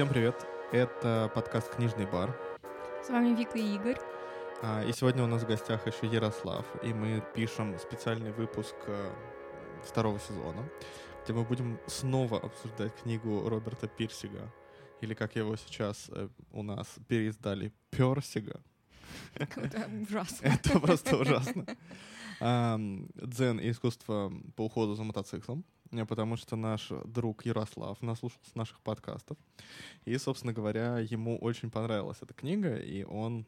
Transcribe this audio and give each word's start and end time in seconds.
Всем 0.00 0.08
привет! 0.08 0.46
Это 0.72 1.30
подкаст 1.34 1.74
«Книжный 1.74 2.06
бар». 2.06 2.34
С 3.04 3.10
вами 3.10 3.36
Вика 3.36 3.58
и 3.58 3.74
Игорь. 3.74 3.98
А, 4.62 4.82
и 4.82 4.94
сегодня 4.94 5.22
у 5.22 5.26
нас 5.26 5.42
в 5.42 5.46
гостях 5.46 5.86
еще 5.86 6.06
Ярослав, 6.06 6.64
и 6.82 6.94
мы 6.94 7.22
пишем 7.34 7.78
специальный 7.78 8.32
выпуск 8.32 8.74
э, 8.86 9.12
второго 9.84 10.18
сезона, 10.18 10.66
где 11.22 11.34
мы 11.34 11.44
будем 11.44 11.78
снова 11.86 12.40
обсуждать 12.40 12.94
книгу 13.02 13.46
Роберта 13.46 13.88
Пирсига, 13.88 14.50
или 15.02 15.12
как 15.12 15.36
его 15.36 15.54
сейчас 15.56 16.08
э, 16.08 16.30
у 16.52 16.62
нас 16.62 16.86
переиздали, 17.06 17.70
Персига. 17.90 18.62
Это 19.34 19.86
ужасно. 20.08 20.46
Это 20.46 20.80
просто 20.80 21.16
ужасно. 21.18 21.66
Дзен 22.40 23.60
и 23.60 23.70
искусство 23.70 24.32
по 24.56 24.64
уходу 24.64 24.94
за 24.94 25.04
мотоциклом, 25.04 25.62
потому 26.08 26.36
что 26.36 26.56
наш 26.56 26.88
друг 27.04 27.44
Ярослав 27.46 28.00
наслушался 28.02 28.50
наших 28.54 28.80
подкастов. 28.80 29.36
И, 30.04 30.16
собственно 30.18 30.52
говоря, 30.52 30.98
ему 30.98 31.38
очень 31.38 31.70
понравилась 31.70 32.18
эта 32.20 32.34
книга, 32.34 32.76
и 32.76 33.04
он, 33.04 33.46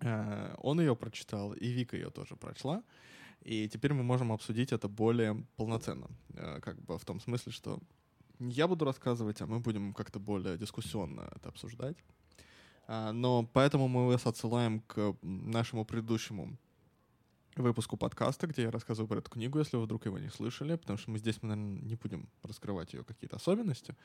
э, 0.00 0.54
он 0.58 0.80
ее 0.80 0.94
прочитал, 0.94 1.52
и 1.52 1.68
Вика 1.68 1.96
ее 1.96 2.10
тоже 2.10 2.36
прочла. 2.36 2.82
И 3.42 3.68
теперь 3.68 3.94
мы 3.94 4.02
можем 4.02 4.32
обсудить 4.32 4.72
это 4.72 4.88
более 4.88 5.46
полноценно. 5.56 6.08
Э, 6.34 6.60
как 6.60 6.80
бы 6.82 6.98
в 6.98 7.04
том 7.04 7.20
смысле, 7.20 7.52
что 7.52 7.80
я 8.38 8.66
буду 8.66 8.84
рассказывать, 8.84 9.40
а 9.40 9.46
мы 9.46 9.60
будем 9.60 9.92
как-то 9.94 10.18
более 10.18 10.56
дискуссионно 10.58 11.28
это 11.34 11.48
обсуждать. 11.48 11.96
А, 12.86 13.12
но 13.12 13.48
поэтому 13.52 13.86
мы 13.86 14.08
вас 14.08 14.26
отсылаем 14.26 14.80
к 14.80 15.16
нашему 15.22 15.84
предыдущему 15.84 16.56
выпуску 17.56 17.96
подкаста, 17.96 18.46
где 18.46 18.62
я 18.62 18.70
рассказываю 18.70 19.08
про 19.08 19.18
эту 19.18 19.30
книгу, 19.30 19.58
если 19.58 19.76
вы 19.76 19.84
вдруг 19.84 20.06
его 20.06 20.18
не 20.18 20.28
слышали, 20.28 20.76
потому 20.76 20.98
что 20.98 21.10
мы 21.10 21.18
здесь, 21.18 21.42
мы, 21.42 21.48
наверное, 21.48 21.82
не 21.82 21.94
будем 21.96 22.28
раскрывать 22.42 22.92
ее 22.92 23.04
какие-то 23.04 23.36
особенности. 23.36 23.96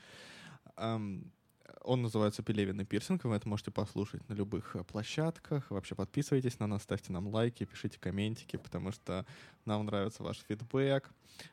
Он 1.81 2.01
называется 2.01 2.41
«Пелевин 2.43 2.81
и 2.81 2.85
пирсинг», 2.85 3.23
вы 3.23 3.35
это 3.35 3.47
можете 3.47 3.71
послушать 3.71 4.27
на 4.27 4.33
любых 4.33 4.75
э, 4.75 4.83
площадках. 4.83 5.69
Вообще 5.69 5.93
подписывайтесь 5.93 6.59
на 6.59 6.67
нас, 6.67 6.83
ставьте 6.83 7.11
нам 7.11 7.27
лайки, 7.27 7.65
пишите 7.65 7.99
комментики, 7.99 8.57
потому 8.57 8.91
что 8.91 9.25
нам 9.65 9.85
нравится 9.85 10.23
ваш 10.23 10.37
фидбэк. 10.47 11.09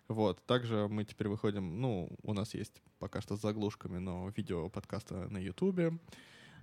Вот. 0.09 0.45
Также 0.47 0.89
мы 0.89 1.05
теперь 1.05 1.29
выходим, 1.29 1.81
ну, 1.81 2.11
у 2.23 2.35
нас 2.35 2.55
есть 2.55 2.83
пока 2.99 3.21
что 3.21 3.37
с 3.37 3.41
заглушками, 3.41 3.99
но 3.99 4.31
видео 4.37 4.69
подкаста 4.69 5.29
на 5.29 5.39
Ютубе. 5.39 5.99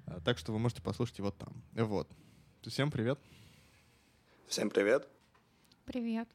Э, 0.08 0.20
так 0.24 0.38
что 0.38 0.52
вы 0.52 0.60
можете 0.60 0.82
послушать 0.82 1.20
его 1.20 1.32
там. 1.32 1.54
Вот. 1.74 2.10
Всем 2.64 2.90
привет. 2.92 3.20
Всем 4.48 4.70
привет. 4.70 5.19
Привет. 5.90 6.28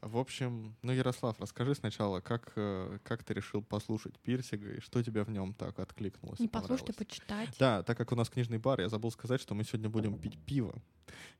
В 0.00 0.16
общем, 0.16 0.76
ну, 0.82 0.92
Ярослав, 0.92 1.40
расскажи 1.40 1.74
сначала, 1.74 2.20
как, 2.20 2.52
э, 2.54 2.98
как 3.02 3.24
ты 3.24 3.34
решил 3.34 3.62
послушать 3.62 4.18
Пирсига 4.20 4.74
и 4.74 4.80
что 4.80 5.02
тебе 5.02 5.24
в 5.24 5.30
нем 5.30 5.54
так 5.54 5.78
откликнулось? 5.80 6.38
Не 6.38 6.48
послушать, 6.48 6.90
а 6.90 6.92
почитать. 6.92 7.48
Да, 7.58 7.82
так 7.82 7.98
как 7.98 8.12
у 8.12 8.14
нас 8.14 8.30
книжный 8.30 8.58
бар, 8.58 8.80
я 8.80 8.88
забыл 8.88 9.10
сказать, 9.10 9.40
что 9.40 9.54
мы 9.54 9.64
сегодня 9.64 9.88
будем 9.88 10.16
пить 10.18 10.38
пиво. 10.46 10.80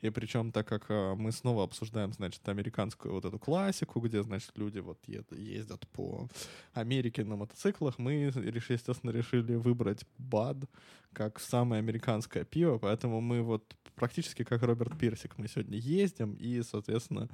И 0.00 0.10
причем, 0.10 0.50
так 0.50 0.66
как 0.66 0.86
э, 0.90 1.14
мы 1.14 1.30
снова 1.30 1.62
обсуждаем, 1.62 2.12
значит, 2.12 2.48
американскую 2.48 3.14
вот 3.14 3.24
эту 3.24 3.38
классику, 3.38 4.00
где, 4.00 4.22
значит, 4.22 4.50
люди 4.56 4.80
вот 4.80 4.98
ездят 5.06 5.86
по 5.88 6.28
Америке 6.72 7.24
на 7.24 7.36
мотоциклах, 7.36 7.98
мы, 7.98 8.12
естественно, 8.12 9.10
решили 9.10 9.54
выбрать 9.54 10.04
БАД 10.18 10.64
как 11.12 11.38
самое 11.38 11.78
американское 11.80 12.44
пиво, 12.44 12.78
поэтому 12.78 13.20
мы 13.20 13.42
вот 13.42 13.76
практически 13.94 14.44
как 14.44 14.62
Роберт 14.62 14.98
Пирсик 14.98 15.38
мы 15.38 15.48
сегодня 15.48 15.78
ездим 15.78 16.34
и, 16.34 16.62
соответственно, 16.62 17.28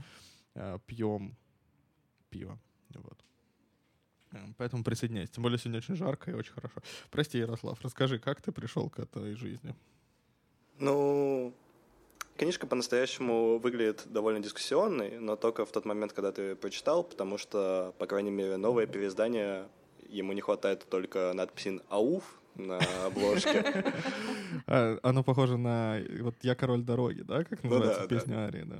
пьем 0.87 1.37
пиво. 2.31 2.59
Вот. 2.95 3.25
Э, 4.33 4.39
поэтому 4.59 4.85
присоединяйся. 4.85 5.33
Тем 5.33 5.43
более 5.43 5.59
сегодня 5.59 5.79
очень 5.79 5.97
жарко 5.97 6.31
и 6.31 6.35
очень 6.35 6.53
хорошо. 6.53 6.81
Прости, 7.11 7.39
Ярослав, 7.39 7.81
расскажи, 7.83 8.19
как 8.19 8.41
ты 8.41 8.53
пришел 8.53 8.91
к 8.91 8.99
этой 8.99 9.35
жизни? 9.35 9.75
Ну, 10.79 11.55
книжка 12.37 12.67
по-настоящему 12.67 13.59
выглядит 13.59 14.03
довольно 14.07 14.41
дискуссионной, 14.41 15.19
но 15.21 15.37
только 15.37 15.65
в 15.65 15.73
тот 15.73 15.85
момент, 15.85 16.13
когда 16.13 16.33
ты 16.33 16.57
прочитал, 16.57 17.05
потому 17.05 17.39
что, 17.39 17.95
по 17.99 18.07
крайней 18.07 18.33
мере, 18.33 18.57
новое 18.57 18.87
переиздание, 18.87 19.69
ему 20.09 20.33
не 20.33 20.41
хватает 20.41 20.87
только 20.89 21.33
надписи 21.35 21.81
«Ауф» 21.89 22.25
на 22.57 22.79
обложке. 23.07 23.93
А, 24.67 24.97
оно 25.03 25.25
похоже 25.25 25.59
на 25.59 26.01
вот 26.21 26.37
«Я 26.43 26.55
король 26.55 26.83
дороги», 26.83 27.23
да, 27.23 27.43
как 27.43 27.63
ну 27.65 27.71
называется 27.71 28.07
песня. 28.07 28.47
Арии, 28.47 28.63
да? 28.63 28.79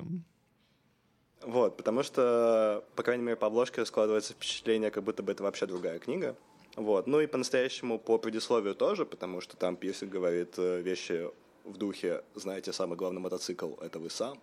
Вот, 1.47 1.77
потому 1.77 2.03
что, 2.03 2.85
по 2.97 3.03
крайней 3.03 3.23
мере, 3.23 3.37
по 3.37 3.47
обложке 3.47 3.85
складывается 3.85 4.33
впечатление, 4.33 4.91
как 4.91 5.05
будто 5.05 5.23
бы 5.23 5.33
это 5.33 5.43
вообще 5.43 5.67
другая 5.67 5.99
книга. 5.99 6.37
Вот. 6.77 7.07
Ну 7.07 7.21
и 7.21 7.27
по-настоящему 7.27 7.99
по 7.99 8.19
предисловию 8.19 8.75
тоже, 8.75 9.05
потому 9.05 9.41
что 9.41 9.57
там 9.57 9.77
Пирсик 9.77 10.09
говорит 10.09 10.55
э, 10.59 10.81
вещи 10.81 11.31
в 11.65 11.77
духе 11.77 12.25
«Знаете, 12.35 12.73
самый 12.73 12.97
главный 12.97 13.21
мотоцикл— 13.21 13.75
это 13.81 13.99
вы 13.99 14.11
сам». 14.11 14.39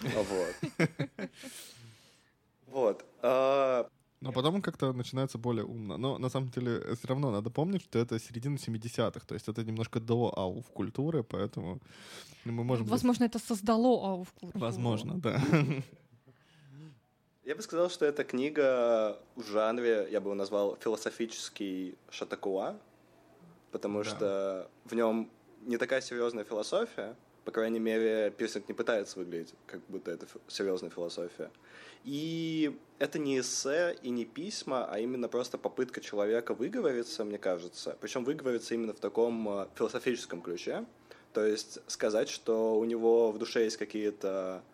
Вот. 0.00 0.88
Вот. 2.66 3.04
А, 3.22 3.88
но 4.20 4.32
потом 4.32 4.56
он 4.56 4.62
как-то 4.62 4.92
начинается 4.92 5.38
более 5.38 5.64
умно. 5.64 5.96
Но 5.96 6.18
на 6.18 6.28
самом 6.28 6.50
деле 6.50 6.80
все 6.96 7.08
равно 7.08 7.30
надо 7.30 7.50
помнить, 7.50 7.82
что 7.82 7.98
это 7.98 8.18
середина 8.18 8.56
70-х. 8.56 9.20
То 9.26 9.34
есть 9.34 9.48
это 9.48 9.62
немножко 9.64 10.00
до 10.00 10.32
ауф 10.36 10.66
культуры, 10.70 11.22
поэтому 11.22 11.80
мы 12.44 12.64
можем... 12.64 12.86
Возможно, 12.86 13.24
это 13.24 13.38
создало 13.38 14.10
ауф 14.10 14.32
культуру. 14.32 14.64
Возможно, 14.64 15.20
да. 15.20 15.40
Я 17.46 17.54
бы 17.54 17.62
сказал, 17.62 17.88
что 17.88 18.04
эта 18.04 18.24
книга 18.24 19.20
в 19.36 19.44
жанре, 19.44 20.08
я 20.10 20.20
бы 20.20 20.26
его 20.26 20.34
назвал 20.34 20.76
философический 20.80 21.96
шатакуа, 22.10 22.76
потому 23.70 24.02
да. 24.02 24.10
что 24.10 24.70
в 24.84 24.96
нем 24.96 25.30
не 25.60 25.76
такая 25.76 26.00
серьезная 26.00 26.42
философия, 26.42 27.14
по 27.44 27.52
крайней 27.52 27.78
мере, 27.78 28.32
Пирсинг 28.36 28.66
не 28.66 28.74
пытается 28.74 29.20
выглядеть, 29.20 29.54
как 29.68 29.80
будто 29.86 30.10
это 30.10 30.26
серьезная 30.48 30.90
философия. 30.90 31.52
И 32.02 32.76
это 32.98 33.20
не 33.20 33.38
эссе 33.38 33.96
и 34.02 34.10
не 34.10 34.24
письма, 34.24 34.84
а 34.90 34.98
именно 34.98 35.28
просто 35.28 35.56
попытка 35.56 36.00
человека 36.00 36.52
выговориться, 36.52 37.24
мне 37.24 37.38
кажется. 37.38 37.96
Причем 38.00 38.24
выговориться 38.24 38.74
именно 38.74 38.92
в 38.92 38.98
таком 38.98 39.48
э, 39.48 39.68
философическом 39.76 40.42
ключе. 40.42 40.84
То 41.32 41.46
есть 41.46 41.78
сказать, 41.86 42.28
что 42.28 42.76
у 42.76 42.84
него 42.84 43.30
в 43.30 43.38
душе 43.38 43.62
есть 43.62 43.76
какие-то 43.76 44.64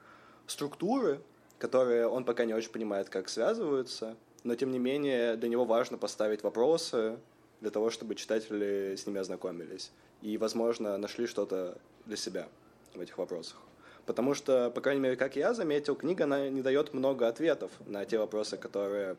структуры, 0.47 1.21
которые 1.63 2.09
он 2.09 2.25
пока 2.25 2.45
не 2.45 2.55
очень 2.55 2.73
понимает, 2.73 3.09
как 3.09 3.29
связываются, 3.29 4.17
но 4.43 4.57
тем 4.57 4.73
не 4.73 4.81
менее 4.81 5.37
для 5.37 5.49
него 5.49 5.65
важно 5.65 5.97
поставить 5.97 6.43
вопросы 6.43 7.17
для 7.61 7.71
того, 7.71 7.89
чтобы 7.91 8.17
читатели 8.17 8.97
с 8.97 9.07
ними 9.07 9.21
ознакомились 9.21 9.93
и, 10.23 10.37
возможно, 10.39 10.99
нашли 10.99 11.29
что-то 11.29 11.79
для 12.05 12.17
себя 12.17 12.49
в 12.95 13.01
этих 13.01 13.17
вопросах. 13.17 13.59
Потому 14.07 14.35
что, 14.35 14.73
по 14.73 14.81
крайней 14.81 15.03
мере, 15.03 15.15
как 15.15 15.37
я 15.37 15.55
заметил, 15.55 15.95
книга 15.95 16.25
она 16.25 16.49
не 16.49 16.63
дает 16.63 16.95
много 16.95 17.29
ответов 17.29 17.71
на 17.87 18.05
те 18.07 18.19
вопросы, 18.19 18.57
которые 18.57 19.17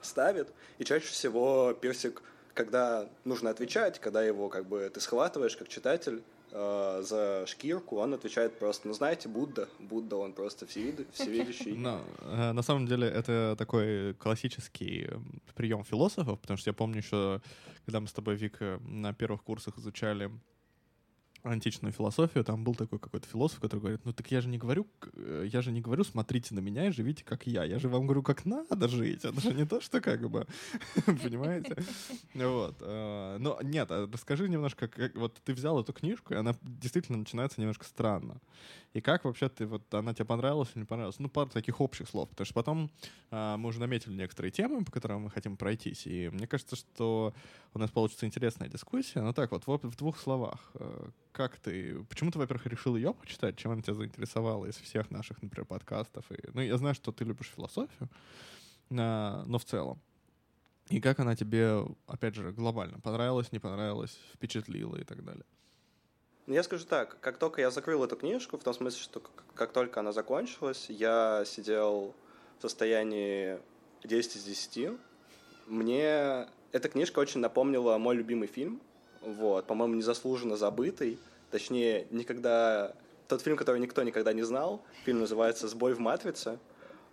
ставит, 0.00 0.48
и 0.78 0.84
чаще 0.84 1.08
всего 1.08 1.74
Персик, 1.78 2.22
когда 2.54 3.10
нужно 3.26 3.50
отвечать, 3.50 3.98
когда 3.98 4.22
его 4.22 4.48
как 4.48 4.64
бы 4.64 4.90
ты 4.94 5.00
схватываешь 5.02 5.58
как 5.58 5.68
читатель, 5.68 6.22
э, 6.52 7.02
за 7.02 7.46
шкирку, 7.46 7.96
он 7.96 8.14
отвечает 8.14 8.58
просто, 8.58 8.88
ну 8.88 8.94
знаете, 8.94 9.28
Будда, 9.28 9.68
Будда, 9.78 10.16
он 10.16 10.32
просто 10.32 10.66
всевид... 10.66 11.06
всевидящий. 11.12 11.72
Но, 11.76 12.00
э, 12.20 12.52
на 12.52 12.62
самом 12.62 12.86
деле 12.86 13.08
это 13.08 13.54
такой 13.58 14.14
классический 14.14 15.06
эм, 15.06 15.42
прием 15.54 15.84
философов, 15.84 16.40
потому 16.40 16.58
что 16.58 16.70
я 16.70 16.74
помню 16.74 16.98
еще, 16.98 17.40
когда 17.84 18.00
мы 18.00 18.08
с 18.08 18.12
тобой, 18.12 18.36
Вика, 18.36 18.80
на 18.82 19.12
первых 19.12 19.42
курсах 19.42 19.78
изучали 19.78 20.30
античную 21.42 21.92
философию, 21.92 22.44
там 22.44 22.64
был 22.64 22.74
такой 22.74 22.98
какой-то 22.98 23.28
философ, 23.28 23.60
который 23.60 23.80
говорит, 23.80 24.00
ну 24.04 24.12
так 24.12 24.30
я 24.30 24.40
же 24.40 24.48
не 24.48 24.58
говорю, 24.58 24.86
э, 25.14 25.48
я 25.50 25.62
же 25.62 25.72
не 25.72 25.80
говорю, 25.80 26.04
смотрите 26.04 26.54
на 26.54 26.60
меня 26.60 26.88
и 26.88 26.90
живите 26.90 27.24
как 27.24 27.46
я, 27.46 27.64
я 27.64 27.78
же 27.78 27.88
вам 27.88 28.06
говорю, 28.06 28.22
как 28.22 28.44
надо 28.44 28.88
жить, 28.88 29.24
это 29.24 29.40
же 29.40 29.54
не 29.54 29.64
то, 29.66 29.80
что 29.80 30.00
как 30.00 30.28
бы, 30.28 30.46
понимаете? 31.06 31.76
Вот. 32.34 32.76
Э, 32.80 33.36
но 33.38 33.58
нет, 33.62 33.90
а 33.90 34.08
расскажи 34.12 34.48
немножко, 34.48 34.90
вот 35.14 35.40
ты 35.44 35.54
взял 35.54 35.80
эту 35.80 35.92
книжку, 35.92 36.34
и 36.34 36.36
она 36.36 36.54
действительно 36.62 37.18
начинается 37.18 37.60
немножко 37.60 37.84
странно. 37.84 38.40
И 38.94 39.00
как 39.00 39.24
вообще 39.24 39.48
ты, 39.48 39.66
вот 39.66 39.92
она 39.92 40.14
тебе 40.14 40.24
понравилась 40.24 40.70
или 40.74 40.80
не 40.80 40.86
понравилась? 40.86 41.18
Ну, 41.18 41.28
пару 41.28 41.50
таких 41.50 41.80
общих 41.80 42.08
слов, 42.08 42.28
потому 42.30 42.46
что 42.46 42.54
потом 42.54 42.90
э, 43.30 43.56
мы 43.56 43.68
уже 43.68 43.80
наметили 43.80 44.14
некоторые 44.14 44.50
темы, 44.50 44.84
по 44.84 44.90
которым 44.90 45.22
мы 45.22 45.30
хотим 45.30 45.56
пройтись, 45.56 46.06
и 46.06 46.30
мне 46.30 46.46
кажется, 46.46 46.76
что 46.76 47.34
у 47.74 47.78
нас 47.78 47.90
получится 47.90 48.26
интересная 48.26 48.68
дискуссия, 48.68 49.20
но 49.20 49.32
так 49.32 49.50
вот, 49.52 49.66
в 49.66 49.96
двух 49.96 50.18
словах, 50.18 50.72
как 51.38 51.56
ты... 51.60 52.02
Почему 52.08 52.32
ты, 52.32 52.38
во-первых, 52.38 52.66
решил 52.66 52.96
ее 52.96 53.14
почитать? 53.14 53.56
Чем 53.56 53.70
она 53.70 53.82
тебя 53.82 53.94
заинтересовала 53.94 54.66
из 54.66 54.74
всех 54.76 55.10
наших, 55.10 55.40
например, 55.40 55.66
подкастов? 55.66 56.24
И, 56.32 56.36
ну, 56.52 56.60
я 56.60 56.76
знаю, 56.76 56.96
что 56.96 57.12
ты 57.12 57.24
любишь 57.24 57.52
философию, 57.54 58.08
а, 58.90 59.44
но 59.46 59.58
в 59.58 59.64
целом. 59.64 60.00
И 60.88 61.00
как 61.00 61.20
она 61.20 61.36
тебе, 61.36 61.84
опять 62.06 62.34
же, 62.34 62.50
глобально 62.50 62.98
понравилась, 62.98 63.52
не 63.52 63.60
понравилась, 63.60 64.18
впечатлила 64.34 64.96
и 64.96 65.04
так 65.04 65.24
далее? 65.24 65.44
Ну, 66.48 66.54
я 66.54 66.62
скажу 66.62 66.86
так, 66.86 67.18
как 67.20 67.36
только 67.36 67.60
я 67.60 67.70
закрыл 67.70 68.02
эту 68.02 68.16
книжку, 68.16 68.56
в 68.56 68.64
том 68.64 68.72
смысле, 68.72 69.02
что 69.02 69.22
как 69.54 69.70
только 69.70 70.00
она 70.00 70.12
закончилась, 70.12 70.86
я 70.88 71.44
сидел 71.44 72.14
в 72.58 72.62
состоянии 72.62 73.58
10 74.02 74.36
из 74.36 74.44
10. 74.44 74.92
Мне 75.66 76.48
эта 76.72 76.88
книжка 76.88 77.18
очень 77.18 77.40
напомнила 77.40 77.98
мой 77.98 78.16
любимый 78.16 78.48
фильм— 78.48 78.80
Вот, 79.20 79.66
по-моему, 79.66 79.96
незаслуженно 79.96 80.56
забытый. 80.56 81.18
Точнее, 81.50 82.06
никогда... 82.10 82.94
Тот 83.26 83.42
фильм, 83.42 83.58
который 83.58 83.78
никто 83.78 84.02
никогда 84.02 84.32
не 84.32 84.42
знал. 84.42 84.82
Фильм 85.04 85.18
называется 85.18 85.68
«Сбой 85.68 85.92
в 85.92 85.98
матрице». 85.98 86.58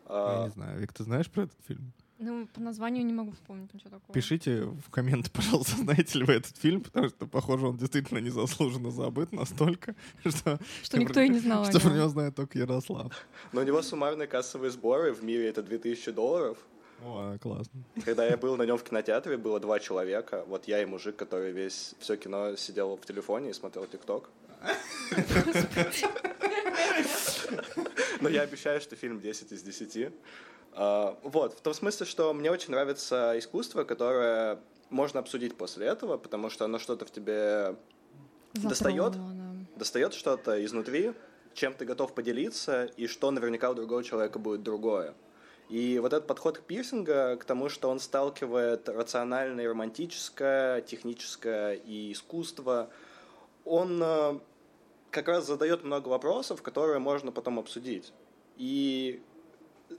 Я 0.07 0.15
А, 0.15 0.45
не 0.45 0.51
знаю. 0.51 0.79
Вик, 0.79 0.93
ты 0.93 1.03
знаешь 1.03 1.29
про 1.29 1.43
этот 1.43 1.57
фильм? 1.67 1.91
Ну, 2.17 2.47
по 2.47 2.61
названию 2.61 3.05
не 3.05 3.13
могу 3.13 3.31
вспомнить 3.31 3.73
ничего 3.73 3.89
такого. 3.89 4.13
Пишите 4.13 4.63
в 4.63 4.89
комменты, 4.89 5.29
пожалуйста, 5.31 5.75
знаете 5.77 6.19
ли 6.19 6.25
вы 6.25 6.33
этот 6.33 6.57
фильм, 6.57 6.81
потому 6.81 7.09
что, 7.09 7.27
похоже, 7.27 7.67
он 7.67 7.77
действительно 7.77 8.19
незаслуженно 8.19 8.89
забыт 8.89 9.33
настолько, 9.33 9.95
что, 10.25 10.59
Что 10.81 10.97
никто 10.97 11.19
и 11.19 11.29
не 11.29 11.39
знал 11.39 11.65
что 11.65 11.79
про 11.79 11.89
нем. 11.89 11.97
него 11.97 12.07
знает 12.07 12.35
только 12.35 12.57
Ярослав. 12.57 13.13
Но 13.51 13.61
у 13.61 13.63
него 13.63 13.81
суммарные 13.81 14.27
кассовые 14.27 14.71
сборы 14.71 15.13
в 15.13 15.23
мире 15.23 15.49
это 15.49 15.61
2000 15.61 16.11
долларов. 16.11 16.57
О, 17.03 17.37
классно. 17.39 17.83
Когда 18.05 18.25
я 18.25 18.37
был 18.37 18.55
на 18.55 18.63
нем 18.63 18.77
в 18.77 18.83
кинотеатре, 18.83 19.37
было 19.37 19.59
два 19.59 19.79
человека. 19.79 20.45
Вот 20.47 20.69
я 20.69 20.81
и 20.81 20.85
мужик, 20.85 21.17
который 21.17 21.51
весь 21.51 21.95
все 21.99 22.15
кино 22.15 22.55
сидел 22.55 22.95
в 22.95 23.05
телефоне 23.05 23.49
и 23.49 23.53
смотрел 23.53 23.85
ТикТок. 23.85 24.29
Но 28.25 28.29
я 28.29 28.41
обещаю, 28.41 28.81
что 28.81 28.95
фильм 28.95 29.21
10 29.21 29.51
из 29.51 29.61
10. 29.63 30.13
А, 30.73 31.17
Вот, 31.23 31.53
в 31.53 31.61
том 31.61 31.73
смысле, 31.73 32.05
что 32.05 32.33
мне 32.33 32.51
очень 32.51 32.71
нравится 32.71 33.33
искусство, 33.37 33.83
которое 33.83 34.59
можно 34.89 35.19
обсудить 35.19 35.55
после 35.55 35.87
этого, 35.87 36.17
потому 36.17 36.49
что 36.49 36.65
оно 36.65 36.79
что-то 36.79 37.05
в 37.05 37.11
тебе 37.11 37.75
достает? 38.53 39.13
Достает 39.75 40.13
что-то 40.13 40.63
изнутри, 40.63 41.13
чем 41.53 41.73
ты 41.73 41.85
готов 41.85 42.13
поделиться, 42.13 42.85
и 42.97 43.07
что 43.07 43.31
наверняка 43.31 43.69
у 43.69 43.73
другого 43.73 44.03
человека 44.03 44.39
будет 44.39 44.63
другое. 44.63 45.13
И 45.69 45.97
вот 45.99 46.13
этот 46.13 46.27
подход 46.27 46.59
к 46.59 46.61
пирсинга, 46.61 47.37
к 47.37 47.45
тому, 47.45 47.69
что 47.69 47.89
он 47.89 47.99
сталкивает 47.99 48.87
рациональное 48.87 49.65
и 49.65 49.67
романтическое, 49.67 50.81
техническое 50.81 51.73
и 51.73 52.11
искусство, 52.11 52.89
он 53.63 53.99
э, 54.01 54.39
как 55.15 55.29
раз 55.29 55.47
задает 55.47 55.83
много 55.83 56.09
вопросов, 56.09 56.61
которые 56.61 56.99
можно 56.99 57.31
потом 57.31 57.57
обсудить. 57.57 58.11
И 58.57 59.23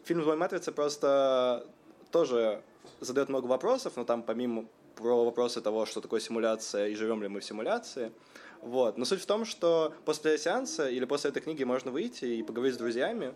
фильм 0.05 0.23
«Злой 0.23 0.37
матрица» 0.37 0.73
просто 0.73 1.67
тоже 2.11 2.63
задает 3.01 3.31
много 3.31 3.47
вопросов, 3.47 3.95
но 3.97 4.05
там 4.05 4.23
помимо 4.23 4.67
про 4.95 5.25
вопросы 5.25 5.61
того, 5.61 5.87
что 5.87 6.01
такое 6.01 6.21
симуляция 6.21 6.89
и 6.89 6.95
живем 6.95 7.23
ли 7.23 7.29
мы 7.29 7.41
в 7.41 7.45
симуляции, 7.45 8.13
вот. 8.61 8.99
Но 8.99 9.05
суть 9.05 9.23
в 9.23 9.27
том, 9.27 9.45
что 9.45 9.95
после 10.05 10.39
сеанса 10.39 10.89
или 10.89 11.05
после 11.05 11.31
этой 11.31 11.43
книги 11.43 11.65
можно 11.65 11.91
выйти 11.91 12.25
и 12.25 12.43
поговорить 12.43 12.75
с 12.75 12.79
друзьями 12.79 13.35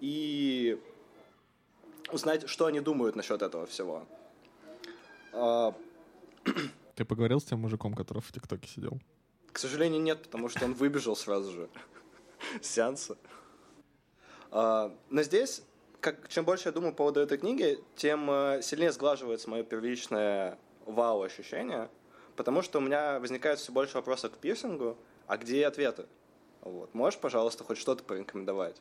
и 0.00 0.80
узнать, 2.12 2.48
что 2.48 2.66
они 2.66 2.80
думают 2.80 3.16
насчет 3.16 3.42
этого 3.42 3.66
всего. 3.66 4.06
А, 5.32 5.74
Ты 6.94 7.04
поговорил 7.04 7.40
с 7.40 7.44
тем 7.44 7.60
мужиком, 7.60 7.94
который 7.94 8.22
в 8.22 8.32
ТикТоке 8.32 8.68
сидел? 8.68 8.98
К 9.56 9.58
сожалению, 9.58 10.02
нет, 10.02 10.20
потому 10.20 10.50
что 10.50 10.66
он 10.66 10.74
выбежал 10.74 11.16
сразу 11.16 11.50
же 11.50 11.70
с 12.60 12.66
сеанса. 12.66 13.16
А, 14.50 14.94
Но 15.08 15.22
здесь, 15.22 15.62
как, 16.00 16.28
чем 16.28 16.44
больше 16.44 16.68
я 16.68 16.72
думаю 16.72 16.92
по 16.92 16.98
поводу 16.98 17.20
этой 17.20 17.38
книги, 17.38 17.78
тем 17.96 18.30
э, 18.30 18.60
сильнее 18.62 18.92
сглаживается 18.92 19.48
мое 19.48 19.62
первичное 19.62 20.58
вау-ощущение, 20.84 21.88
потому 22.36 22.60
что 22.60 22.80
у 22.80 22.82
меня 22.82 23.18
возникает 23.18 23.58
все 23.58 23.72
больше 23.72 23.94
вопросов 23.94 24.32
к 24.32 24.36
пирсингу, 24.36 24.98
а 25.26 25.38
где 25.38 25.66
ответы? 25.66 26.04
Вот. 26.60 26.92
Можешь, 26.92 27.18
пожалуйста, 27.18 27.64
хоть 27.64 27.78
что-то 27.78 28.04
порекомендовать 28.04 28.76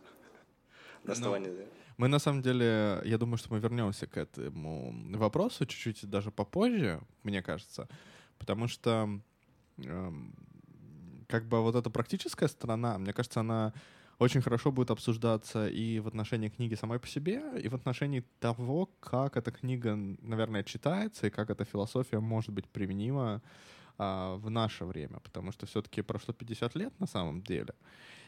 на 1.04 1.08
Ну, 1.08 1.12
основании? 1.14 1.70
Мы 1.96 2.10
на 2.10 2.20
самом 2.20 2.42
деле, 2.42 3.00
я 3.06 3.18
думаю, 3.18 3.38
что 3.38 3.54
мы 3.54 3.60
вернемся 3.60 4.08
к 4.08 4.18
этому 4.18 4.94
вопросу 5.18 5.66
чуть-чуть 5.66 6.10
даже 6.10 6.32
попозже, 6.32 7.00
мне 7.24 7.42
кажется, 7.42 7.88
потому 8.38 8.68
что 8.68 9.22
эм, 9.78 10.36
как 11.28 11.48
бы 11.48 11.62
вот 11.62 11.76
эта 11.76 11.90
практическая 11.90 12.48
сторона, 12.48 12.98
мне 12.98 13.14
кажется, 13.14 13.40
она 13.40 13.74
очень 14.20 14.42
хорошо 14.42 14.72
будет 14.72 14.92
обсуждаться 14.92 15.68
и 15.68 16.00
в 16.00 16.08
отношении 16.08 16.50
книги 16.50 16.76
самой 16.76 17.00
по 17.00 17.08
себе, 17.08 17.42
и 17.62 17.68
в 17.68 17.76
отношении 17.76 18.24
того, 18.40 18.90
как 19.00 19.36
эта 19.36 19.52
книга, 19.52 19.96
наверное, 20.22 20.64
читается, 20.64 21.28
и 21.28 21.30
как 21.30 21.50
эта 21.50 21.66
философия 21.66 22.20
может 22.20 22.52
быть 22.52 22.68
применима 22.68 23.42
а, 23.98 24.36
в 24.38 24.50
наше 24.50 24.86
время, 24.86 25.20
потому 25.20 25.52
что 25.52 25.66
все-таки 25.66 26.02
прошло 26.02 26.34
50 26.34 26.76
лет 26.76 27.00
на 27.00 27.08
самом 27.08 27.42
деле, 27.42 27.74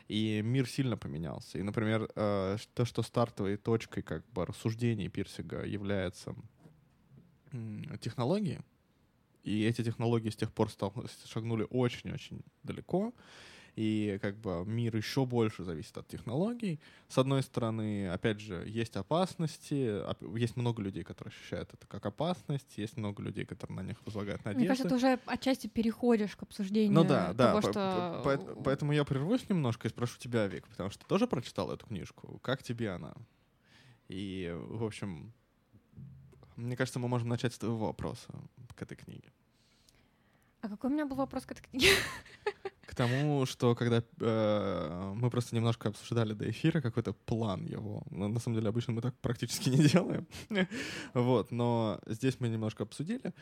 и 0.10 0.42
мир 0.44 0.68
сильно 0.68 0.98
поменялся. 0.98 1.58
И, 1.58 1.64
например, 1.64 2.10
э, 2.16 2.58
то, 2.74 2.86
что 2.86 3.02
стартовой 3.02 3.58
точкой 3.58 4.02
как 4.02 4.26
бы 4.32 4.46
рассуждений 4.46 5.10
Пирсига 5.10 5.66
является 5.66 6.36
технологии, 8.02 8.62
и 9.44 9.64
эти 9.66 9.84
технологии 9.84 10.30
с 10.30 10.36
тех 10.36 10.52
пор 10.52 10.70
стал- 10.70 10.94
шагнули 11.26 11.66
очень-очень 11.70 12.42
далеко, 12.64 13.14
и 13.76 14.18
как 14.24 14.38
бы 14.38 14.64
мир 14.66 14.96
еще 14.98 15.26
больше 15.28 15.64
зависит 15.64 15.96
от 15.98 16.08
технологий. 16.08 16.80
С 17.10 17.18
одной 17.20 17.44
стороны, 17.44 18.10
опять 18.10 18.40
же, 18.40 18.64
есть 18.68 18.96
опасности, 18.98 20.02
оп- 20.04 20.36
есть 20.36 20.58
много 20.58 20.82
людей, 20.82 21.04
которые 21.04 21.32
ощущают 21.32 21.72
это 21.74 21.86
как 21.86 22.04
опасность, 22.08 22.76
есть 22.80 22.98
много 22.98 23.22
людей, 23.22 23.46
которые 23.46 23.76
на 23.76 23.82
них 23.88 23.98
возлагают 24.06 24.44
надежды. 24.46 24.60
Мне 24.62 24.68
кажется, 24.68 24.90
ты 24.90 24.96
уже 24.96 25.20
отчасти 25.28 25.68
переходишь 25.68 26.36
к 26.36 26.42
обсуждению 26.42 26.92
Ну 26.94 27.04
да, 27.04 27.34
да. 27.34 27.50
того, 27.54 27.62
по- 27.62 27.72
что... 27.72 28.22
по- 28.24 28.38
по- 28.38 28.62
Поэтому 28.64 28.94
я 28.94 29.04
прервусь 29.06 29.48
немножко 29.48 29.88
и 29.88 29.92
спрошу 29.92 30.18
тебя, 30.18 30.48
Вик, 30.48 30.68
потому 30.68 30.90
что 30.90 31.00
ты 31.04 31.06
тоже 31.08 31.28
прочитал 31.28 31.72
эту 31.72 31.86
книжку. 31.86 32.40
Как 32.42 32.64
тебе 32.64 32.90
она? 32.90 33.14
И, 34.08 34.52
в 34.58 34.84
общем, 34.86 35.34
мне 36.56 36.76
кажется, 36.76 36.98
мы 36.98 37.08
можем 37.08 37.28
начать 37.30 37.54
с 37.54 37.60
твоего 37.60 37.78
вопроса 37.86 38.34
к 38.78 38.82
этой 38.84 38.96
книге. 38.96 39.32
А 40.62 40.70
какой 40.70 40.90
у 40.90 40.94
меня 40.94 41.06
был 41.06 41.18
вопрос 41.18 41.46
к 41.46 41.52
этой 41.52 41.62
книге? 41.62 41.90
К 42.86 42.96
тому, 42.96 43.46
что 43.46 43.76
когда 43.76 44.02
э, 44.22 45.14
мы 45.16 45.30
просто 45.30 45.56
немножко 45.56 45.90
обсуждали 45.90 46.34
до 46.34 46.50
эфира 46.50 46.82
какой-то 46.82 47.14
план 47.14 47.66
его. 47.66 48.04
Но 48.10 48.28
на 48.28 48.40
самом 48.40 48.56
деле 48.58 48.70
обычно 48.70 48.94
мы 48.94 49.02
так 49.02 49.16
практически 49.20 49.70
не 49.76 49.88
делаем. 49.88 50.28
вот, 51.14 51.52
но 51.52 52.00
здесь 52.08 52.40
мы 52.40 52.48
немножко 52.48 52.84
обсудили. 52.84 53.34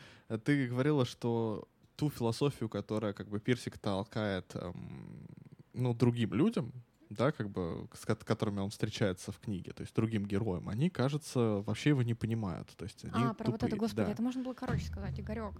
Ты 0.44 0.68
говорила, 0.68 1.04
что 1.04 1.68
ту 1.96 2.10
философию, 2.10 2.68
которая 2.68 3.12
как 3.12 3.28
бы 3.28 3.40
Пирсик 3.40 3.78
толкает 3.78 4.54
эм, 4.54 5.26
ну, 5.72 5.94
другим 5.94 6.34
людям, 6.34 6.72
да, 7.10 7.30
как 7.32 7.48
бы, 7.50 7.88
с 7.94 8.04
ко- 8.04 8.16
которыми 8.16 8.60
он 8.60 8.70
встречается 8.70 9.30
в 9.32 9.38
книге, 9.38 9.72
то 9.72 9.82
есть 9.82 9.94
другим 9.94 10.26
героям, 10.26 10.68
они, 10.68 10.90
кажется, 10.90 11.62
вообще 11.66 11.90
его 11.90 12.02
не 12.02 12.14
понимают. 12.14 12.68
То 12.76 12.84
есть 12.84 13.04
они 13.04 13.24
А, 13.26 13.34
про 13.34 13.46
вот 13.46 13.56
это, 13.56 13.66
тупые, 13.66 13.78
господи, 13.80 14.06
да. 14.06 14.12
это 14.12 14.22
можно 14.22 14.42
было 14.42 14.54
короче 14.54 14.84
сказать, 14.86 15.18
Игорек. 15.20 15.54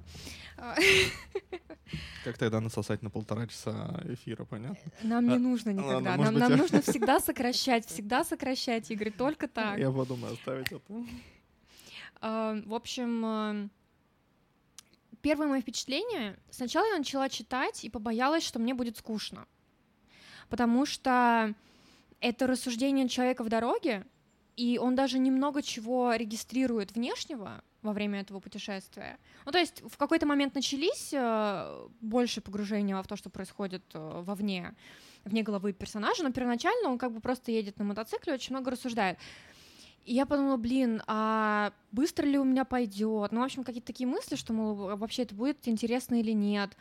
А, 0.59 0.75
Как 2.25 2.37
тогда 2.39 2.61
насосать 2.61 3.03
на 3.03 3.11
полтора 3.11 3.47
часа 3.47 4.01
эфира, 4.09 4.45
понятно? 4.45 4.91
Нам 5.03 5.29
не 5.29 5.37
А, 5.37 5.39
нужно 5.39 5.73
ладно, 5.75 5.89
никогда. 5.91 6.17
может 6.17 6.33
Нам 6.33 6.51
нам 6.51 6.59
нужно 6.59 6.83
всегда 6.83 7.21
сокращать, 7.21 7.87
всегда 7.87 8.25
сокращать, 8.25 8.91
Игорь, 8.91 9.13
только 9.13 9.47
так. 9.47 9.79
Я 9.79 9.93
подумаю 9.93 10.35
оставить 10.35 10.73
это. 10.73 10.83
А, 12.21 12.61
В 12.67 12.75
общем, 12.75 13.25
а, 13.25 13.69
первое 15.23 15.47
мое 15.47 15.61
впечатление, 15.61 16.39
сначала 16.51 16.87
я 16.87 16.99
начала 16.99 17.29
читать 17.29 17.85
и 17.85 17.91
побоялась, 17.91 18.43
что 18.45 18.59
мне 18.59 18.75
будет 18.75 18.97
скучно. 18.97 19.47
Потому 20.49 20.87
что 20.87 21.55
это 22.21 22.47
рассуждение 22.47 23.09
человека 23.09 23.43
в 23.45 23.49
дороге, 23.49 24.07
и 24.57 24.79
он 24.79 24.95
даже 24.95 25.19
немного 25.19 25.63
чего 25.63 26.15
регистрирует 26.15 26.93
внешнего 26.93 27.63
во 27.83 27.93
время 27.93 28.21
этого 28.21 28.41
путешествия. 28.41 29.19
Ну, 29.45 29.53
то 29.53 29.59
есть 29.59 29.83
в 29.83 29.97
какой-то 29.97 30.27
момент 30.27 30.55
начались 30.55 31.13
э, 31.13 31.89
больше 32.01 32.41
погружения 32.41 33.01
в 33.01 33.07
то, 33.07 33.17
что 33.17 33.31
происходит 33.31 33.83
э, 33.95 34.23
вовне, 34.25 34.75
вне 35.25 35.43
головы 35.43 35.73
персонажа, 35.73 36.23
но 36.23 36.33
первоначально 36.33 36.91
он 36.91 36.99
как 36.99 37.13
бы 37.13 37.21
просто 37.21 37.53
едет 37.53 37.79
на 37.79 37.85
мотоцикле, 37.85 38.35
очень 38.35 38.55
много 38.55 38.71
рассуждает. 38.71 39.19
И 40.05 40.15
я 40.15 40.25
подумала, 40.25 40.57
блин, 40.57 41.03
а 41.07 41.73
быстро 41.91 42.27
ли 42.27 42.39
у 42.39 42.45
меня 42.45 42.65
пойдет? 42.65 43.33
Ну, 43.33 43.41
в 43.41 43.45
общем, 43.45 43.65
какие-то 43.65 43.89
такие 43.89 44.09
мысли, 44.09 44.37
что, 44.37 44.53
мол, 44.53 44.97
вообще 44.97 45.23
это 45.23 45.35
будет 45.35 45.67
интересно 45.67 46.21
или 46.21 46.31
нет. 46.31 46.77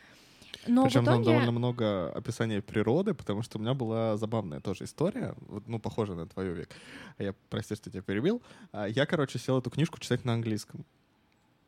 Но 0.66 0.84
Причем 0.84 1.02
в 1.02 1.04
там 1.04 1.14
итоге... 1.16 1.24
довольно 1.24 1.52
много 1.52 2.10
описания 2.10 2.60
природы, 2.60 3.14
потому 3.14 3.42
что 3.42 3.58
у 3.58 3.60
меня 3.60 3.74
была 3.74 4.16
забавная 4.16 4.60
тоже 4.60 4.84
история, 4.84 5.34
ну, 5.66 5.78
похожая 5.78 6.16
на 6.16 6.26
твою 6.26 6.54
век. 6.54 6.70
Я, 7.18 7.34
прости, 7.50 7.74
что 7.74 7.90
тебя 7.90 8.02
перебил. 8.02 8.42
А, 8.72 8.86
Я, 8.86 9.06
короче, 9.06 9.38
сел 9.38 9.58
эту 9.58 9.70
книжку 9.70 10.00
читать 10.00 10.24
на 10.24 10.34
английском. 10.34 10.84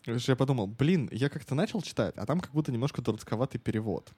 Потому 0.00 0.21
что 0.21 0.33
Я 0.33 0.37
подумал, 0.37 0.66
блин, 0.66 1.09
я 1.12 1.28
как-то 1.28 1.54
начал 1.54 1.83
читать, 1.83 2.14
а 2.16 2.26
там 2.26 2.40
как 2.40 2.52
будто 2.52 2.73
немножко 2.73 3.02
дурацковатый 3.02 3.61
перевод. 3.61 4.12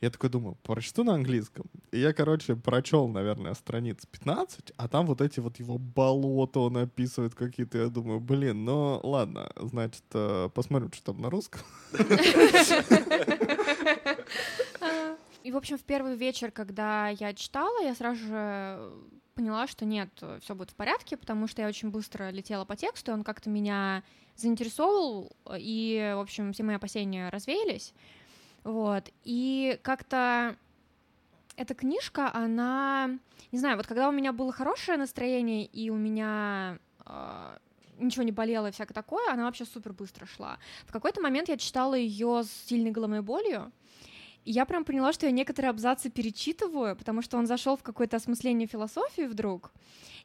Я 0.00 0.10
такой 0.10 0.28
думаю, 0.28 0.56
прочту 0.62 1.02
на 1.04 1.14
английском. 1.14 1.64
И 1.92 1.98
я, 1.98 2.12
короче, 2.12 2.56
прочел, 2.56 3.08
наверное, 3.08 3.54
страниц 3.54 4.04
15, 4.10 4.72
а 4.76 4.88
там 4.88 5.06
вот 5.06 5.20
эти 5.20 5.40
вот 5.40 5.58
его 5.58 5.78
болота 5.78 6.60
он 6.60 6.76
описывает 6.76 7.34
какие-то. 7.34 7.78
Я 7.78 7.88
думаю, 7.88 8.20
блин, 8.20 8.64
ну 8.64 9.00
ладно, 9.02 9.50
значит, 9.56 10.02
э, 10.12 10.50
посмотрим, 10.52 10.92
что 10.92 11.12
там 11.12 11.22
на 11.22 11.30
русском. 11.30 11.62
И, 15.42 15.52
в 15.52 15.56
общем, 15.56 15.76
в 15.76 15.82
первый 15.82 16.16
вечер, 16.16 16.50
когда 16.50 17.08
я 17.08 17.34
читала, 17.34 17.82
я 17.82 17.94
сразу 17.94 18.24
же 18.24 18.92
поняла, 19.34 19.66
что 19.66 19.84
нет, 19.84 20.08
все 20.40 20.54
будет 20.54 20.70
в 20.70 20.74
порядке, 20.74 21.16
потому 21.16 21.46
что 21.48 21.62
я 21.62 21.68
очень 21.68 21.90
быстро 21.90 22.30
летела 22.30 22.64
по 22.64 22.76
тексту, 22.76 23.12
он 23.12 23.24
как-то 23.24 23.50
меня 23.50 24.02
заинтересовал, 24.36 25.32
и, 25.56 26.12
в 26.16 26.20
общем, 26.20 26.52
все 26.52 26.62
мои 26.62 26.76
опасения 26.76 27.28
развеялись. 27.28 27.92
Вот. 28.62 29.10
И 29.24 29.78
как-то 29.82 30.56
эта 31.56 31.74
книжка, 31.74 32.30
она, 32.32 33.18
не 33.52 33.58
знаю, 33.58 33.76
вот 33.76 33.86
когда 33.86 34.08
у 34.08 34.12
меня 34.12 34.32
было 34.32 34.52
хорошее 34.52 34.98
настроение 34.98 35.66
и 35.66 35.90
у 35.90 35.96
меня 35.96 36.78
э, 37.06 37.58
ничего 37.98 38.24
не 38.24 38.32
болело 38.32 38.68
и 38.68 38.70
всякое 38.72 38.94
такое, 38.94 39.32
она 39.32 39.44
вообще 39.44 39.64
супер 39.64 39.92
быстро 39.92 40.26
шла. 40.26 40.58
В 40.86 40.92
какой-то 40.92 41.20
момент 41.20 41.48
я 41.48 41.56
читала 41.56 41.94
ее 41.94 42.42
с 42.42 42.50
сильной 42.68 42.90
головной 42.90 43.22
болью, 43.22 43.70
я 44.44 44.64
прям 44.64 44.84
поняла, 44.84 45.12
что 45.12 45.26
я 45.26 45.32
некоторые 45.32 45.70
абзацы 45.70 46.10
перечитываю, 46.10 46.96
потому 46.96 47.22
что 47.22 47.38
он 47.38 47.46
зашел 47.46 47.76
в 47.76 47.82
какое-то 47.82 48.16
осмысление 48.16 48.68
философии 48.68 49.22
вдруг. 49.22 49.72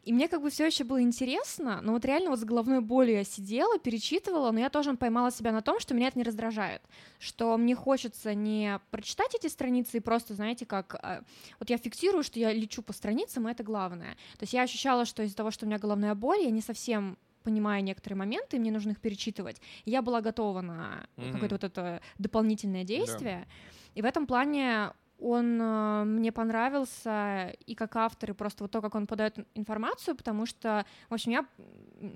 И 0.04 0.14
мне 0.14 0.30
как 0.30 0.42
бы 0.42 0.50
все 0.50 0.66
еще 0.66 0.86
было 0.86 1.02
интересно, 1.02 1.82
но 1.82 1.92
вот 1.92 2.06
реально 2.06 2.30
вот 2.30 2.40
с 2.40 2.46
головной 2.46 2.80
болью 2.80 3.18
я 3.18 3.24
сидела, 3.26 3.78
перечитывала, 3.78 4.52
но 4.52 4.60
я 4.60 4.70
тоже 4.70 4.96
поймала 4.96 5.30
себя 5.30 5.52
на 5.52 5.62
том, 5.62 5.80
что 5.80 5.94
меня 5.94 6.08
это 6.08 6.18
не 6.18 6.24
раздражает, 6.24 6.82
что 7.20 7.58
мне 7.58 7.76
хочется 7.76 8.34
не 8.34 8.80
прочитать 8.92 9.36
эти 9.36 9.48
страницы 9.48 9.98
и 9.98 10.00
просто, 10.00 10.36
знаете, 10.36 10.66
как... 10.66 10.96
Э, 11.04 11.22
вот 11.60 11.70
я 11.70 11.78
фиксирую, 11.78 12.24
что 12.24 12.40
я 12.40 12.54
лечу 12.54 12.82
по 12.82 12.94
страницам, 12.94 13.48
и 13.48 13.52
это 13.52 13.64
главное. 13.64 14.14
То 14.38 14.44
есть 14.44 14.54
я 14.54 14.62
ощущала, 14.62 15.04
что 15.04 15.22
из-за 15.24 15.36
того, 15.36 15.52
что 15.52 15.66
у 15.66 15.68
меня 15.68 15.80
головная 15.80 16.16
боль, 16.16 16.44
я 16.44 16.50
не 16.50 16.62
совсем 16.62 17.18
понимаю 17.44 17.84
некоторые 17.84 18.18
моменты, 18.18 18.58
мне 18.58 18.72
нужно 18.72 18.92
их 18.92 19.02
перечитывать. 19.02 19.62
Я 19.86 20.02
была 20.02 20.22
готова 20.22 20.62
на 20.62 21.08
mm-hmm. 21.18 21.32
какое-то 21.34 21.56
вот 21.56 21.64
это 21.64 22.02
дополнительное 22.18 22.84
действие. 22.84 23.48
Да. 23.48 23.54
И 23.96 24.02
в 24.02 24.06
этом 24.06 24.28
плане 24.28 24.92
он 25.20 25.62
э, 25.62 26.04
мне 26.06 26.32
понравился 26.32 27.56
и 27.66 27.76
как 27.76 27.96
автор, 27.96 28.32
и 28.32 28.34
просто 28.34 28.64
вот 28.64 28.72
то, 28.72 28.82
как 28.82 28.96
он 28.96 29.06
подает 29.06 29.38
информацию, 29.54 30.16
потому 30.16 30.46
что, 30.46 30.86
в 31.10 31.14
общем, 31.14 31.32
я 31.32 31.46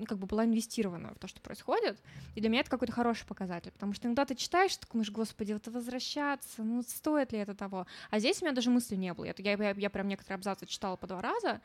как 0.05 0.17
бы 0.17 0.25
была 0.25 0.45
инвестирована 0.45 1.13
в 1.13 1.19
то, 1.19 1.27
что 1.27 1.41
происходит, 1.41 2.01
и 2.35 2.39
для 2.39 2.49
меня 2.49 2.61
это 2.61 2.69
какой-то 2.69 2.93
хороший 2.93 3.25
показатель, 3.25 3.71
потому 3.71 3.93
что 3.93 4.07
иногда 4.07 4.25
ты 4.25 4.35
читаешь, 4.35 4.75
ты 4.77 4.87
думаешь, 4.89 5.11
господи, 5.11 5.53
вот 5.53 5.67
возвращаться, 5.67 6.63
ну 6.63 6.81
стоит 6.81 7.33
ли 7.33 7.39
это 7.39 7.53
того? 7.53 7.87
А 8.09 8.19
здесь 8.19 8.41
у 8.41 8.45
меня 8.45 8.55
даже 8.55 8.69
мысли 8.69 8.95
не 8.95 9.13
было, 9.13 9.25
я, 9.25 9.33
я, 9.37 9.71
я 9.71 9.89
прям 9.89 10.07
некоторые 10.07 10.35
абзацы 10.35 10.65
читала 10.65 10.95
по 10.95 11.07
два 11.07 11.21
раза, 11.21 11.61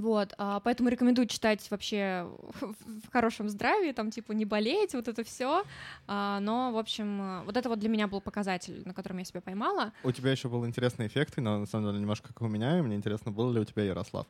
вот, 0.00 0.34
а, 0.38 0.60
поэтому 0.60 0.88
рекомендую 0.88 1.26
читать 1.26 1.66
вообще 1.70 2.28
в 2.60 3.12
хорошем 3.12 3.48
здравии, 3.48 3.92
там, 3.92 4.10
типа, 4.10 4.32
не 4.32 4.44
болеть, 4.44 4.94
вот 4.94 5.08
это 5.08 5.24
все. 5.24 5.64
А, 6.06 6.40
но, 6.40 6.72
в 6.72 6.78
общем, 6.78 7.42
вот 7.44 7.56
это 7.56 7.68
вот 7.68 7.78
для 7.78 7.88
меня 7.88 8.06
был 8.06 8.20
показатель, 8.20 8.82
на 8.84 8.94
котором 8.94 9.18
я 9.18 9.24
себя 9.24 9.40
поймала. 9.40 9.92
У 10.02 10.12
тебя 10.12 10.30
еще 10.30 10.48
был 10.48 10.66
интересный 10.66 11.06
эффект, 11.06 11.36
но 11.36 11.58
на 11.58 11.66
самом 11.66 11.86
деле 11.86 12.00
немножко 12.00 12.28
как 12.28 12.42
у 12.42 12.48
меня, 12.48 12.78
и 12.78 12.82
мне 12.82 12.96
интересно, 12.96 13.30
был 13.30 13.52
ли 13.52 13.60
у 13.60 13.64
тебя 13.64 13.84
Ярослав. 13.84 14.26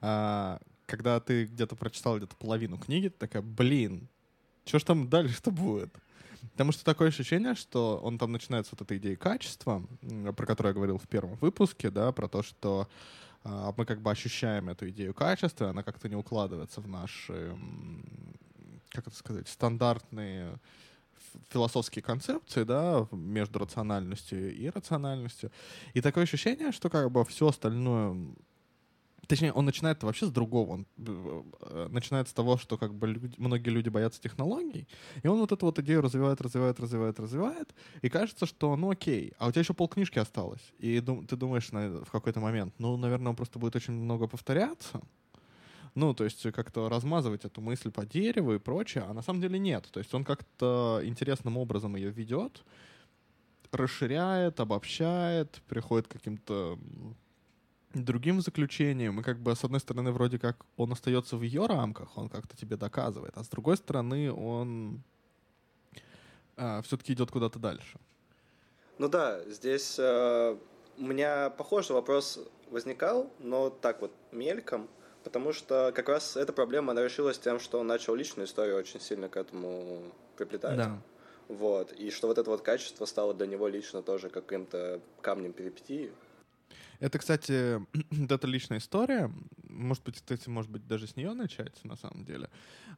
А, 0.00 0.60
когда 0.86 1.20
ты 1.20 1.44
где-то 1.44 1.76
прочитал 1.76 2.18
где-то 2.18 2.36
половину 2.36 2.78
книги, 2.78 3.08
ты 3.08 3.16
такая, 3.18 3.42
блин, 3.42 4.08
что 4.64 4.78
ж 4.78 4.84
там 4.84 5.08
дальше-то 5.08 5.50
будет? 5.50 5.94
Потому 6.52 6.72
что 6.72 6.84
такое 6.84 7.08
ощущение, 7.08 7.54
что 7.54 8.00
он 8.02 8.18
там 8.18 8.32
начинается 8.32 8.72
вот 8.72 8.82
этой 8.82 8.98
идеей 8.98 9.16
качества, 9.16 9.82
про 10.36 10.46
которую 10.46 10.70
я 10.70 10.74
говорил 10.74 10.98
в 10.98 11.08
первом 11.08 11.36
выпуске, 11.36 11.90
да, 11.90 12.12
про 12.12 12.28
то, 12.28 12.42
что 12.42 12.88
а, 12.88 12.88
мы 13.44 13.84
как 13.84 14.00
бы 14.00 14.10
ощущаем 14.10 14.68
эту 14.68 14.88
идею 14.90 15.14
качества, 15.14 15.70
она 15.70 15.82
как-то 15.82 16.08
не 16.08 16.16
укладывается 16.16 16.80
в 16.80 16.88
наши, 16.88 17.56
как 18.90 19.06
это 19.06 19.16
сказать, 19.16 19.48
стандартные 19.48 20.58
философские 21.48 22.02
концепции, 22.02 22.64
да, 22.64 23.06
между 23.10 23.58
рациональностью 23.58 24.54
и 24.54 24.68
рациональностью. 24.68 25.50
И 25.94 26.00
такое 26.00 26.24
ощущение, 26.24 26.72
что 26.72 26.90
как 26.90 27.10
бы 27.10 27.24
все 27.24 27.48
остальное 27.48 28.16
Точнее, 29.32 29.54
он 29.54 29.64
начинает 29.64 30.02
вообще 30.02 30.26
с 30.26 30.30
другого. 30.30 30.72
Он 30.72 30.86
э, 30.98 31.88
начинает 31.88 32.28
с 32.28 32.34
того, 32.34 32.58
что 32.58 32.76
как 32.76 32.92
бы 32.92 33.06
люди, 33.06 33.34
многие 33.38 33.70
люди 33.70 33.88
боятся 33.88 34.20
технологий, 34.20 34.86
и 35.22 35.26
он 35.26 35.38
вот 35.38 35.52
эту 35.52 35.64
вот 35.64 35.78
идею 35.78 36.02
развивает, 36.02 36.42
развивает, 36.42 36.78
развивает, 36.78 37.18
развивает, 37.18 37.74
и 38.02 38.10
кажется, 38.10 38.44
что 38.44 38.76
ну 38.76 38.90
окей, 38.90 39.32
а 39.38 39.46
у 39.46 39.50
тебя 39.50 39.62
еще 39.62 39.72
полкнижки 39.72 40.18
осталось, 40.18 40.74
и 40.78 41.00
дум, 41.00 41.26
ты 41.26 41.36
думаешь 41.36 41.72
на, 41.72 42.04
в 42.04 42.10
какой-то 42.10 42.40
момент, 42.40 42.74
ну, 42.76 42.98
наверное, 42.98 43.30
он 43.30 43.36
просто 43.36 43.58
будет 43.58 43.74
очень 43.74 43.94
много 43.94 44.26
повторяться, 44.26 45.00
ну, 45.94 46.12
то 46.12 46.24
есть 46.24 46.42
как-то 46.52 46.90
размазывать 46.90 47.46
эту 47.46 47.62
мысль 47.62 47.90
по 47.90 48.04
дереву 48.04 48.52
и 48.52 48.58
прочее, 48.58 49.04
а 49.08 49.14
на 49.14 49.22
самом 49.22 49.40
деле 49.40 49.58
нет. 49.58 49.88
То 49.90 50.00
есть 50.00 50.12
он 50.12 50.24
как-то 50.24 51.00
интересным 51.04 51.56
образом 51.56 51.96
ее 51.96 52.10
ведет, 52.10 52.62
расширяет, 53.70 54.60
обобщает, 54.60 55.62
приходит 55.68 56.06
к 56.06 56.12
каким-то 56.12 56.78
другим 57.94 58.40
заключением, 58.40 59.20
и 59.20 59.22
как 59.22 59.38
бы 59.38 59.54
с 59.54 59.64
одной 59.64 59.80
стороны 59.80 60.12
вроде 60.12 60.38
как 60.38 60.64
он 60.76 60.92
остается 60.92 61.36
в 61.36 61.42
ее 61.42 61.66
рамках, 61.66 62.16
он 62.16 62.28
как-то 62.28 62.56
тебе 62.56 62.76
доказывает, 62.76 63.32
а 63.36 63.44
с 63.44 63.48
другой 63.48 63.76
стороны 63.76 64.32
он 64.32 65.02
а, 66.56 66.82
все-таки 66.82 67.12
идет 67.12 67.30
куда-то 67.30 67.58
дальше. 67.58 67.98
Ну 68.98 69.08
да, 69.08 69.42
здесь 69.48 69.96
э, 69.98 70.56
у 70.98 71.02
меня 71.02 71.50
похожий 71.50 71.94
вопрос 71.94 72.38
возникал, 72.70 73.30
но 73.38 73.70
так 73.70 74.00
вот 74.00 74.12
мельком, 74.30 74.88
потому 75.24 75.52
что 75.52 75.92
как 75.94 76.08
раз 76.08 76.36
эта 76.36 76.52
проблема, 76.52 76.92
она 76.92 77.02
решилась 77.02 77.38
тем, 77.38 77.58
что 77.58 77.80
он 77.80 77.86
начал 77.86 78.14
личную 78.14 78.46
историю 78.46 78.76
очень 78.76 79.00
сильно 79.00 79.28
к 79.28 79.36
этому 79.36 80.02
приплетать. 80.36 80.76
Да. 80.76 80.98
Вот, 81.48 81.92
и 81.92 82.10
что 82.10 82.28
вот 82.28 82.38
это 82.38 82.48
вот 82.50 82.62
качество 82.62 83.04
стало 83.04 83.34
для 83.34 83.46
него 83.46 83.68
лично 83.68 84.02
тоже 84.02 84.30
каким-то 84.30 85.00
камнем 85.20 85.52
перипетии. 85.52 86.12
Это, 87.00 87.18
кстати, 87.18 87.80
это 88.32 88.46
личная 88.46 88.78
история. 88.78 89.32
Может 89.68 90.04
быть, 90.04 90.16
кстати, 90.16 90.48
может 90.48 90.70
быть, 90.70 90.86
даже 90.86 91.06
с 91.06 91.16
нее 91.16 91.32
начать, 91.32 91.82
на 91.84 91.96
самом 91.96 92.24
деле. 92.24 92.48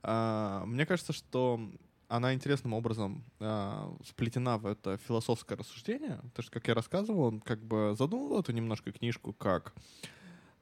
А, 0.03 0.65
мне 0.67 0.87
кажется, 0.87 1.13
что 1.13 1.61
она 2.09 2.35
интересным 2.35 2.75
образом 2.75 3.25
а, 3.41 3.95
сплетена 4.05 4.59
в 4.59 4.67
это 4.67 4.99
философское 4.99 5.57
рассуждение. 5.57 6.17
Потому 6.17 6.43
что, 6.43 6.53
как 6.53 6.69
я 6.69 6.75
рассказывал, 6.75 7.21
он 7.23 7.41
как 7.41 7.63
бы 7.65 7.95
задумал 7.99 8.39
эту 8.41 8.53
немножко 8.53 8.93
книжку 8.93 9.33
как 9.33 9.75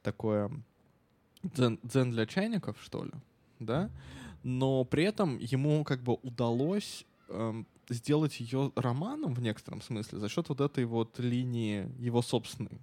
такое 0.01 0.51
дзен, 1.43 1.79
дзен 1.83 2.11
для 2.11 2.25
чайников, 2.25 2.77
что 2.81 3.03
ли, 3.03 3.11
да? 3.59 3.89
Но 4.43 4.83
при 4.83 5.03
этом 5.03 5.37
ему 5.37 5.83
как 5.83 6.01
бы 6.01 6.13
удалось 6.15 7.05
эм, 7.29 7.65
сделать 7.89 8.39
ее 8.39 8.71
романом 8.75 9.33
в 9.33 9.41
некотором 9.41 9.81
смысле 9.81 10.19
за 10.19 10.29
счет 10.29 10.49
вот 10.49 10.61
этой 10.61 10.85
вот 10.85 11.19
линии 11.19 11.89
его 11.99 12.21
собственной 12.21 12.81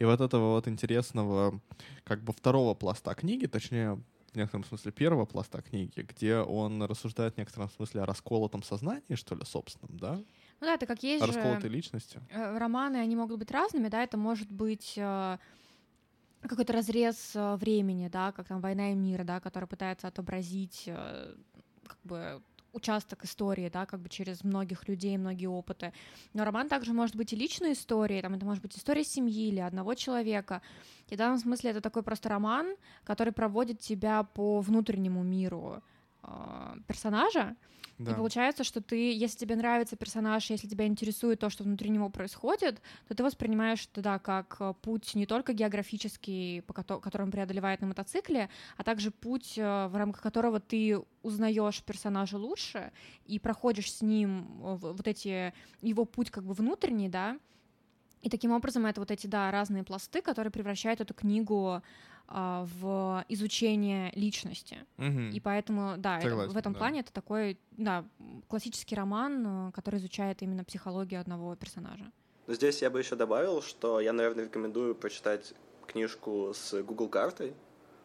и 0.00 0.04
вот 0.04 0.20
этого 0.20 0.54
вот 0.54 0.66
интересного, 0.66 1.60
как 2.04 2.24
бы 2.24 2.32
второго 2.32 2.74
пласта 2.74 3.14
книги, 3.14 3.46
точнее, 3.46 4.02
в 4.32 4.36
некотором 4.36 4.64
смысле 4.64 4.92
первого 4.92 5.26
пласта 5.26 5.60
книги, 5.60 6.00
где 6.00 6.38
он 6.38 6.82
рассуждает 6.82 7.34
в 7.34 7.36
некотором 7.36 7.68
смысле 7.68 8.02
о 8.02 8.06
расколотом 8.06 8.62
сознании, 8.62 9.14
что 9.14 9.34
ли, 9.34 9.44
собственном, 9.44 9.98
да? 9.98 10.14
Ну 10.14 10.66
да, 10.66 10.74
это 10.74 10.86
как 10.86 11.02
есть 11.02 11.24
Расколотой 11.24 11.60
же 11.60 11.68
личности. 11.68 12.20
Э, 12.30 12.56
романы, 12.56 12.96
они 12.96 13.14
могут 13.14 13.38
быть 13.38 13.50
разными, 13.50 13.88
да, 13.88 14.02
это 14.02 14.16
может 14.16 14.50
быть 14.50 14.94
э, 14.96 15.38
какой-то 16.40 16.72
разрез 16.72 17.32
э, 17.34 17.56
времени, 17.56 18.08
да, 18.08 18.32
как 18.32 18.48
там 18.48 18.62
«Война 18.62 18.92
и 18.92 18.94
мир», 18.94 19.24
да, 19.24 19.38
который 19.38 19.66
пытается 19.66 20.08
отобразить 20.08 20.84
как 20.86 21.98
бы 22.04 22.40
участок 22.72 23.24
истории, 23.24 23.68
да, 23.68 23.86
как 23.86 24.00
бы 24.00 24.08
через 24.08 24.44
многих 24.44 24.88
людей, 24.88 25.16
многие 25.18 25.46
опыты. 25.46 25.92
Но 26.34 26.44
роман 26.44 26.68
также 26.68 26.92
может 26.92 27.16
быть 27.16 27.32
и 27.32 27.36
личной 27.36 27.72
историей, 27.72 28.22
там 28.22 28.34
это 28.34 28.44
может 28.44 28.62
быть 28.62 28.76
история 28.76 29.04
семьи 29.04 29.48
или 29.48 29.60
одного 29.60 29.94
человека. 29.94 30.62
И 31.08 31.14
в 31.14 31.18
данном 31.18 31.38
смысле 31.38 31.70
это 31.70 31.80
такой 31.80 32.02
просто 32.02 32.28
роман, 32.28 32.76
который 33.04 33.32
проводит 33.32 33.80
тебя 33.80 34.22
по 34.22 34.60
внутреннему 34.60 35.22
миру 35.22 35.82
персонажа, 36.86 37.56
да. 38.00 38.12
И 38.12 38.14
получается, 38.14 38.64
что 38.64 38.80
ты, 38.80 39.12
если 39.12 39.40
тебе 39.40 39.56
нравится 39.56 39.94
персонаж, 39.94 40.48
если 40.48 40.66
тебя 40.66 40.86
интересует 40.86 41.38
то, 41.38 41.50
что 41.50 41.64
внутри 41.64 41.90
него 41.90 42.08
происходит, 42.08 42.80
то 43.06 43.14
ты 43.14 43.22
воспринимаешь 43.22 43.86
это 43.92 44.00
да, 44.00 44.18
как 44.18 44.56
э, 44.58 44.72
путь 44.80 45.14
не 45.14 45.26
только 45.26 45.52
географический, 45.52 46.62
по 46.62 46.72
которому 46.72 47.30
преодолевает 47.30 47.82
на 47.82 47.88
мотоцикле, 47.88 48.48
а 48.78 48.84
также 48.84 49.10
путь, 49.10 49.58
э, 49.58 49.86
в 49.88 49.96
рамках 49.96 50.22
которого 50.22 50.60
ты 50.60 50.98
узнаешь 51.22 51.82
персонажа 51.82 52.38
лучше 52.38 52.90
и 53.26 53.38
проходишь 53.38 53.92
с 53.92 54.00
ним 54.00 54.46
э, 54.62 54.76
вот 54.80 55.06
эти 55.06 55.52
его 55.82 56.06
путь 56.06 56.30
как 56.30 56.44
бы 56.44 56.54
внутренний, 56.54 57.10
да. 57.10 57.38
И 58.22 58.30
таким 58.30 58.52
образом 58.52 58.86
это 58.86 59.00
вот 59.00 59.10
эти 59.10 59.26
да 59.26 59.50
разные 59.50 59.84
пласты, 59.84 60.22
которые 60.22 60.50
превращают 60.50 61.02
эту 61.02 61.12
книгу 61.12 61.82
а, 62.32 62.64
в 62.78 63.24
изучение 63.28 64.12
личности. 64.14 64.78
Угу. 64.98 65.34
И 65.34 65.40
поэтому, 65.40 65.96
да, 65.98 66.20
Согласен, 66.20 66.44
это, 66.44 66.54
в 66.54 66.56
этом 66.56 66.72
да. 66.74 66.78
плане 66.78 67.00
это 67.00 67.12
такой, 67.12 67.58
да, 67.72 68.04
классический 68.46 68.94
роман, 68.94 69.68
э, 69.68 69.72
который 69.72 69.98
изучает 69.98 70.40
именно 70.40 70.62
психологию 70.62 71.20
одного 71.20 71.56
персонажа. 71.56 72.04
Но 72.46 72.54
здесь 72.54 72.82
я 72.82 72.90
бы 72.90 73.00
еще 73.00 73.16
добавил, 73.16 73.62
что 73.62 74.00
я, 74.00 74.12
наверное, 74.12 74.44
рекомендую 74.44 74.94
прочитать 74.94 75.54
книжку 75.88 76.52
с 76.54 76.80
Google 76.84 77.08
картой, 77.08 77.52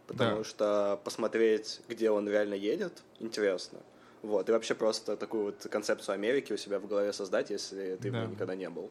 потому 0.07 0.39
да. 0.39 0.43
что 0.43 1.01
посмотреть, 1.03 1.81
где 1.87 2.09
он 2.09 2.27
реально 2.27 2.55
едет, 2.55 3.03
интересно. 3.19 3.77
Вот, 4.25 4.49
и 4.49 4.51
вообще 4.51 4.73
просто 4.73 5.15
такую 5.15 5.43
вот 5.45 5.67
концепцию 5.71 6.15
Америки 6.15 6.51
у 6.53 6.57
себя 6.57 6.79
в 6.79 6.87
голове 6.87 7.13
создать, 7.13 7.51
если 7.51 7.95
ты 8.01 8.09
да. 8.09 8.17
в 8.17 8.21
ней 8.21 8.31
никогда 8.31 8.55
не 8.55 8.69
был. 8.69 8.89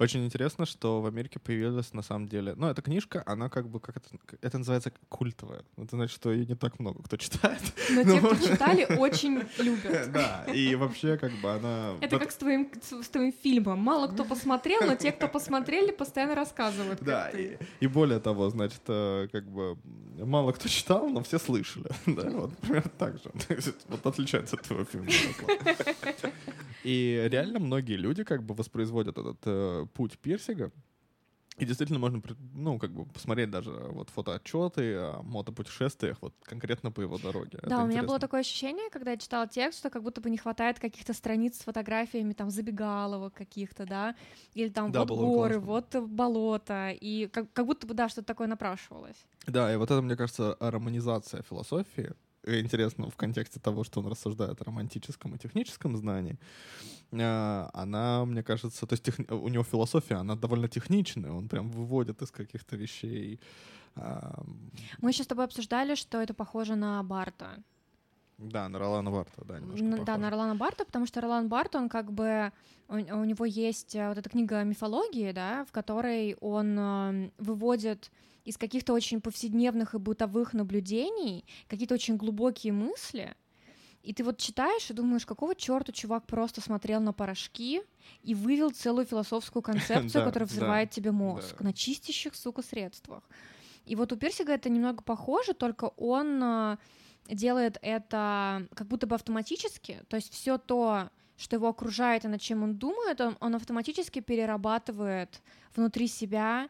Очень 0.00 0.24
интересно, 0.24 0.66
что 0.66 1.00
в 1.00 1.06
Америке 1.06 1.38
появилась 1.38 1.92
на 1.92 2.02
самом 2.02 2.26
деле... 2.26 2.54
Ну, 2.56 2.66
эта 2.66 2.82
книжка, 2.82 3.22
она 3.24 3.48
как 3.48 3.68
бы, 3.68 3.78
как 3.78 3.96
это, 3.98 4.08
это 4.40 4.58
называется, 4.58 4.92
культовая. 5.08 5.62
Это 5.76 5.96
значит, 5.96 6.14
что 6.14 6.32
ее 6.32 6.46
не 6.46 6.56
так 6.56 6.80
много 6.80 7.00
кто 7.04 7.16
читает. 7.16 7.62
Но 7.90 8.02
те, 8.12 8.18
кто 8.18 8.34
читали, 8.34 8.84
очень 8.98 9.44
любят. 9.58 10.10
Да, 10.10 10.44
и 10.52 10.74
вообще 10.74 11.16
как 11.16 11.32
бы 11.34 11.52
она... 11.52 11.94
Это 12.00 12.18
как 12.18 12.32
с 12.32 12.36
твоим, 12.36 12.68
с 12.82 13.08
твоим 13.08 13.32
фильмом. 13.32 13.78
Мало 13.78 14.08
кто 14.08 14.24
посмотрел, 14.24 14.80
но 14.82 14.96
те, 14.96 15.12
кто 15.12 15.28
посмотрели, 15.28 15.92
постоянно 15.92 16.34
рассказывают. 16.34 17.00
Да, 17.02 17.30
и, 17.30 17.56
и 17.78 17.86
более 17.86 18.18
того, 18.18 18.50
значит, 18.50 18.82
э, 18.88 19.28
как 19.30 19.44
бы 19.44 19.78
мало 20.18 20.52
кто 20.52 20.68
читал, 20.68 21.08
но 21.08 21.22
все 21.22 21.38
слышали. 21.38 21.86
Да, 22.06 22.28
вот 22.30 22.56
примерно 22.58 22.90
так 22.98 23.14
же. 23.14 23.30
Вот 23.88 24.06
отличается 24.06 24.56
от 24.56 24.66
твоего 24.72 24.84
фильма. 24.84 25.10
И 26.84 27.28
реально 27.30 27.60
многие 27.60 27.96
люди 27.96 28.24
как 28.24 28.42
бы 28.42 28.54
воспроизводят 28.54 29.16
этот 29.16 29.38
э, 29.44 29.86
путь 29.94 30.18
Персига. 30.18 30.72
И 31.58 31.66
действительно 31.66 31.98
можно, 31.98 32.22
ну, 32.54 32.78
как 32.78 32.92
бы 32.92 33.04
посмотреть 33.04 33.50
даже 33.50 33.70
вот 33.70 34.08
фотоотчеты 34.08 34.94
о 34.96 35.22
мотопутешествиях 35.22 36.16
вот 36.22 36.34
конкретно 36.42 36.90
по 36.90 37.02
его 37.02 37.18
дороге. 37.18 37.58
Да, 37.62 37.66
Это 37.66 37.76
у 37.76 37.80
меня 37.80 37.84
интересно. 37.84 38.08
было 38.08 38.18
такое 38.18 38.40
ощущение, 38.40 38.88
когда 38.90 39.10
я 39.10 39.16
читала 39.18 39.46
текст, 39.46 39.80
что 39.80 39.90
как 39.90 40.02
будто 40.02 40.22
бы 40.22 40.30
не 40.30 40.38
хватает 40.38 40.80
каких-то 40.80 41.12
страниц 41.12 41.58
с 41.58 41.64
фотографиями 41.64 42.32
там 42.32 42.48
забегаловок 42.50 43.34
каких-то, 43.34 43.84
да, 43.84 44.16
или 44.54 44.70
там 44.70 44.90
да, 44.92 45.00
вот 45.00 45.10
горы, 45.10 45.60
классно. 45.60 46.00
вот 46.00 46.08
болото, 46.08 46.90
и 46.98 47.26
как, 47.26 47.52
как 47.52 47.66
будто 47.66 47.86
бы, 47.86 47.92
да, 47.92 48.08
что-то 48.08 48.28
такое 48.28 48.46
напрашивалось. 48.46 49.26
Да, 49.46 49.72
и 49.72 49.76
вот 49.76 49.90
это, 49.90 50.00
мне 50.00 50.16
кажется, 50.16 50.56
романизация 50.58 51.42
философии, 51.42 52.12
интересно 52.44 53.10
в 53.10 53.16
контексте 53.16 53.60
того, 53.60 53.84
что 53.84 54.00
он 54.00 54.06
рассуждает 54.06 54.60
о 54.60 54.64
романтическом 54.64 55.34
и 55.34 55.38
техническом 55.38 55.96
знании, 55.96 56.38
а, 57.12 57.70
она, 57.72 58.24
мне 58.24 58.42
кажется, 58.42 58.86
то 58.86 58.94
есть 58.94 59.04
техни... 59.04 59.26
у 59.30 59.48
него 59.48 59.64
философия, 59.64 60.16
она 60.16 60.34
довольно 60.36 60.68
техничная, 60.68 61.32
он 61.32 61.48
прям 61.48 61.70
выводит 61.70 62.22
из 62.22 62.30
каких-то 62.30 62.76
вещей. 62.76 63.40
Мы 63.94 65.10
еще 65.10 65.22
с 65.22 65.26
тобой 65.26 65.44
обсуждали, 65.44 65.94
что 65.94 66.20
это 66.20 66.32
похоже 66.32 66.76
на 66.76 67.02
Барта. 67.02 67.62
Да, 68.38 68.68
на 68.68 68.78
Ролана 68.78 69.10
Барта, 69.10 69.44
да, 69.44 69.60
немножко 69.60 69.84
похоже. 69.84 70.04
Да, 70.04 70.16
на 70.16 70.30
Ролана 70.30 70.56
Барта, 70.56 70.84
потому 70.84 71.06
что 71.06 71.20
Ролан 71.20 71.48
Барт, 71.48 71.76
он 71.76 71.88
как 71.88 72.12
бы, 72.12 72.50
у, 72.88 72.94
у 72.94 73.24
него 73.24 73.44
есть 73.44 73.94
э, 73.94 74.08
вот 74.08 74.18
эта 74.18 74.28
книга 74.28 74.64
мифологии, 74.64 75.32
да, 75.32 75.64
в 75.64 75.72
которой 75.72 76.36
он 76.40 76.76
э, 76.78 77.30
выводит 77.38 78.10
из 78.44 78.56
каких-то 78.56 78.92
очень 78.92 79.20
повседневных 79.20 79.94
и 79.94 79.98
бытовых 79.98 80.52
наблюдений 80.52 81.44
какие-то 81.68 81.94
очень 81.94 82.16
глубокие 82.16 82.72
мысли, 82.72 83.34
и 84.02 84.12
ты 84.12 84.24
вот 84.24 84.38
читаешь 84.38 84.90
и 84.90 84.94
думаешь, 84.94 85.24
какого 85.24 85.54
черта 85.54 85.92
чувак 85.92 86.26
просто 86.26 86.60
смотрел 86.60 87.00
на 87.00 87.12
порошки 87.12 87.82
и 88.22 88.34
вывел 88.34 88.70
целую 88.70 89.06
философскую 89.06 89.62
концепцию, 89.62 90.24
которая 90.24 90.48
взрывает 90.48 90.90
тебе 90.90 91.12
мозг 91.12 91.60
на 91.60 91.72
чистящих, 91.72 92.34
сука, 92.34 92.62
средствах. 92.62 93.22
И 93.84 93.94
вот 93.96 94.12
у 94.12 94.16
Персига 94.16 94.52
это 94.52 94.68
немного 94.68 95.02
похоже, 95.02 95.54
только 95.54 95.86
он 95.96 96.40
э, 96.42 96.76
делает 97.28 97.78
это 97.82 98.66
как 98.74 98.86
будто 98.88 99.06
бы 99.06 99.14
автоматически, 99.14 100.00
то 100.08 100.16
есть 100.16 100.32
все 100.32 100.58
то, 100.58 101.10
что 101.36 101.56
его 101.56 101.68
окружает 101.68 102.24
и 102.24 102.28
над 102.28 102.40
чем 102.40 102.62
он 102.62 102.76
думает, 102.76 103.20
он, 103.20 103.36
он 103.40 103.54
автоматически 103.54 104.20
перерабатывает 104.20 105.42
внутри 105.74 106.06
себя 106.06 106.68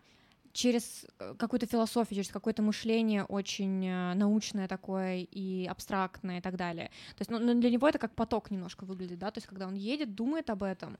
через 0.53 1.07
э, 1.19 1.35
какую-то 1.39 1.67
философию, 1.67 2.17
через 2.17 2.31
какое-то 2.31 2.63
мышление 2.63 3.25
очень 3.25 3.87
э, 3.87 4.15
научное 4.15 4.69
такое 4.69 5.27
и 5.31 5.67
абстрактное 5.67 6.39
и 6.39 6.41
так 6.41 6.57
далее. 6.57 6.89
То 7.17 7.21
есть 7.21 7.31
ну, 7.31 7.39
ну, 7.39 7.59
для 7.61 7.71
него 7.71 7.89
это 7.89 7.99
как 7.99 8.15
поток 8.15 8.51
немножко 8.51 8.85
выглядит, 8.85 9.19
да, 9.19 9.31
то 9.31 9.39
есть 9.39 9.47
когда 9.47 9.67
он 9.67 9.75
едет, 9.75 10.15
думает 10.15 10.51
об 10.51 10.63
этом, 10.63 10.99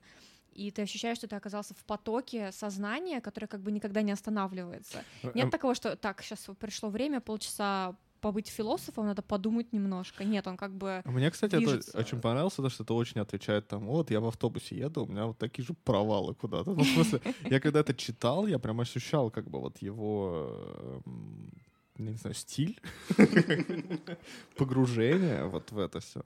и 0.53 0.71
ты 0.71 0.83
ощущаешь, 0.83 1.17
что 1.17 1.27
ты 1.27 1.35
оказался 1.35 1.73
в 1.73 1.83
потоке 1.85 2.51
сознания, 2.51 3.21
которое 3.21 3.47
как 3.47 3.61
бы 3.61 3.71
никогда 3.71 4.01
не 4.01 4.11
останавливается. 4.11 5.03
Э, 5.23 5.31
Нет 5.33 5.51
такого, 5.51 5.75
что 5.75 5.95
так, 5.95 6.21
сейчас 6.21 6.47
пришло 6.59 6.89
время, 6.89 7.21
полчаса 7.21 7.95
побыть 8.23 8.47
философом, 8.47 9.05
надо 9.05 9.21
подумать 9.21 9.73
немножко. 9.73 10.23
Нет, 10.23 10.47
он 10.47 10.55
как 10.57 10.71
бы 10.73 11.01
Мне, 11.05 11.29
кстати, 11.29 11.57
движется. 11.57 11.89
это 11.89 11.99
очень 11.99 12.21
понравилось, 12.21 12.53
потому 12.53 12.69
что 12.69 12.83
это 12.83 12.93
очень 12.93 13.21
отвечает 13.21 13.67
там, 13.67 13.85
вот, 13.85 14.11
я 14.11 14.19
в 14.19 14.25
автобусе 14.25 14.77
еду, 14.77 15.03
у 15.03 15.07
меня 15.07 15.25
вот 15.25 15.37
такие 15.37 15.65
же 15.65 15.73
провалы 15.83 16.33
куда-то. 16.33 16.71
Ну, 16.73 16.83
в 16.83 16.87
смысле, 16.87 17.19
я 17.49 17.59
когда 17.59 17.81
это 17.81 17.93
читал, 17.93 18.47
я 18.47 18.59
прям 18.59 18.79
ощущал 18.79 19.29
как 19.29 19.49
бы 19.49 19.59
вот 19.59 19.81
его 19.81 21.01
не 21.97 22.13
знаю, 22.17 22.35
стиль, 22.35 22.79
погружение 24.57 25.45
вот 25.45 25.71
в 25.71 25.77
это 25.77 25.99
все. 25.99 26.21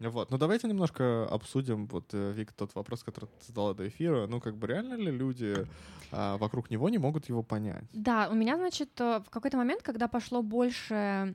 Вот, 0.00 0.30
ну 0.30 0.38
давайте 0.38 0.68
немножко 0.68 1.26
обсудим, 1.28 1.86
вот, 1.86 2.04
э, 2.12 2.32
Вик, 2.32 2.52
тот 2.52 2.74
вопрос, 2.74 3.02
который 3.02 3.26
ты 3.26 3.46
задала 3.46 3.74
до 3.74 3.88
эфира. 3.88 4.26
Ну, 4.28 4.40
как 4.40 4.56
бы 4.56 4.68
реально 4.68 4.94
ли 4.94 5.10
люди 5.10 5.66
а, 6.12 6.36
вокруг 6.36 6.70
него 6.70 6.88
не 6.88 6.98
могут 6.98 7.28
его 7.28 7.42
понять? 7.42 7.84
Да, 7.92 8.28
у 8.30 8.34
меня, 8.34 8.56
значит, 8.56 8.90
в 8.98 9.24
какой-то 9.28 9.56
момент, 9.56 9.82
когда 9.82 10.06
пошло 10.06 10.42
больше 10.42 11.34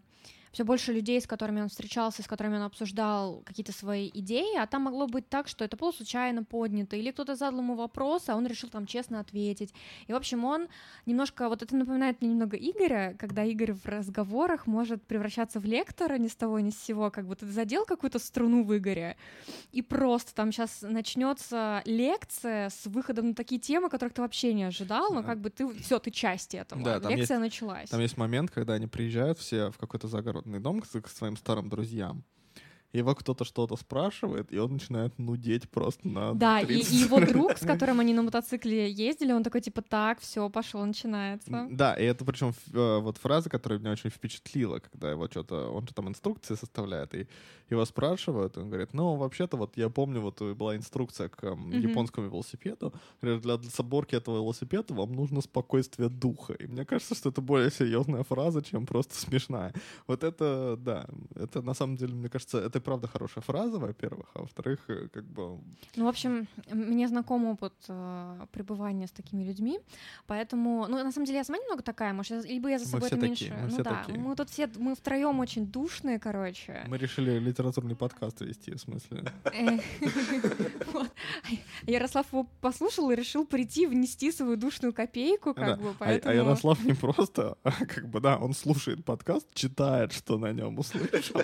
все 0.53 0.63
больше 0.63 0.93
людей, 0.93 1.19
с 1.19 1.25
которыми 1.25 1.61
он 1.61 1.67
встречался, 1.67 2.21
с 2.21 2.27
которыми 2.27 2.57
он 2.57 2.61
обсуждал 2.61 3.41
какие-то 3.43 3.73
свои 3.73 4.09
идеи, 4.13 4.55
а 4.57 4.67
там 4.67 4.83
могло 4.83 5.07
быть 5.07 5.27
так, 5.27 5.47
что 5.47 5.65
это 5.65 5.75
было 5.75 5.91
случайно 5.91 6.43
поднято, 6.43 6.95
или 6.95 7.09
кто-то 7.09 7.35
задал 7.35 7.59
ему 7.59 7.75
вопрос, 7.75 8.29
а 8.29 8.35
он 8.35 8.45
решил 8.45 8.69
там 8.69 8.85
честно 8.85 9.19
ответить. 9.19 9.73
И, 10.05 10.13
в 10.13 10.15
общем, 10.15 10.45
он 10.45 10.67
немножко, 11.07 11.49
вот 11.49 11.63
это 11.63 11.75
напоминает 11.75 12.21
мне 12.21 12.29
немного 12.29 12.55
Игоря, 12.55 13.15
когда 13.17 13.43
Игорь 13.43 13.73
в 13.73 13.85
разговорах 13.87 14.67
может 14.67 15.01
превращаться 15.03 15.59
в 15.59 15.65
лектора 15.65 16.19
ни 16.19 16.27
с 16.27 16.35
того 16.35 16.59
ни 16.59 16.69
с 16.69 16.79
сего, 16.79 17.09
как 17.09 17.27
бы 17.27 17.35
ты 17.35 17.47
задел 17.47 17.85
какую-то 17.85 18.19
струну 18.19 18.63
в 18.63 18.77
Игоре, 18.77 19.17
и 19.71 19.81
просто 19.81 20.35
там 20.35 20.51
сейчас 20.51 20.83
начнется 20.83 21.81
лекция 21.85 22.69
с 22.69 22.85
выходом 22.85 23.29
на 23.29 23.33
такие 23.33 23.59
темы, 23.59 23.89
которых 23.89 24.13
ты 24.13 24.21
вообще 24.21 24.53
не 24.53 24.65
ожидал, 24.65 25.11
но 25.11 25.23
как 25.23 25.39
бы 25.39 25.49
ты, 25.49 25.67
все, 25.79 25.97
ты 25.97 26.11
часть 26.11 26.53
этого. 26.53 26.83
Да, 26.83 26.95
лекция 27.09 27.15
есть, 27.17 27.31
началась. 27.39 27.89
Там 27.89 28.01
есть 28.01 28.17
момент, 28.17 28.51
когда 28.51 28.73
они 28.73 28.85
приезжают 28.85 29.39
все 29.39 29.71
в 29.71 29.79
какой-то 29.79 30.07
загород 30.07 30.42
загородный 30.43 30.59
дом 30.59 30.81
к, 30.81 30.87
к 30.87 31.07
своим 31.09 31.37
старым 31.37 31.69
друзьям 31.69 32.23
его 32.93 33.15
кто-то 33.15 33.43
что-то 33.43 33.75
спрашивает, 33.75 34.53
и 34.53 34.59
он 34.59 34.73
начинает 34.73 35.17
нудеть 35.17 35.69
просто 35.69 36.07
на 36.07 36.33
Да, 36.33 36.59
и, 36.61 36.75
и 36.75 36.95
его 36.95 37.19
друг, 37.19 37.57
с 37.57 37.65
которым 37.65 37.99
они 37.99 38.13
на 38.13 38.21
мотоцикле 38.21 38.89
ездили, 38.89 39.31
он 39.31 39.43
такой 39.43 39.61
типа, 39.61 39.81
так, 39.81 40.19
все, 40.19 40.49
пошло, 40.49 40.85
начинается. 40.85 41.67
Да, 41.71 41.95
и 41.95 42.03
это 42.03 42.23
причем 42.23 42.53
э, 42.71 42.99
вот 42.99 43.17
фраза, 43.17 43.49
которая 43.49 43.79
меня 43.79 43.91
очень 43.91 44.11
впечатлила, 44.11 44.79
когда 44.79 45.11
его 45.11 45.27
что-то, 45.27 45.69
он 45.69 45.87
же 45.87 45.93
там 45.93 46.07
инструкции 46.07 46.55
составляет, 46.55 47.15
и 47.15 47.27
его 47.69 47.83
спрашивают, 47.85 48.57
и 48.57 48.59
он 48.59 48.69
говорит, 48.69 48.93
ну, 48.93 49.15
вообще-то 49.15 49.57
вот 49.57 49.75
я 49.77 49.89
помню, 49.89 50.21
вот 50.21 50.41
была 50.41 50.75
инструкция 50.75 51.29
к 51.29 51.43
mm-hmm. 51.43 51.79
японскому 51.79 52.27
велосипеду, 52.27 52.93
для, 53.21 53.57
для 53.57 53.71
соборки 53.71 54.15
этого 54.15 54.37
велосипеда 54.37 54.93
вам 54.93 55.13
нужно 55.13 55.41
спокойствие 55.41 56.09
духа, 56.09 56.53
и 56.53 56.67
мне 56.67 56.85
кажется, 56.85 57.15
что 57.15 57.29
это 57.29 57.41
более 57.41 57.71
серьезная 57.71 58.23
фраза, 58.23 58.61
чем 58.61 58.85
просто 58.85 59.15
смешная. 59.15 59.73
Вот 60.05 60.23
это, 60.23 60.77
да, 60.77 61.07
это 61.35 61.61
на 61.61 61.73
самом 61.73 61.97
деле, 61.97 62.13
мне 62.13 62.29
кажется, 62.29 62.59
это 62.59 62.82
правда 62.83 63.07
хорошая 63.07 63.43
фраза, 63.43 63.79
во-первых, 63.79 64.27
а 64.33 64.41
во-вторых, 64.41 64.79
э, 64.87 65.07
как 65.13 65.23
бы... 65.25 65.59
Ну, 65.95 66.05
в 66.05 66.07
общем, 66.07 66.47
мне 66.71 67.07
знаком 67.07 67.45
опыт 67.45 67.73
э, 67.87 68.45
пребывания 68.51 69.07
с 69.07 69.11
такими 69.11 69.43
людьми, 69.43 69.79
поэтому, 70.27 70.87
ну, 70.87 71.03
на 71.03 71.11
самом 71.11 71.25
деле, 71.25 71.37
я 71.39 71.43
сама 71.43 71.59
немного 71.59 71.83
такая, 71.83 72.13
может, 72.13 72.45
либо 72.45 72.69
я 72.69 72.79
за 72.79 72.85
собой 72.87 73.07
это 73.07 73.17
меньше... 73.17 73.45
Такие, 73.45 73.57
мы 73.57 73.61
ну 73.63 73.69
все 73.69 73.83
да, 73.83 74.03
такие. 74.03 74.19
мы 74.19 74.35
тут 74.35 74.49
все, 74.49 74.69
мы 74.77 74.95
втроем 74.95 75.39
очень 75.39 75.65
душные, 75.65 76.19
короче. 76.19 76.83
Мы 76.87 76.97
решили 76.97 77.39
литературный 77.39 77.95
подкаст 77.95 78.41
вести, 78.41 78.73
в 78.75 78.79
смысле. 78.79 79.23
Ярослав 81.87 82.25
его 82.31 82.47
послушал 82.61 83.11
и 83.11 83.15
решил 83.15 83.45
прийти, 83.45 83.87
внести 83.87 84.31
свою 84.31 84.57
душную 84.57 84.93
копейку, 84.93 85.53
как 85.53 85.79
бы, 85.79 85.89
а, 85.89 85.91
а 85.91 85.95
поэтому... 85.99 86.31
А 86.31 86.35
Ярослав 86.35 86.83
не 86.83 86.93
просто, 86.93 87.57
а 87.63 87.71
как 87.71 88.09
бы, 88.09 88.19
да, 88.19 88.37
он 88.37 88.53
слушает 88.53 89.05
подкаст, 89.05 89.47
читает, 89.53 90.11
что 90.11 90.37
на 90.37 90.51
нем 90.51 90.79
услышал. 90.79 91.41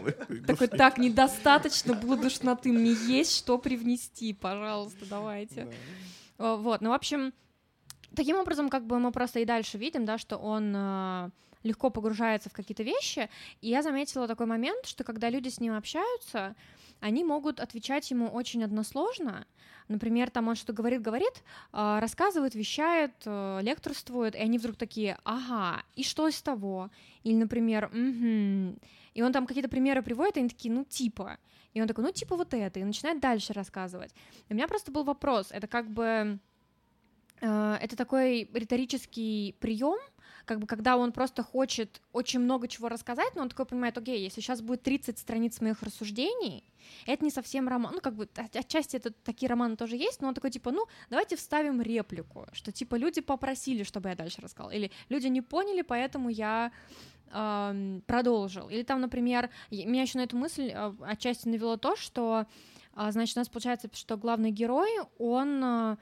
Такой, 0.47 0.67
так, 0.67 0.97
не 0.97 1.10
недостаточно 1.30 1.94
было 1.94 2.18
душноты, 2.18 2.72
мне 2.72 2.92
есть 2.92 3.38
что 3.38 3.58
привнести, 3.58 4.34
пожалуйста, 4.34 5.06
давайте. 5.10 5.68
Да. 6.38 6.56
Вот, 6.56 6.82
ну, 6.82 6.89
в 6.89 6.94
общем, 6.94 7.34
таким 8.15 8.38
образом, 8.38 8.70
как 8.70 8.86
бы 8.86 9.00
мы 9.00 9.12
просто 9.12 9.39
и 9.39 9.46
дальше 9.46 9.78
видим, 9.78 10.06
да, 10.06 10.18
что 10.18 10.38
он 10.38 10.74
э, 10.76 11.30
легко 11.63 11.89
погружается 11.89 12.50
в 12.50 12.54
какие-то 12.54 12.84
вещи, 12.84 13.30
и 13.62 13.70
я 13.70 13.82
заметила 13.84 14.28
такой 14.28 14.46
момент, 14.46 14.86
что 14.86 15.04
когда 15.04 15.30
люди 15.30 15.50
с 15.50 15.60
ним 15.60 15.76
общаются, 15.76 16.56
они 17.02 17.24
могут 17.24 17.60
отвечать 17.60 18.10
ему 18.12 18.28
очень 18.28 18.63
односложно. 18.63 19.46
Например, 19.88 20.30
там 20.30 20.48
он 20.48 20.56
что 20.56 20.72
говорит, 20.74 21.02
говорит, 21.02 21.44
э, 21.74 22.00
рассказывает, 22.00 22.56
вещает, 22.56 23.13
э, 23.26 23.60
лекторствует, 23.62 24.36
и 24.36 24.39
они 24.39 24.58
вдруг 24.58 24.78
такие, 24.78 25.18
ага, 25.24 25.84
и 25.96 26.04
что 26.04 26.28
из 26.28 26.42
того? 26.42 26.89
Или, 27.24 27.36
например, 27.36 27.86
угу, 27.86 28.78
и 29.19 29.21
он 29.21 29.34
там 29.34 29.45
какие-то 29.45 29.67
примеры 29.67 30.01
приводит, 30.01 30.38
и 30.38 30.39
они 30.39 30.47
такие, 30.47 30.73
ну, 30.73 30.86
типа. 30.86 31.39
И 31.73 31.82
он 31.82 31.88
такой, 31.89 32.05
ну, 32.05 32.12
типа 32.12 32.38
вот 32.38 32.53
это, 32.53 32.79
и 32.79 32.84
начинает 32.86 33.19
дальше 33.19 33.51
рассказывать. 33.51 34.13
И 34.47 34.53
у 34.53 34.55
меня 34.55 34.65
просто 34.65 34.93
был 34.93 35.03
вопрос, 35.03 35.47
это 35.51 35.67
как 35.67 35.89
бы... 35.89 36.39
Э, 37.41 37.77
это 37.82 37.97
такой 37.97 38.49
риторический 38.53 39.58
прием, 39.60 39.99
как 40.45 40.60
бы 40.60 40.67
когда 40.67 40.95
он 40.95 41.12
просто 41.12 41.43
хочет 41.43 42.01
очень 42.13 42.39
много 42.39 42.69
чего 42.69 42.88
рассказать, 42.88 43.36
но 43.36 43.41
он 43.41 43.49
такой 43.49 43.65
понимает, 43.65 43.97
окей, 43.97 44.23
если 44.23 44.39
сейчас 44.39 44.62
будет 44.62 44.84
30 44.84 45.19
страниц 45.19 45.60
моих 45.60 45.84
рассуждений, 45.84 46.63
это 47.05 47.25
не 47.25 47.32
совсем 47.32 47.67
роман, 47.67 47.95
ну 47.95 47.99
как 47.99 48.15
бы 48.15 48.27
отчасти 48.53 48.95
это 48.95 49.12
такие 49.12 49.49
романы 49.49 49.75
тоже 49.75 49.97
есть, 49.97 50.21
но 50.21 50.29
он 50.29 50.34
такой 50.34 50.51
типа, 50.51 50.71
ну 50.71 50.88
давайте 51.10 51.36
вставим 51.36 51.82
реплику, 51.82 52.47
что 52.53 52.71
типа 52.71 52.95
люди 52.95 53.19
попросили, 53.19 53.84
чтобы 53.84 54.10
я 54.10 54.15
дальше 54.15 54.41
рассказал, 54.41 54.71
или 54.71 54.91
люди 55.10 55.27
не 55.27 55.41
поняли, 55.41 55.82
поэтому 55.82 56.29
я 56.29 56.71
э, 57.32 58.00
продолжил, 58.06 58.70
или 58.70 58.84
там, 58.84 59.02
например, 59.02 59.50
меня 59.72 60.02
еще 60.02 60.18
на 60.18 60.24
эту 60.24 60.38
мысль 60.38 60.72
э, 60.74 60.94
отчасти 61.02 61.48
навело 61.48 61.78
то, 61.78 61.96
что, 61.96 62.46
э, 62.96 63.12
значит, 63.12 63.38
у 63.38 63.39
нас 63.39 63.50
получается, 63.50 63.89
что 63.94 64.18
главный 64.18 64.52
герой, 64.52 64.89
он 65.18 65.63
э, 65.63 65.98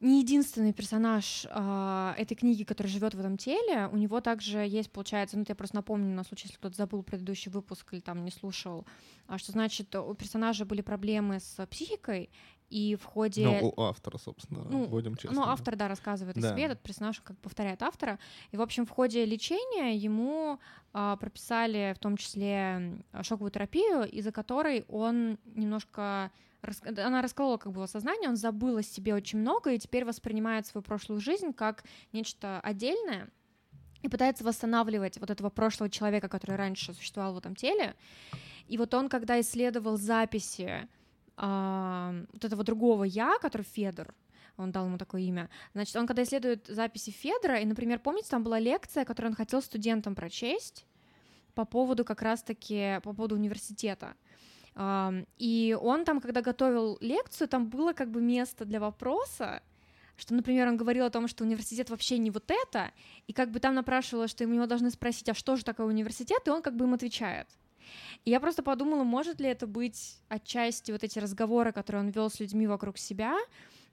не 0.00 0.20
единственный 0.20 0.72
персонаж 0.72 1.46
э, 1.48 2.14
этой 2.18 2.34
книги, 2.34 2.64
который 2.64 2.88
живет 2.88 3.14
в 3.14 3.20
этом 3.20 3.36
теле. 3.38 3.88
У 3.92 3.96
него 3.96 4.20
также 4.20 4.58
есть, 4.58 4.90
получается, 4.90 5.38
ну, 5.38 5.44
я 5.48 5.54
просто 5.54 5.76
напомню 5.76 6.14
на 6.14 6.22
случай, 6.22 6.46
если 6.46 6.58
кто-то 6.58 6.76
забыл 6.76 7.02
предыдущий 7.02 7.50
выпуск 7.50 7.92
или 7.92 8.00
там 8.00 8.24
не 8.24 8.30
слушал, 8.30 8.84
а, 9.26 9.38
что 9.38 9.52
значит, 9.52 9.94
у 9.94 10.14
персонажа 10.14 10.64
были 10.64 10.82
проблемы 10.82 11.40
с 11.40 11.66
психикой, 11.66 12.30
и 12.68 12.96
в 12.96 13.04
ходе... 13.04 13.46
Ну, 13.46 13.72
у 13.76 13.82
автора, 13.82 14.18
собственно, 14.18 14.64
ну, 14.64 14.86
будем 14.86 15.16
честны. 15.16 15.36
Ну, 15.36 15.42
автор, 15.42 15.76
да, 15.76 15.88
рассказывает 15.88 16.36
да. 16.36 16.48
о 16.48 16.52
себе, 16.52 16.64
этот 16.64 16.80
персонаж 16.82 17.20
как 17.20 17.38
повторяет 17.38 17.82
автора. 17.82 18.18
И, 18.50 18.56
в 18.56 18.62
общем, 18.62 18.86
в 18.86 18.90
ходе 18.90 19.24
лечения 19.24 19.96
ему 19.96 20.58
а, 20.92 21.16
прописали 21.16 21.94
в 21.96 21.98
том 21.98 22.16
числе 22.16 23.04
шоковую 23.22 23.50
терапию, 23.50 24.08
из-за 24.10 24.32
которой 24.32 24.84
он 24.88 25.38
немножко 25.44 26.30
она 26.96 27.22
расколола 27.22 27.58
как 27.58 27.70
бы 27.70 27.78
его 27.78 27.86
сознание, 27.86 28.28
он 28.28 28.36
забыл 28.36 28.78
о 28.78 28.82
себе 28.82 29.14
очень 29.14 29.38
много 29.38 29.72
и 29.72 29.78
теперь 29.78 30.04
воспринимает 30.04 30.66
свою 30.66 30.82
прошлую 30.82 31.20
жизнь 31.20 31.52
как 31.52 31.84
нечто 32.12 32.60
отдельное 32.60 33.28
и 34.02 34.08
пытается 34.08 34.44
восстанавливать 34.44 35.18
вот 35.18 35.30
этого 35.30 35.50
прошлого 35.50 35.90
человека, 35.90 36.28
который 36.28 36.56
раньше 36.56 36.92
существовал 36.92 37.34
в 37.34 37.38
этом 37.38 37.54
теле. 37.54 37.94
И 38.68 38.78
вот 38.78 38.94
он, 38.94 39.08
когда 39.08 39.40
исследовал 39.40 39.96
записи 39.96 40.62
э, 40.62 40.88
вот 41.36 42.44
этого 42.44 42.64
другого 42.64 43.04
я, 43.04 43.38
который 43.38 43.62
Федор, 43.62 44.14
он 44.56 44.72
дал 44.72 44.86
ему 44.86 44.96
такое 44.96 45.20
имя. 45.22 45.50
Значит, 45.74 45.96
он 45.96 46.06
когда 46.06 46.22
исследует 46.22 46.66
записи 46.66 47.10
Федора, 47.10 47.60
и, 47.60 47.66
например, 47.66 47.98
помните, 47.98 48.28
там 48.30 48.42
была 48.42 48.58
лекция, 48.58 49.04
которую 49.04 49.32
он 49.32 49.36
хотел 49.36 49.60
студентам 49.60 50.14
прочесть 50.14 50.86
по 51.54 51.64
поводу 51.64 52.04
как 52.04 52.22
раз-таки, 52.22 53.00
по 53.02 53.12
поводу 53.12 53.34
университета. 53.34 54.14
И 55.38 55.78
он 55.80 56.04
там, 56.04 56.20
когда 56.20 56.42
готовил 56.42 56.98
лекцию, 57.00 57.48
там 57.48 57.68
было 57.68 57.92
как 57.92 58.10
бы 58.10 58.20
место 58.20 58.64
для 58.64 58.80
вопроса, 58.80 59.62
что, 60.16 60.34
например, 60.34 60.68
он 60.68 60.78
говорил 60.78 61.04
о 61.04 61.10
том, 61.10 61.28
что 61.28 61.44
университет 61.44 61.90
вообще 61.90 62.16
не 62.18 62.30
вот 62.30 62.50
это, 62.50 62.92
и 63.26 63.34
как 63.34 63.50
бы 63.50 63.60
там 63.60 63.74
напрашивалось, 63.74 64.30
что 64.30 64.44
ему 64.44 64.66
должны 64.66 64.90
спросить, 64.90 65.28
а 65.28 65.34
что 65.34 65.56
же 65.56 65.64
такое 65.64 65.86
университет, 65.86 66.40
и 66.46 66.50
он 66.50 66.62
как 66.62 66.76
бы 66.76 66.86
им 66.86 66.94
отвечает. 66.94 67.46
И 68.24 68.30
я 68.30 68.40
просто 68.40 68.62
подумала, 68.62 69.04
может 69.04 69.40
ли 69.40 69.48
это 69.48 69.66
быть 69.66 70.18
отчасти 70.28 70.92
вот 70.92 71.04
эти 71.04 71.18
разговоры, 71.18 71.72
которые 71.72 72.02
он 72.02 72.10
вел 72.10 72.30
с 72.30 72.40
людьми 72.40 72.66
вокруг 72.66 72.98
себя, 72.98 73.36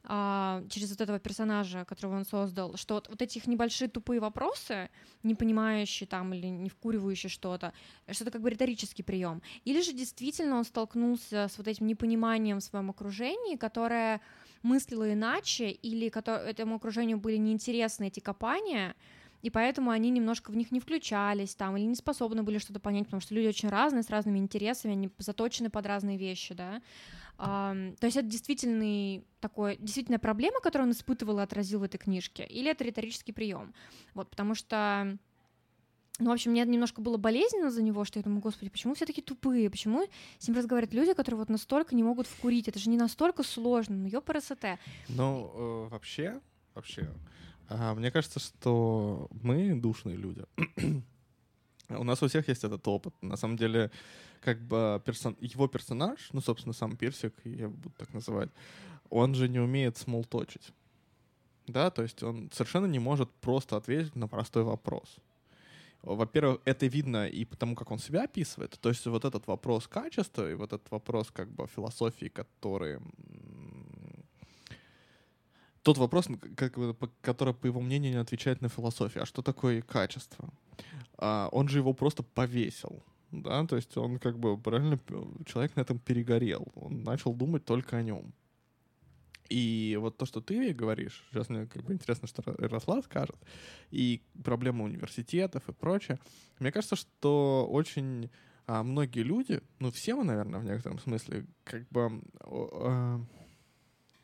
а, 0.05 0.63
через 0.69 0.89
вот 0.89 0.99
этого 0.99 1.17
персонажа, 1.17 1.85
которого 1.85 2.17
он 2.17 2.25
создал, 2.25 2.75
что 2.75 2.95
вот, 2.95 3.07
вот 3.07 3.21
этих 3.21 3.47
небольшие 3.47 3.87
тупые 3.87 4.19
вопросы, 4.19 4.89
не 5.23 5.33
понимающие 5.33 6.07
там 6.07 6.33
или 6.33 6.47
не 6.47 6.69
вкуривающие 6.69 7.29
что-то, 7.29 7.71
что 8.11 8.25
это 8.25 8.31
как 8.31 8.41
бы 8.41 8.49
риторический 8.49 9.01
прием. 9.01 9.41
Или 9.63 9.81
же 9.81 9.93
действительно 9.93 10.57
он 10.57 10.65
столкнулся 10.65 11.47
с 11.47 11.57
вот 11.57 11.69
этим 11.69 11.87
непониманием 11.87 12.59
в 12.59 12.63
своем 12.63 12.89
окружении, 12.89 13.55
которое 13.55 14.19
мыслило 14.61 15.13
иначе, 15.13 15.71
или 15.71 16.09
которое, 16.09 16.49
этому 16.49 16.75
окружению 16.75 17.17
были 17.17 17.37
неинтересны 17.37 18.07
эти 18.07 18.19
копания, 18.19 18.95
и 19.43 19.49
поэтому 19.51 19.91
они 19.91 20.09
немножко 20.09 20.49
в 20.51 20.55
них 20.55 20.71
не 20.71 20.79
включались 20.79 21.53
там, 21.53 21.77
или 21.77 21.85
не 21.85 21.95
способны 21.95 22.41
были 22.41 22.57
что-то 22.57 22.79
понять, 22.79 23.05
потому 23.05 23.21
что 23.21 23.35
люди 23.35 23.47
очень 23.47 23.69
разные, 23.69 24.01
с 24.01 24.09
разными 24.09 24.39
интересами, 24.39 24.93
они 24.93 25.09
заточены 25.19 25.69
под 25.69 25.85
разные 25.85 26.17
вещи, 26.17 26.55
да, 26.55 26.81
то 27.37 27.95
есть 28.01 28.15
это 28.15 28.27
действительный 28.27 29.25
такой, 29.39 29.77
действительно 29.77 30.19
проблема, 30.19 30.61
которую 30.61 30.87
он 30.87 30.93
испытывал 30.93 31.39
и 31.39 31.43
отразил 31.43 31.79
в 31.79 31.83
этой 31.83 31.97
книжке, 31.97 32.45
или 32.45 32.71
это 32.71 32.83
риторический 32.83 33.33
прием? 33.33 33.73
Вот, 34.13 34.29
потому 34.29 34.55
что 34.55 35.17
ну, 36.19 36.29
в 36.29 36.33
общем, 36.33 36.51
мне 36.51 36.63
немножко 36.63 37.01
было 37.01 37.17
болезненно 37.17 37.71
за 37.71 37.81
него, 37.81 38.05
что 38.05 38.19
я 38.19 38.23
думаю, 38.23 38.39
господи, 38.39 38.69
почему 38.69 38.93
все 38.93 39.07
такие 39.07 39.23
тупые, 39.23 39.69
почему 39.71 40.05
с 40.37 40.47
ним 40.47 40.55
разговаривают 40.55 40.93
люди, 40.93 41.13
которые 41.13 41.39
вот 41.39 41.49
настолько 41.49 41.95
не 41.95 42.03
могут 42.03 42.27
вкурить, 42.27 42.67
это 42.67 42.77
же 42.77 42.91
не 42.91 42.97
настолько 42.97 43.41
сложно, 43.41 43.95
ну, 43.95 44.07
ёпарасоте. 44.07 44.77
Ну, 45.09 45.51
э, 45.55 45.87
вообще, 45.89 46.39
вообще, 46.75 47.09
э, 47.69 47.93
мне 47.93 48.11
кажется, 48.11 48.39
что 48.39 49.27
мы 49.41 49.75
душные 49.75 50.17
люди. 50.17 50.43
У 51.89 52.03
нас 52.03 52.23
у 52.23 52.27
всех 52.27 52.47
есть 52.47 52.63
этот 52.63 52.87
опыт. 52.87 53.13
На 53.21 53.37
самом 53.37 53.57
деле, 53.57 53.91
как 54.41 54.61
бы 54.61 55.01
персон... 55.05 55.35
его 55.41 55.67
персонаж, 55.67 56.29
ну, 56.33 56.41
собственно, 56.41 56.73
сам 56.73 56.95
Персик, 56.95 57.33
я 57.43 57.67
буду 57.67 57.91
так 57.97 58.13
называть, 58.13 58.49
он 59.09 59.35
же 59.35 59.47
не 59.47 59.59
умеет 59.59 59.97
смолточить. 59.97 60.73
Да, 61.67 61.89
то 61.89 62.01
есть 62.01 62.23
он 62.23 62.49
совершенно 62.51 62.87
не 62.87 62.99
может 62.99 63.29
просто 63.31 63.77
ответить 63.77 64.15
на 64.15 64.27
простой 64.27 64.63
вопрос. 64.63 65.17
Во-первых, 66.01 66.59
это 66.65 66.85
видно 66.85 67.27
и 67.27 67.45
потому, 67.45 67.75
как 67.75 67.89
он 67.91 67.99
себя 67.99 68.23
описывает. 68.23 68.77
То 68.81 68.89
есть 68.89 69.05
вот 69.05 69.23
этот 69.23 69.47
вопрос 69.47 69.87
качества 69.87 70.51
и 70.51 70.55
вот 70.55 70.73
этот 70.73 70.91
вопрос 70.91 71.31
как 71.31 71.49
бы 71.49 71.67
философии, 71.67 72.27
который... 72.27 72.99
Тот 75.83 75.97
вопрос, 75.97 76.27
как, 76.55 76.75
который, 77.21 77.53
по 77.53 77.67
его 77.67 77.81
мнению, 77.81 78.13
не 78.13 78.17
отвечает 78.17 78.61
на 78.61 78.69
философию. 78.69 79.23
А 79.23 79.25
что 79.25 79.41
такое 79.41 79.81
качество? 79.81 80.49
А, 81.17 81.49
он 81.51 81.67
же 81.67 81.79
его 81.79 81.93
просто 81.93 82.23
повесил 82.23 83.03
да, 83.33 83.65
то 83.65 83.75
есть 83.75 83.97
он 83.97 84.19
как 84.19 84.37
бы 84.37 84.57
правильно, 84.57 84.99
человек 85.45 85.75
на 85.75 85.81
этом 85.81 85.97
перегорел, 85.97 86.67
он 86.75 87.03
начал 87.03 87.33
думать 87.33 87.65
только 87.65 87.97
о 87.97 88.03
нем. 88.03 88.33
И 89.49 89.97
вот 89.99 90.17
то, 90.17 90.25
что 90.25 90.39
ты 90.39 90.73
говоришь, 90.73 91.25
сейчас 91.31 91.49
мне 91.49 91.65
как 91.65 91.83
бы 91.83 91.93
интересно, 91.93 92.27
что 92.27 92.43
Ярослав 92.59 93.03
скажет, 93.05 93.35
и 93.91 94.21
проблема 94.43 94.85
университетов 94.85 95.67
и 95.67 95.73
прочее, 95.73 96.19
мне 96.59 96.71
кажется, 96.71 96.95
что 96.95 97.67
очень 97.69 98.29
а, 98.67 98.83
многие 98.83 99.21
люди, 99.21 99.61
ну 99.79 99.91
все 99.91 100.15
мы, 100.15 100.23
наверное, 100.23 100.59
в 100.59 100.65
некотором 100.65 100.99
смысле, 100.99 101.45
как 101.63 101.87
бы... 101.89 102.21
А, 102.41 103.19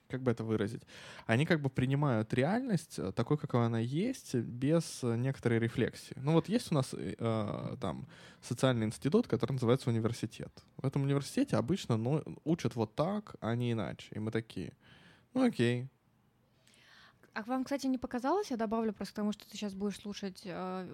как 0.10 0.22
бы 0.22 0.32
это 0.32 0.44
выразить, 0.44 0.82
они 1.26 1.46
как 1.46 1.62
бы 1.62 1.70
принимают 1.70 2.34
реальность 2.34 3.00
э, 3.00 3.12
такой, 3.12 3.38
какой 3.38 3.66
она 3.66 3.80
есть, 3.80 4.36
без 4.36 5.04
некоторой 5.04 5.60
рефлексии. 5.60 6.16
Ну 6.18 6.34
вот 6.34 6.50
есть 6.50 6.72
у 6.72 6.76
нас 6.76 6.94
э, 6.94 7.16
э, 7.18 7.78
там 7.80 8.08
социальный 8.42 8.86
институт, 8.86 9.28
который 9.28 9.54
называется 9.54 9.90
университет. 9.90 10.52
В 10.78 10.86
этом 10.86 11.04
университете 11.04 11.58
обычно 11.58 11.98
ну, 11.98 12.24
учат 12.44 12.76
вот 12.76 12.96
так, 12.96 13.36
а 13.40 13.56
не 13.56 13.72
иначе. 13.72 14.08
И 14.12 14.20
мы 14.20 14.32
такие, 14.32 14.74
ну 15.34 15.46
окей, 15.46 15.90
а 17.34 17.44
вам, 17.44 17.64
кстати, 17.64 17.88
не 17.88 17.98
показалось, 17.98 18.52
я 18.52 18.58
добавлю 18.58 18.92
просто 18.92 19.14
потому, 19.14 19.32
что 19.32 19.48
ты 19.48 19.56
сейчас 19.56 19.74
будешь 19.74 20.00
слушать 20.00 20.42
э, 20.44 20.88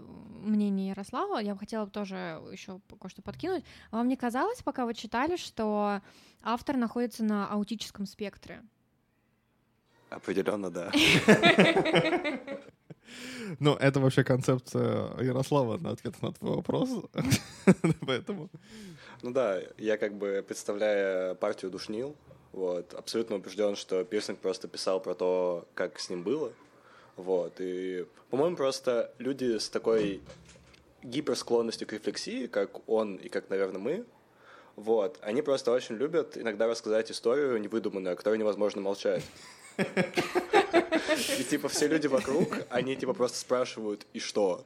мнение 0.43 0.89
Ярослава, 0.89 1.39
я 1.39 1.53
бы 1.53 1.59
хотела 1.59 1.87
тоже 1.87 2.15
еще 2.51 2.81
кое-что 2.99 3.21
подкинуть. 3.21 3.63
Вам 3.91 4.07
не 4.07 4.15
казалось, 4.15 4.61
пока 4.61 4.85
вы 4.85 4.93
читали, 4.93 5.37
что 5.37 6.01
автор 6.43 6.77
находится 6.77 7.23
на 7.23 7.47
аутическом 7.47 8.05
спектре? 8.05 8.61
Определенно, 10.15 10.69
да. 10.69 10.91
Ну, 13.59 13.75
это 13.75 13.99
вообще 13.99 14.23
концепция 14.23 15.15
Ярослава 15.21 15.77
на 15.77 15.91
ответ 15.91 16.19
на 16.21 16.33
твой 16.33 16.55
вопрос. 16.55 16.89
Поэтому. 18.05 18.49
Ну 19.21 19.31
да, 19.31 19.61
я 19.77 19.97
как 19.97 20.15
бы 20.15 20.43
представляя 20.45 21.35
партию 21.35 21.71
душнил, 21.71 22.15
вот, 22.51 22.93
абсолютно 22.93 23.35
убежден, 23.35 23.75
что 23.75 24.03
Пирсинг 24.03 24.39
просто 24.39 24.67
писал 24.67 24.99
про 24.99 25.13
то, 25.13 25.67
как 25.75 25.99
с 25.99 26.09
ним 26.09 26.23
было. 26.23 26.51
Вот, 27.15 27.53
и, 27.59 28.05
по-моему, 28.29 28.57
просто 28.57 29.13
люди 29.19 29.57
с 29.57 29.69
такой 29.69 30.21
гиперсклонностью 31.03 31.87
к 31.87 31.93
рефлексии, 31.93 32.47
как 32.47 32.89
он 32.89 33.15
и 33.15 33.29
как, 33.29 33.49
наверное, 33.49 33.79
мы, 33.79 34.05
вот, 34.75 35.19
они 35.21 35.41
просто 35.41 35.71
очень 35.71 35.95
любят 35.95 36.37
иногда 36.37 36.67
рассказать 36.67 37.11
историю 37.11 37.57
невыдуманную, 37.61 38.13
о 38.13 38.15
которой 38.15 38.37
невозможно 38.37 38.81
молчать. 38.81 39.23
И 39.77 41.43
типа 41.43 41.69
все 41.69 41.87
люди 41.87 42.07
вокруг, 42.07 42.47
они 42.69 42.95
типа 42.95 43.13
просто 43.13 43.37
спрашивают, 43.37 44.05
и 44.13 44.19
что? 44.19 44.65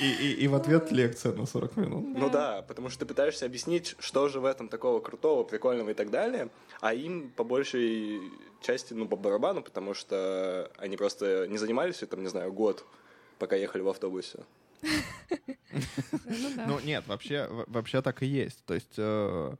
И, 0.00 0.10
и, 0.10 0.32
и 0.44 0.48
в 0.48 0.54
ответ 0.54 0.92
лекция 0.92 1.32
на 1.32 1.44
40 1.44 1.76
минут. 1.76 2.14
Да. 2.14 2.20
Ну 2.20 2.30
да, 2.30 2.62
потому 2.62 2.88
что 2.88 3.00
ты 3.00 3.06
пытаешься 3.06 3.46
объяснить, 3.46 3.96
что 3.98 4.28
же 4.28 4.38
в 4.38 4.44
этом 4.44 4.68
такого 4.68 5.00
крутого, 5.00 5.42
прикольного 5.42 5.90
и 5.90 5.94
так 5.94 6.10
далее, 6.10 6.50
а 6.80 6.94
им 6.94 7.30
по 7.30 7.42
большей 7.42 8.20
части, 8.60 8.94
ну, 8.94 9.08
по 9.08 9.16
барабану, 9.16 9.62
потому 9.62 9.94
что 9.94 10.70
они 10.78 10.96
просто 10.96 11.48
не 11.48 11.58
занимались 11.58 12.02
этим, 12.02 12.22
не 12.22 12.28
знаю, 12.28 12.52
год, 12.52 12.84
пока 13.38 13.56
ехали 13.56 13.82
в 13.82 13.88
автобусе. 13.88 14.44
Ну, 14.82 16.50
ну 16.66 16.80
нет, 16.80 17.04
вообще, 17.06 17.48
вообще 17.66 18.00
так 18.00 18.22
и 18.22 18.26
есть. 18.26 18.64
То 18.64 18.74
есть 18.74 18.94
э, 18.96 19.54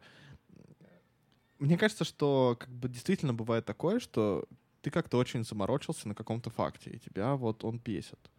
мне 1.59 1.77
кажется, 1.77 2.05
что 2.05 2.57
как 2.59 2.71
бы 2.71 2.89
действительно 2.89 3.35
бывает 3.35 3.65
такое, 3.65 4.01
что 4.01 4.45
ты 4.83 4.91
как-то 4.91 5.19
очень 5.19 5.45
заморочился 5.45 6.09
на 6.09 6.15
каком-то 6.15 6.51
факте, 6.51 6.91
и 6.91 6.99
тебя 6.99 7.35
вот 7.35 7.65
он 7.65 7.79
бесит. 7.79 8.31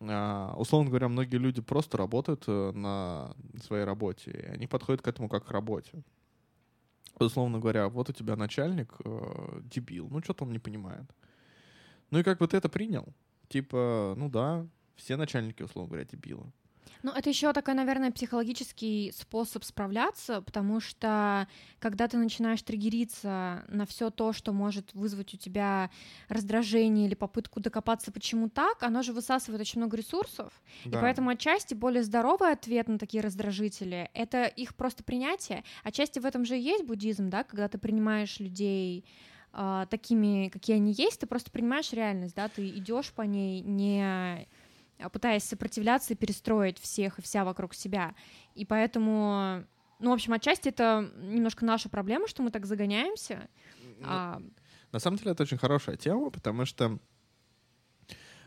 А, 0.00 0.54
условно 0.56 0.88
говоря, 0.88 1.08
многие 1.08 1.36
люди 1.36 1.60
просто 1.60 1.96
работают 1.96 2.44
э, 2.46 2.72
на 2.72 3.34
своей 3.62 3.84
работе, 3.84 4.30
и 4.30 4.46
они 4.46 4.66
подходят 4.66 5.02
к 5.02 5.08
этому 5.08 5.28
как 5.28 5.46
к 5.46 5.50
работе. 5.50 6.02
Условно 7.18 7.58
говоря, 7.58 7.88
вот 7.88 8.08
у 8.08 8.12
тебя 8.12 8.36
начальник 8.36 8.94
э, 9.04 9.60
дебил, 9.64 10.08
ну 10.08 10.22
что-то 10.22 10.44
он 10.44 10.52
не 10.52 10.60
понимает. 10.60 11.04
Ну 12.10 12.20
и 12.20 12.22
как 12.22 12.38
бы 12.38 12.46
ты 12.46 12.56
это 12.56 12.68
принял? 12.68 13.12
Типа, 13.48 14.14
ну 14.16 14.28
да, 14.28 14.66
все 14.94 15.16
начальники, 15.16 15.62
условно 15.62 15.88
говоря, 15.88 16.04
дебилы. 16.04 16.52
Ну, 17.02 17.12
это 17.12 17.28
еще 17.28 17.52
такой, 17.52 17.74
наверное, 17.74 18.10
психологический 18.10 19.12
способ 19.16 19.64
справляться, 19.64 20.42
потому 20.42 20.80
что 20.80 21.48
когда 21.78 22.08
ты 22.08 22.16
начинаешь 22.16 22.62
триггериться 22.62 23.64
на 23.68 23.86
все 23.86 24.10
то, 24.10 24.32
что 24.32 24.52
может 24.52 24.94
вызвать 24.94 25.34
у 25.34 25.36
тебя 25.36 25.90
раздражение 26.28 27.06
или 27.06 27.14
попытку 27.14 27.60
докопаться, 27.60 28.12
почему 28.12 28.48
так, 28.48 28.82
оно 28.82 29.02
же 29.02 29.12
высасывает 29.12 29.60
очень 29.60 29.80
много 29.80 29.96
ресурсов. 29.96 30.52
Да. 30.84 30.98
И 30.98 31.00
поэтому 31.00 31.30
отчасти 31.30 31.74
более 31.74 32.02
здоровый 32.02 32.52
ответ 32.52 32.88
на 32.88 32.98
такие 32.98 33.22
раздражители— 33.22 34.10
это 34.14 34.44
их 34.44 34.74
просто 34.74 35.04
принятие. 35.04 35.64
Отчасти 35.84 36.18
в 36.18 36.26
этом 36.26 36.44
же 36.44 36.58
и 36.58 36.62
есть 36.62 36.84
буддизм, 36.84 37.30
да, 37.30 37.44
когда 37.44 37.68
ты 37.68 37.78
принимаешь 37.78 38.40
людей 38.40 39.04
э, 39.52 39.86
такими, 39.90 40.48
какие 40.48 40.76
они 40.76 40.92
есть, 40.92 41.20
ты 41.20 41.26
просто 41.26 41.50
принимаешь 41.50 41.92
реальность, 41.92 42.34
да, 42.34 42.48
ты 42.48 42.68
идешь 42.68 43.12
по 43.12 43.22
ней 43.22 43.60
не 43.60 44.46
пытаясь 45.12 45.44
сопротивляться 45.44 46.14
и 46.14 46.16
перестроить 46.16 46.78
всех 46.78 47.18
и 47.18 47.22
вся 47.22 47.44
вокруг 47.44 47.74
себя. 47.74 48.14
И 48.54 48.64
поэтому, 48.64 49.64
ну, 49.98 50.10
в 50.10 50.14
общем, 50.14 50.32
отчасти 50.32 50.68
это 50.68 51.10
немножко 51.16 51.64
наша 51.64 51.88
проблема, 51.88 52.26
что 52.28 52.42
мы 52.42 52.50
так 52.50 52.66
загоняемся. 52.66 53.48
Ну, 53.82 54.06
а... 54.06 54.42
На 54.92 54.98
самом 54.98 55.18
деле 55.18 55.32
это 55.32 55.42
очень 55.42 55.58
хорошая 55.58 55.96
тема, 55.96 56.30
потому 56.30 56.64
что 56.64 56.98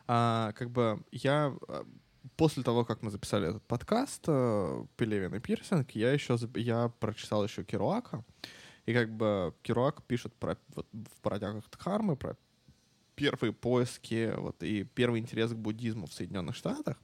а, 0.07 0.51
как 0.53 0.71
бы 0.71 1.03
я 1.11 1.55
а, 1.67 1.85
после 2.35 2.63
того, 2.63 2.83
как 2.83 3.01
мы 3.01 3.11
записали 3.11 3.49
этот 3.49 3.63
подкаст 3.63 4.23
э, 4.27 4.85
Пелевин 4.97 5.35
и 5.35 5.39
Пирсинг, 5.39 5.91
я 5.91 6.11
еще 6.11 6.37
я 6.55 6.89
прочитал 6.99 7.43
еще 7.43 7.63
Керуака, 7.63 8.23
и 8.85 8.93
как 8.93 9.11
бы 9.15 9.53
Керуак 9.61 10.03
пишет 10.03 10.33
про 10.35 10.57
вот, 10.75 10.87
в 10.91 11.21
парадягах 11.21 11.69
Дхармы 11.69 12.15
про 12.15 12.35
первые 13.21 13.53
поиски 13.53 14.33
вот, 14.37 14.63
и 14.63 14.83
первый 14.83 15.19
интерес 15.19 15.51
к 15.51 15.55
буддизму 15.55 16.07
в 16.07 16.13
Соединенных 16.13 16.55
Штатах. 16.55 16.97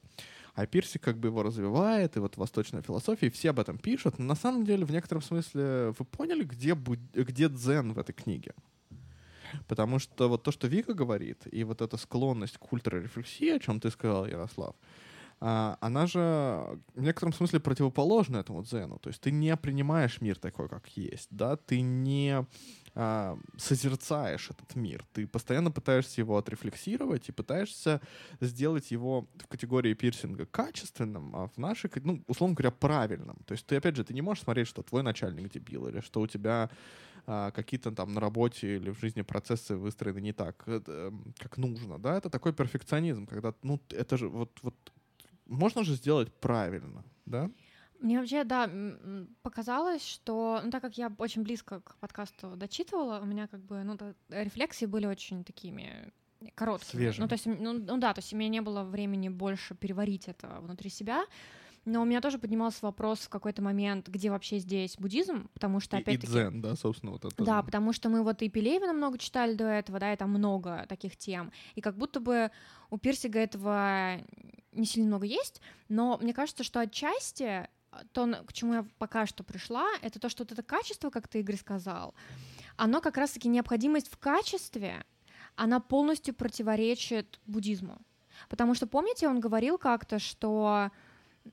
А 0.56 0.66
Пирси 0.66 0.98
как 0.98 1.18
бы 1.18 1.28
его 1.28 1.44
развивает, 1.44 2.18
и 2.18 2.20
вот 2.20 2.38
восточная 2.38 2.82
философия, 2.82 3.28
и 3.28 3.30
все 3.30 3.52
об 3.52 3.60
этом 3.60 3.78
пишут. 3.78 4.18
Но 4.20 4.26
на 4.26 4.36
самом 4.36 4.66
деле, 4.66 4.86
в 4.86 4.92
некотором 4.92 5.22
смысле, 5.22 5.94
вы 6.00 6.06
поняли, 6.06 6.44
где, 6.44 6.74
буд... 6.74 7.00
где 7.14 7.48
дзен 7.48 7.94
в 7.94 8.00
этой 8.00 8.14
книге? 8.14 8.54
Потому 9.68 10.00
что 10.00 10.28
вот 10.28 10.44
то, 10.44 10.52
что 10.52 10.68
Вика 10.68 10.94
говорит, 10.94 11.38
и 11.52 11.64
вот 11.64 11.82
эта 11.82 11.98
склонность 11.98 12.58
к 12.58 12.74
ультрарефлексии, 12.74 13.56
о 13.56 13.60
чем 13.60 13.80
ты 13.80 13.92
сказал, 13.92 14.26
Ярослав, 14.26 14.76
а, 15.40 15.78
она 15.80 16.08
же 16.08 16.20
в 16.96 17.02
некотором 17.02 17.34
смысле 17.34 17.60
противоположна 17.60 18.38
этому 18.38 18.64
дзену. 18.64 18.98
То 18.98 19.10
есть 19.10 19.22
ты 19.22 19.32
не 19.32 19.56
принимаешь 19.56 20.22
мир 20.22 20.40
такой, 20.40 20.68
как 20.68 20.88
есть, 20.98 21.28
да, 21.30 21.56
ты 21.56 21.82
не 21.82 22.46
а, 23.00 23.38
созерцаешь 23.58 24.50
этот 24.50 24.76
мир, 24.76 25.06
ты 25.14 25.28
постоянно 25.28 25.70
пытаешься 25.70 26.20
его 26.20 26.36
отрефлексировать 26.36 27.30
и 27.30 27.32
пытаешься 27.32 28.02
сделать 28.42 28.90
его 28.90 29.28
в 29.36 29.48
категории 29.48 29.94
пирсинга 29.94 30.48
качественным, 30.48 31.36
а 31.36 31.48
в 31.48 31.58
нашей, 31.60 31.92
ну, 32.04 32.24
условно 32.28 32.56
говоря, 32.56 32.72
правильным. 32.72 33.38
То 33.46 33.52
есть 33.52 33.68
ты, 33.68 33.76
опять 33.76 33.96
же, 33.96 34.04
ты 34.04 34.16
не 34.16 34.24
можешь 34.24 34.44
смотреть, 34.44 34.68
что 34.68 34.82
твой 34.82 35.04
начальник 35.04 35.52
дебил, 35.52 35.88
или 35.88 36.00
что 36.00 36.22
у 36.22 36.28
тебя 36.28 36.72
а, 37.28 37.52
какие-то 37.52 37.92
там 37.92 38.14
на 38.14 38.20
работе 38.20 38.78
или 38.78 38.90
в 38.90 39.00
жизни 39.00 39.22
процессы 39.22 39.76
выстроены 39.76 40.20
не 40.20 40.34
так, 40.34 40.64
э, 40.66 41.12
как 41.38 41.58
нужно, 41.58 42.00
да, 42.00 42.18
это 42.18 42.32
такой 42.32 42.52
перфекционизм, 42.52 43.28
когда, 43.28 43.54
ну, 43.62 43.80
это 43.90 44.18
же 44.18 44.28
вот, 44.28 44.58
вот 44.64 44.76
можно 45.46 45.84
же 45.84 45.94
сделать 45.94 46.34
правильно, 46.34 47.04
да? 47.28 47.52
Мне 48.00 48.20
вообще, 48.20 48.44
да, 48.44 48.70
показалось, 49.42 50.06
что, 50.06 50.62
ну, 50.64 50.70
так 50.70 50.82
как 50.82 50.98
я 50.98 51.12
очень 51.18 51.44
близко 51.44 51.82
к 51.82 51.96
подкасту 51.98 52.56
дочитывала, 52.56 53.20
у 53.22 53.26
меня 53.26 53.48
как 53.48 53.62
бы, 53.62 53.84
ну, 53.84 53.96
да, 53.96 54.14
рефлексии 54.30 54.86
были 54.86 55.06
очень 55.06 55.44
такими 55.44 56.12
короткими. 56.56 57.02
Свежими. 57.02 57.24
Ну, 57.24 57.28
то 57.28 57.34
есть, 57.34 57.46
ну, 57.46 57.74
ну 57.74 57.98
да, 57.98 58.14
то 58.14 58.20
есть 58.20 58.34
у 58.34 58.38
меня 58.38 58.50
не 58.50 58.62
было 58.62 58.84
времени 58.84 59.30
больше 59.30 59.76
переварить 59.76 60.28
это 60.28 60.60
внутри 60.62 60.90
себя. 60.90 61.26
Но 61.86 62.02
у 62.02 62.06
меня 62.06 62.20
тоже 62.20 62.38
поднимался 62.38 62.80
вопрос 62.82 63.20
в 63.20 63.30
какой-то 63.30 63.62
момент, 63.62 64.10
где 64.10 64.30
вообще 64.30 64.60
здесь 64.60 64.98
буддизм, 64.98 65.48
потому 65.54 65.80
что, 65.80 65.96
опять-таки... 65.96 66.28
И 66.28 66.30
дзен, 66.30 66.62
да, 66.62 66.76
собственно, 66.76 67.14
вот 67.14 67.24
это. 67.24 67.42
Да, 67.42 67.64
потому 67.64 67.94
что 67.94 68.10
мы 68.10 68.24
вот 68.24 68.42
и 68.42 68.50
Пелевина 68.50 68.92
много 68.92 69.18
читали 69.18 69.56
до 69.56 69.64
этого, 69.64 69.98
да, 69.98 70.12
и 70.12 70.18
там 70.18 70.32
много 70.32 70.86
таких 70.90 71.16
тем. 71.16 71.50
И 71.76 71.82
как 71.82 71.98
будто 71.98 72.20
бы 72.20 72.52
у 72.90 72.98
Пирсига 72.98 73.40
этого 73.40 74.18
не 74.74 74.86
сильно 74.86 75.08
много 75.08 75.26
есть, 75.26 75.62
но 75.88 76.18
мне 76.22 76.34
кажется, 76.34 76.66
что 76.66 76.82
отчасти 76.82 77.70
то, 78.12 78.44
к 78.46 78.54
чему 78.54 78.74
я 78.74 78.86
пока 78.98 79.26
что 79.26 79.44
пришла, 79.44 79.88
это 80.02 80.20
то, 80.20 80.30
что 80.30 80.44
вот 80.44 80.52
это 80.52 80.64
качество, 80.64 81.10
как 81.10 81.28
ты, 81.28 81.40
Игорь, 81.40 81.58
сказал, 81.58 82.14
оно 82.76 83.02
как 83.02 83.18
раз-таки 83.18 83.48
необходимость 83.48 84.10
в 84.12 84.18
качестве, 84.18 85.04
она 85.56 85.80
полностью 85.80 86.34
противоречит 86.34 87.40
буддизму. 87.46 87.98
Потому 88.50 88.76
что, 88.76 88.86
помните, 88.88 89.28
он 89.28 89.40
говорил 89.40 89.78
как-то, 89.78 90.20
что 90.20 90.92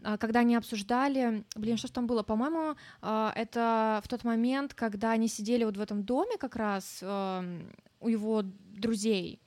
а, 0.03 0.19
когда 0.19 0.41
они 0.41 0.57
обсуждали, 0.57 1.45
блин, 1.57 1.77
что 1.77 1.93
там 1.93 2.07
было, 2.07 2.23
по-моему, 2.23 2.77
а, 3.01 3.33
это 3.35 4.01
в 4.05 4.09
тот 4.09 4.25
момент, 4.25 4.75
когда 4.75 5.13
они 5.13 5.29
сидели 5.29 5.65
вот 5.65 5.77
в 5.77 5.81
этом 5.81 6.05
доме 6.05 6.37
как 6.39 6.57
раз 6.57 6.99
эм, 7.03 7.73
у 8.01 8.09
его 8.09 8.43
друзей, 8.43 9.41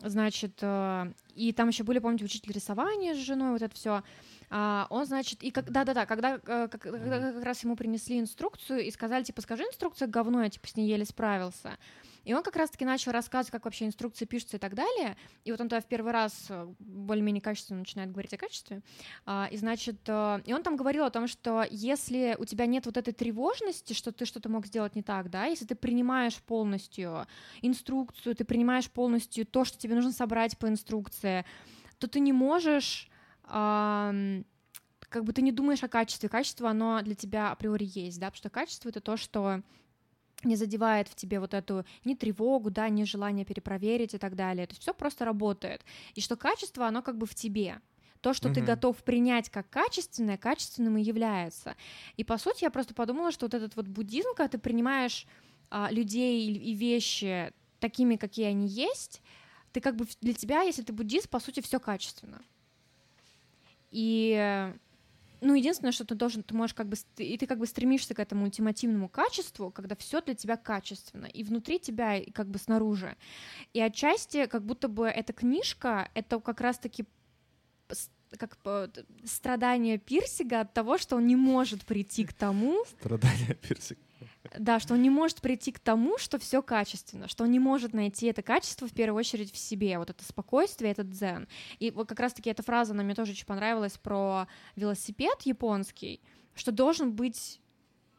значит, 0.00 0.58
э, 0.60 1.12
и 1.34 1.52
там 1.52 1.68
еще 1.68 1.84
были, 1.84 1.98
помните, 1.98 2.24
учитель 2.24 2.52
рисования 2.52 3.14
с 3.14 3.18
женой, 3.18 3.52
вот 3.52 3.62
это 3.62 3.74
все. 3.74 4.02
А, 4.54 4.86
он, 4.90 5.06
значит, 5.06 5.42
и 5.42 5.50
как, 5.50 5.70
да-да-да, 5.70 6.04
когда, 6.04 6.34
э, 6.34 6.68
как, 6.68 6.82
когда 6.82 7.32
как 7.32 7.42
раз 7.42 7.64
ему 7.64 7.74
принесли 7.74 8.20
инструкцию 8.20 8.84
и 8.84 8.90
сказали, 8.90 9.24
типа, 9.24 9.40
скажи 9.40 9.62
инструкцию 9.62 10.10
говно, 10.10 10.42
я, 10.42 10.50
типа, 10.50 10.68
с 10.68 10.76
ней 10.76 10.86
еле 10.86 11.06
справился. 11.06 11.78
И 12.24 12.34
он 12.34 12.42
как 12.42 12.56
раз-таки 12.56 12.84
начал 12.84 13.12
рассказывать, 13.12 13.50
как 13.50 13.64
вообще 13.64 13.86
инструкции 13.86 14.26
пишутся 14.26 14.58
и 14.58 14.60
так 14.60 14.74
далее. 14.74 15.16
И 15.44 15.52
вот 15.52 15.60
он 15.62 15.70
тогда 15.70 15.80
в 15.80 15.88
первый 15.88 16.12
раз 16.12 16.48
э, 16.50 16.66
более-менее 16.80 17.40
качественно 17.40 17.78
начинает 17.78 18.12
говорить 18.12 18.34
о 18.34 18.36
качестве. 18.36 18.82
А, 19.24 19.48
и, 19.50 19.56
значит, 19.56 20.00
э, 20.06 20.42
и 20.44 20.52
он 20.52 20.62
там 20.62 20.76
говорил 20.76 21.04
о 21.04 21.10
том, 21.10 21.28
что 21.28 21.66
если 21.70 22.36
у 22.38 22.44
тебя 22.44 22.66
нет 22.66 22.84
вот 22.84 22.98
этой 22.98 23.14
тревожности, 23.14 23.94
что 23.94 24.12
ты 24.12 24.26
что-то 24.26 24.50
мог 24.50 24.66
сделать 24.66 24.94
не 24.94 25.02
так, 25.02 25.30
да, 25.30 25.46
если 25.46 25.64
ты 25.64 25.74
принимаешь 25.74 26.36
полностью 26.36 27.26
инструкцию, 27.62 28.36
ты 28.36 28.44
принимаешь 28.44 28.90
полностью 28.90 29.46
то, 29.46 29.64
что 29.64 29.78
тебе 29.78 29.94
нужно 29.94 30.12
собрать 30.12 30.58
по 30.58 30.68
инструкции, 30.68 31.46
то 31.98 32.06
ты 32.06 32.20
не 32.20 32.34
можешь 32.34 33.08
как 33.44 35.24
бы 35.24 35.32
ты 35.32 35.42
не 35.42 35.52
думаешь 35.52 35.82
о 35.82 35.88
качестве. 35.88 36.28
Качество, 36.28 36.70
оно 36.70 37.00
для 37.02 37.14
тебя 37.14 37.50
априори 37.50 37.84
есть, 37.84 38.18
да, 38.18 38.26
потому 38.26 38.38
что 38.38 38.50
качество— 38.50 38.88
это 38.90 39.00
то, 39.00 39.16
что 39.16 39.62
не 40.44 40.56
задевает 40.56 41.08
в 41.08 41.14
тебе 41.14 41.38
вот 41.38 41.54
эту 41.54 41.84
ни 42.04 42.14
тревогу, 42.14 42.70
да, 42.70 42.88
ни 42.88 43.04
желание 43.04 43.44
перепроверить 43.44 44.14
и 44.14 44.18
так 44.18 44.34
далее. 44.34 44.66
То 44.66 44.72
есть 44.72 44.82
все 44.82 44.94
просто 44.94 45.24
работает. 45.24 45.82
И 46.14 46.20
что 46.20 46.36
качество, 46.36 46.86
оно 46.86 47.02
как 47.02 47.16
бы 47.16 47.26
в 47.26 47.34
тебе. 47.34 47.80
То, 48.20 48.34
что 48.34 48.48
mm-hmm. 48.48 48.54
ты 48.54 48.60
готов 48.60 48.96
принять 49.02 49.50
как 49.50 49.68
качественное, 49.68 50.38
качественным 50.38 50.96
и 50.96 51.02
является. 51.02 51.76
И 52.16 52.24
по 52.24 52.38
сути 52.38 52.64
я 52.64 52.70
просто 52.70 52.94
подумала, 52.94 53.32
что 53.32 53.46
вот 53.46 53.54
этот 53.54 53.74
вот 53.74 53.88
буддизм, 53.88 54.28
когда 54.36 54.48
ты 54.48 54.58
принимаешь 54.58 55.26
а, 55.70 55.90
людей 55.90 56.52
и 56.52 56.74
вещи 56.74 57.52
такими, 57.80 58.16
какие 58.16 58.46
они 58.46 58.68
есть, 58.68 59.22
ты 59.72 59.80
как 59.80 59.96
бы 59.96 60.06
для 60.20 60.34
тебя, 60.34 60.62
если 60.62 60.82
ты 60.82 60.92
буддист, 60.92 61.28
по 61.28 61.40
сути, 61.40 61.60
все 61.60 61.80
качественно. 61.80 62.40
И 63.92 64.72
ну, 65.42 65.54
единственное, 65.54 65.92
что 65.92 66.04
ты 66.04 66.14
должен, 66.14 66.42
ты 66.42 66.54
можешь 66.54 66.74
как 66.74 66.88
бы, 66.88 66.96
и 67.16 67.36
ты 67.36 67.46
как 67.46 67.58
бы 67.58 67.66
стремишься 67.66 68.14
к 68.14 68.20
этому 68.20 68.44
ультимативному 68.44 69.08
качеству, 69.08 69.70
когда 69.70 69.96
все 69.96 70.20
для 70.22 70.34
тебя 70.34 70.56
качественно, 70.56 71.26
и 71.26 71.42
внутри 71.42 71.80
тебя, 71.80 72.16
и 72.16 72.30
как 72.30 72.48
бы 72.48 72.58
снаружи. 72.58 73.16
И 73.72 73.80
отчасти, 73.80 74.46
как 74.46 74.64
будто 74.64 74.86
бы 74.88 75.06
эта 75.08 75.32
книжка, 75.32 76.10
это 76.14 76.38
как 76.40 76.60
раз-таки 76.60 77.04
как 78.38 78.56
страдание 79.24 79.98
Пирсига 79.98 80.60
от 80.60 80.72
того, 80.72 80.96
что 80.96 81.16
он 81.16 81.26
не 81.26 81.36
может 81.36 81.84
прийти 81.84 82.24
к 82.24 82.32
тому... 82.32 82.84
Страдание 83.00 83.54
Пирсига. 83.54 84.00
Да, 84.58 84.80
что 84.80 84.94
он 84.94 85.02
не 85.02 85.10
может 85.10 85.40
прийти 85.40 85.70
к 85.72 85.78
тому, 85.78 86.18
что 86.18 86.38
все 86.38 86.62
качественно, 86.62 87.28
что 87.28 87.44
он 87.44 87.50
не 87.50 87.60
может 87.60 87.92
найти 87.92 88.26
это 88.26 88.42
качество 88.42 88.88
в 88.88 88.92
первую 88.92 89.18
очередь 89.18 89.52
в 89.52 89.56
себе, 89.56 89.98
вот 89.98 90.10
это 90.10 90.24
спокойствие, 90.24 90.90
этот 90.90 91.10
дзен. 91.10 91.46
И 91.78 91.90
вот 91.90 92.08
как 92.08 92.18
раз-таки 92.20 92.50
эта 92.50 92.62
фраза, 92.62 92.92
она 92.92 93.04
мне 93.04 93.14
тоже 93.14 93.32
очень 93.32 93.46
понравилась 93.46 93.98
про 93.98 94.48
велосипед 94.74 95.42
японский, 95.42 96.20
что 96.54 96.72
должен 96.72 97.12
быть 97.12 97.60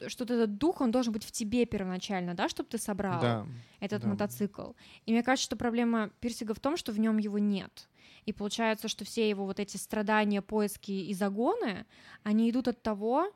что 0.07 0.23
этот 0.23 0.57
дух, 0.57 0.81
он 0.81 0.91
должен 0.91 1.13
быть 1.13 1.23
в 1.23 1.31
тебе 1.31 1.65
первоначально, 1.65 2.33
да, 2.33 2.49
чтобы 2.49 2.67
ты 2.67 2.77
собрал 2.77 3.21
да, 3.21 3.47
этот 3.79 4.01
да. 4.01 4.09
мотоцикл. 4.09 4.71
И 5.05 5.11
мне 5.11 5.23
кажется, 5.23 5.45
что 5.45 5.55
проблема 5.55 6.09
Пирсига 6.19 6.53
в 6.53 6.59
том, 6.59 6.77
что 6.77 6.91
в 6.91 6.99
нем 6.99 7.19
его 7.19 7.37
нет. 7.37 7.87
И 8.25 8.33
получается, 8.33 8.87
что 8.87 9.05
все 9.05 9.29
его 9.29 9.45
вот 9.45 9.59
эти 9.59 9.77
страдания, 9.77 10.41
поиски 10.41 10.91
и 10.91 11.13
загоны, 11.13 11.85
они 12.23 12.49
идут 12.49 12.67
от 12.67 12.81
того, 12.81 13.31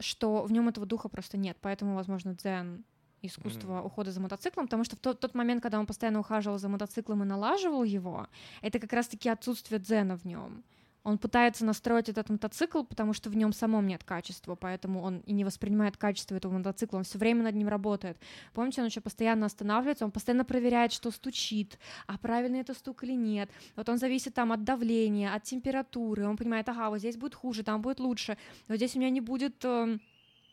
что 0.00 0.42
в 0.42 0.52
нем 0.52 0.68
этого 0.68 0.86
духа 0.86 1.08
просто 1.08 1.36
нет, 1.36 1.56
поэтому, 1.60 1.94
возможно, 1.94 2.34
дзен 2.34 2.84
искусство 3.22 3.80
mm-hmm. 3.80 3.86
ухода 3.86 4.12
за 4.12 4.20
мотоциклом, 4.20 4.66
потому 4.66 4.84
что 4.84 4.96
в 4.96 4.98
тот, 4.98 5.20
тот 5.20 5.34
момент, 5.34 5.62
когда 5.62 5.78
он 5.78 5.86
постоянно 5.86 6.20
ухаживал 6.20 6.58
за 6.58 6.68
мотоциклом 6.68 7.22
и 7.22 7.26
налаживал 7.26 7.84
его, 7.84 8.28
это 8.62 8.78
как 8.78 8.92
раз-таки 8.92 9.28
отсутствие 9.28 9.78
дзена 9.78 10.16
в 10.16 10.24
нем. 10.24 10.64
Он 11.02 11.18
пытается 11.18 11.64
настроить 11.64 12.08
этот 12.08 12.28
мотоцикл, 12.28 12.82
потому 12.82 13.12
что 13.12 13.30
в 13.30 13.36
нем 13.36 13.52
самом 13.52 13.86
нет 13.86 14.04
качества, 14.04 14.54
поэтому 14.54 15.02
он 15.02 15.20
и 15.20 15.32
не 15.32 15.44
воспринимает 15.44 15.96
качество 15.96 16.34
этого 16.34 16.52
мотоцикла, 16.52 16.98
он 16.98 17.04
все 17.04 17.18
время 17.18 17.42
над 17.42 17.54
ним 17.54 17.68
работает. 17.68 18.18
Помните, 18.52 18.82
он 18.82 18.88
еще 18.88 19.00
постоянно 19.00 19.46
останавливается, 19.46 20.04
он 20.04 20.10
постоянно 20.10 20.44
проверяет, 20.44 20.92
что 20.92 21.10
стучит, 21.10 21.78
а 22.06 22.18
правильно 22.18 22.56
это 22.56 22.74
стук 22.74 23.04
или 23.04 23.14
нет. 23.14 23.50
Вот 23.76 23.88
он 23.88 23.98
зависит 23.98 24.34
там 24.34 24.52
от 24.52 24.64
давления, 24.64 25.34
от 25.34 25.44
температуры, 25.44 26.26
он 26.26 26.36
понимает, 26.36 26.68
ага, 26.68 26.90
вот 26.90 26.98
здесь 26.98 27.16
будет 27.16 27.34
хуже, 27.34 27.62
там 27.62 27.80
будет 27.80 28.00
лучше, 28.00 28.36
вот 28.68 28.76
здесь 28.76 28.94
у 28.96 28.98
меня 28.98 29.10
не 29.10 29.20
будет 29.20 29.64
эм, 29.64 30.00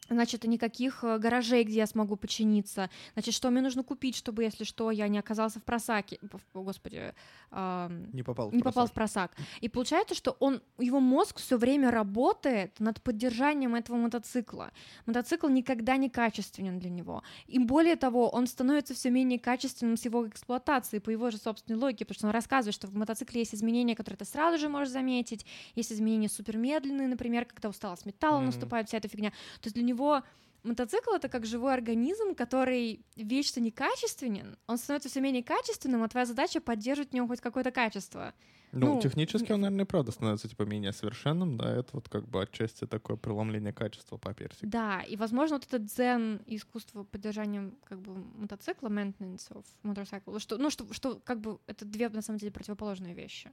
значит, 0.10 0.44
никаких 0.46 1.04
э, 1.04 1.18
гаражей, 1.18 1.64
где 1.64 1.80
я 1.80 1.88
смогу 1.88 2.16
починиться, 2.16 2.90
значит, 3.14 3.34
что 3.34 3.50
мне 3.50 3.62
нужно 3.62 3.84
купить, 3.84 4.16
чтобы, 4.16 4.44
если 4.44 4.64
что, 4.64 4.92
я 4.92 5.08
не 5.08 5.20
оказался 5.20 5.60
в 5.60 5.64
просаке, 5.64 6.20
господи, 6.54 7.14
э, 7.52 7.90
не 8.14 8.24
попал, 8.24 8.50
в, 8.50 8.56
не 8.56 8.64
попал 8.64 8.88
в 8.88 8.92
просак. 8.92 9.32
И 9.62 9.70
получается, 9.70 10.16
что 10.16 10.36
он, 10.40 10.62
его 10.78 11.00
мозг 11.00 11.40
все 11.40 11.58
время 11.58 11.92
работает 11.92 12.80
над 12.80 13.02
поддержанием 13.02 13.76
этого 13.76 13.98
мотоцикла. 13.98 14.72
Мотоцикл 15.06 15.48
никогда 15.48 15.98
не 15.98 16.10
качественен 16.10 16.80
для 16.80 16.90
него. 16.90 17.24
И 17.48 17.60
более 17.60 17.96
того, 17.96 18.30
он 18.30 18.48
становится 18.48 18.94
все 18.94 19.10
менее 19.10 19.40
качественным 19.40 19.98
с 19.98 20.06
его 20.06 20.28
эксплуатацией, 20.28 21.02
по 21.02 21.10
его 21.10 21.30
же 21.32 21.38
собственной 21.38 21.80
логике, 21.80 22.06
потому 22.06 22.16
что 22.16 22.28
он 22.28 22.34
рассказывает, 22.34 22.76
что 22.76 22.88
в 22.88 22.96
мотоцикле 22.96 23.42
есть 23.42 23.56
изменения, 23.56 23.96
которые 23.96 24.18
ты 24.18 24.26
сразу 24.26 24.58
же 24.58 24.70
можешь 24.70 24.92
заметить, 24.92 25.46
есть 25.76 25.92
изменения 25.92 26.30
супермедленные, 26.30 27.08
например, 27.08 27.46
когда 27.46 27.70
усталость 27.70 28.06
металла 28.06 28.42
mm-hmm. 28.42 28.46
наступает, 28.46 28.88
вся 28.88 28.98
эта 28.98 29.08
фигня. 29.08 29.32
То 29.32 29.66
есть 29.66 29.76
для 29.76 29.84
него 29.84 29.97
него 29.98 30.24
мотоцикл 30.64 31.12
это 31.12 31.30
как 31.30 31.46
живой 31.46 31.74
организм, 31.74 32.36
который 32.36 33.06
вечно 33.16 33.60
некачественен, 33.60 34.58
он 34.68 34.78
становится 34.78 35.10
все 35.10 35.22
менее 35.22 35.44
качественным, 35.44 36.04
а 36.04 36.10
твоя 36.10 36.26
задача 36.26 36.62
поддерживать 36.62 37.12
в 37.12 37.14
нем 37.14 37.28
хоть 37.28 37.42
какое-то 37.42 37.72
качество. 37.72 38.34
Ну, 38.74 38.96
ну, 38.96 39.02
технически 39.02 39.54
он, 39.54 39.62
наверное, 39.62 39.86
правда 39.86 40.12
становится 40.12 40.50
типа 40.50 40.64
менее 40.64 40.92
совершенным, 40.92 41.58
да, 41.58 41.74
это 41.74 41.90
вот 41.94 42.10
как 42.10 42.28
бы 42.28 42.42
отчасти 42.42 42.86
такое 42.86 43.16
преломление 43.16 43.72
качества 43.72 44.18
по 44.18 44.34
персику. 44.34 44.68
Да, 44.68 45.02
и, 45.02 45.16
возможно, 45.16 45.56
вот 45.56 45.66
этот 45.66 45.86
дзен 45.86 46.42
искусство 46.46 47.04
поддержания 47.04 47.72
как 47.86 48.02
бы 48.02 48.16
мотоцикла, 48.36 48.90
maintenance 48.90 49.50
of 49.52 49.64
motorcycle, 49.84 50.38
что, 50.40 50.58
ну, 50.58 50.70
что, 50.70 50.86
что 50.94 51.22
как 51.24 51.40
бы 51.40 51.60
это 51.66 51.86
две, 51.86 52.10
на 52.10 52.22
самом 52.22 52.40
деле, 52.40 52.52
противоположные 52.52 53.14
вещи. 53.14 53.52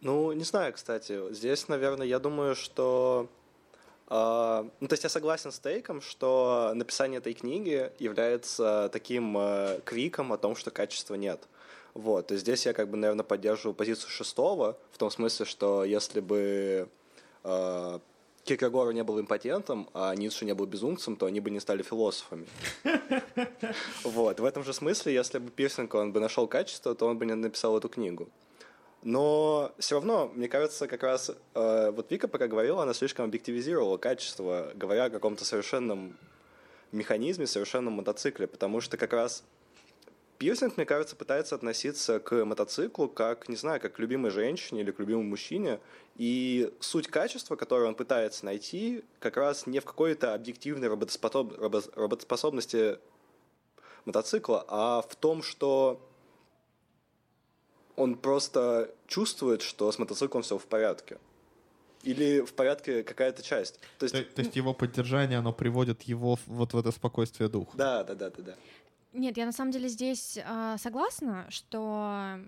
Ну, 0.00 0.32
не 0.32 0.44
знаю, 0.44 0.72
кстати. 0.72 1.32
Здесь, 1.32 1.68
наверное, 1.68 2.06
я 2.06 2.18
думаю, 2.18 2.56
что 2.56 3.30
ну, 4.10 4.86
то 4.88 4.92
есть 4.92 5.02
я 5.02 5.10
согласен 5.10 5.52
с 5.52 5.58
Тейком, 5.58 6.00
что 6.00 6.72
написание 6.74 7.18
этой 7.18 7.34
книги 7.34 7.92
является 7.98 8.88
таким 8.90 9.36
э, 9.36 9.80
криком 9.84 10.32
о 10.32 10.38
том, 10.38 10.56
что 10.56 10.70
качества 10.70 11.14
нет. 11.14 11.46
Вот, 11.92 12.32
и 12.32 12.36
здесь 12.36 12.64
я 12.64 12.72
как 12.72 12.88
бы, 12.88 12.96
наверное, 12.96 13.24
поддерживаю 13.24 13.74
позицию 13.74 14.10
шестого, 14.10 14.78
в 14.92 14.98
том 14.98 15.10
смысле, 15.10 15.44
что 15.44 15.84
если 15.84 16.20
бы 16.20 16.88
э, 17.44 17.98
Киркегору 18.44 18.92
не 18.92 19.04
был 19.04 19.20
импотентом, 19.20 19.90
а 19.92 20.14
Ницше 20.14 20.46
не 20.46 20.54
был 20.54 20.64
безумцем, 20.64 21.16
то 21.16 21.26
они 21.26 21.40
бы 21.40 21.50
не 21.50 21.60
стали 21.60 21.82
философами. 21.82 22.46
Вот, 24.04 24.40
в 24.40 24.44
этом 24.44 24.64
же 24.64 24.72
смысле, 24.72 25.12
если 25.12 25.38
бы 25.38 25.50
Пирсинг 25.50 25.94
он 25.94 26.12
бы 26.12 26.20
нашел 26.20 26.46
качество, 26.46 26.94
то 26.94 27.06
он 27.06 27.18
бы 27.18 27.26
не 27.26 27.34
написал 27.34 27.76
эту 27.76 27.88
книгу. 27.88 28.28
Но 29.08 29.72
все 29.78 29.94
равно, 29.94 30.30
мне 30.34 30.48
кажется, 30.48 30.86
как 30.86 31.02
раз 31.02 31.30
э, 31.54 31.90
вот 31.92 32.10
Вика 32.10 32.28
пока 32.28 32.46
говорила, 32.46 32.82
она 32.82 32.92
слишком 32.92 33.24
объективизировала 33.24 33.96
качество, 33.96 34.70
говоря 34.74 35.04
о 35.04 35.10
каком-то 35.10 35.46
совершенном 35.46 36.14
механизме, 36.92 37.46
совершенном 37.46 37.94
мотоцикле, 37.94 38.46
потому 38.46 38.82
что 38.82 38.98
как 38.98 39.14
раз 39.14 39.44
пирсинг, 40.36 40.76
мне 40.76 40.84
кажется, 40.84 41.16
пытается 41.16 41.54
относиться 41.54 42.20
к 42.20 42.44
мотоциклу 42.44 43.08
как, 43.08 43.48
не 43.48 43.56
знаю, 43.56 43.80
как 43.80 43.94
к 43.94 43.98
любимой 43.98 44.30
женщине 44.30 44.82
или 44.82 44.90
к 44.90 44.98
любимому 44.98 45.26
мужчине, 45.26 45.80
и 46.16 46.70
суть 46.78 47.08
качества, 47.08 47.56
которое 47.56 47.86
он 47.86 47.94
пытается 47.94 48.44
найти, 48.44 49.04
как 49.20 49.38
раз 49.38 49.66
не 49.66 49.80
в 49.80 49.86
какой-то 49.86 50.34
объективной 50.34 50.88
работоспособ... 50.88 51.58
работоспособности 51.58 52.98
мотоцикла, 54.04 54.66
а 54.68 55.00
в 55.00 55.16
том, 55.16 55.42
что 55.42 55.98
он 57.98 58.16
просто 58.16 58.94
чувствует, 59.06 59.62
что 59.62 59.90
с 59.90 59.98
мотоциклом 59.98 60.42
все 60.42 60.56
в 60.56 60.66
порядке. 60.66 61.18
Или 62.04 62.40
в 62.40 62.52
порядке 62.54 63.02
какая-то 63.02 63.42
часть. 63.42 63.80
То 63.98 64.04
есть, 64.04 64.14
то, 64.14 64.22
то 64.22 64.42
есть 64.42 64.54
его 64.54 64.72
поддержание, 64.72 65.38
оно 65.38 65.52
приводит 65.52 66.02
его 66.02 66.38
вот 66.46 66.72
в 66.72 66.78
это 66.78 66.92
спокойствие 66.92 67.48
духа. 67.48 67.76
Да, 67.76 68.04
да, 68.04 68.14
да, 68.14 68.30
да, 68.30 68.42
да. 68.42 68.54
Нет, 69.12 69.36
я 69.36 69.46
на 69.46 69.52
самом 69.52 69.72
деле 69.72 69.88
здесь 69.88 70.38
э, 70.38 70.76
согласна, 70.78 71.46
что 71.50 72.38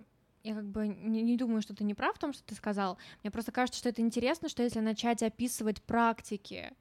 я 0.44 0.54
как 0.54 0.64
бы 0.64 0.86
не, 0.86 1.22
не 1.22 1.36
думаю, 1.36 1.62
что 1.62 1.74
ты 1.74 1.84
не 1.84 1.94
прав 1.94 2.14
в 2.14 2.18
том, 2.18 2.32
что 2.32 2.44
ты 2.44 2.54
сказал. 2.54 2.96
Мне 3.22 3.30
просто 3.30 3.50
кажется, 3.50 3.78
что 3.78 3.88
это 3.88 4.02
интересно, 4.02 4.48
что 4.48 4.62
если 4.62 4.80
начать 4.80 5.22
описывать 5.22 5.82
практики, 5.82 6.72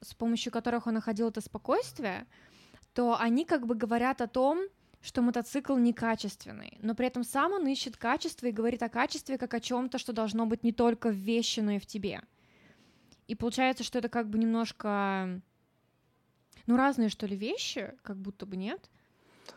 с 0.00 0.14
помощью 0.14 0.52
которых 0.52 0.86
он 0.86 0.94
находил 0.94 1.28
это 1.28 1.40
спокойствие, 1.40 2.26
то 2.92 3.16
они 3.18 3.44
как 3.44 3.66
бы 3.66 3.74
говорят 3.74 4.20
о 4.20 4.26
том, 4.26 4.66
что 5.00 5.22
мотоцикл 5.22 5.76
некачественный, 5.76 6.78
но 6.82 6.94
при 6.94 7.06
этом 7.06 7.24
сам 7.24 7.52
он 7.52 7.66
ищет 7.66 7.96
качество 7.96 8.46
и 8.46 8.52
говорит 8.52 8.82
о 8.82 8.88
качестве 8.88 9.38
как 9.38 9.54
о 9.54 9.60
чем-то, 9.60 9.98
что 9.98 10.12
должно 10.12 10.46
быть 10.46 10.64
не 10.64 10.72
только 10.72 11.10
в 11.10 11.14
вещи, 11.14 11.60
но 11.60 11.72
и 11.72 11.78
в 11.78 11.86
тебе. 11.86 12.22
И 13.28 13.34
получается, 13.34 13.84
что 13.84 13.98
это 13.98 14.08
как 14.08 14.28
бы 14.28 14.38
немножко, 14.38 15.40
ну, 16.66 16.76
разные, 16.76 17.10
что 17.10 17.26
ли, 17.26 17.36
вещи, 17.36 17.94
как 18.02 18.16
будто 18.16 18.46
бы 18.46 18.56
нет. 18.56 18.90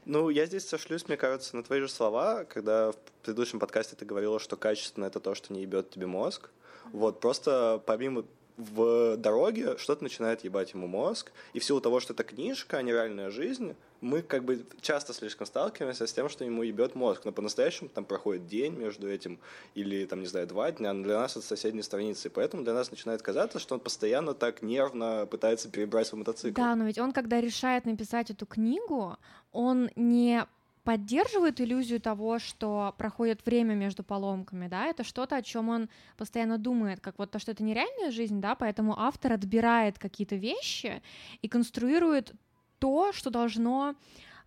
Ну, 0.06 0.30
я 0.30 0.46
здесь 0.46 0.68
сошлюсь, 0.68 1.08
мне 1.08 1.18
кажется, 1.18 1.56
на 1.56 1.64
твои 1.64 1.80
же 1.80 1.90
слова, 1.90 2.44
когда 2.46 2.92
в 2.92 2.98
предыдущем 3.24 3.60
подкасте 3.60 3.96
ты 3.96 4.06
говорила, 4.06 4.40
что 4.40 4.58
качественно 4.58 5.06
это 5.06 5.20
то, 5.20 5.36
что 5.36 5.54
не 5.54 5.62
ебет 5.62 5.90
тебе 5.90 6.06
мозг. 6.06 6.50
Вот, 6.92 7.20
просто 7.20 7.82
помимо 7.86 8.26
в 8.58 9.18
дороге 9.18 9.78
что-то 9.78 10.04
начинает 10.04 10.44
ебать 10.44 10.74
ему 10.74 10.88
мозг, 10.88 11.32
и 11.54 11.60
в 11.60 11.64
силу 11.64 11.82
того, 11.82 12.00
что 12.00 12.14
это 12.14 12.24
книжка, 12.24 12.78
а 12.78 12.82
не 12.82 12.92
реальная 12.92 13.30
жизнь, 13.30 13.76
мы 14.02 14.24
как 14.24 14.44
бы 14.44 14.66
часто 14.82 15.14
слишком 15.14 15.46
сталкиваемся 15.46 16.08
с 16.08 16.14
тем, 16.14 16.28
что 16.28 16.44
ему 16.44 16.64
ебет 16.64 16.96
мозг, 16.96 17.22
но 17.24 17.32
по-настоящему 17.32 17.90
там 17.90 18.04
проходит 18.04 18.48
день 18.48 18.74
между 18.74 19.08
этим, 19.08 19.40
или 19.76 20.06
там, 20.06 20.22
не 20.22 20.28
знаю, 20.28 20.48
два 20.48 20.72
дня, 20.72 20.92
но 20.92 21.04
для 21.04 21.20
нас 21.20 21.38
это 21.38 21.46
соседние 21.46 21.84
страницы, 21.84 22.28
и 22.28 22.32
поэтому 22.32 22.64
для 22.64 22.74
нас 22.74 22.90
начинает 22.90 23.22
казаться, 23.22 23.60
что 23.60 23.76
он 23.76 23.80
постоянно 23.80 24.34
так 24.34 24.64
нервно 24.64 25.28
пытается 25.28 25.70
перебрать 25.70 26.08
свой 26.08 26.20
мотоцикл. 26.20 26.60
Да, 26.60 26.76
но 26.76 26.86
ведь 26.86 26.98
он, 26.98 27.12
когда 27.12 27.40
решает 27.40 27.86
написать 27.86 28.32
эту 28.32 28.46
книгу, 28.46 29.18
он 29.52 29.92
не 29.96 30.46
поддерживает 30.84 31.62
иллюзию 31.62 32.02
того, 32.02 32.40
что 32.40 32.96
проходит 32.98 33.46
время 33.46 33.76
между 33.76 34.04
поломками, 34.04 34.68
да, 34.68 34.88
это 34.88 35.04
что-то, 35.04 35.36
о 35.36 35.44
чем 35.44 35.70
он 35.70 35.90
постоянно 36.18 36.58
думает, 36.58 37.00
как 37.02 37.20
вот 37.20 37.30
то, 37.30 37.38
что 37.38 37.52
это 37.52 37.64
нереальная 37.64 38.10
жизнь, 38.10 38.42
да, 38.42 38.56
поэтому 38.56 39.00
автор 39.00 39.34
отбирает 39.34 40.00
какие-то 40.00 40.36
вещи 40.36 41.04
и 41.44 41.48
конструирует 41.48 42.34
то, 42.82 43.14
что 43.14 43.30
должно 43.30 43.96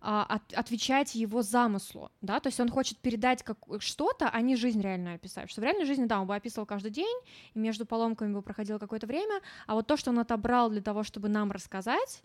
а, 0.01 0.25
от, 0.25 0.53
отвечать 0.53 1.15
его 1.15 1.41
замыслу, 1.41 2.11
да, 2.21 2.39
то 2.41 2.49
есть 2.49 2.59
он 2.59 2.69
хочет 2.69 2.97
передать 2.99 3.43
как 3.43 3.57
что-то, 3.79 4.29
а 4.29 4.41
не 4.41 4.57
жизнь 4.57 4.81
реальную 4.81 5.15
описать, 5.15 5.49
что 5.49 5.61
в 5.61 5.63
реальной 5.63 5.85
жизни, 5.85 6.05
да, 6.05 6.19
он 6.19 6.27
бы 6.27 6.35
описывал 6.35 6.65
каждый 6.65 6.91
день, 6.91 7.17
и 7.53 7.59
между 7.59 7.85
поломками 7.85 8.33
бы 8.33 8.41
проходило 8.41 8.77
какое-то 8.77 9.07
время, 9.07 9.41
а 9.67 9.75
вот 9.75 9.87
то, 9.87 9.95
что 9.95 10.11
он 10.11 10.19
отобрал 10.19 10.69
для 10.69 10.81
того, 10.81 11.03
чтобы 11.03 11.29
нам 11.29 11.51
рассказать, 11.51 12.21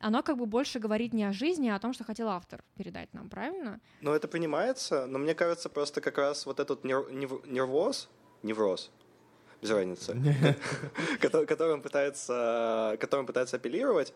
оно 0.00 0.22
как 0.22 0.36
бы 0.36 0.44
больше 0.44 0.78
говорит 0.78 1.14
не 1.14 1.24
о 1.24 1.32
жизни, 1.32 1.70
а 1.70 1.76
о 1.76 1.78
том, 1.78 1.94
что 1.94 2.04
хотел 2.04 2.28
автор 2.28 2.62
передать 2.76 3.12
нам, 3.14 3.30
правильно? 3.30 3.80
Ну, 4.02 4.12
это 4.12 4.28
понимается, 4.28 5.06
но 5.06 5.18
мне 5.18 5.34
кажется, 5.34 5.70
просто 5.70 6.02
как 6.02 6.18
раз 6.18 6.44
вот 6.44 6.60
этот 6.60 6.84
нер- 6.84 7.10
нервоз, 7.50 8.10
невроз, 8.42 8.90
без 9.62 9.70
разницы, 9.70 10.14
которым 11.20 11.80
пытается, 11.80 12.98
которым 13.00 13.26
пытается 13.26 13.56
апеллировать, 13.56 14.12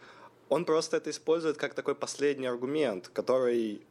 он 0.49 0.65
просто 0.65 0.97
это 0.97 1.11
использует 1.11 1.57
как 1.57 1.75
такой 1.75 1.95
последний 1.95 2.47
аргумент, 2.47 3.09
который 3.09 3.83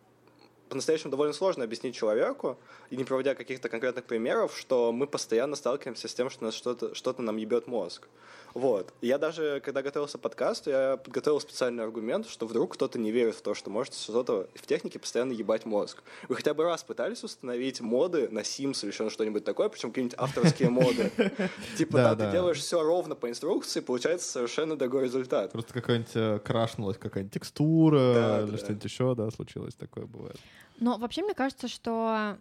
по-настоящему 0.70 1.12
довольно 1.12 1.34
сложно 1.34 1.64
объяснить 1.64 1.96
человеку, 1.96 2.58
и 2.90 2.98
не 2.98 3.04
проводя 3.04 3.36
каких-то 3.36 3.70
конкретных 3.70 4.06
примеров, 4.06 4.58
что 4.58 4.92
мы 4.92 5.08
постоянно 5.08 5.56
сталкиваемся 5.56 6.08
с 6.08 6.14
тем, 6.14 6.30
что 6.30 6.46
нас 6.46 6.54
что-то 6.54 6.96
что 6.96 7.16
нам 7.22 7.38
ебет 7.38 7.68
мозг. 7.68 8.08
Вот. 8.54 8.92
Я 9.02 9.20
даже, 9.20 9.62
когда 9.64 9.84
готовился 9.84 10.18
к 10.18 10.22
подкасту, 10.22 10.72
я 10.72 10.98
подготовил 10.98 11.40
специальный 11.40 11.84
аргумент, 11.84 12.28
что 12.28 12.48
вдруг 12.48 12.74
кто-то 12.74 12.98
не 12.98 13.12
верит 13.12 13.36
в 13.36 13.42
то, 13.42 13.54
что 13.54 13.70
можете 13.70 14.00
что-то 14.00 14.50
в 14.56 14.66
технике 14.66 14.98
постоянно 14.98 15.32
ебать 15.32 15.66
мозг. 15.66 16.02
Вы 16.28 16.36
хотя 16.36 16.56
бы 16.56 16.64
раз 16.64 16.84
пытались 16.84 17.24
установить 17.24 17.82
моды 17.82 18.30
на 18.30 18.40
Sims 18.40 18.80
или 18.82 18.92
еще 18.92 19.12
что-нибудь 19.12 19.44
такое, 19.44 19.70
причем 19.70 19.90
какие-нибудь 19.90 20.18
авторские 20.18 20.70
моды? 20.70 21.12
Типа, 21.78 21.98
да, 21.98 22.16
ты 22.16 22.32
делаешь 22.32 22.58
все 22.58 22.82
ровно 22.82 23.14
по 23.14 23.30
инструкции, 23.30 23.80
получается 23.80 24.28
совершенно 24.28 24.76
другой 24.76 25.04
результат. 25.04 25.52
Просто 25.52 25.74
какая-нибудь 25.74 26.16
э, 26.16 26.40
крашнулась 26.44 26.98
какая-нибудь 26.98 27.34
текстура 27.34 28.44
или 28.48 28.58
что-нибудь 28.58 28.84
еще, 28.84 29.14
да, 29.14 29.30
случилось, 29.30 29.76
такое 29.76 30.06
бывает. 30.06 30.40
Но 30.80 30.98
вообще 30.98 31.24
мне 31.24 31.34
кажется, 31.34 31.68
что 31.68 32.38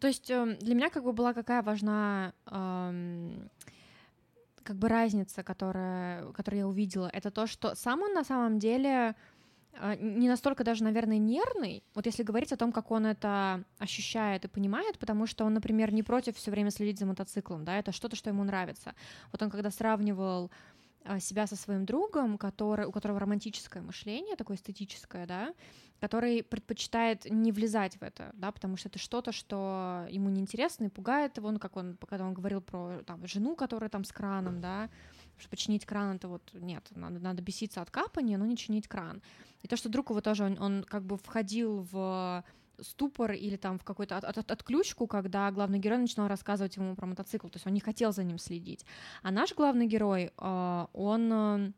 то 0.00 0.06
есть 0.06 0.30
эм, 0.30 0.56
для 0.58 0.74
меня 0.74 0.90
как 0.90 1.02
бы 1.02 1.12
была 1.12 1.34
какая 1.34 1.62
важна 1.62 2.32
эм, 2.46 3.50
как 4.62 4.76
бы 4.76 4.88
разница, 4.88 5.42
которая, 5.42 6.30
которую 6.32 6.60
я 6.60 6.68
увидела, 6.68 7.10
это 7.12 7.30
то, 7.30 7.46
что 7.46 7.74
сам 7.74 8.02
он 8.02 8.12
на 8.12 8.22
самом 8.24 8.58
деле 8.58 9.16
а, 9.78 9.96
не 9.96 10.28
настолько 10.28 10.64
даже, 10.64 10.84
наверное, 10.84 11.18
нервный, 11.18 11.82
вот 11.94 12.06
если 12.06 12.22
говорить 12.22 12.52
о 12.52 12.56
том, 12.56 12.72
как 12.72 12.90
он 12.90 13.06
это 13.06 13.64
ощущает 13.78 14.44
и 14.44 14.48
понимает, 14.48 14.98
потому 14.98 15.26
что 15.26 15.44
он, 15.44 15.54
например, 15.54 15.92
не 15.92 16.02
против 16.02 16.36
все 16.36 16.50
время 16.50 16.70
следить 16.70 16.98
за 16.98 17.06
мотоциклом, 17.06 17.64
да, 17.64 17.78
это 17.78 17.92
что-то, 17.92 18.16
что 18.16 18.30
ему 18.30 18.44
нравится. 18.44 18.94
Вот 19.32 19.42
он 19.42 19.50
когда 19.50 19.70
сравнивал 19.70 20.50
а, 21.04 21.18
себя 21.20 21.46
со 21.46 21.56
своим 21.56 21.86
другом, 21.86 22.36
который, 22.36 22.86
у 22.86 22.92
которого 22.92 23.20
романтическое 23.20 23.82
мышление, 23.82 24.36
такое 24.36 24.56
эстетическое, 24.56 25.26
да, 25.26 25.54
который 26.00 26.42
предпочитает 26.42 27.26
не 27.26 27.52
влезать 27.52 27.96
в 27.96 28.02
это, 28.02 28.30
да, 28.34 28.50
потому 28.50 28.76
что 28.76 28.88
это 28.88 28.98
что-то, 28.98 29.32
что 29.32 30.06
ему 30.10 30.30
неинтересно 30.30 30.84
и 30.84 30.88
пугает 30.88 31.36
его, 31.36 31.50
ну, 31.50 31.58
как 31.58 31.76
он, 31.76 31.96
когда 32.08 32.24
он 32.24 32.34
говорил 32.34 32.60
про 32.60 33.02
там, 33.06 33.26
жену, 33.26 33.54
которая 33.54 33.90
там 33.90 34.04
с 34.04 34.12
краном, 34.12 34.60
да, 34.60 34.88
что 35.38 35.50
починить 35.50 35.84
кран 35.84 36.16
это 36.16 36.28
вот 36.28 36.50
нет, 36.54 36.86
надо, 36.94 37.18
надо 37.18 37.42
беситься 37.42 37.82
от 37.82 37.90
капания, 37.90 38.38
но 38.38 38.46
не 38.46 38.56
чинить 38.56 38.88
кран. 38.88 39.22
И 39.62 39.68
то, 39.68 39.76
что 39.76 39.88
друг 39.88 40.10
его 40.10 40.20
тоже, 40.20 40.44
он, 40.44 40.60
он 40.60 40.84
как 40.84 41.04
бы 41.04 41.16
входил 41.16 41.86
в 41.90 42.44
ступор 42.80 43.32
или 43.32 43.56
там 43.56 43.78
в 43.78 43.84
какую-то 43.84 44.16
от, 44.16 44.24
от, 44.24 44.50
отключку, 44.50 45.06
когда 45.06 45.50
главный 45.50 45.78
герой 45.78 45.98
начинал 45.98 46.28
рассказывать 46.28 46.76
ему 46.76 46.94
про 46.96 47.06
мотоцикл, 47.06 47.48
то 47.48 47.56
есть 47.56 47.66
он 47.66 47.74
не 47.74 47.80
хотел 47.80 48.12
за 48.12 48.24
ним 48.24 48.38
следить. 48.38 48.86
А 49.22 49.30
наш 49.30 49.54
главный 49.54 49.86
герой, 49.86 50.32
э, 50.36 50.86
он 50.92 51.32
э, 51.32 51.72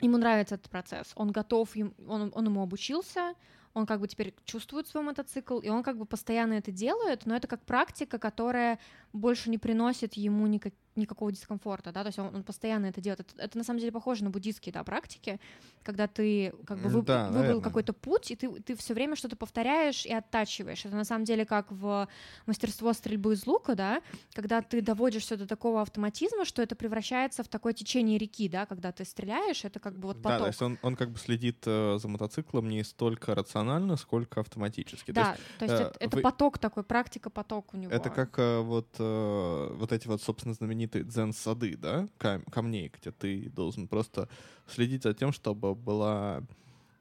ему 0.00 0.16
нравится 0.16 0.56
этот 0.56 0.70
процесс, 0.70 1.12
он 1.14 1.30
готов, 1.30 1.70
он, 2.08 2.32
он 2.34 2.44
ему 2.44 2.62
обучился, 2.62 3.34
он 3.74 3.86
как 3.86 4.00
бы 4.00 4.08
теперь 4.08 4.34
чувствует 4.44 4.86
свой 4.86 5.02
мотоцикл, 5.02 5.58
и 5.58 5.68
он 5.68 5.82
как 5.82 5.96
бы 5.96 6.04
постоянно 6.04 6.54
это 6.54 6.70
делает, 6.70 7.24
но 7.26 7.34
это 7.36 7.48
как 7.48 7.62
практика, 7.64 8.18
которая 8.18 8.78
больше 9.12 9.50
не 9.50 9.58
приносит 9.58 10.14
ему 10.14 10.46
никак, 10.46 10.72
никакого 10.96 11.32
дискомфорта, 11.32 11.92
да, 11.92 12.02
то 12.02 12.08
есть 12.08 12.18
он, 12.18 12.34
он 12.34 12.42
постоянно 12.42 12.86
это 12.86 13.00
делает. 13.00 13.20
Это, 13.20 13.42
это 13.42 13.58
на 13.58 13.64
самом 13.64 13.80
деле 13.80 13.92
похоже 13.92 14.24
на 14.24 14.30
буддийские, 14.30 14.72
да, 14.72 14.84
практики, 14.84 15.40
когда 15.82 16.06
ты 16.06 16.52
как 16.66 16.78
бы 16.78 16.88
выб, 16.88 17.06
да, 17.06 17.30
выбрал 17.30 17.60
какой-то 17.60 17.92
путь, 17.92 18.30
и 18.30 18.36
ты, 18.36 18.50
ты 18.60 18.76
все 18.76 18.94
время 18.94 19.16
что-то 19.16 19.36
повторяешь 19.36 20.04
и 20.04 20.12
оттачиваешь. 20.12 20.84
Это 20.84 20.94
на 20.94 21.04
самом 21.04 21.24
деле 21.24 21.44
как 21.44 21.70
в 21.72 22.08
мастерство 22.46 22.92
стрельбы 22.92 23.34
из 23.34 23.46
лука, 23.46 23.74
да, 23.74 24.02
когда 24.34 24.60
ты 24.60 24.82
доводишь 24.82 25.22
все 25.22 25.36
до 25.36 25.46
такого 25.46 25.80
автоматизма, 25.80 26.44
что 26.44 26.62
это 26.62 26.76
превращается 26.76 27.42
в 27.42 27.48
такое 27.48 27.72
течение 27.72 28.18
реки, 28.18 28.48
да, 28.48 28.66
когда 28.66 28.92
ты 28.92 29.04
стреляешь, 29.04 29.64
это 29.64 29.80
как 29.80 29.98
бы 29.98 30.08
вот 30.08 30.22
поток. 30.22 30.32
Да, 30.32 30.38
то 30.38 30.46
есть 30.46 30.62
он, 30.62 30.78
он 30.82 30.96
как 30.96 31.10
бы 31.10 31.18
следит 31.18 31.62
э, 31.66 31.98
за 31.98 32.08
мотоциклом 32.08 32.68
не 32.68 32.84
столько 32.84 33.34
рационально, 33.34 33.96
сколько 33.96 34.40
автоматически. 34.40 35.10
Да, 35.10 35.24
то 35.24 35.30
есть, 35.30 35.58
то 35.58 35.64
есть 35.64 35.74
э, 35.74 35.84
это, 35.86 36.04
это 36.04 36.16
вы... 36.16 36.22
поток 36.22 36.58
такой, 36.58 36.82
практика 36.82 37.30
поток 37.30 37.72
у 37.72 37.76
него. 37.78 37.92
Это 37.92 38.10
как 38.10 38.38
э, 38.38 38.60
вот, 38.60 38.88
э, 39.02 39.74
вот 39.74 39.92
эти 39.92 40.08
вот, 40.08 40.22
собственно, 40.22 40.54
знаменитые 40.54 41.04
дзен-сады, 41.04 41.76
да, 41.76 42.08
кам- 42.18 42.44
камней, 42.50 42.90
где 43.00 43.10
ты 43.10 43.50
должен 43.50 43.88
просто 43.88 44.28
следить 44.66 45.02
за 45.02 45.14
тем, 45.14 45.32
чтобы 45.32 45.74
была 45.74 46.42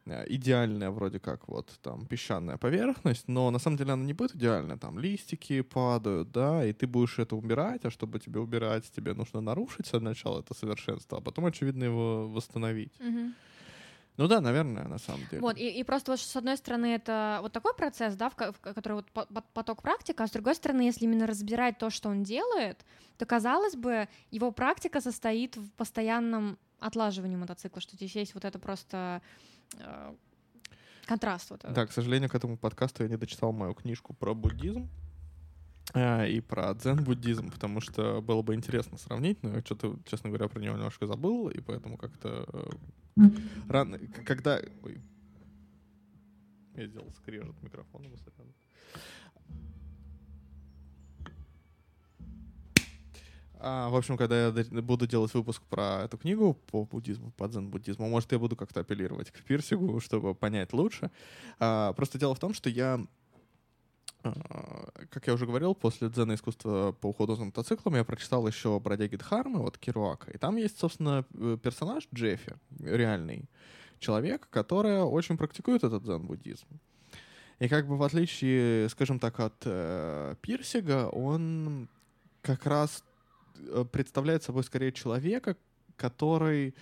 э, 0.06 0.26
идеальная 0.30 0.92
вроде 0.92 1.20
как 1.20 1.48
вот 1.48 1.68
там 1.82 2.06
песчаная 2.06 2.58
поверхность, 2.58 3.28
но 3.28 3.52
на 3.52 3.60
самом 3.60 3.78
деле 3.78 3.94
она 3.94 4.04
не 4.04 4.14
будет 4.14 4.36
идеальная, 4.36 4.78
там 4.78 5.00
листики 5.00 5.62
падают, 5.62 6.32
да, 6.32 6.66
и 6.66 6.74
ты 6.74 6.88
будешь 6.88 7.20
это 7.20 7.36
убирать, 7.36 7.86
а 7.86 7.92
чтобы 7.92 8.20
тебе 8.20 8.40
убирать, 8.40 8.92
тебе 8.96 9.14
нужно 9.14 9.42
нарушить 9.42 9.88
сначала 9.88 10.40
это 10.40 10.54
совершенство, 10.54 11.18
а 11.18 11.22
потом, 11.22 11.46
очевидно, 11.46 11.86
его 11.86 12.28
восстановить. 12.28 12.94
Mm-hmm. 13.00 13.34
Ну 14.18 14.28
да, 14.28 14.42
наверное, 14.42 14.88
на 14.88 14.98
самом 14.98 15.26
деле. 15.28 15.42
Вот, 15.42 15.58
и, 15.58 15.70
и 15.70 15.84
просто 15.84 16.12
вот 16.12 16.20
с 16.20 16.36
одной 16.36 16.58
стороны 16.58 16.88
это 16.88 17.40
вот 17.42 17.54
такой 17.54 17.74
процесс, 17.74 18.16
да, 18.16 18.30
в, 18.30 18.36
в 18.36 18.60
который 18.60 18.94
вот 18.94 19.10
поток 19.54 19.82
практика, 19.82 20.24
а 20.24 20.28
с 20.28 20.32
другой 20.32 20.56
стороны, 20.56 20.82
если 20.82 21.06
именно 21.06 21.26
разбирать 21.26 21.78
то, 21.78 21.90
что 21.90 22.10
он 22.10 22.24
делает, 22.24 22.86
то, 23.18 23.26
казалось 23.26 23.76
бы, 23.76 24.10
его 24.30 24.52
практика 24.52 25.02
состоит 25.02 25.56
в 25.56 25.72
постоянном 25.72 26.58
отлаживании 26.80 27.36
мотоцикла, 27.36 27.82
что 27.82 27.96
здесь 27.96 28.16
есть 28.16 28.34
вот 28.34 28.44
это 28.44 28.60
просто 28.60 29.22
э, 29.80 30.14
контраст. 31.06 31.50
Вот 31.52 31.62
Да, 31.64 31.86
к 31.86 31.92
сожалению, 31.92 32.30
к 32.30 32.36
этому 32.36 32.58
подкасту 32.58 33.04
я 33.04 33.10
не 33.10 33.18
дочитал 33.18 33.52
мою 33.54 33.74
книжку 33.74 34.14
про 34.14 34.34
буддизм 34.34 34.90
и 35.94 36.42
про 36.42 36.74
дзен-буддизм, 36.74 37.52
потому 37.52 37.82
что 37.82 38.22
было 38.22 38.42
бы 38.42 38.56
интересно 38.56 38.98
сравнить, 38.98 39.44
но 39.44 39.56
я 39.56 39.62
что-то, 39.62 39.98
честно 40.06 40.30
говоря, 40.30 40.48
про 40.48 40.60
него 40.60 40.76
немножко 40.76 41.06
забыл, 41.06 41.50
и 41.50 41.60
поэтому 41.60 41.98
как-то 41.98 42.46
э, 42.54 42.70
Рано, 43.70 44.00
когда... 44.26 44.60
Ой. 44.84 45.02
Я 46.76 46.88
сделал 46.88 47.12
скрежет 47.12 47.62
микрофоном. 47.62 48.12
А, 53.64 53.90
в 53.90 53.96
общем, 53.96 54.18
когда 54.18 54.48
я 54.48 54.82
буду 54.82 55.06
делать 55.06 55.34
выпуск 55.36 55.62
про 55.70 56.04
эту 56.06 56.18
книгу 56.18 56.56
по 56.72 56.84
буддизму, 56.86 57.32
по 57.32 57.48
дзен-буддизму, 57.48 58.10
может, 58.10 58.32
я 58.32 58.40
буду 58.40 58.56
как-то 58.56 58.80
апеллировать 58.80 59.30
к 59.30 59.44
пирсигу, 59.44 60.00
чтобы 60.00 60.34
понять 60.34 60.74
лучше. 60.74 61.12
А, 61.60 61.94
просто 61.94 62.18
дело 62.18 62.34
в 62.34 62.40
том, 62.40 62.56
что 62.56 62.70
я 62.70 62.96
а, 62.96 63.06
как 64.22 65.28
я 65.28 65.34
уже 65.34 65.46
говорил, 65.46 65.74
после 65.74 66.10
дзена 66.10 66.36
искусства 66.36 66.92
по 66.92 67.08
уходу 67.08 67.36
за 67.36 67.46
мотоциклом 67.46 67.96
я 67.96 68.04
прочитал 68.04 68.48
еще 68.48 68.80
«Бродяги 68.80 69.16
Дхармы» 69.16 69.66
от 69.66 69.78
Кируака. 69.78 70.32
И 70.32 70.38
там 70.38 70.58
есть, 70.58 70.80
собственно, 70.80 71.26
э, 71.34 71.58
персонаж 71.62 72.08
Джеффи, 72.14 72.56
реальный 72.80 73.50
человек, 74.00 74.48
который 74.50 75.02
очень 75.02 75.38
практикует 75.38 75.84
этот 75.84 76.04
дзен-буддизм. 76.04 76.68
И 77.60 77.68
как 77.68 77.88
бы 77.88 77.98
в 77.98 78.04
отличие, 78.04 78.90
скажем 78.90 79.20
так, 79.20 79.40
от 79.40 79.64
э, 79.66 80.36
Пирсига, 80.42 81.08
он 81.10 81.90
как 82.42 82.66
раз 82.66 83.04
э, 83.58 83.86
представляет 83.92 84.44
собой 84.44 84.64
скорее 84.64 84.92
человека, 84.92 85.56
который 85.96 86.76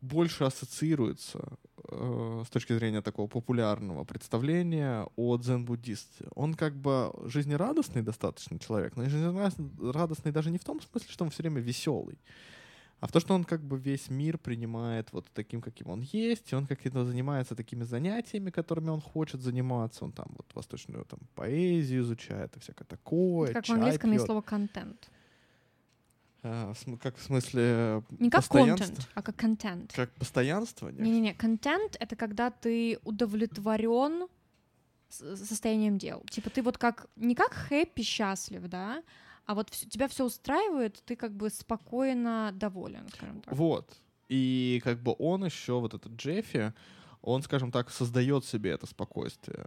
больше 0.00 0.44
ассоциируется 0.44 1.58
э, 1.88 2.42
с 2.46 2.50
точки 2.50 2.72
зрения 2.72 3.02
такого 3.02 3.28
популярного 3.28 4.04
представления 4.04 5.06
о 5.16 5.36
дзен-буддисте. 5.36 6.26
Он 6.34 6.54
как 6.54 6.74
бы 6.74 7.12
жизнерадостный 7.24 8.02
достаточно 8.02 8.58
человек, 8.58 8.96
но 8.96 9.04
жизнерадостный 9.08 10.32
даже 10.32 10.50
не 10.50 10.58
в 10.58 10.64
том 10.64 10.80
смысле, 10.80 11.08
что 11.10 11.24
он 11.24 11.30
все 11.30 11.42
время 11.42 11.60
веселый, 11.60 12.18
а 13.00 13.06
в 13.06 13.12
то, 13.12 13.20
что 13.20 13.34
он 13.34 13.44
как 13.44 13.60
бы 13.60 13.78
весь 13.78 14.08
мир 14.08 14.38
принимает 14.38 15.12
вот 15.12 15.26
таким, 15.34 15.60
каким 15.60 15.90
он 15.90 16.00
есть, 16.00 16.52
и 16.52 16.56
он 16.56 16.66
как-то 16.66 17.04
занимается 17.04 17.54
такими 17.54 17.84
занятиями, 17.84 18.50
которыми 18.50 18.88
он 18.88 19.00
хочет 19.00 19.40
заниматься. 19.42 20.04
Он 20.04 20.12
там 20.12 20.26
вот 20.36 20.46
восточную 20.54 21.04
там 21.04 21.20
поэзию 21.34 22.00
изучает 22.02 22.56
и 22.56 22.60
всякое 22.60 22.84
такое. 22.84 23.52
Как 23.52 23.66
в 23.66 23.70
английском 23.70 24.12
есть 24.12 24.24
слово 24.24 24.40
«контент». 24.40 25.10
А, 26.42 26.72
как 27.00 27.16
в 27.16 27.22
смысле 27.22 28.02
Не 28.18 28.30
как 28.30 28.46
контент, 28.46 29.08
а 29.14 29.22
как 29.22 29.36
контент. 29.36 29.92
Как 29.92 30.10
постоянство? 30.12 30.88
Не-не-не, 30.88 31.34
контент— 31.34 31.96
это 32.00 32.16
когда 32.16 32.50
ты 32.50 32.98
удовлетворен 33.04 34.28
состоянием 35.08 35.98
дел. 35.98 36.22
Типа 36.30 36.50
ты 36.50 36.62
вот 36.62 36.78
как, 36.78 37.08
не 37.16 37.34
как 37.34 37.52
хэппи 37.52 38.02
счастлив, 38.02 38.68
да, 38.68 39.02
а 39.46 39.54
вот 39.54 39.70
все, 39.70 39.88
тебя 39.88 40.08
все 40.08 40.24
устраивает, 40.24 41.02
ты 41.04 41.16
как 41.16 41.32
бы 41.32 41.50
спокойно 41.50 42.50
доволен, 42.52 43.08
скажем 43.08 43.40
так. 43.40 43.54
Вот. 43.54 43.96
И 44.28 44.80
как 44.82 45.00
бы 45.00 45.14
он 45.18 45.44
еще, 45.44 45.80
вот 45.80 45.94
этот 45.94 46.12
Джеффи, 46.12 46.72
он, 47.22 47.42
скажем 47.42 47.70
так, 47.70 47.90
создает 47.90 48.44
себе 48.44 48.70
это 48.70 48.86
спокойствие. 48.86 49.66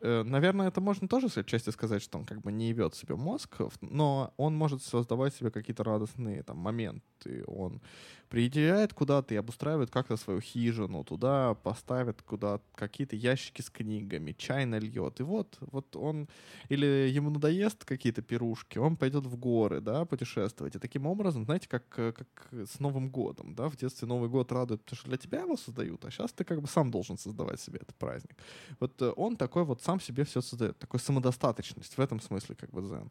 Э, 0.00 0.20
э, 0.20 0.22
наверное, 0.22 0.68
это 0.68 0.80
можно 0.80 1.08
тоже 1.08 1.28
отчасти 1.34 1.70
сказать, 1.70 2.02
что 2.02 2.18
он 2.18 2.24
как 2.24 2.40
бы 2.40 2.52
не 2.52 2.68
ебет 2.68 2.94
себе 2.94 3.16
мозг, 3.16 3.60
но 3.80 4.32
он 4.36 4.56
может 4.56 4.82
создавать 4.82 5.34
себе 5.34 5.50
какие-то 5.50 5.84
радостные 5.84 6.42
там 6.42 6.58
моменты. 6.58 7.44
Он 7.46 7.80
приезжает 8.28 8.92
куда-то 8.92 9.34
и 9.34 9.36
обустраивает 9.36 9.90
как-то 9.90 10.16
свою 10.16 10.40
хижину, 10.40 11.04
туда 11.04 11.54
поставит 11.54 12.22
куда 12.22 12.60
какие-то 12.74 13.16
ящики 13.16 13.62
с 13.62 13.70
книгами, 13.70 14.32
чай 14.32 14.64
нальет. 14.66 15.20
И 15.20 15.22
вот, 15.22 15.56
вот 15.60 15.94
он, 15.96 16.28
или 16.68 16.86
ему 16.86 17.30
надоест 17.30 17.84
какие-то 17.84 18.22
пирушки, 18.22 18.78
он 18.78 18.96
пойдет 18.96 19.26
в 19.26 19.36
горы, 19.36 19.80
да, 19.80 20.04
путешествовать. 20.04 20.76
И 20.76 20.78
таким 20.78 21.06
образом, 21.06 21.44
знаете, 21.44 21.68
как, 21.68 21.88
как 21.88 22.48
с 22.52 22.80
Новым 22.80 23.10
годом, 23.10 23.54
да, 23.54 23.68
в 23.68 23.76
детстве 23.76 24.08
Новый 24.08 24.28
год 24.28 24.52
радует, 24.52 24.82
потому 24.82 24.98
что 24.98 25.08
для 25.08 25.18
тебя 25.18 25.40
его 25.40 25.56
создают, 25.56 26.04
а 26.04 26.10
сейчас 26.10 26.32
ты 26.32 26.44
как 26.44 26.60
бы 26.60 26.66
сам 26.68 26.90
должен 26.90 27.18
создавать 27.18 27.60
себе 27.60 27.78
этот 27.80 27.96
праздник. 27.96 28.36
Вот 28.80 29.00
э, 29.02 29.12
он 29.16 29.36
такой 29.36 29.64
вот 29.64 29.82
сам 29.86 30.00
себе 30.00 30.24
все 30.24 30.40
создает, 30.40 30.78
такой 30.78 31.00
самодостаточность 31.00 31.96
в 31.96 32.00
этом 32.00 32.20
смысле 32.20 32.56
как 32.56 32.70
бы 32.70 32.82
дзен. 32.82 33.10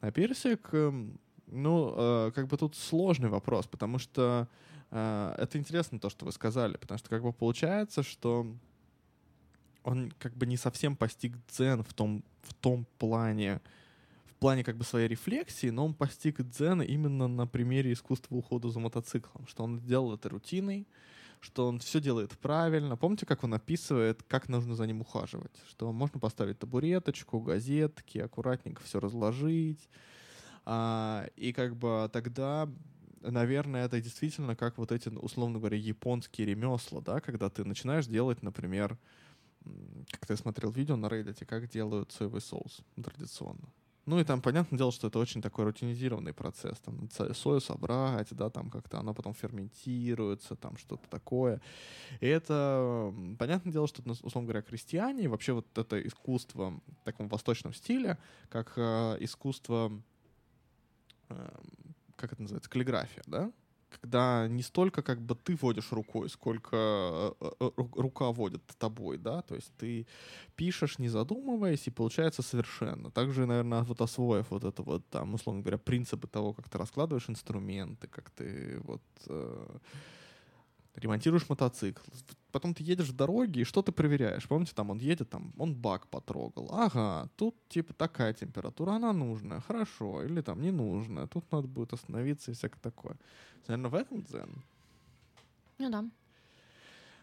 А 0.00 0.10
персик, 0.10 0.68
эм, 0.72 1.18
ну, 1.46 1.94
э, 1.96 2.32
как 2.34 2.46
бы 2.48 2.56
тут 2.58 2.76
сложный 2.76 3.30
вопрос, 3.30 3.66
потому 3.66 3.98
что 3.98 4.46
э, 4.90 5.34
это 5.38 5.58
интересно 5.58 5.98
то, 5.98 6.10
что 6.10 6.26
вы 6.26 6.32
сказали, 6.32 6.76
потому 6.76 6.98
что 6.98 7.08
как 7.08 7.22
бы 7.22 7.32
получается, 7.32 8.02
что 8.02 8.46
он 9.84 10.12
как 10.18 10.36
бы 10.36 10.46
не 10.46 10.58
совсем 10.58 10.96
постиг 10.96 11.32
дзен 11.48 11.82
в 11.82 11.94
том, 11.94 12.22
в 12.42 12.52
том 12.52 12.86
плане, 12.98 13.60
в 14.26 14.34
плане 14.34 14.64
как 14.64 14.76
бы 14.76 14.84
своей 14.84 15.08
рефлексии, 15.08 15.70
но 15.70 15.86
он 15.86 15.94
постиг 15.94 16.42
дзен 16.42 16.82
именно 16.82 17.26
на 17.26 17.46
примере 17.46 17.92
искусства 17.92 18.36
ухода 18.36 18.68
за 18.68 18.80
мотоциклом, 18.80 19.46
что 19.46 19.64
он 19.64 19.78
сделал 19.78 20.12
это 20.12 20.28
рутиной, 20.28 20.86
что 21.40 21.68
он 21.68 21.78
все 21.78 22.00
делает 22.00 22.38
правильно. 22.38 22.96
Помните, 22.96 23.26
как 23.26 23.44
он 23.44 23.54
описывает, 23.54 24.22
как 24.22 24.48
нужно 24.48 24.74
за 24.74 24.86
ним 24.86 25.00
ухаживать? 25.00 25.52
Что 25.68 25.92
можно 25.92 26.18
поставить 26.18 26.58
табуреточку, 26.58 27.40
газетки, 27.40 28.18
аккуратненько 28.18 28.82
все 28.82 29.00
разложить, 29.00 29.88
а, 30.64 31.26
и 31.36 31.52
как 31.52 31.76
бы 31.76 32.10
тогда 32.12 32.68
наверное, 33.22 33.86
это 33.86 34.00
действительно 34.00 34.54
как 34.56 34.78
вот 34.78 34.92
эти, 34.92 35.08
условно 35.08 35.58
говоря, 35.58 35.76
японские 35.76 36.46
ремесла, 36.46 37.00
да, 37.00 37.20
когда 37.20 37.50
ты 37.50 37.64
начинаешь 37.64 38.06
делать, 38.06 38.42
например, 38.42 38.98
как 40.10 40.26
ты 40.26 40.36
смотрел 40.36 40.70
видео 40.70 40.96
на 40.96 41.06
Reddit, 41.06 41.44
как 41.44 41.68
делают 41.68 42.12
соевый 42.12 42.40
соус 42.40 42.80
традиционно. 43.02 43.68
Ну 44.06 44.20
и 44.20 44.24
там, 44.24 44.40
понятное 44.40 44.78
дело, 44.78 44.92
что 44.92 45.08
это 45.08 45.18
очень 45.18 45.42
такой 45.42 45.64
рутинизированный 45.64 46.32
процесс. 46.32 46.78
Там 46.78 47.10
сою 47.34 47.60
собрать, 47.60 48.28
да, 48.30 48.50
там 48.50 48.70
как-то 48.70 49.00
оно 49.00 49.12
потом 49.14 49.34
ферментируется, 49.34 50.54
там 50.54 50.76
что-то 50.76 51.08
такое. 51.10 51.60
И 52.20 52.26
это, 52.26 53.12
понятное 53.36 53.72
дело, 53.72 53.88
что, 53.88 54.02
условно 54.22 54.46
говоря, 54.46 54.62
крестьяне, 54.62 55.28
вообще 55.28 55.54
вот 55.54 55.66
это 55.76 56.00
искусство 56.06 56.80
в 56.86 57.04
таком 57.04 57.28
восточном 57.28 57.74
стиле, 57.74 58.16
как 58.48 58.74
э, 58.76 59.16
искусство, 59.18 59.90
э, 61.28 61.48
как 62.14 62.32
это 62.32 62.42
называется, 62.42 62.70
каллиграфия, 62.70 63.24
да? 63.26 63.50
Когда 64.00 64.48
не 64.48 64.62
столько 64.62 65.02
как 65.02 65.20
бы 65.20 65.34
ты 65.34 65.56
водишь 65.56 65.92
рукой, 65.92 66.28
сколько 66.28 66.76
э, 67.40 67.50
э, 67.60 67.70
рука 67.76 68.32
водит 68.32 68.62
тобой, 68.78 69.18
да, 69.18 69.42
то 69.42 69.54
есть 69.54 69.72
ты 69.78 70.06
пишешь, 70.56 70.98
не 70.98 71.08
задумываясь, 71.08 71.86
и 71.86 71.90
получается 71.90 72.42
совершенно. 72.42 73.10
Также, 73.10 73.46
наверное, 73.46 73.82
вот 73.82 74.00
освоив 74.00 74.50
вот 74.50 74.64
это 74.64 74.82
вот, 74.82 75.08
там, 75.08 75.34
условно 75.34 75.62
говоря, 75.62 75.78
принципы 75.78 76.28
того, 76.28 76.52
как 76.52 76.68
ты 76.68 76.78
раскладываешь 76.78 77.28
инструменты, 77.28 78.06
как 78.08 78.30
ты 78.30 78.80
вот 78.84 79.02
э, 79.28 79.78
ремонтируешь 80.96 81.48
мотоцикл, 81.48 82.02
потом 82.52 82.74
ты 82.74 82.82
едешь 82.82 83.08
в 83.08 83.16
дороге, 83.16 83.60
и 83.60 83.64
что 83.64 83.82
ты 83.82 83.92
проверяешь? 83.92 84.48
Помните, 84.48 84.72
там 84.74 84.90
он 84.90 84.98
едет, 84.98 85.30
там 85.30 85.52
он 85.58 85.74
бак 85.74 86.08
потрогал. 86.08 86.68
Ага, 86.72 87.28
тут 87.36 87.54
типа 87.68 87.92
такая 87.94 88.32
температура, 88.32 88.92
она 88.92 89.12
нужная, 89.12 89.60
хорошо, 89.60 90.22
или 90.22 90.40
там 90.40 90.60
не 90.62 90.70
нужная, 90.70 91.26
тут 91.26 91.50
надо 91.52 91.68
будет 91.68 91.92
остановиться 91.92 92.50
и 92.50 92.54
всякое 92.54 92.80
такое. 92.80 93.16
Наверное, 93.66 93.90
в 93.90 93.94
этом 93.94 94.22
дзен. 94.22 94.62
Ну 95.78 95.90
да. 95.90 96.04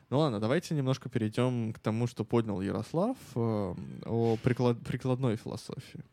Ну 0.10 0.20
ладно, 0.20 0.40
давайте 0.40 0.76
немножко 0.76 1.10
перейдем 1.10 1.74
к 1.74 1.80
тому, 1.80 2.06
что 2.06 2.24
поднял 2.24 2.62
Ярослав 2.62 3.18
э, 3.36 3.76
о 4.06 4.38
приклад, 4.44 4.80
прикладной 4.84 5.38
философии. 5.38 6.04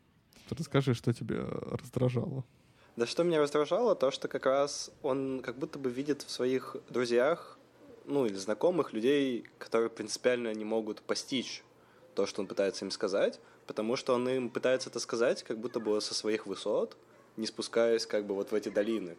Расскажи, 0.49 0.95
что 0.95 1.13
тебе 1.13 1.41
раздражало. 1.41 2.43
Да 2.97 3.05
что 3.05 3.23
меня 3.23 3.39
раздражало, 3.39 3.95
то, 3.95 4.11
что 4.11 4.27
как 4.27 4.45
раз 4.45 4.91
он 5.01 5.41
как 5.43 5.57
будто 5.57 5.79
бы 5.79 5.89
видит 5.89 6.23
в 6.23 6.29
своих 6.29 6.75
друзьях, 6.89 7.57
ну 8.05 8.25
или 8.25 8.35
знакомых 8.35 8.91
людей, 8.91 9.45
которые 9.59 9.89
принципиально 9.89 10.53
не 10.53 10.65
могут 10.65 11.01
постичь 11.01 11.63
то, 12.15 12.25
что 12.25 12.41
он 12.41 12.47
пытается 12.47 12.83
им 12.83 12.91
сказать, 12.91 13.39
потому 13.65 13.95
что 13.95 14.13
он 14.13 14.27
им 14.27 14.49
пытается 14.49 14.89
это 14.89 14.99
сказать 14.99 15.43
как 15.43 15.57
будто 15.57 15.79
бы 15.79 16.01
со 16.01 16.13
своих 16.13 16.45
высот, 16.45 16.97
не 17.37 17.47
спускаясь 17.47 18.05
как 18.05 18.25
бы 18.25 18.35
вот 18.35 18.51
в 18.51 18.55
эти 18.55 18.67
долины. 18.67 19.15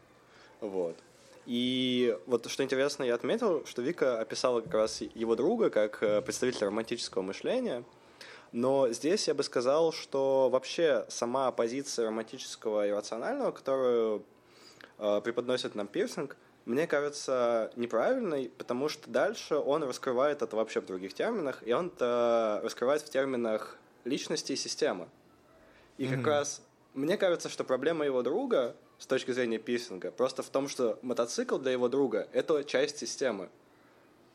Вот. 0.60 0.96
И 1.46 2.16
вот 2.26 2.48
что 2.50 2.62
интересно, 2.62 3.04
я 3.04 3.14
отметил, 3.14 3.64
что 3.64 3.80
Вика 3.80 4.20
описала 4.20 4.60
как 4.60 4.74
раз 4.74 5.00
его 5.00 5.34
друга 5.34 5.70
как 5.70 6.02
э, 6.02 6.20
представителя 6.20 6.66
романтического 6.66 7.22
мышления— 7.22 7.84
но 8.52 8.90
здесь 8.90 9.28
я 9.28 9.34
бы 9.34 9.42
сказал, 9.42 9.92
что 9.92 10.48
вообще 10.50 11.06
сама 11.08 11.50
позиция 11.52 12.06
романтического 12.06 12.86
и 12.86 12.90
рационального, 12.90 13.50
которую 13.50 14.24
э, 14.98 15.20
преподносит 15.24 15.74
нам 15.74 15.86
пирсинг, 15.86 16.36
мне 16.66 16.86
кажется 16.86 17.72
неправильной, 17.76 18.52
потому 18.56 18.88
что 18.88 19.10
дальше 19.10 19.56
он 19.56 19.82
раскрывает 19.82 20.42
это 20.42 20.54
вообще 20.54 20.80
в 20.80 20.86
других 20.86 21.14
терминах, 21.14 21.62
и 21.66 21.72
он 21.72 21.88
это 21.88 22.60
раскрывает 22.62 23.02
в 23.02 23.10
терминах 23.10 23.78
личности 24.04 24.52
и 24.52 24.56
системы. 24.56 25.08
И 25.96 26.04
mm-hmm. 26.04 26.16
как 26.16 26.26
раз 26.26 26.62
мне 26.94 27.16
кажется, 27.16 27.48
что 27.48 27.64
проблема 27.64 28.04
его 28.04 28.22
друга 28.22 28.76
с 28.98 29.06
точки 29.06 29.30
зрения 29.30 29.58
пирсинга 29.58 30.10
просто 30.10 30.42
в 30.42 30.50
том, 30.50 30.68
что 30.68 30.98
мотоцикл 31.02 31.56
для 31.56 31.72
его 31.72 31.88
друга— 31.88 32.28
это 32.32 32.62
часть 32.64 32.98
системы 32.98 33.48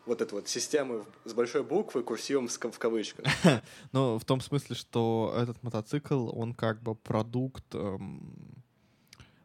вот 0.07 0.21
эту 0.21 0.35
вот 0.35 0.47
систему 0.47 1.05
с 1.25 1.33
большой 1.33 1.63
буквы 1.63 2.03
курсивом 2.03 2.47
в 2.47 2.79
кавычках. 2.79 3.25
Ну, 3.91 4.17
в 4.17 4.25
том 4.25 4.41
смысле, 4.41 4.75
что 4.75 5.33
этот 5.37 5.61
мотоцикл, 5.63 6.29
он 6.37 6.53
как 6.53 6.81
бы 6.81 6.95
продукт 6.95 7.63
эм, 7.73 8.63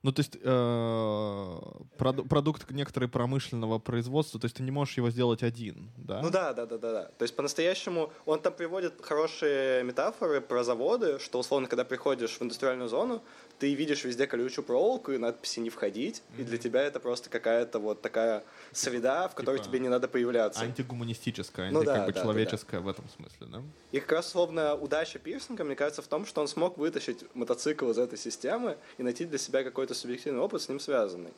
ну, 0.02 0.10
то 0.10 0.20
есть 0.20 0.36
э, 0.42 1.58
проду- 1.96 2.26
продукт 2.26 2.68
некоторой 2.70 3.08
промышленного 3.08 3.78
производства, 3.78 4.40
то 4.40 4.46
есть 4.46 4.56
ты 4.56 4.64
не 4.64 4.72
можешь 4.72 4.96
его 4.96 5.10
сделать 5.10 5.44
один, 5.44 5.92
да? 5.96 6.20
Ну 6.20 6.30
да, 6.30 6.52
да, 6.52 6.66
да, 6.66 6.76
да, 6.76 6.92
да. 6.92 7.04
То 7.04 7.22
есть 7.22 7.36
по-настоящему 7.36 8.12
он 8.26 8.40
там 8.40 8.52
приводит 8.52 9.00
хорошие 9.00 9.84
метафоры 9.84 10.40
про 10.40 10.64
заводы, 10.64 11.20
что 11.20 11.38
условно, 11.38 11.68
когда 11.68 11.84
приходишь 11.84 12.32
в 12.32 12.42
индустриальную 12.42 12.88
зону, 12.88 13.22
ты 13.62 13.74
видишь 13.74 14.02
везде 14.02 14.26
колючую 14.26 14.64
проволоку 14.64 15.12
и 15.12 15.18
надписи 15.18 15.60
«не 15.60 15.70
входить», 15.70 16.16
mm-hmm. 16.16 16.40
и 16.40 16.44
для 16.44 16.58
тебя 16.58 16.82
это 16.82 16.98
просто 16.98 17.30
какая-то 17.30 17.78
вот 17.78 18.02
такая 18.02 18.42
среда, 18.72 19.28
в 19.28 19.36
которой 19.36 19.58
типа 19.58 19.68
тебе 19.68 19.78
не 19.78 19.88
надо 19.88 20.08
появляться. 20.08 20.62
Антигуманистическая, 20.62 21.66
анти, 21.66 21.74
ну, 21.74 21.84
да, 21.84 21.94
как 21.94 22.06
бы 22.06 22.12
да, 22.12 22.22
человеческая 22.22 22.78
да, 22.78 22.82
да. 22.82 22.86
в 22.86 22.88
этом 22.88 23.04
смысле, 23.08 23.46
да? 23.46 23.62
И 23.92 24.00
как 24.00 24.10
раз, 24.10 24.28
словно, 24.28 24.74
удача 24.74 25.20
пирсинга, 25.20 25.62
мне 25.62 25.76
кажется, 25.76 26.02
в 26.02 26.08
том, 26.08 26.26
что 26.26 26.40
он 26.40 26.48
смог 26.48 26.76
вытащить 26.76 27.24
мотоцикл 27.34 27.88
из 27.88 27.98
этой 27.98 28.18
системы 28.18 28.78
и 28.98 29.04
найти 29.04 29.26
для 29.26 29.38
себя 29.38 29.62
какой-то 29.62 29.94
субъективный 29.94 30.40
опыт 30.40 30.60
с 30.60 30.68
ним 30.68 30.80
связанный. 30.80 31.30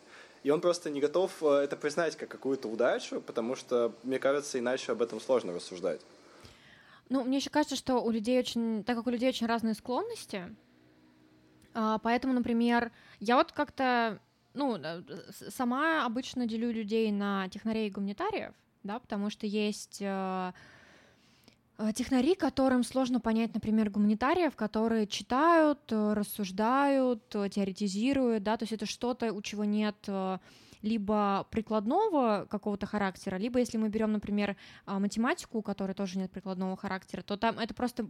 И 0.44 0.50
он 0.50 0.62
просто 0.62 0.88
не 0.88 1.02
готов 1.02 1.30
э, 1.42 1.64
это 1.64 1.76
признать 1.76 2.16
как 2.16 2.30
какую-то 2.30 2.68
удачу, 2.68 3.20
потому 3.20 3.54
что, 3.54 3.92
мне 4.02 4.18
кажется, 4.18 4.58
иначе 4.58 4.92
об 4.92 5.02
этом 5.02 5.20
сложно 5.20 5.52
рассуждать. 5.52 6.00
Ну, 7.10 7.22
мне 7.22 7.36
еще 7.36 7.50
кажется, 7.50 7.76
что 7.76 7.98
у 7.98 8.10
людей 8.10 8.38
очень, 8.38 8.82
так 8.82 8.96
как 8.96 9.06
у 9.06 9.10
людей 9.10 9.28
очень 9.28 9.46
разные 9.46 9.74
склонности, 9.74 10.56
поэтому, 12.02 12.32
например, 12.32 12.92
я 13.20 13.36
вот 13.36 13.52
как-то, 13.52 14.20
ну, 14.54 14.76
э, 14.76 15.02
сама 15.50 16.06
обычно 16.06 16.46
делю 16.46 16.72
людей 16.72 17.10
на 17.10 17.48
технарей 17.48 17.88
и 17.88 17.90
гуманитариев, 17.90 18.52
да, 18.82 18.98
потому 18.98 19.30
что 19.30 19.46
есть 19.46 19.98
э, 20.00 20.52
э, 21.78 21.92
технари, 21.94 22.34
которым 22.34 22.84
сложно 22.84 23.20
понять, 23.20 23.54
например, 23.54 23.90
гуманитариев, 23.90 24.54
которые 24.56 25.06
читают, 25.06 25.80
рассуждают, 25.90 27.28
теоретизируют, 27.28 28.42
да, 28.42 28.56
то 28.56 28.62
есть 28.62 28.72
это 28.72 28.86
что-то, 28.86 29.32
у 29.32 29.42
чего 29.42 29.64
нет 29.64 29.96
либо 30.84 31.46
прикладного 31.50 32.46
какого-то 32.50 32.84
характера, 32.84 33.36
либо 33.36 33.58
если 33.58 33.78
мы 33.78 33.88
берем, 33.88 34.12
например, 34.12 34.54
а, 34.84 34.98
математику, 34.98 35.58
у 35.58 35.62
которой 35.62 35.94
тоже 35.94 36.18
нет 36.18 36.30
прикладного 36.30 36.76
характера, 36.76 37.22
то 37.22 37.38
там 37.38 37.58
это 37.58 37.72
просто 37.72 38.06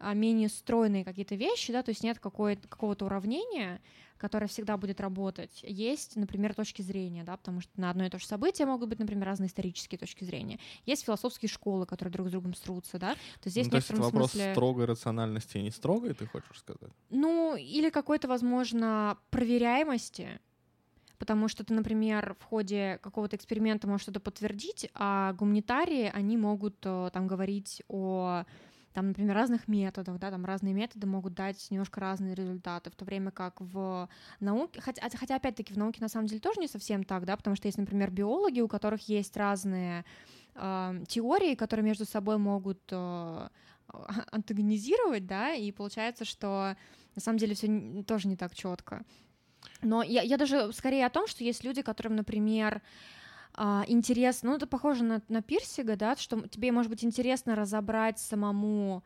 а, 0.00 0.12
менее 0.12 0.48
стройные 0.48 1.04
какие-то 1.04 1.36
вещи, 1.36 1.72
да, 1.72 1.84
то 1.84 1.90
есть 1.90 2.02
нет 2.02 2.18
какого-то 2.18 3.04
уравнения, 3.04 3.80
которое 4.16 4.48
всегда 4.48 4.76
будет 4.76 5.00
работать. 5.00 5.60
Есть, 5.62 6.16
например, 6.16 6.52
точки 6.52 6.82
зрения, 6.82 7.22
да, 7.22 7.36
потому 7.36 7.60
что 7.60 7.80
на 7.80 7.90
одно 7.90 8.04
и 8.04 8.10
то 8.10 8.18
же 8.18 8.26
событие 8.26 8.66
могут 8.66 8.88
быть, 8.88 8.98
например, 8.98 9.26
разные 9.26 9.46
исторические 9.46 9.98
точки 9.98 10.24
зрения. 10.24 10.58
Есть 10.86 11.04
философские 11.04 11.48
школы, 11.48 11.86
которые 11.86 12.12
друг 12.12 12.26
с 12.26 12.32
другом 12.32 12.54
срутся, 12.54 12.98
да, 12.98 13.14
то 13.40 13.48
здесь 13.48 13.66
ну, 13.66 13.70
то 13.70 13.76
есть 13.76 13.88
это 13.88 14.02
вопрос 14.02 14.32
смысле... 14.32 14.52
строгой 14.52 14.86
рациональности 14.86 15.58
и 15.58 15.62
не 15.62 15.70
строгой, 15.70 16.14
ты 16.14 16.26
хочешь 16.26 16.58
сказать? 16.58 16.92
Ну, 17.08 17.54
или 17.54 17.88
какой-то, 17.88 18.26
возможно, 18.26 19.16
проверяемости, 19.30 20.40
потому 21.20 21.48
что 21.48 21.62
ты, 21.64 21.74
например, 21.74 22.34
в 22.40 22.44
ходе 22.44 22.98
какого-то 23.02 23.36
эксперимента 23.36 23.86
можешь 23.86 24.04
что-то 24.04 24.20
подтвердить, 24.20 24.90
а 24.94 25.34
гуманитарии, 25.34 26.10
они 26.12 26.38
могут 26.38 26.78
э, 26.82 27.10
там 27.12 27.26
говорить 27.26 27.82
о 27.88 28.44
там, 28.94 29.08
например, 29.08 29.36
разных 29.36 29.68
методах, 29.68 30.18
да, 30.18 30.30
там 30.30 30.44
разные 30.46 30.74
методы 30.74 31.06
могут 31.06 31.34
дать 31.34 31.70
немножко 31.70 32.00
разные 32.00 32.34
результаты, 32.34 32.90
в 32.90 32.96
то 32.96 33.04
время 33.04 33.30
как 33.30 33.60
в 33.60 34.08
науке, 34.40 34.80
хотя, 34.80 35.08
хотя 35.16 35.36
опять-таки 35.36 35.74
в 35.74 35.76
науке 35.76 36.00
на 36.00 36.08
самом 36.08 36.26
деле 36.26 36.40
тоже 36.40 36.58
не 36.58 36.66
совсем 36.66 37.04
так, 37.04 37.26
да, 37.26 37.36
потому 37.36 37.54
что 37.54 37.68
есть, 37.68 37.78
например, 37.78 38.10
биологи, 38.10 38.62
у 38.62 38.66
которых 38.66 39.06
есть 39.08 39.36
разные 39.36 40.06
э, 40.54 41.04
теории, 41.06 41.54
которые 41.54 41.84
между 41.84 42.06
собой 42.06 42.38
могут 42.38 42.80
э, 42.90 43.48
антагонизировать, 44.32 45.26
да, 45.26 45.52
и 45.52 45.70
получается, 45.70 46.24
что 46.24 46.76
на 47.14 47.20
самом 47.20 47.38
деле 47.38 47.54
все 47.54 48.02
тоже 48.04 48.26
не 48.26 48.36
так 48.36 48.54
четко. 48.54 49.04
Но 49.82 50.02
я, 50.02 50.22
я 50.22 50.36
даже 50.36 50.72
скорее 50.72 51.06
о 51.06 51.10
том, 51.10 51.26
что 51.26 51.44
есть 51.44 51.64
люди, 51.64 51.82
которым, 51.82 52.16
например, 52.16 52.82
а, 53.54 53.84
интересно, 53.88 54.50
ну 54.50 54.56
это 54.56 54.66
похоже 54.66 55.04
на, 55.04 55.22
на 55.28 55.42
пирсига, 55.42 55.96
да, 55.96 56.16
что 56.16 56.46
тебе 56.48 56.72
может 56.72 56.90
быть 56.90 57.04
интересно 57.04 57.56
разобрать 57.56 58.18
самому, 58.18 59.02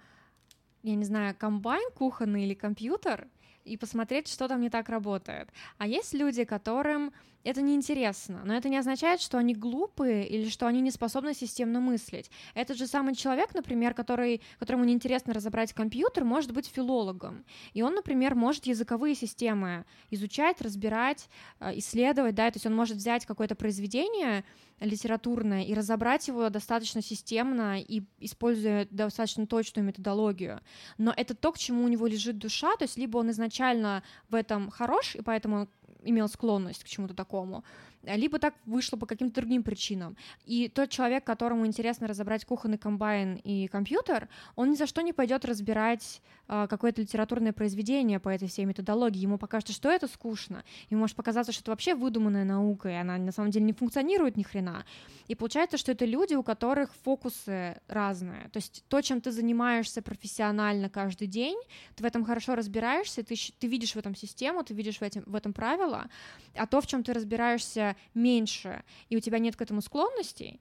я 0.82 0.94
не 0.94 1.04
знаю, 1.04 1.34
комбайн 1.36 1.90
кухонный 1.94 2.44
или 2.44 2.54
компьютер, 2.54 3.28
и 3.64 3.76
посмотреть, 3.76 4.28
что 4.28 4.48
там 4.48 4.60
не 4.60 4.70
так 4.70 4.88
работает. 4.88 5.48
А 5.78 5.86
есть 5.86 6.14
люди, 6.14 6.44
которым 6.44 7.12
это 7.44 7.60
неинтересно, 7.60 8.42
но 8.44 8.54
это 8.54 8.70
не 8.70 8.78
означает, 8.78 9.20
что 9.20 9.36
они 9.36 9.54
глупые 9.54 10.26
или 10.26 10.48
что 10.48 10.66
они 10.66 10.80
не 10.80 10.90
способны 10.90 11.34
системно 11.34 11.78
мыслить. 11.78 12.30
Этот 12.54 12.78
же 12.78 12.86
самый 12.86 13.14
человек, 13.14 13.54
например, 13.54 13.92
который, 13.92 14.40
которому 14.58 14.84
неинтересно 14.84 15.34
разобрать 15.34 15.74
компьютер, 15.74 16.24
может 16.24 16.52
быть 16.52 16.66
филологом. 16.66 17.44
И 17.74 17.82
он, 17.82 17.94
например, 17.94 18.34
может 18.34 18.64
языковые 18.64 19.14
системы 19.14 19.84
изучать, 20.10 20.62
разбирать, 20.62 21.28
э, 21.60 21.78
исследовать, 21.78 22.34
да, 22.34 22.50
то 22.50 22.56
есть 22.56 22.66
он 22.66 22.74
может 22.74 22.96
взять 22.96 23.26
какое-то 23.26 23.54
произведение, 23.54 24.44
литературное 24.80 25.64
и 25.64 25.74
разобрать 25.74 26.28
его 26.28 26.48
достаточно 26.50 27.02
системно 27.02 27.80
и 27.80 28.02
используя 28.18 28.86
достаточно 28.90 29.46
точную 29.46 29.86
методологию. 29.86 30.60
Но 30.98 31.12
это 31.16 31.34
то, 31.34 31.52
к 31.52 31.58
чему 31.58 31.84
у 31.84 31.88
него 31.88 32.06
лежит 32.06 32.38
душа, 32.38 32.76
то 32.76 32.84
есть 32.84 32.96
либо 32.96 33.18
он 33.18 33.30
изначально 33.30 34.02
в 34.28 34.34
этом 34.34 34.70
хорош, 34.70 35.14
и 35.16 35.22
поэтому 35.22 35.68
имел 36.02 36.28
склонность 36.28 36.84
к 36.84 36.88
чему-то 36.88 37.14
такому, 37.14 37.64
либо 38.06 38.38
так 38.38 38.54
вышло 38.66 38.96
по 38.96 39.06
каким-то 39.06 39.40
другим 39.40 39.62
причинам. 39.62 40.16
И 40.44 40.68
тот 40.68 40.90
человек, 40.90 41.24
которому 41.24 41.66
интересно 41.66 42.06
разобрать 42.06 42.44
кухонный 42.44 42.78
комбайн 42.78 43.36
и 43.44 43.68
компьютер, 43.68 44.28
он 44.56 44.70
ни 44.70 44.76
за 44.76 44.86
что 44.86 45.02
не 45.02 45.12
пойдет 45.12 45.44
разбирать 45.44 46.22
э, 46.48 46.66
какое-то 46.68 47.02
литературное 47.02 47.52
произведение 47.52 48.20
по 48.20 48.28
этой 48.28 48.48
всей 48.48 48.64
методологии. 48.64 49.20
Ему 49.20 49.38
покажется, 49.38 49.72
что 49.72 49.90
это 49.90 50.08
скучно. 50.08 50.64
Ему 50.90 51.00
может 51.00 51.16
показаться, 51.16 51.52
что 51.52 51.62
это 51.62 51.70
вообще 51.70 51.94
выдуманная 51.94 52.44
наука, 52.44 52.88
и 52.88 52.94
она 52.94 53.16
на 53.18 53.32
самом 53.32 53.50
деле 53.50 53.64
не 53.64 53.72
функционирует 53.72 54.36
ни 54.36 54.42
хрена. 54.42 54.84
И 55.28 55.34
получается, 55.34 55.78
что 55.78 55.92
это 55.92 56.04
люди, 56.04 56.34
у 56.34 56.42
которых 56.42 56.94
фокусы 57.02 57.80
разные. 57.88 58.48
То 58.50 58.58
есть 58.58 58.84
то, 58.88 59.00
чем 59.00 59.20
ты 59.20 59.30
занимаешься 59.30 60.02
профессионально 60.02 60.90
каждый 60.90 61.26
день, 61.28 61.58
ты 61.96 62.02
в 62.02 62.06
этом 62.06 62.24
хорошо 62.24 62.54
разбираешься, 62.54 63.22
ты, 63.22 63.34
ты 63.58 63.66
видишь 63.66 63.94
в 63.94 63.96
этом 63.96 64.14
систему, 64.14 64.62
ты 64.64 64.74
видишь 64.74 64.98
в, 64.98 65.02
этом, 65.02 65.22
в 65.26 65.34
этом 65.34 65.52
правила, 65.52 66.08
а 66.54 66.66
то, 66.66 66.80
в 66.80 66.86
чем 66.86 67.02
ты 67.02 67.12
разбираешься 67.12 67.93
меньше, 68.14 68.82
и 69.08 69.16
у 69.16 69.20
тебя 69.20 69.38
нет 69.38 69.56
к 69.56 69.62
этому 69.62 69.80
склонностей, 69.80 70.60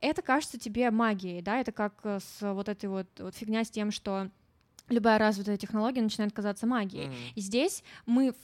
это 0.00 0.22
кажется 0.22 0.58
тебе 0.58 0.90
магией, 0.90 1.40
да, 1.42 1.58
это 1.58 1.72
как 1.72 2.04
с 2.04 2.38
вот 2.40 2.68
этой 2.68 2.86
вот, 2.86 3.08
вот 3.18 3.34
фигня 3.34 3.64
с 3.64 3.70
тем, 3.70 3.90
что 3.90 4.30
любая 4.88 5.18
развитая 5.18 5.56
технология 5.56 6.02
начинает 6.02 6.32
казаться 6.32 6.66
магией. 6.66 7.06
Mm-hmm. 7.06 7.32
И 7.36 7.40
здесь 7.40 7.82
мы 8.06 8.34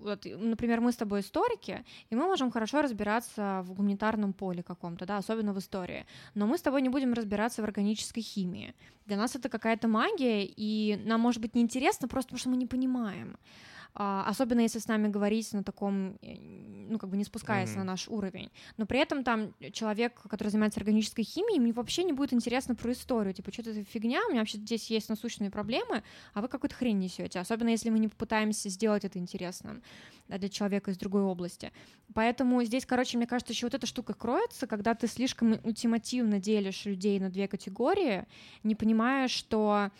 вот, 0.00 0.24
например, 0.24 0.80
мы 0.80 0.92
с 0.92 0.96
тобой 0.96 1.20
историки, 1.20 1.84
и 2.08 2.14
мы 2.14 2.24
можем 2.24 2.50
хорошо 2.50 2.82
разбираться 2.82 3.62
в 3.64 3.74
гуманитарном 3.74 4.32
поле 4.32 4.62
каком-то, 4.62 5.04
да, 5.04 5.18
особенно 5.18 5.52
в 5.52 5.58
истории. 5.58 6.06
Но 6.34 6.46
мы 6.46 6.56
с 6.56 6.62
тобой 6.62 6.82
не 6.82 6.88
будем 6.88 7.12
разбираться 7.12 7.60
в 7.60 7.64
органической 7.64 8.22
химии. 8.22 8.74
Для 9.06 9.16
нас 9.16 9.36
это 9.36 9.48
какая-то 9.48 9.88
магия, 9.88 10.44
и 10.44 10.96
нам 11.04 11.20
может 11.20 11.42
быть 11.42 11.54
неинтересно 11.54 12.08
просто 12.08 12.28
потому, 12.28 12.38
что 12.38 12.48
мы 12.48 12.56
не 12.56 12.66
понимаем. 12.66 13.36
А, 13.94 14.24
особенно 14.28 14.60
если 14.60 14.78
с 14.78 14.86
нами 14.86 15.08
говорить 15.08 15.52
на 15.52 15.64
таком, 15.64 16.16
э, 16.22 16.36
ну, 16.88 16.98
как 16.98 17.10
бы 17.10 17.16
не 17.16 17.24
спускаясь 17.24 17.70
mm-hmm. 17.70 17.78
на 17.78 17.84
наш 17.84 18.08
уровень. 18.08 18.50
Но 18.76 18.86
при 18.86 19.00
этом 19.00 19.24
там 19.24 19.52
человек, 19.72 20.20
который 20.28 20.48
занимается 20.48 20.80
органической 20.80 21.22
химией, 21.22 21.60
мне 21.60 21.72
вообще 21.72 22.04
не 22.04 22.12
будет 22.12 22.32
интересно 22.32 22.74
про 22.74 22.92
историю. 22.92 23.34
Типа, 23.34 23.52
что 23.52 23.62
это 23.62 23.82
фигня, 23.84 24.20
у 24.26 24.30
меня 24.30 24.40
вообще 24.40 24.58
здесь 24.58 24.90
есть 24.90 25.08
насущные 25.08 25.50
проблемы, 25.50 26.02
а 26.34 26.40
вы 26.40 26.48
какую-то 26.48 26.76
хрень 26.76 26.98
несете. 26.98 27.40
Особенно 27.40 27.68
если 27.68 27.90
мы 27.90 27.98
не 27.98 28.08
попытаемся 28.08 28.68
сделать 28.68 29.04
это 29.04 29.18
интересным 29.18 29.82
для 30.28 30.48
человека 30.48 30.92
из 30.92 30.98
другой 30.98 31.22
области. 31.22 31.72
Поэтому 32.14 32.62
здесь, 32.62 32.86
короче, 32.86 33.16
мне 33.16 33.26
кажется, 33.26 33.52
еще 33.52 33.66
вот 33.66 33.74
эта 33.74 33.86
штука 33.86 34.14
кроется, 34.14 34.68
когда 34.68 34.94
ты 34.94 35.08
слишком 35.08 35.58
ультимативно 35.64 36.38
делишь 36.38 36.84
людей 36.84 37.18
на 37.18 37.30
две 37.30 37.48
категории, 37.48 38.26
не 38.62 38.76
понимая, 38.76 39.26
что 39.26 39.90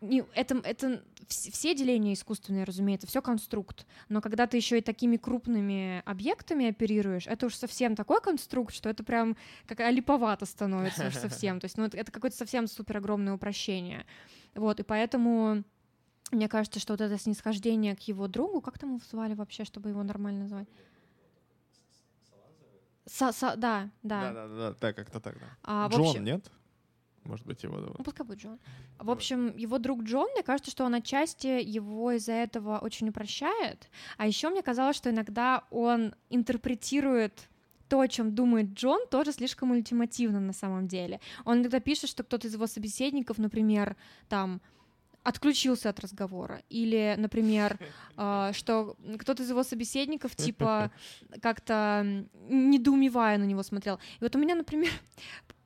не, 0.00 0.24
это, 0.34 0.56
это 0.64 1.02
все 1.28 1.74
деления 1.74 2.14
искусственные, 2.14 2.64
разумеется, 2.64 3.06
все 3.06 3.20
конструкт. 3.20 3.86
Но 4.08 4.20
когда 4.20 4.46
ты 4.46 4.56
еще 4.56 4.78
и 4.78 4.80
такими 4.80 5.16
крупными 5.16 6.02
объектами 6.06 6.68
оперируешь, 6.68 7.26
это 7.26 7.46
уж 7.46 7.54
совсем 7.54 7.96
такой 7.96 8.20
конструкт, 8.20 8.74
что 8.74 8.88
это 8.88 9.04
прям 9.04 9.36
как 9.66 9.80
липовато 9.90 10.46
становится 10.46 11.08
уж 11.08 11.14
совсем. 11.14 11.60
То 11.60 11.64
есть, 11.66 11.76
ну, 11.76 11.84
это 11.84 12.10
какое-то 12.12 12.36
совсем 12.36 12.66
супер 12.66 12.98
огромное 12.98 13.34
упрощение. 13.34 14.06
Вот, 14.54 14.80
и 14.80 14.82
поэтому 14.82 15.64
мне 16.30 16.48
кажется, 16.48 16.80
что 16.80 16.92
вот 16.92 17.00
это 17.00 17.18
снисхождение 17.18 17.96
к 17.96 18.00
его 18.00 18.28
другу, 18.28 18.60
как 18.60 18.78
там 18.78 18.90
его 18.90 19.00
звали 19.10 19.34
вообще, 19.34 19.64
чтобы 19.64 19.90
его 19.90 20.02
нормально 20.02 20.42
назвать? 20.42 20.68
Са, 23.06 23.32
са, 23.32 23.56
да, 23.56 23.90
да. 24.02 24.20
Да, 24.20 24.32
да, 24.32 24.48
да, 24.48 24.74
да, 24.80 24.92
как-то 24.92 25.20
так, 25.20 25.38
да. 25.38 25.46
А, 25.62 25.88
Джон, 25.88 26.08
общем, 26.08 26.24
нет? 26.24 26.50
Может 27.28 27.46
быть, 27.46 27.62
его 27.62 27.78
зовут. 27.78 27.98
Ну, 27.98 28.04
пускай 28.04 28.26
будет 28.26 28.40
Джон. 28.40 28.58
В 28.98 29.10
общем, 29.10 29.54
его 29.56 29.78
друг 29.78 30.02
Джон, 30.02 30.28
мне 30.32 30.42
кажется, 30.42 30.70
что 30.70 30.84
он 30.84 30.94
отчасти 30.94 31.62
его 31.62 32.12
из-за 32.12 32.32
этого 32.32 32.78
очень 32.78 33.10
упрощает. 33.10 33.90
А 34.16 34.26
еще 34.26 34.48
мне 34.48 34.62
казалось, 34.62 34.96
что 34.96 35.10
иногда 35.10 35.64
он 35.70 36.14
интерпретирует 36.30 37.48
то, 37.88 38.00
о 38.00 38.08
чем 38.08 38.34
думает 38.34 38.72
Джон, 38.72 39.06
тоже 39.10 39.32
слишком 39.32 39.70
ультимативно 39.70 40.40
на 40.40 40.52
самом 40.54 40.88
деле. 40.88 41.20
Он 41.44 41.58
иногда 41.58 41.80
пишет, 41.80 42.08
что 42.08 42.22
кто-то 42.22 42.48
из 42.48 42.54
его 42.54 42.66
собеседников, 42.66 43.38
например, 43.38 43.96
там 44.28 44.62
отключился 45.22 45.90
от 45.90 46.00
разговора. 46.00 46.62
Или, 46.70 47.14
например, 47.18 47.78
э, 48.16 48.50
что 48.54 48.96
кто-то 49.18 49.42
из 49.42 49.50
его 49.50 49.62
собеседников, 49.62 50.34
типа, 50.34 50.90
как-то 51.42 52.24
недоумевая 52.48 53.36
на 53.36 53.44
него 53.44 53.62
смотрел. 53.62 53.96
И 54.20 54.24
вот 54.24 54.34
у 54.34 54.38
меня, 54.38 54.54
например, 54.54 54.90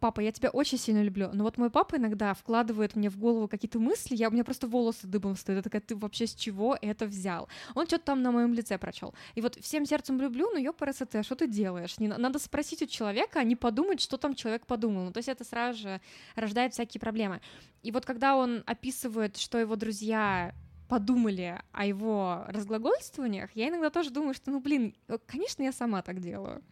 папа, 0.02 0.20
я 0.20 0.32
тебя 0.32 0.50
очень 0.50 0.78
сильно 0.78 1.00
люблю, 1.00 1.30
но 1.32 1.44
вот 1.44 1.58
мой 1.58 1.70
папа 1.70 1.96
иногда 1.96 2.34
вкладывает 2.34 2.96
мне 2.96 3.08
в 3.08 3.16
голову 3.16 3.46
какие-то 3.46 3.78
мысли, 3.78 4.16
я, 4.16 4.28
у 4.28 4.32
меня 4.32 4.42
просто 4.42 4.66
волосы 4.66 5.06
дыбом 5.06 5.36
стоят, 5.36 5.58
я 5.58 5.62
такая, 5.62 5.80
ты 5.80 5.94
вообще 5.94 6.26
с 6.26 6.34
чего 6.34 6.76
это 6.82 7.06
взял? 7.06 7.48
Он 7.76 7.86
что-то 7.86 8.06
там 8.06 8.22
на 8.22 8.32
моем 8.32 8.52
лице 8.52 8.78
прочел. 8.78 9.14
И 9.36 9.40
вот 9.40 9.54
всем 9.60 9.86
сердцем 9.86 10.20
люблю, 10.20 10.50
но 10.52 10.58
ёпарасоте, 10.58 11.20
а 11.20 11.22
что 11.22 11.36
ты 11.36 11.46
делаешь? 11.46 11.98
Не, 12.00 12.08
надо 12.08 12.40
спросить 12.40 12.82
у 12.82 12.86
человека, 12.86 13.38
а 13.38 13.44
не 13.44 13.54
подумать, 13.54 14.00
что 14.00 14.16
там 14.16 14.34
человек 14.34 14.66
подумал. 14.66 15.04
Ну, 15.04 15.12
то 15.12 15.18
есть 15.18 15.28
это 15.28 15.44
сразу 15.44 15.78
же 15.78 16.00
рождает 16.34 16.72
всякие 16.72 17.00
проблемы. 17.00 17.40
И 17.84 17.92
вот 17.92 18.04
когда 18.04 18.34
он 18.34 18.64
описывает, 18.66 19.36
что 19.36 19.58
его 19.58 19.76
друзья 19.76 20.52
подумали 20.88 21.60
о 21.72 21.86
его 21.86 22.44
разглагольствованиях, 22.48 23.50
я 23.54 23.68
иногда 23.68 23.90
тоже 23.90 24.10
думаю, 24.10 24.34
что, 24.34 24.50
ну, 24.50 24.60
блин, 24.60 24.94
конечно, 25.26 25.62
я 25.62 25.72
сама 25.72 26.02
так 26.02 26.20
делаю. 26.20 26.62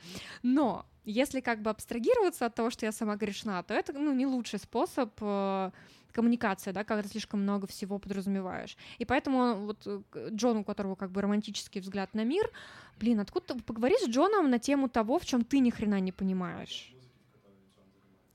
Но 0.42 0.86
если 1.04 1.40
как 1.40 1.62
бы 1.62 1.70
абстрагироваться 1.70 2.46
от 2.46 2.54
того, 2.54 2.70
что 2.70 2.86
я 2.86 2.92
сама 2.92 3.16
грешна, 3.16 3.62
то 3.62 3.74
это, 3.74 3.92
ну, 3.92 4.12
не 4.12 4.26
лучший 4.26 4.58
способ 4.58 5.12
э, 5.20 5.70
коммуникации, 6.12 6.72
да, 6.72 6.84
когда 6.84 7.02
ты 7.02 7.08
слишком 7.08 7.42
много 7.42 7.66
всего 7.66 7.98
подразумеваешь. 7.98 8.76
И 8.98 9.04
поэтому 9.04 9.54
вот 9.66 9.86
э, 9.86 10.28
Джон, 10.30 10.58
у 10.58 10.64
которого 10.64 10.94
как 10.94 11.10
бы 11.10 11.22
романтический 11.22 11.80
взгляд 11.80 12.14
на 12.14 12.24
мир, 12.24 12.50
блин, 12.98 13.20
откуда 13.20 13.54
ты 13.54 13.62
поговори 13.62 13.96
с 14.00 14.08
Джоном 14.08 14.50
на 14.50 14.58
тему 14.58 14.88
того, 14.88 15.18
в 15.18 15.26
чем 15.26 15.44
ты 15.44 15.60
ни 15.60 15.70
хрена 15.70 16.00
не 16.00 16.12
понимаешь. 16.12 16.94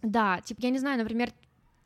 Да, 0.01 0.41
типа, 0.41 0.61
я 0.61 0.69
не 0.69 0.79
знаю, 0.79 0.99
например, 0.99 1.31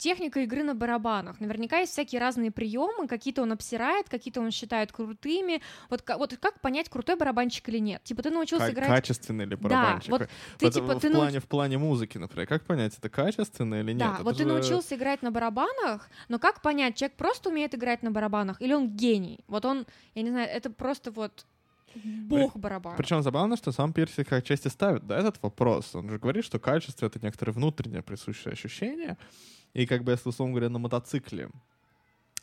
техника 0.00 0.40
игры 0.40 0.62
на 0.62 0.74
барабанах. 0.74 1.38
Наверняка 1.40 1.78
есть 1.78 1.92
всякие 1.92 2.20
разные 2.20 2.50
приемы, 2.50 3.06
какие-то 3.06 3.42
он 3.42 3.52
обсирает, 3.52 4.08
какие-то 4.08 4.40
он 4.40 4.50
считает 4.50 4.90
крутыми. 4.92 5.60
Вот, 5.90 6.02
вот 6.16 6.36
как 6.40 6.60
понять, 6.60 6.88
крутой 6.88 7.16
барабанщик 7.16 7.68
или 7.68 7.78
нет? 7.78 8.02
Типа 8.02 8.22
ты 8.22 8.30
научился 8.30 8.68
К- 8.68 8.70
играть... 8.72 8.88
Качественный 8.88 9.44
ли 9.44 9.56
барабанщик? 9.56 10.10
Да, 10.10 10.18
вот 10.18 10.28
ты, 10.58 10.66
вот, 10.66 10.74
типа, 10.74 10.94
в, 10.94 11.00
ты 11.00 11.10
плане, 11.10 11.32
науч... 11.32 11.44
в 11.44 11.46
плане 11.46 11.78
музыки, 11.78 12.18
например, 12.18 12.46
как 12.46 12.64
понять, 12.64 12.96
это 12.96 13.08
качественно 13.10 13.76
или 13.76 13.92
нет? 13.92 13.98
Да, 13.98 14.14
это 14.14 14.24
вот 14.24 14.36
же... 14.36 14.44
ты 14.44 14.48
научился 14.48 14.96
играть 14.96 15.22
на 15.22 15.30
барабанах, 15.30 16.08
но 16.28 16.38
как 16.38 16.62
понять, 16.62 16.96
человек 16.96 17.16
просто 17.16 17.50
умеет 17.50 17.74
играть 17.74 18.02
на 18.02 18.10
барабанах 18.10 18.60
или 18.62 18.72
он 18.72 18.88
гений? 18.88 19.44
Вот 19.48 19.64
он, 19.66 19.86
я 20.14 20.22
не 20.22 20.30
знаю, 20.30 20.48
это 20.48 20.70
просто 20.70 21.10
вот 21.10 21.44
бог 21.94 22.56
барабан. 22.56 22.96
Причем 22.96 23.22
забавно, 23.22 23.56
что 23.56 23.72
сам 23.72 23.92
Персик 23.92 24.32
отчасти 24.32 24.68
ставит 24.68 25.06
да, 25.06 25.18
этот 25.18 25.42
вопрос. 25.42 25.94
Он 25.94 26.08
же 26.08 26.18
говорит, 26.18 26.44
что 26.44 26.58
качество— 26.58 27.06
это 27.06 27.18
некоторое 27.22 27.52
внутреннее 27.52 28.02
присущее 28.02 28.52
ощущение, 28.52 29.18
и 29.74 29.86
как 29.86 30.04
бы, 30.04 30.12
если, 30.12 30.28
условно 30.28 30.54
говоря, 30.54 30.68
на 30.68 30.78
мотоцикле, 30.78 31.50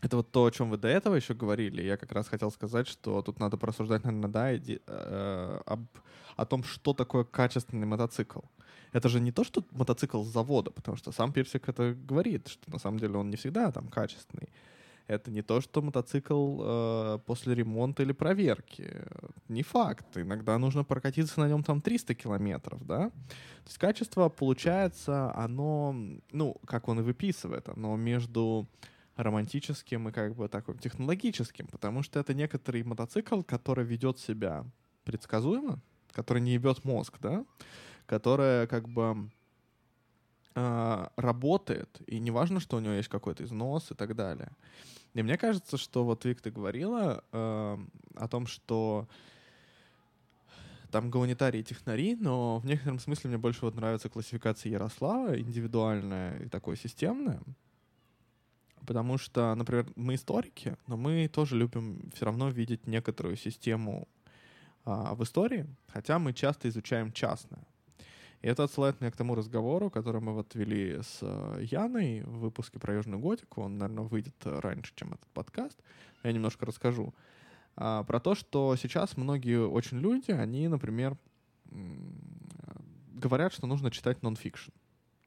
это 0.01 0.17
вот 0.17 0.32
то, 0.32 0.45
о 0.45 0.51
чем 0.51 0.69
вы 0.69 0.78
до 0.78 0.88
этого 0.88 1.15
еще 1.15 1.34
говорили. 1.34 1.82
Я 1.82 1.97
как 1.97 2.11
раз 2.11 2.28
хотел 2.28 2.51
сказать, 2.51 2.88
что 2.88 3.21
тут 3.21 3.39
надо 3.39 3.57
порассуждать, 3.57 4.03
наверное, 4.03 4.30
да, 4.30 4.55
иди, 4.55 4.80
э, 4.86 5.61
об, 5.65 5.86
о 6.36 6.45
том, 6.45 6.63
что 6.63 6.93
такое 6.93 7.23
качественный 7.23 7.88
мотоцикл. 7.88 8.41
Это 8.93 9.09
же 9.09 9.19
не 9.19 9.32
то, 9.32 9.43
что 9.43 9.63
мотоцикл 9.71 10.23
с 10.23 10.28
завода, 10.28 10.71
потому 10.71 10.97
что 10.97 11.11
сам 11.11 11.34
Персик 11.34 11.67
это 11.67 11.93
говорит, 11.93 12.47
что 12.47 12.71
на 12.71 12.80
самом 12.80 12.99
деле 12.99 13.17
он 13.17 13.30
не 13.30 13.38
всегда 13.38 13.71
там 13.71 13.88
качественный. 13.88 14.49
Это 15.08 15.32
не 15.32 15.41
то, 15.41 15.62
что 15.62 15.82
мотоцикл 15.82 16.60
э, 16.62 17.20
после 17.26 17.55
ремонта 17.55 18.03
или 18.03 18.12
проверки. 18.12 19.05
Не 19.47 19.64
факт. 19.64 20.18
Иногда 20.18 20.58
нужно 20.58 20.84
прокатиться 20.84 21.39
на 21.39 21.47
нем 21.47 21.64
там 21.64 21.82
300 21.82 22.14
километров, 22.14 22.86
да? 22.86 23.10
То 23.10 23.68
есть 23.68 23.78
качество, 23.78 24.28
получается, 24.28 25.34
оно, 25.34 25.95
ну, 26.32 26.58
как 26.66 26.89
он 26.89 26.99
и 26.99 27.03
выписывает, 27.03 27.70
оно 27.70 27.95
между 27.95 28.68
романтическим 29.16 30.10
и 30.10 30.12
как 30.12 30.36
бы 30.36 30.47
таким 30.47 30.78
технологическим, 30.78 31.68
потому 31.68 32.03
что 32.03 32.20
это 32.20 32.34
некоторый 32.34 32.84
мотоцикл, 32.84 33.41
который 33.41 33.86
ведет 33.86 34.20
себя 34.20 34.66
предсказуемо, 35.05 35.80
который 36.12 36.41
не 36.41 36.51
ебет 36.51 36.84
мозг, 36.84 37.18
да, 37.22 37.45
которая 38.05 38.68
как 38.68 38.88
бы 38.88 39.30
э, 40.58 41.08
работает, 41.18 42.01
и 42.08 42.20
не 42.20 42.32
важно, 42.32 42.60
что 42.60 42.78
у 42.78 42.80
него 42.80 42.93
есть 42.93 43.10
какой-то 43.10 43.43
износ 43.43 43.91
и 43.91 43.93
так 43.93 44.16
далее. 44.16 44.49
И 45.14 45.22
мне 45.22 45.38
кажется, 45.38 45.78
что 45.78 46.03
вот 46.03 46.26
Вик, 46.26 46.41
ты 46.41 46.49
говорила 46.49 47.24
э, 47.32 47.78
о 48.16 48.28
том, 48.28 48.47
что 48.47 49.08
там 50.91 51.12
гуманитарии 51.12 51.60
и 51.60 51.64
технари, 51.64 52.16
но 52.16 52.58
в 52.60 52.66
некотором 52.66 52.99
смысле 52.99 53.30
мне 53.30 53.38
больше 53.38 53.66
вот 53.66 53.76
нравится 53.76 54.10
классификация 54.10 54.72
Ярослава, 54.72 55.39
индивидуальная 55.39 56.39
и 56.39 56.49
такое 56.49 56.76
системная. 56.76 57.41
Потому 58.88 59.18
что, 59.18 59.53
например, 59.53 59.86
мы 59.95 60.16
историки, 60.16 60.78
но 60.88 60.97
мы 60.97 61.28
тоже 61.28 61.58
любим 61.58 62.10
все 62.16 62.26
равно 62.26 62.49
видеть 62.49 62.88
некоторую 62.88 63.36
систему 63.36 64.08
а, 64.86 65.14
в 65.14 65.24
истории, 65.24 65.68
хотя 65.88 66.18
мы 66.18 66.34
часто 66.34 66.70
изучаем 66.70 67.12
частное. 67.12 67.64
И 68.42 68.48
это 68.48 68.64
отсылает 68.64 69.02
меня 69.02 69.12
к 69.12 69.16
тому 69.16 69.36
разговору, 69.36 69.90
который 69.90 70.22
мы 70.22 70.34
вот 70.34 70.54
вели 70.54 71.02
с 71.02 71.20
э, 71.22 71.60
Яной 71.64 72.22
в 72.22 72.40
выпуске 72.40 72.80
про 72.80 72.94
Южную 72.94 73.20
Готику. 73.20 73.62
Он, 73.62 73.78
наверное, 73.78 74.06
выйдет 74.06 74.36
раньше, 74.44 74.94
чем 74.96 75.14
этот 75.14 75.28
подкаст. 75.34 75.80
Я 76.24 76.32
немножко 76.32 76.66
расскажу. 76.66 77.14
а, 77.76 78.04
про 78.04 78.20
то, 78.20 78.36
что 78.36 78.76
сейчас 78.76 79.18
многие 79.18 79.68
очень 79.68 80.00
люди, 80.00 80.32
они, 80.32 80.68
например, 80.68 81.18
говорят, 83.14 83.54
что 83.54 83.68
нужно 83.68 83.92
читать 83.92 84.22
нон-фикшн. 84.22 84.72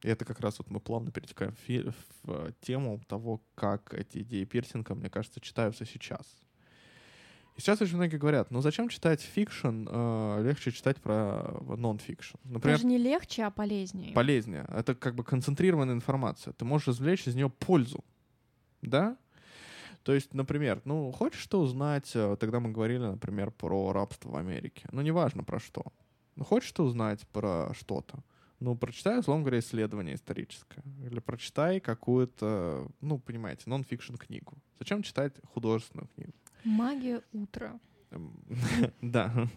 И 0.02 0.08
это 0.08 0.24
как 0.24 0.40
раз 0.40 0.58
вот 0.58 0.70
мы 0.70 0.80
плавно 0.80 1.10
перетекаем 1.10 1.54
в, 1.54 1.92
в 2.22 2.52
тему 2.60 3.00
того, 3.06 3.42
как 3.54 3.92
эти 3.92 4.18
идеи 4.18 4.44
Пирсига, 4.44 4.94
мне 4.94 5.10
кажется, 5.10 5.40
читаются 5.40 5.84
сейчас. 5.84 6.26
И 7.56 7.60
сейчас 7.60 7.80
очень 7.82 7.96
многие 7.96 8.16
говорят, 8.16 8.50
ну 8.50 8.60
зачем 8.60 8.88
читать 8.88 9.20
fiction, 9.20 9.86
э, 9.88 10.42
легче 10.42 10.72
читать 10.72 10.98
про 10.98 11.60
нон-фикшн. 11.76 12.36
Например, 12.44 12.76
Даже 12.76 12.86
не 12.86 12.98
легче, 12.98 13.44
а 13.44 13.50
полезнее. 13.50 14.12
Полезнее. 14.14 14.66
Это 14.68 14.94
как 14.94 15.14
бы 15.14 15.24
концентрированная 15.24 15.94
информация. 15.94 16.52
Ты 16.52 16.64
можешь 16.64 16.88
извлечь 16.88 17.26
из 17.26 17.34
нее 17.34 17.50
пользу. 17.50 18.04
Да? 18.82 19.16
То 20.02 20.14
есть, 20.14 20.32
например, 20.32 20.80
ну, 20.84 21.12
хочешь 21.12 21.40
что 21.40 21.60
узнать, 21.60 22.10
э, 22.14 22.36
тогда 22.40 22.60
мы 22.60 22.70
говорили, 22.70 23.04
например, 23.04 23.50
про 23.50 23.92
рабство 23.92 24.30
в 24.30 24.36
Америке. 24.36 24.88
Ну, 24.92 25.02
неважно 25.02 25.44
про 25.44 25.60
что. 25.60 25.84
Ну, 26.36 26.44
хочешь 26.44 26.72
ты 26.72 26.82
узнать 26.82 27.26
про 27.28 27.72
что-то? 27.74 28.20
Ну, 28.60 28.76
прочитай, 28.76 29.18
условно 29.18 29.42
говоря, 29.42 29.58
исследование 29.58 30.14
историческое. 30.14 30.82
Или 31.04 31.18
прочитай 31.20 31.80
какую-то, 31.80 32.88
ну, 33.00 33.18
понимаете, 33.18 33.62
нон-фикшн 33.66 34.14
книгу. 34.16 34.54
Зачем 34.78 35.02
читать 35.02 35.34
художественную 35.52 36.08
книгу? 36.14 36.32
Магия 36.64 37.22
утра. 37.32 37.78
Да. 39.00 39.48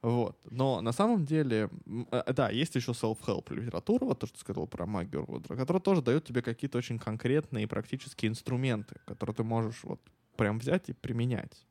Вот. 0.00 0.38
Но 0.50 0.80
на 0.80 0.92
самом 0.92 1.24
деле, 1.24 1.70
э, 2.12 2.32
да, 2.32 2.50
есть 2.50 2.74
еще 2.76 2.92
self-help 2.92 3.52
литература, 3.52 4.04
вот 4.04 4.20
то, 4.20 4.26
что 4.26 4.36
ты 4.36 4.40
сказал 4.40 4.68
про 4.68 4.86
магию 4.86 5.24
утра, 5.28 5.56
которая 5.56 5.80
тоже 5.80 6.02
дает 6.02 6.24
тебе 6.24 6.40
какие-то 6.40 6.78
очень 6.78 6.98
конкретные 6.98 7.66
практические 7.66 8.30
инструменты, 8.30 8.96
которые 9.06 9.34
ты 9.34 9.42
можешь 9.42 9.82
вот 9.82 10.00
прям 10.36 10.60
взять 10.60 10.88
и 10.88 10.92
применять. 10.92 11.66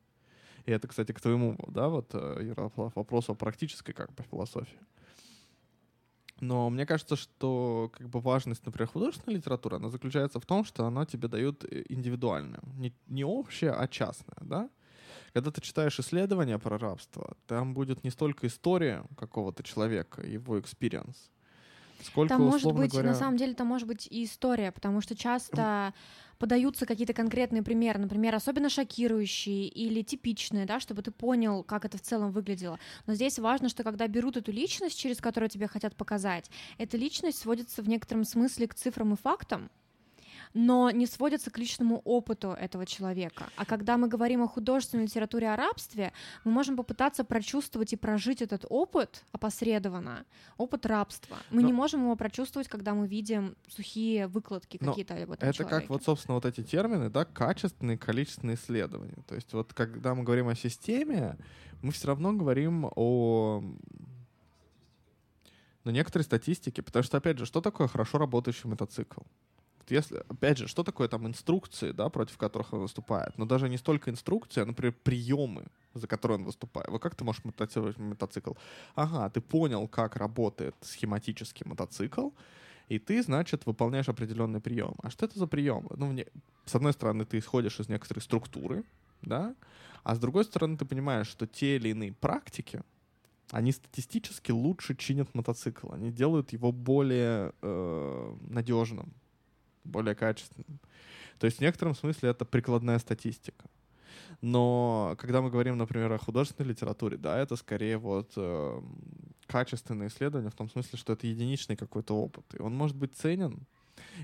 И 0.66 0.70
это, 0.70 0.86
кстати, 0.86 1.12
к 1.12 1.20
твоему, 1.20 1.56
да, 1.68 1.88
вот, 1.88 2.10
э, 2.12 2.40
Ярослав, 2.42 2.94
вопросу 2.94 3.32
о 3.32 3.34
практической 3.34 3.94
как 3.94 4.12
бы 4.12 4.22
философии. 4.30 4.78
Но 6.40 6.70
мне 6.70 6.86
кажется, 6.86 7.16
что 7.16 7.90
как 7.96 8.08
бы 8.08 8.20
важность, 8.20 8.64
например, 8.64 8.88
художественной 8.88 9.36
литературы, 9.36 9.76
она 9.76 9.88
заключается 9.88 10.38
в 10.38 10.46
том, 10.46 10.64
что 10.64 10.84
она 10.86 11.04
тебе 11.04 11.28
дает 11.28 11.64
э, 11.64 11.84
индивидуальное, 11.88 12.60
не, 12.76 12.94
не 13.06 13.24
общее, 13.24 13.72
а 13.72 13.88
частное, 13.88 14.38
да? 14.40 14.70
Когда 15.32 15.50
ты 15.50 15.60
читаешь 15.60 15.98
исследования 15.98 16.58
про 16.58 16.78
рабство, 16.78 17.36
там 17.46 17.74
будет 17.74 18.04
не 18.04 18.10
столько 18.10 18.46
история 18.46 19.04
какого-то 19.16 19.62
человека, 19.62 20.22
его 20.22 20.58
experience, 20.58 21.30
сколько, 22.02 22.34
там 22.34 22.42
может 22.42 22.72
быть, 22.72 22.92
говоря... 22.92 23.10
на 23.10 23.14
самом 23.14 23.36
деле, 23.36 23.54
там 23.54 23.66
может 23.66 23.88
быть 23.88 24.06
и 24.10 24.24
история, 24.24 24.72
потому 24.72 25.00
что 25.00 25.16
часто 25.16 25.92
подаются 26.38 26.86
какие-то 26.86 27.12
конкретные 27.12 27.62
примеры, 27.62 27.98
например, 27.98 28.34
особенно 28.34 28.68
шокирующие 28.68 29.68
или 29.68 30.02
типичные, 30.02 30.66
да, 30.66 30.80
чтобы 30.80 31.02
ты 31.02 31.10
понял, 31.10 31.62
как 31.62 31.84
это 31.84 31.98
в 31.98 32.02
целом 32.02 32.30
выглядело. 32.30 32.78
Но 33.06 33.14
здесь 33.14 33.38
важно, 33.38 33.68
что 33.68 33.84
когда 33.84 34.06
берут 34.06 34.36
эту 34.36 34.52
личность, 34.52 34.98
через 34.98 35.18
которую 35.18 35.50
тебе 35.50 35.68
хотят 35.68 35.96
показать, 35.96 36.50
эта 36.78 36.96
личность 36.96 37.38
сводится 37.38 37.82
в 37.82 37.88
некотором 37.88 38.24
смысле 38.24 38.68
к 38.68 38.74
цифрам 38.74 39.12
и 39.12 39.16
фактам, 39.16 39.70
но 40.54 40.90
не 40.90 41.06
сводятся 41.06 41.50
к 41.50 41.58
личному 41.58 42.00
опыту 42.04 42.48
этого 42.50 42.86
человека. 42.86 43.48
А 43.56 43.64
когда 43.64 43.96
мы 43.96 44.08
говорим 44.08 44.42
о 44.42 44.48
художественной 44.48 45.04
литературе 45.04 45.50
о 45.50 45.56
рабстве, 45.56 46.12
мы 46.44 46.52
можем 46.52 46.76
попытаться 46.76 47.24
прочувствовать 47.24 47.92
и 47.92 47.96
прожить 47.96 48.42
этот 48.42 48.64
опыт 48.68 49.24
опосредованно, 49.32 50.24
опыт 50.56 50.86
рабства. 50.86 51.38
Мы 51.50 51.62
но... 51.62 51.68
не 51.68 51.72
можем 51.72 52.02
его 52.02 52.16
прочувствовать, 52.16 52.68
когда 52.68 52.94
мы 52.94 53.06
видим 53.06 53.56
сухие 53.68 54.26
выкладки 54.26 54.76
какие-то 54.76 55.14
об 55.14 55.32
этом 55.32 55.48
Это 55.48 55.58
человеке. 55.58 55.80
как 55.80 55.90
вот, 55.90 56.04
собственно, 56.04 56.34
вот 56.34 56.44
эти 56.44 56.62
термины, 56.62 57.10
да, 57.10 57.24
качественные, 57.24 57.98
количественные 57.98 58.56
исследования. 58.56 59.18
То 59.26 59.34
есть 59.34 59.52
вот 59.52 59.72
когда 59.74 60.14
мы 60.14 60.24
говорим 60.24 60.48
о 60.48 60.54
системе, 60.54 61.36
мы 61.82 61.92
все 61.92 62.08
равно 62.08 62.32
говорим 62.32 62.90
о 62.96 63.62
но 65.84 65.92
некоторые 65.92 66.24
статистики, 66.24 66.82
потому 66.82 67.02
что, 67.02 67.16
опять 67.16 67.38
же, 67.38 67.46
что 67.46 67.62
такое 67.62 67.88
хорошо 67.88 68.18
работающий 68.18 68.68
мотоцикл? 68.68 69.22
Если, 69.90 70.18
опять 70.28 70.58
же, 70.58 70.68
что 70.68 70.84
такое 70.84 71.08
там 71.08 71.26
инструкции, 71.26 71.92
да, 71.92 72.08
против 72.08 72.36
которых 72.36 72.72
он 72.72 72.80
выступает? 72.80 73.38
Но 73.38 73.46
даже 73.46 73.68
не 73.68 73.78
столько 73.78 74.10
инструкции, 74.10 74.62
а, 74.62 74.66
например, 74.66 74.94
приемы, 75.02 75.66
за 75.94 76.06
которые 76.06 76.38
он 76.38 76.44
выступает. 76.44 76.88
Вот 76.88 77.02
как 77.02 77.14
ты 77.14 77.24
можешь 77.24 77.44
мотоцикл? 77.44 77.90
мотоцикл? 78.02 78.52
Ага, 78.94 79.30
ты 79.30 79.40
понял, 79.40 79.88
как 79.88 80.16
работает 80.16 80.74
схематический 80.80 81.66
мотоцикл, 81.66 82.30
и 82.88 82.98
ты, 82.98 83.22
значит, 83.22 83.66
выполняешь 83.66 84.08
определенный 84.08 84.60
прием. 84.60 84.94
А 85.02 85.10
что 85.10 85.26
это 85.26 85.38
за 85.38 85.46
прием? 85.46 85.86
Ну, 85.96 86.06
мне, 86.06 86.26
с 86.64 86.74
одной 86.74 86.92
стороны, 86.92 87.24
ты 87.24 87.38
исходишь 87.38 87.80
из 87.80 87.88
некоторой 87.88 88.22
структуры, 88.22 88.84
да, 89.22 89.54
а 90.04 90.14
с 90.14 90.18
другой 90.18 90.44
стороны, 90.44 90.76
ты 90.76 90.84
понимаешь, 90.84 91.26
что 91.26 91.46
те 91.46 91.76
или 91.76 91.90
иные 91.90 92.12
практики, 92.12 92.82
они 93.50 93.72
статистически 93.72 94.52
лучше 94.52 94.94
чинят 94.94 95.34
мотоцикл, 95.34 95.92
они 95.92 96.10
делают 96.10 96.52
его 96.52 96.72
более 96.72 97.52
э, 97.62 98.36
надежным, 98.48 99.12
более 99.88 100.14
качественным. 100.14 100.78
То 101.38 101.46
есть 101.46 101.58
в 101.58 101.60
некотором 101.60 101.94
смысле 101.94 102.30
это 102.30 102.44
прикладная 102.44 102.98
статистика. 102.98 103.64
Но 104.40 105.16
когда 105.18 105.40
мы 105.40 105.50
говорим, 105.50 105.76
например, 105.78 106.12
о 106.12 106.18
художественной 106.18 106.70
литературе, 106.70 107.16
да, 107.16 107.38
это 107.38 107.56
скорее 107.56 107.98
вот 107.98 108.32
э, 108.36 108.82
качественное 109.46 110.08
исследование 110.08 110.50
в 110.50 110.54
том 110.54 110.68
смысле, 110.68 110.98
что 110.98 111.12
это 111.12 111.26
единичный 111.26 111.76
какой-то 111.76 112.14
опыт. 112.14 112.44
И 112.54 112.60
он 112.60 112.74
может 112.74 112.96
быть 112.96 113.14
ценен. 113.16 113.66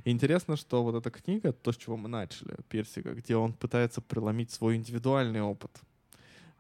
Интересно, 0.05 0.57
что 0.57 0.83
вот 0.83 0.95
эта 0.95 1.11
книга, 1.11 1.53
то, 1.53 1.73
с 1.73 1.77
чего 1.77 1.97
мы 1.97 2.09
начали, 2.09 2.57
Персика, 2.69 3.13
где 3.15 3.37
он 3.37 3.53
пытается 3.53 4.01
преломить 4.01 4.51
свой 4.51 4.77
индивидуальный 4.77 5.43
опыт 5.43 5.71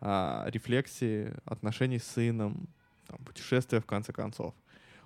а, 0.00 0.46
рефлексии, 0.48 1.32
отношений 1.44 1.98
с 1.98 2.04
сыном, 2.04 2.68
там, 3.06 3.18
путешествия 3.24 3.80
в 3.80 3.86
конце 3.86 4.12
концов. 4.12 4.54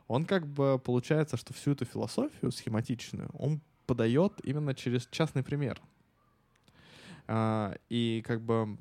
Он 0.07 0.25
как 0.25 0.47
бы 0.47 0.81
получается, 0.83 1.37
что 1.37 1.53
всю 1.53 1.73
эту 1.73 1.85
философию 1.85 2.51
схематичную 2.51 3.29
он 3.35 3.61
подает 3.89 4.33
именно 4.45 4.75
через 4.75 5.09
частный 5.11 5.43
пример. 5.43 5.81
А, 7.27 7.75
и 7.89 8.23
как 8.27 8.43
бы 8.43 8.79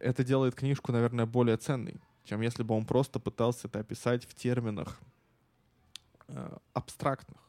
это 0.00 0.24
делает 0.24 0.54
книжку, 0.54 0.92
наверное, 0.92 1.24
более 1.24 1.56
ценной, 1.56 2.00
чем 2.24 2.40
если 2.42 2.64
бы 2.64 2.74
он 2.74 2.84
просто 2.84 3.20
пытался 3.20 3.68
это 3.68 3.78
описать 3.78 4.24
в 4.24 4.34
терминах 4.34 4.98
э, 6.28 6.56
абстрактных. 6.74 7.40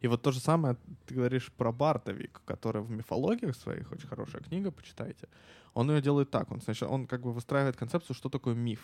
И 0.00 0.08
вот 0.08 0.22
то 0.22 0.32
же 0.32 0.40
самое 0.40 0.76
ты 1.06 1.14
говоришь 1.14 1.52
про 1.52 1.72
Бартовик, 1.72 2.40
который 2.44 2.82
в 2.82 2.90
мифологиях 2.90 3.56
своих, 3.56 3.90
очень 3.90 4.08
хорошая 4.08 4.42
книга, 4.42 4.70
почитайте. 4.70 5.28
Он 5.72 5.90
ее 5.90 6.00
делает 6.00 6.30
так. 6.30 6.52
Он, 6.52 6.60
сначала, 6.60 6.90
он 6.90 7.06
как 7.06 7.22
бы 7.22 7.32
выстраивает 7.32 7.76
концепцию, 7.76 8.14
что 8.14 8.28
такое 8.28 8.54
миф. 8.54 8.80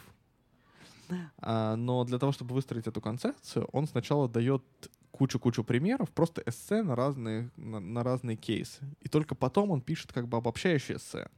А, 1.38 1.76
но 1.76 2.04
для 2.04 2.18
того, 2.18 2.32
чтобы 2.32 2.54
выстроить 2.54 2.86
эту 2.86 3.00
концепцию, 3.00 3.68
он 3.72 3.86
сначала 3.86 4.28
дает 4.28 4.62
кучу-кучу 5.10 5.64
примеров, 5.64 6.10
просто 6.10 6.42
эссе 6.46 6.82
на 6.82 6.96
разные, 6.96 7.50
на, 7.56 7.80
на 7.80 8.02
разные 8.02 8.36
кейсы. 8.36 8.82
И 9.00 9.08
только 9.08 9.34
потом 9.34 9.70
он 9.70 9.80
пишет 9.80 10.12
как 10.12 10.28
бы 10.28 10.36
обобщающее 10.36 10.96
эссе. 10.96 11.28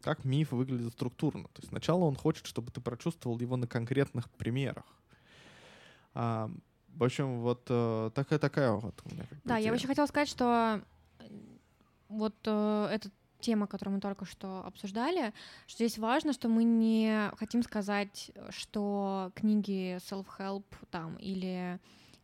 Как 0.00 0.24
миф 0.24 0.52
выглядит 0.52 0.92
структурно. 0.92 1.44
То 1.44 1.60
есть 1.60 1.68
сначала 1.68 2.04
он 2.04 2.14
хочет, 2.14 2.46
чтобы 2.46 2.70
ты 2.70 2.80
прочувствовал 2.80 3.38
его 3.38 3.56
на 3.56 3.66
конкретных 3.66 4.30
примерах. 4.30 4.84
А, 6.14 6.50
в 6.94 7.04
общем, 7.04 7.40
вот 7.40 7.66
э, 7.68 8.10
такая 8.14 8.38
такая 8.38 8.72
вот 8.72 9.00
у 9.04 9.14
меня. 9.14 9.24
Как 9.24 9.38
бы, 9.38 9.42
да, 9.44 9.58
идея. 9.58 9.70
я 9.70 9.74
еще 9.74 9.86
хотела 9.86 10.06
сказать, 10.06 10.28
что 10.28 10.82
вот 12.08 12.34
э, 12.44 12.88
эта 12.92 13.10
тема, 13.40 13.66
которую 13.66 13.96
мы 13.96 14.00
только 14.00 14.24
что 14.24 14.64
обсуждали, 14.64 15.32
что 15.66 15.84
здесь 15.84 15.98
важно, 15.98 16.32
что 16.32 16.48
мы 16.48 16.64
не 16.64 17.30
хотим 17.36 17.62
сказать, 17.62 18.30
что 18.50 19.30
книги 19.34 19.96
self-help 19.98 20.64
там 20.90 21.16
или 21.16 21.78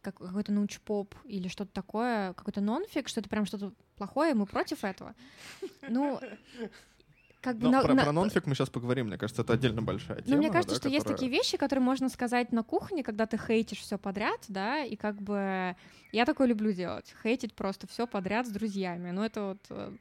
как, 0.04 0.18
какой-то 0.18 0.52
научпоп 0.52 1.14
или 1.24 1.48
что-то 1.48 1.72
такое, 1.72 2.32
какой-то 2.34 2.60
нонфик, 2.60 3.08
что 3.08 3.20
это 3.20 3.28
прям 3.28 3.46
что-то 3.46 3.72
плохое, 3.96 4.34
мы 4.34 4.46
против 4.46 4.84
этого. 4.84 5.14
Ну, 5.88 6.20
как 7.40 7.58
бы... 7.58 7.68
на, 7.68 7.82
про, 7.82 7.94
на... 7.94 8.04
про 8.04 8.12
нонфик 8.12 8.46
мы 8.46 8.54
сейчас 8.54 8.70
поговорим, 8.70 9.08
мне 9.08 9.18
кажется, 9.18 9.42
это 9.42 9.52
отдельно 9.52 9.82
большая 9.82 10.22
тема. 10.22 10.36
Ну, 10.36 10.36
мне 10.38 10.50
кажется, 10.50 10.76
да, 10.76 10.80
что 10.80 10.88
которая... 10.88 10.94
есть 10.94 11.06
такие 11.06 11.30
вещи, 11.30 11.56
которые 11.58 11.82
можно 11.82 12.08
сказать 12.08 12.52
на 12.52 12.62
кухне, 12.62 13.02
когда 13.02 13.26
ты 13.26 13.36
хейтишь 13.36 13.80
все 13.80 13.98
подряд, 13.98 14.40
да, 14.48 14.82
и 14.82 14.96
как 14.96 15.20
бы... 15.20 15.76
Я 16.12 16.24
такое 16.24 16.46
люблю 16.46 16.72
делать, 16.72 17.14
хейтить 17.22 17.54
просто 17.54 17.86
все 17.86 18.06
подряд 18.06 18.46
с 18.46 18.50
друзьями. 18.50 19.10
Ну, 19.10 19.22
это 19.22 19.42
вот 19.48 19.58
э, 19.70 19.92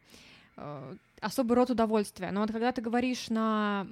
э, 0.58 0.96
особый 1.20 1.56
род 1.56 1.70
удовольствия. 1.70 2.32
Но 2.32 2.42
вот 2.42 2.52
когда 2.52 2.72
ты 2.72 2.82
говоришь 2.82 3.30
на 3.30 3.88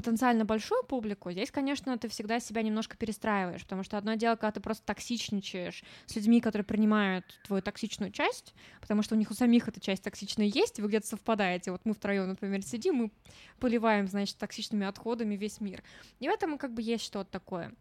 потенциально 0.00 0.44
большую 0.44 0.82
публику, 0.84 1.30
здесь, 1.30 1.50
конечно, 1.50 1.96
ты 1.98 2.08
всегда 2.08 2.40
себя 2.40 2.62
немножко 2.62 2.96
перестраиваешь, 2.96 3.62
потому 3.62 3.82
что 3.82 3.98
одно 3.98 4.14
дело, 4.14 4.36
когда 4.36 4.52
ты 4.52 4.60
просто 4.60 4.84
токсичничаешь 4.86 5.84
с 6.06 6.16
людьми, 6.16 6.40
которые 6.40 6.64
принимают 6.64 7.24
твою 7.44 7.62
токсичную 7.62 8.10
часть, 8.10 8.54
потому 8.80 9.02
что 9.02 9.14
у 9.14 9.18
них 9.18 9.30
у 9.30 9.34
самих 9.34 9.68
эта 9.68 9.78
часть 9.78 10.02
токсичная 10.02 10.46
есть, 10.46 10.78
и 10.78 10.82
вы 10.82 10.88
где-то 10.88 11.06
совпадаете. 11.06 11.70
Вот 11.70 11.82
мы 11.84 11.92
втроем, 11.92 12.28
например, 12.28 12.62
сидим, 12.62 12.94
мы 12.94 13.10
поливаем, 13.58 14.08
значит, 14.08 14.38
токсичными 14.38 14.86
отходами 14.86 15.34
весь 15.34 15.60
мир. 15.60 15.82
И 16.18 16.28
в 16.28 16.32
этом 16.32 16.56
как 16.56 16.72
бы 16.72 16.80
есть 16.80 17.04
что-то 17.04 17.30
такое. 17.30 17.74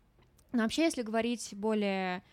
Но 0.51 0.63
вообще, 0.63 0.83
если 0.83 1.03
говорить 1.03 1.53
более 1.53 2.23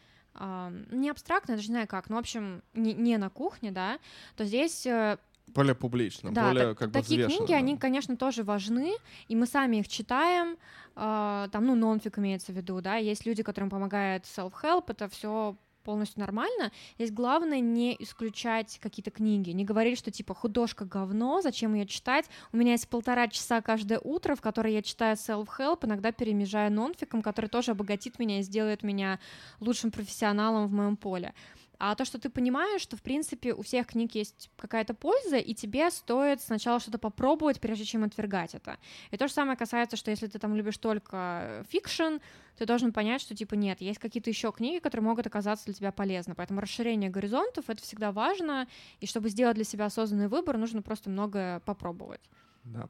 не 0.90 1.08
абстрактно, 1.08 1.52
я 1.52 1.56
даже 1.56 1.68
не 1.68 1.74
знаю 1.74 1.88
как, 1.88 2.10
но, 2.10 2.16
в 2.16 2.18
общем, 2.18 2.62
не, 2.74 2.92
не 2.92 3.16
на 3.16 3.30
кухне, 3.30 3.70
да, 3.70 3.98
то 4.36 4.44
здесь 4.44 4.84
э, 4.84 5.16
более 5.48 5.74
публично, 5.74 6.32
Да, 6.32 6.48
более 6.48 6.68
так- 6.68 6.78
как 6.78 6.90
бы 6.90 7.00
такие 7.00 7.20
взвешенно, 7.26 7.46
книги, 7.46 7.56
они, 7.56 7.76
конечно, 7.76 8.16
тоже 8.16 8.42
важны, 8.42 8.92
и 9.28 9.36
мы 9.36 9.46
сами 9.46 9.76
их 9.78 9.88
читаем, 9.88 10.56
а, 10.94 11.48
там, 11.52 11.66
ну, 11.66 11.74
нонфик 11.74 12.18
имеется 12.18 12.52
в 12.52 12.56
виду, 12.56 12.80
да, 12.80 12.96
есть 12.96 13.26
люди, 13.26 13.42
которым 13.42 13.70
помогает 13.70 14.24
self-help, 14.24 14.84
это 14.88 15.08
все 15.08 15.56
полностью 15.84 16.18
нормально. 16.20 16.72
Здесь 16.98 17.12
главное 17.12 17.60
не 17.60 17.94
исключать 18.00 18.80
какие-то 18.82 19.12
книги, 19.12 19.50
не 19.50 19.64
говорить, 19.64 19.96
что 19.96 20.10
типа 20.10 20.34
художка 20.34 20.84
говно, 20.84 21.40
зачем 21.42 21.74
ее 21.74 21.86
читать. 21.86 22.26
У 22.52 22.56
меня 22.56 22.72
есть 22.72 22.88
полтора 22.88 23.28
часа 23.28 23.62
каждое 23.62 24.00
утро, 24.00 24.34
в 24.34 24.40
которое 24.40 24.74
я 24.74 24.82
читаю 24.82 25.14
self-help, 25.14 25.86
иногда 25.86 26.10
перемежая 26.10 26.70
нонфиком, 26.70 27.22
который 27.22 27.46
тоже 27.48 27.70
обогатит 27.70 28.18
меня 28.18 28.40
и 28.40 28.42
сделает 28.42 28.82
меня 28.82 29.20
лучшим 29.60 29.92
профессионалом 29.92 30.66
в 30.66 30.72
моем 30.72 30.96
поле. 30.96 31.32
А 31.78 31.94
то, 31.94 32.04
что 32.04 32.18
ты 32.18 32.30
понимаешь, 32.30 32.80
что, 32.80 32.96
в 32.96 33.02
принципе, 33.02 33.52
у 33.52 33.62
всех 33.62 33.88
книг 33.88 34.14
есть 34.14 34.50
какая-то 34.56 34.94
польза, 34.94 35.36
и 35.36 35.54
тебе 35.54 35.90
стоит 35.90 36.40
сначала 36.40 36.80
что-то 36.80 36.98
попробовать, 36.98 37.60
прежде 37.60 37.84
чем 37.84 38.04
отвергать 38.04 38.54
это. 38.54 38.78
И 39.10 39.16
то 39.16 39.28
же 39.28 39.34
самое 39.34 39.58
касается, 39.58 39.96
что 39.96 40.10
если 40.10 40.26
ты 40.26 40.38
там 40.38 40.56
любишь 40.56 40.78
только 40.78 41.64
fiction, 41.68 42.18
ты 42.56 42.64
должен 42.64 42.92
понять, 42.92 43.20
что, 43.20 43.34
типа, 43.34 43.54
нет, 43.54 43.80
есть 43.80 43.98
какие-то 43.98 44.30
еще 44.30 44.52
книги, 44.52 44.78
которые 44.78 45.04
могут 45.04 45.26
оказаться 45.26 45.66
для 45.66 45.74
тебя 45.74 45.92
полезны. 45.92 46.34
Поэтому 46.34 46.60
расширение 46.60 47.10
горизонтов— 47.10 47.64
это 47.68 47.82
всегда 47.82 48.12
важно, 48.12 48.66
и 49.00 49.06
чтобы 49.06 49.28
сделать 49.28 49.56
для 49.56 49.64
себя 49.64 49.86
осознанный 49.86 50.28
выбор, 50.28 50.56
нужно 50.56 50.80
просто 50.80 51.10
многое 51.10 51.60
попробовать. 51.60 52.22
Да. 52.64 52.88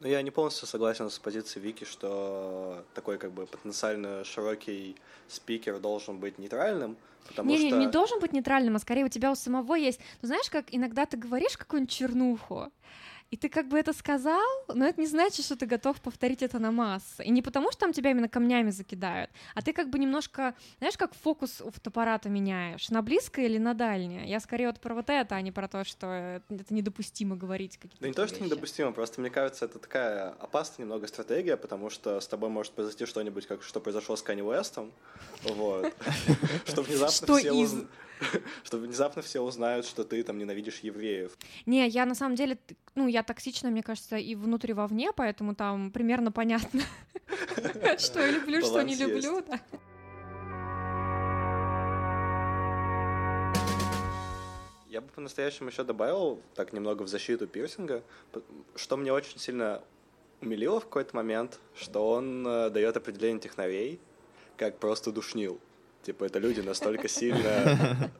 Ну, 0.00 0.08
я 0.08 0.20
не 0.22 0.32
полностью 0.32 0.66
согласен 0.66 1.10
с 1.10 1.18
позицией 1.20 1.64
Вики, 1.64 1.84
что 1.84 2.84
такой 2.92 3.18
как 3.18 3.30
бы 3.30 3.46
потенциально 3.46 4.24
широкий 4.24 4.96
спикер 5.28 5.78
должен 5.78 6.18
быть 6.18 6.38
нейтральным, 6.38 6.96
потому 7.26 7.50
Не, 7.50 7.64
не, 7.64 7.68
что... 7.70 7.78
не 7.78 7.86
должен 7.86 8.20
быть 8.20 8.32
нейтральным, 8.32 8.76
а 8.76 8.78
скорее 8.78 9.04
у 9.04 9.08
тебя 9.08 9.30
у 9.30 9.34
самого 9.34 9.74
есть. 9.74 10.00
Ну, 10.20 10.28
знаешь, 10.28 10.48
как 10.50 10.66
иногда 10.70 11.06
ты 11.06 11.16
говоришь 11.16 11.56
какую-нибудь 11.56 11.92
чернуху, 11.92 12.72
и 13.32 13.36
ты 13.36 13.48
как 13.48 13.68
бы 13.68 13.78
это 13.78 13.94
сказал, 13.94 14.42
но 14.68 14.84
это 14.86 15.00
не 15.00 15.06
значит, 15.06 15.46
что 15.46 15.56
ты 15.56 15.64
готов 15.64 15.98
повторить 16.02 16.42
это 16.42 16.58
на 16.58 16.70
массы. 16.70 17.24
И 17.24 17.30
не 17.30 17.40
потому, 17.40 17.72
что 17.72 17.80
там 17.80 17.92
тебя 17.94 18.10
именно 18.10 18.28
камнями 18.28 18.68
закидают, 18.70 19.30
а 19.54 19.62
ты 19.62 19.72
как 19.72 19.88
бы 19.88 19.98
немножко, 19.98 20.54
знаешь, 20.78 20.98
как 20.98 21.14
фокус 21.14 21.62
у 21.62 21.70
фотоаппарата 21.70 22.28
меняешь, 22.28 22.90
на 22.90 23.00
близкое 23.00 23.46
или 23.46 23.56
на 23.56 23.72
дальнее. 23.72 24.28
Я 24.28 24.38
скорее 24.38 24.66
вот 24.66 24.80
про 24.80 24.94
вот 24.94 25.08
это, 25.08 25.34
а 25.34 25.40
не 25.40 25.50
про 25.50 25.66
то, 25.66 25.82
что 25.84 26.42
это 26.50 26.74
недопустимо 26.74 27.34
говорить 27.34 27.78
какие-то 27.78 28.02
Да 28.02 28.08
не 28.08 28.12
то, 28.12 28.26
что 28.26 28.36
вещи. 28.36 28.44
недопустимо, 28.44 28.92
просто 28.92 29.22
мне 29.22 29.30
кажется, 29.30 29.64
это 29.64 29.78
такая 29.78 30.28
опасная 30.32 30.84
немного 30.84 31.06
стратегия, 31.06 31.56
потому 31.56 31.88
что 31.88 32.20
с 32.20 32.28
тобой 32.28 32.50
может 32.50 32.74
произойти 32.74 33.06
что-нибудь, 33.06 33.46
как 33.46 33.62
что 33.62 33.80
произошло 33.80 34.14
с 34.14 34.20
Канни 34.22 34.42
Уэстом, 34.42 34.92
вот, 35.44 35.90
что 36.66 36.82
внезапно 36.82 37.38
все 37.38 37.78
что 38.64 38.78
внезапно 38.78 39.22
все 39.22 39.40
узнают, 39.40 39.86
что 39.86 40.04
ты 40.04 40.22
там 40.22 40.38
ненавидишь 40.38 40.80
евреев. 40.80 41.36
Не, 41.66 41.88
я 41.88 42.06
на 42.06 42.14
самом 42.14 42.34
деле, 42.34 42.58
ну, 42.94 43.06
я 43.06 43.22
токсична, 43.22 43.70
мне 43.70 43.82
кажется, 43.82 44.16
и 44.16 44.34
внутри, 44.34 44.70
и 44.70 44.74
вовне, 44.74 45.12
поэтому 45.14 45.54
там 45.54 45.90
примерно 45.90 46.32
понятно, 46.32 46.82
что 47.98 48.20
я 48.20 48.30
люблю, 48.32 48.60
что 48.60 48.82
не 48.82 48.94
люблю, 48.94 49.42
да. 49.46 49.60
Я 54.88 55.00
бы 55.00 55.08
по-настоящему 55.08 55.70
еще 55.70 55.84
добавил, 55.84 56.40
так 56.54 56.74
немного 56.74 57.02
в 57.02 57.08
защиту 57.08 57.46
пирсинга, 57.46 58.02
что 58.76 58.96
мне 58.98 59.12
очень 59.12 59.38
сильно 59.38 59.82
умилило 60.42 60.80
в 60.80 60.84
какой-то 60.84 61.16
момент, 61.16 61.58
что 61.74 62.10
он 62.10 62.46
э, 62.46 62.68
дает 62.68 62.96
определение 62.96 63.40
технарей 63.40 64.00
как 64.56 64.78
просто 64.78 65.10
душнил. 65.12 65.58
Типа 66.02 66.24
это 66.24 66.38
люди 66.38 66.60
настолько 66.60 67.08
сильно... 67.08 68.10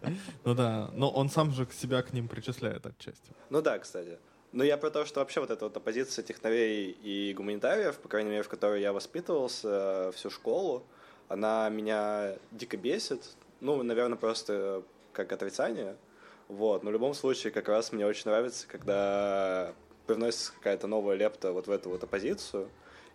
Ну 0.45 0.55
да, 0.55 0.91
но 0.95 1.11
он 1.11 1.29
сам 1.29 1.53
же 1.53 1.67
себя 1.73 2.03
к 2.03 2.13
ним 2.13 2.29
причисляет 2.29 2.87
отчасти. 2.87 3.33
Ну 3.51 3.61
да, 3.61 3.79
кстати. 3.79 4.19
Но 4.53 4.65
я 4.65 4.77
про 4.77 4.91
то, 4.91 5.07
что 5.07 5.21
вообще 5.21 5.41
вот 5.41 5.51
эта 5.51 5.65
вот 5.65 5.77
оппозиция 5.77 6.23
технарей 6.23 6.91
и 6.91 7.33
гуманитариев, 7.35 7.97
по 7.97 8.09
крайней 8.09 8.31
мере, 8.31 8.43
в 8.43 8.49
которой 8.49 8.83
я 8.83 8.93
воспитывался 8.93 9.69
э, 10.09 10.13
всю 10.15 10.29
школу, 10.29 10.85
она 11.29 11.71
меня 11.71 12.37
дико 12.51 12.77
бесит. 12.77 13.23
Ну, 13.61 13.83
наверное, 13.83 14.19
просто 14.19 14.83
как 15.15 15.33
отрицание. 15.33 15.97
Вот. 16.49 16.83
Но 16.83 16.91
в 16.91 16.93
любом 16.93 17.15
случае, 17.15 17.51
как 17.51 17.69
раз 17.69 17.93
мне 17.93 18.07
очень 18.07 18.31
нравится, 18.31 18.67
когда 18.69 19.73
привносится 20.07 20.53
какая-то 20.53 20.87
новая 20.87 21.17
лепта 21.17 21.53
вот 21.53 21.67
в 21.67 21.71
эту 21.71 21.89
вот 21.89 22.05
оппозицию. 22.05 22.69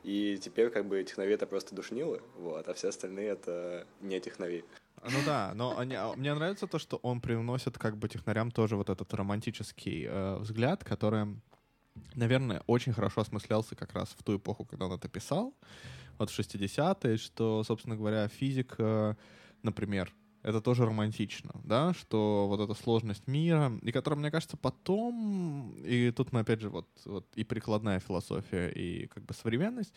И 0.03 0.37
теперь 0.41 0.69
как 0.69 0.85
бы 0.87 1.03
технари 1.03 1.33
это 1.33 1.45
просто 1.47 1.75
душнилы, 1.75 2.21
вот, 2.37 2.67
а 2.67 2.73
все 2.73 2.89
остальные 2.89 3.29
это 3.29 3.85
не 4.01 4.19
технари. 4.19 4.63
А, 5.01 5.09
Ну 5.11 5.19
да, 5.25 5.51
но 5.55 5.77
они- 5.77 5.95
а 5.95 6.13
мне 6.15 6.33
нравится 6.33 6.67
то, 6.67 6.79
что 6.79 6.97
он 6.97 7.21
привносит 7.21 7.77
как 7.77 7.97
бы 7.97 8.07
технарям 8.09 8.51
тоже 8.51 8.75
вот 8.75 8.89
этот 8.89 9.13
романтический 9.13 10.05
э, 10.07 10.37
взгляд, 10.37 10.83
который, 10.83 11.25
наверное, 12.15 12.61
очень 12.67 12.93
хорошо 12.93 13.21
осмыслялся 13.21 13.75
как 13.75 13.93
раз 13.93 14.09
в 14.17 14.23
ту 14.23 14.37
эпоху, 14.37 14.65
когда 14.65 14.85
он 14.85 14.93
это 14.93 15.07
писал, 15.09 15.53
вот 16.17 16.29
в 16.29 16.39
60-е, 16.39 17.17
что, 17.17 17.63
собственно 17.63 17.95
говоря, 17.95 18.27
физика, 18.27 19.15
например, 19.63 20.13
это 20.47 20.61
тоже 20.61 20.85
романтично, 20.85 21.51
да, 21.65 21.93
что 21.93 22.47
вот 22.47 22.61
эта 22.61 22.73
сложность 22.73 23.27
мира, 23.27 23.77
и 23.81 23.91
которая, 23.91 24.17
мне 24.17 24.31
кажется, 24.31 24.55
потом, 24.55 25.75
и 25.83 26.09
тут 26.11 26.31
мы 26.31 26.39
опять 26.39 26.61
же 26.61 26.69
вот, 26.69 26.87
вот 27.03 27.27
и 27.35 27.43
прикладная 27.43 27.99
философия, 27.99 28.69
и 28.69 29.07
как 29.07 29.25
бы 29.25 29.33
современность, 29.33 29.93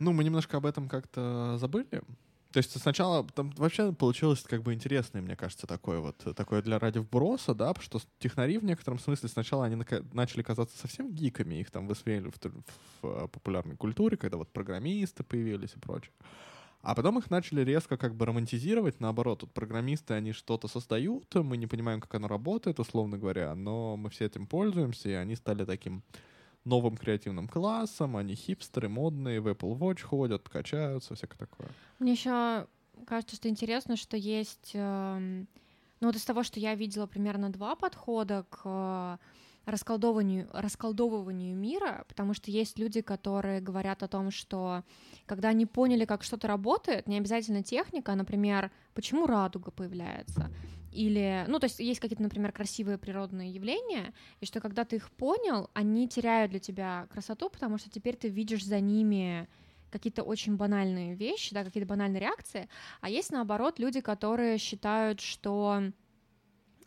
ну, 0.00 0.12
мы 0.12 0.24
немножко 0.24 0.56
об 0.56 0.66
этом 0.66 0.88
как-то 0.88 1.56
забыли. 1.58 2.02
То 2.50 2.56
есть 2.56 2.76
сначала 2.80 3.24
там 3.24 3.50
вообще 3.50 3.92
получилось 3.92 4.42
как 4.42 4.62
бы 4.64 4.74
интересное, 4.74 5.22
мне 5.22 5.36
кажется, 5.36 5.68
такое 5.68 6.00
вот, 6.00 6.16
такое 6.34 6.60
для 6.60 6.80
ради 6.80 6.98
вброса, 6.98 7.54
да, 7.54 7.68
потому 7.68 7.84
что 7.84 8.00
технари 8.18 8.58
в 8.58 8.64
некотором 8.64 8.98
смысле 8.98 9.28
сначала 9.28 9.66
они 9.66 9.80
начали 10.12 10.42
казаться 10.42 10.76
совсем 10.76 11.12
гиками, 11.12 11.60
их 11.60 11.70
там 11.70 11.86
высмеяли 11.86 12.30
в, 12.30 12.34
в, 13.02 13.06
э, 13.06 13.28
популярной 13.28 13.76
культуре, 13.76 14.16
когда 14.16 14.38
вот 14.38 14.52
программисты 14.52 15.22
появились 15.22 15.74
и 15.76 15.78
прочее. 15.78 16.12
А 16.82 16.94
потом 16.94 17.18
их 17.18 17.30
начали 17.30 17.62
резко 17.62 17.96
как 17.98 18.14
бы 18.14 18.24
романтизировать, 18.24 19.00
наоборот, 19.00 19.42
вот 19.42 19.52
программисты, 19.52 20.14
они 20.14 20.32
что-то 20.32 20.66
создают, 20.66 21.34
мы 21.34 21.58
не 21.58 21.66
понимаем, 21.66 22.00
как 22.00 22.14
оно 22.14 22.26
работает, 22.26 22.80
условно 22.80 23.18
говоря, 23.18 23.54
но 23.54 23.96
мы 23.96 24.08
все 24.08 24.24
этим 24.26 24.46
пользуемся, 24.46 25.10
и 25.10 25.12
они 25.12 25.36
стали 25.36 25.64
таким 25.64 26.02
новым 26.64 26.96
креативным 26.96 27.48
классом, 27.48 28.16
они 28.16 28.34
хипстеры, 28.34 28.88
модные, 28.88 29.40
в 29.40 29.48
Apple 29.48 29.78
Watch 29.78 30.02
ходят, 30.02 30.48
качаются, 30.48 31.14
всякое 31.14 31.38
такое. 31.38 31.68
Мне 31.98 32.12
еще 32.12 32.66
кажется, 33.06 33.36
что 33.36 33.48
интересно, 33.48 33.96
что 33.96 34.16
есть, 34.16 34.70
эм, 34.74 35.48
ну 36.00 36.06
вот 36.06 36.16
из 36.16 36.24
того, 36.24 36.42
что 36.42 36.60
я 36.60 36.74
видела 36.74 37.06
примерно 37.06 37.50
два 37.50 37.76
подхода 37.76 38.46
к 38.48 39.18
э, 39.70 40.46
расколдовыванию, 40.52 41.56
мира, 41.56 42.04
потому 42.08 42.34
что 42.34 42.50
есть 42.50 42.78
люди, 42.78 43.00
которые 43.00 43.60
говорят 43.60 44.02
о 44.02 44.08
том, 44.08 44.30
что 44.30 44.84
когда 45.26 45.48
они 45.48 45.66
поняли, 45.66 46.04
как 46.04 46.22
что-то 46.22 46.48
работает, 46.48 47.06
не 47.06 47.18
обязательно 47.18 47.62
техника, 47.62 48.12
а, 48.12 48.16
например, 48.16 48.70
почему 48.94 49.26
радуга 49.26 49.70
появляется, 49.70 50.50
или, 50.92 51.44
ну, 51.48 51.58
то 51.58 51.66
есть 51.66 51.78
есть 51.78 52.00
какие-то, 52.00 52.22
например, 52.22 52.52
красивые 52.52 52.98
природные 52.98 53.50
явления, 53.50 54.12
и 54.40 54.46
что 54.46 54.60
когда 54.60 54.84
ты 54.84 54.96
их 54.96 55.10
понял, 55.10 55.70
они 55.72 56.08
теряют 56.08 56.50
для 56.50 56.60
тебя 56.60 57.06
красоту, 57.12 57.48
потому 57.48 57.78
что 57.78 57.90
теперь 57.90 58.16
ты 58.16 58.28
видишь 58.28 58.64
за 58.64 58.80
ними 58.80 59.48
какие-то 59.90 60.22
очень 60.22 60.56
банальные 60.56 61.14
вещи, 61.14 61.54
да, 61.54 61.64
какие-то 61.64 61.88
банальные 61.88 62.20
реакции, 62.20 62.68
а 63.00 63.08
есть, 63.08 63.30
наоборот, 63.30 63.78
люди, 63.78 64.00
которые 64.00 64.58
считают, 64.58 65.20
что 65.20 65.82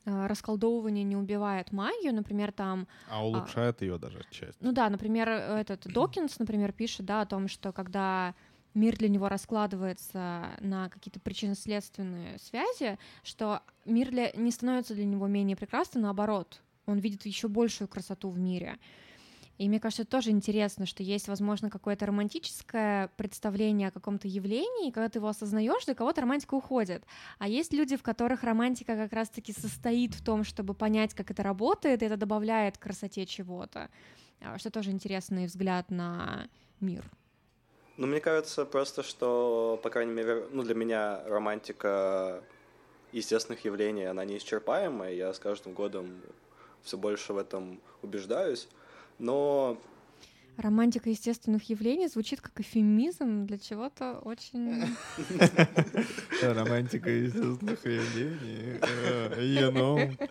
расколдовывание 0.06 1.04
не 1.04 1.16
убивает 1.16 1.72
магию, 1.72 2.14
например, 2.14 2.52
там 2.52 2.88
А 3.10 3.26
улучшает 3.26 3.82
ее 3.82 3.98
даже 3.98 4.20
отчасти. 4.20 4.58
ну 4.60 4.72
да, 4.72 4.90
например, 4.90 5.30
этот 5.30 5.86
Докинс, 5.94 6.40
например, 6.40 6.72
пишет, 6.74 7.06
да, 7.06 7.22
о 7.22 7.26
том, 7.26 7.48
что 7.48 7.72
когда 7.72 8.36
мир 8.74 8.98
для 8.98 9.10
него 9.10 9.30
раскладывается 9.30 10.46
на 10.60 10.90
какие-то 10.90 11.20
причинно-следственные 11.20 12.40
связи, 12.40 12.98
что 13.24 13.62
мир 13.86 14.10
для... 14.10 14.32
не 14.32 14.52
становится 14.52 14.94
для 14.96 15.06
него 15.06 15.28
менее 15.28 15.56
прекрасным, 15.56 16.04
наоборот, 16.04 16.62
он 16.86 17.00
видит 17.00 17.26
еще 17.26 17.48
большую 17.48 17.88
красоту 17.88 18.30
в 18.30 18.38
мире. 18.38 18.78
И 19.60 19.70
мне 19.70 19.80
кажется, 19.80 20.04
тоже 20.04 20.32
интересно, 20.32 20.86
что 20.86 21.04
есть, 21.04 21.28
возможно, 21.28 21.70
какое-то 21.70 22.08
романтическое 22.08 23.10
представление 23.18 23.90
о 23.90 23.92
каком-то 23.92 24.28
явлении, 24.28 24.90
и 24.90 24.92
когда 24.92 25.10
ты 25.10 25.20
его 25.20 25.28
осознаешь, 25.28 25.86
для 25.86 25.94
кого-то 25.94 26.22
романтика 26.22 26.56
уходит. 26.56 27.04
А 27.38 27.48
есть 27.48 27.72
люди, 27.72 27.96
в 27.96 28.02
которых 28.02 28.44
романтика 28.44 28.96
как 28.96 29.14
раз-таки 29.14 29.54
состоит 29.54 30.16
в 30.16 30.24
том, 30.24 30.44
чтобы 30.44 30.74
понять, 30.74 31.14
как 31.14 31.30
это 31.30 31.44
работает, 31.44 32.02
и 32.02 32.06
это 32.06 32.18
добавляет 32.18 32.78
красоте 32.78 33.26
чего-то. 33.28 33.90
А, 34.42 34.58
Что 34.58 34.72
тоже 34.72 34.90
интересный 34.90 35.46
взгляд 35.46 35.92
на 35.92 36.48
мир. 36.80 37.04
Ну, 37.98 38.08
мне 38.08 38.20
кажется 38.20 38.66
просто, 38.66 39.04
что, 39.04 39.80
по 39.84 39.92
крайней 39.92 40.14
мере, 40.14 40.48
ну, 40.52 40.64
для 40.64 40.74
меня 40.74 41.24
романтика 41.28 42.44
естественных 43.12 43.64
явлений, 43.66 44.06
она 44.06 44.26
неисчерпаемая. 44.26 45.14
Я 45.14 45.32
с 45.32 45.38
каждым 45.38 45.74
годом 45.74 46.22
все 46.82 46.98
больше 46.98 47.34
в 47.34 47.38
этом 47.38 47.80
убеждаюсь. 48.02 48.68
Но 49.20 49.78
Романтика 50.58 51.10
естественных 51.10 51.68
явлений 51.70 52.08
звучит 52.08 52.40
как 52.40 52.60
эфемизм 52.60 53.48
для 53.48 53.58
чего-то 53.58 54.20
очень... 54.20 54.84
Романтика 56.42 57.10
естественных 57.10 57.84
явлений. 57.84 58.80
э, 58.82 59.42
You 59.42 59.72
know. 59.72 60.30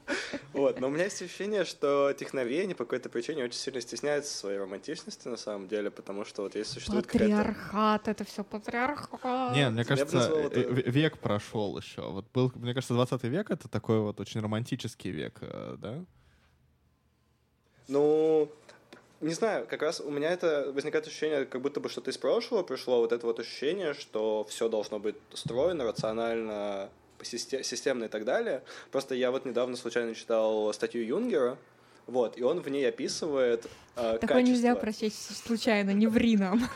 Вот, 0.52 0.80
но 0.80 0.86
у 0.86 0.90
меня 0.90 1.04
есть 1.04 1.20
ощущение, 1.20 1.64
что 1.64 2.12
техновеяние 2.12 2.76
по 2.76 2.84
какой-то 2.84 3.08
причине 3.08 3.44
очень 3.44 3.58
сильно 3.58 3.80
стесняется 3.80 4.36
своей 4.36 4.58
романтичности 4.58 5.26
на 5.26 5.36
самом 5.36 5.66
деле, 5.66 5.90
потому 5.90 6.24
что 6.24 6.42
вот 6.42 6.54
если 6.54 6.74
существует 6.74 7.06
Патриархат, 7.06 8.06
это 8.06 8.24
все 8.24 8.44
патриархат. 8.44 9.56
Не, 9.56 9.70
мне 9.70 9.84
кажется, 9.84 10.30
э, 10.52 10.82
век 10.86 11.18
прошел 11.18 11.76
еще. 11.78 12.02
Вот 12.02 12.30
был, 12.32 12.52
мне 12.54 12.74
кажется, 12.74 12.94
20 12.94 13.24
век 13.24 13.50
это 13.50 13.68
такой 13.68 13.98
вот 14.00 14.20
очень 14.20 14.40
романтический 14.40 15.10
век, 15.10 15.38
э, 15.40 15.76
да? 15.78 16.04
Ну, 17.88 18.48
не 19.22 19.34
знаю, 19.34 19.66
как 19.68 19.82
раз 19.82 20.00
у 20.00 20.10
меня 20.10 20.30
это 20.30 20.70
возникает 20.74 21.06
ощущение, 21.06 21.46
как 21.46 21.62
будто 21.62 21.80
бы 21.80 21.88
что-то 21.88 22.10
из 22.10 22.18
прошлого 22.18 22.62
пришло, 22.62 22.98
вот 22.98 23.12
это 23.12 23.26
вот 23.26 23.38
ощущение, 23.38 23.94
что 23.94 24.44
все 24.48 24.68
должно 24.68 24.98
быть 24.98 25.16
устроено 25.32 25.84
рационально, 25.84 26.90
системно 27.22 28.04
и 28.04 28.08
так 28.08 28.24
далее. 28.24 28.62
Просто 28.90 29.14
я 29.14 29.30
вот 29.30 29.44
недавно 29.44 29.76
случайно 29.76 30.14
читал 30.14 30.72
статью 30.72 31.06
Юнгера, 31.06 31.56
вот, 32.06 32.36
и 32.36 32.42
он 32.42 32.60
в 32.60 32.68
ней 32.68 32.88
описывает 32.88 33.66
э, 33.96 34.18
Такое 34.18 34.18
качество. 34.20 34.38
нельзя 34.38 34.74
прочесть 34.74 35.44
случайно, 35.44 35.90
не 35.90 36.06
ври 36.06 36.36
нам. 36.36 36.68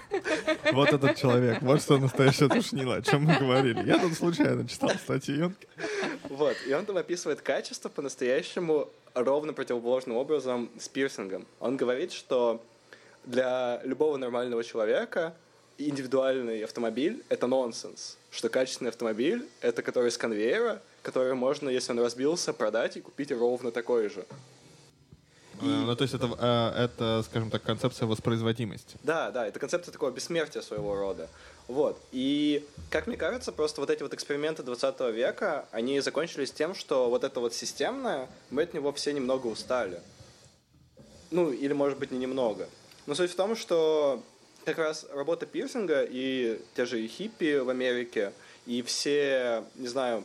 Вот 0.72 0.92
этот 0.92 1.16
человек, 1.16 1.62
вот 1.62 1.82
что 1.82 1.98
настоящая 1.98 2.48
душнила, 2.48 2.96
о 2.96 3.02
чем 3.02 3.24
мы 3.24 3.38
говорили. 3.38 3.86
Я 3.86 3.98
тут 3.98 4.14
случайно 4.14 4.66
читал 4.68 4.90
статью. 4.90 5.52
Вот, 6.28 6.56
и 6.66 6.72
он 6.72 6.86
там 6.86 6.96
описывает 6.96 7.40
качество 7.40 7.88
по-настоящему 7.88 8.88
ровно 9.14 9.52
противоположным 9.52 10.16
образом 10.16 10.70
с 10.78 10.88
пирсингом. 10.88 11.46
Он 11.60 11.76
говорит, 11.76 12.12
что 12.12 12.62
для 13.24 13.80
любого 13.84 14.16
нормального 14.16 14.62
человека 14.62 15.34
индивидуальный 15.78 16.64
автомобиль— 16.64 17.22
это 17.28 17.46
нонсенс. 17.46 18.16
Что 18.30 18.48
качественный 18.48 18.90
автомобиль— 18.90 19.46
это 19.60 19.82
который 19.82 20.10
с 20.10 20.18
конвейера, 20.18 20.80
который 21.02 21.34
можно, 21.34 21.68
если 21.68 21.92
он 21.92 22.00
разбился, 22.00 22.52
продать 22.52 22.96
и 22.96 23.00
купить 23.00 23.32
ровно 23.32 23.70
такой 23.70 24.08
же. 24.08 24.24
И... 25.62 25.64
Ну, 25.64 25.96
то 25.96 26.02
есть 26.02 26.14
это, 26.14 26.28
э, 26.38 26.84
это, 26.84 27.22
скажем 27.24 27.50
так, 27.50 27.62
концепция 27.62 28.06
воспроизводимости. 28.06 28.96
Да, 29.02 29.30
да, 29.30 29.46
это 29.46 29.58
концепция 29.58 29.92
такого 29.92 30.10
бессмертия 30.10 30.62
своего 30.62 30.94
рода. 30.94 31.28
Вот. 31.68 32.00
И, 32.12 32.64
как 32.90 33.06
мне 33.06 33.16
кажется, 33.16 33.52
просто 33.52 33.80
вот 33.80 33.90
эти 33.90 34.02
вот 34.02 34.14
эксперименты 34.14 34.62
20 34.62 35.00
века, 35.14 35.66
они 35.72 36.00
закончились 36.00 36.52
тем, 36.52 36.74
что 36.74 37.08
вот 37.08 37.24
это 37.24 37.40
вот 37.40 37.54
системное, 37.54 38.28
мы 38.50 38.62
от 38.62 38.74
него 38.74 38.92
все 38.92 39.12
немного 39.12 39.46
устали. 39.46 40.00
Ну, 41.30 41.50
или, 41.50 41.72
может 41.72 41.98
быть, 41.98 42.10
не 42.10 42.18
немного. 42.18 42.68
Но 43.06 43.14
суть 43.14 43.32
в 43.32 43.36
том, 43.36 43.56
что 43.56 44.22
как 44.64 44.78
раз 44.78 45.06
работа 45.12 45.46
пирсинга 45.46 46.02
и 46.02 46.60
те 46.74 46.86
же 46.86 47.06
хиппи 47.06 47.58
в 47.58 47.68
Америке, 47.68 48.32
и 48.66 48.82
все, 48.82 49.64
не 49.76 49.88
знаю, 49.88 50.24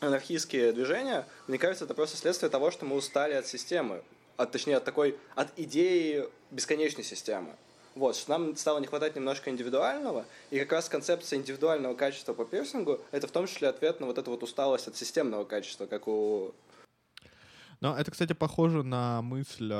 анархистские 0.00 0.72
движения, 0.72 1.26
мне 1.46 1.58
кажется, 1.58 1.84
это 1.84 1.94
просто 1.94 2.16
следствие 2.16 2.50
того, 2.50 2.70
что 2.70 2.86
мы 2.86 2.96
устали 2.96 3.34
от 3.34 3.46
системы, 3.46 4.02
от, 4.40 4.52
точнее, 4.52 4.76
от 4.76 4.84
такой, 4.84 5.16
от 5.34 5.48
идеи 5.58 6.24
бесконечной 6.50 7.04
системы. 7.04 7.54
Вот, 7.94 8.16
что 8.16 8.30
нам 8.30 8.56
стало 8.56 8.78
не 8.78 8.86
хватать 8.86 9.16
немножко 9.16 9.50
индивидуального, 9.50 10.24
и 10.50 10.58
как 10.60 10.72
раз 10.72 10.88
концепция 10.88 11.38
индивидуального 11.38 11.94
качества 11.94 12.32
по 12.32 12.44
пирсингу— 12.44 13.00
это 13.10 13.26
в 13.26 13.32
том 13.32 13.46
числе 13.46 13.68
ответ 13.68 14.00
на 14.00 14.06
вот 14.06 14.16
эту 14.16 14.30
вот 14.30 14.42
усталость 14.42 14.88
от 14.88 14.96
системного 14.96 15.44
качества, 15.44 15.86
как 15.86 16.08
у 16.08 16.54
но 17.80 17.96
это, 17.96 18.10
кстати, 18.10 18.34
похоже 18.34 18.82
на 18.82 19.22
мысль, 19.22 19.70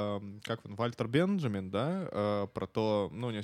как 0.42 0.64
он, 0.64 0.74
Вальтер 0.74 1.06
Бенджамин, 1.06 1.70
да, 1.70 2.08
э, 2.10 2.46
про 2.54 2.66
то, 2.66 3.10
ну, 3.12 3.26
у 3.26 3.30
него 3.30 3.42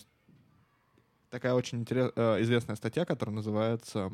такая 1.29 1.53
очень 1.53 1.81
интерес, 1.81 2.11
э, 2.17 2.41
известная 2.41 2.77
статья, 2.77 3.05
которая 3.05 3.37
называется 3.37 4.11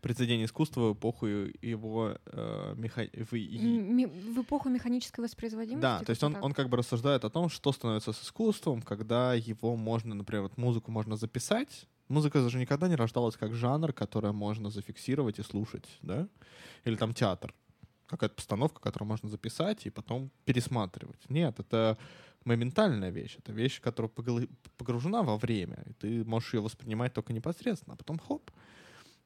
«Произведение 0.00 0.46
искусства 0.46 0.90
в 0.90 0.94
эпоху 0.94 1.26
его 1.26 2.16
э, 2.26 2.74
меха... 2.76 3.08
в... 3.12 3.32
в 3.32 4.42
эпоху 4.42 4.68
механической 4.68 5.20
воспроизводимости. 5.20 5.82
Да, 5.82 6.00
то 6.00 6.10
есть 6.10 6.22
он, 6.22 6.36
он 6.40 6.52
как 6.52 6.68
бы 6.68 6.76
рассуждает 6.76 7.24
о 7.24 7.30
том, 7.30 7.48
что 7.48 7.72
становится 7.72 8.12
с 8.12 8.22
искусством, 8.22 8.82
когда 8.82 9.34
его 9.34 9.76
можно, 9.76 10.14
например, 10.14 10.42
вот 10.42 10.56
музыку 10.56 10.90
можно 10.90 11.16
записать. 11.16 11.86
Музыка 12.08 12.42
даже 12.42 12.58
никогда 12.58 12.88
не 12.88 12.96
рождалась 12.96 13.36
как 13.36 13.54
жанр, 13.54 13.92
который 13.92 14.32
можно 14.32 14.70
зафиксировать 14.70 15.38
и 15.38 15.42
слушать, 15.42 15.88
да? 16.02 16.28
Или 16.84 16.96
там 16.96 17.14
театр. 17.14 17.54
Какая-то 18.06 18.34
постановка, 18.34 18.80
которую 18.80 19.08
можно 19.08 19.28
записать 19.28 19.86
и 19.86 19.90
потом 19.90 20.30
пересматривать. 20.44 21.30
Нет, 21.30 21.58
это 21.58 21.96
моментальная 22.44 23.10
вещь. 23.10 23.36
Это 23.38 23.52
вещь, 23.52 23.80
которая 23.80 24.10
погружена 24.76 25.22
во 25.22 25.36
время. 25.38 25.82
И 25.86 25.92
ты 25.94 26.24
можешь 26.24 26.54
ее 26.54 26.60
воспринимать 26.60 27.14
только 27.14 27.32
непосредственно, 27.32 27.94
а 27.94 27.96
потом 27.96 28.18
хоп. 28.18 28.50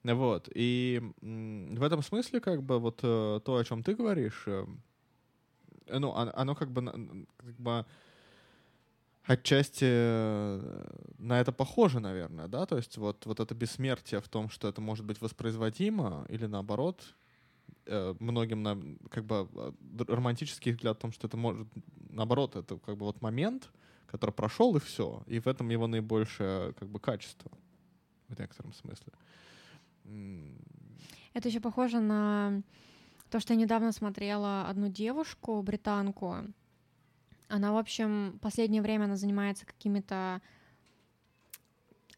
Вот. 0.05 0.49
И 0.55 1.03
в 1.21 1.83
этом 1.83 2.03
смысле, 2.03 2.41
как 2.41 2.63
бы, 2.63 2.79
вот 2.79 3.01
э, 3.03 3.41
то, 3.45 3.57
о 3.57 3.65
чем 3.65 3.83
ты 3.83 3.95
говоришь, 3.95 4.45
э, 4.47 4.65
ну, 5.91 6.15
оно 6.15 6.55
как 6.55 6.71
бы, 6.71 7.27
как 7.37 7.57
бы 7.57 7.87
отчасти 9.25 9.85
на 11.21 11.41
это 11.41 11.53
похоже, 11.53 12.01
наверное, 12.01 12.49
да, 12.49 12.65
то 12.65 12.77
есть 12.77 12.97
вот, 12.97 13.27
вот 13.27 13.41
это 13.41 13.55
бессмертие 13.55 14.21
в 14.21 14.29
том, 14.29 14.49
что 14.49 14.69
это 14.69 14.81
может 14.81 15.05
быть 15.05 15.21
воспроизводимо, 15.21 16.25
или 16.29 16.47
наоборот, 16.47 17.15
Э, 17.91 18.15
многим 18.21 18.63
на, 18.63 18.79
как 19.09 19.25
бы 19.25 19.49
романтический 20.07 20.73
взгляд 20.73 20.99
о 20.99 21.01
том, 21.01 21.13
что 21.13 21.27
это 21.27 21.39
может, 21.39 21.67
наоборот, 22.11 22.55
это 22.55 22.77
как 22.77 22.99
бы 22.99 23.07
вот 23.07 23.23
момент, 23.23 23.71
который 24.07 24.31
прошел 24.31 24.77
и 24.77 24.81
все, 24.81 25.23
и 25.27 25.41
в 25.41 25.47
этом 25.47 25.71
его 25.71 25.87
наибольшее 25.87 26.75
как 26.75 26.91
бы 26.91 27.01
качество 27.01 27.51
в 28.29 28.39
некотором 28.39 28.75
смысле. 28.75 29.13
Это 31.35 31.49
еще 31.49 31.61
похоже 31.61 32.01
на 32.01 32.63
то, 33.31 33.41
что 33.41 33.53
я 33.53 33.59
недавно 33.59 33.93
смотрела 33.93 34.69
одну 34.69 34.89
девушку, 34.89 35.63
британку. 35.63 36.37
Она, 37.49 37.73
в 37.73 37.77
общем, 37.77 38.39
последнее 38.41 38.83
время 38.83 39.05
она 39.05 39.17
занимается 39.17 39.67
какими-то 39.67 40.41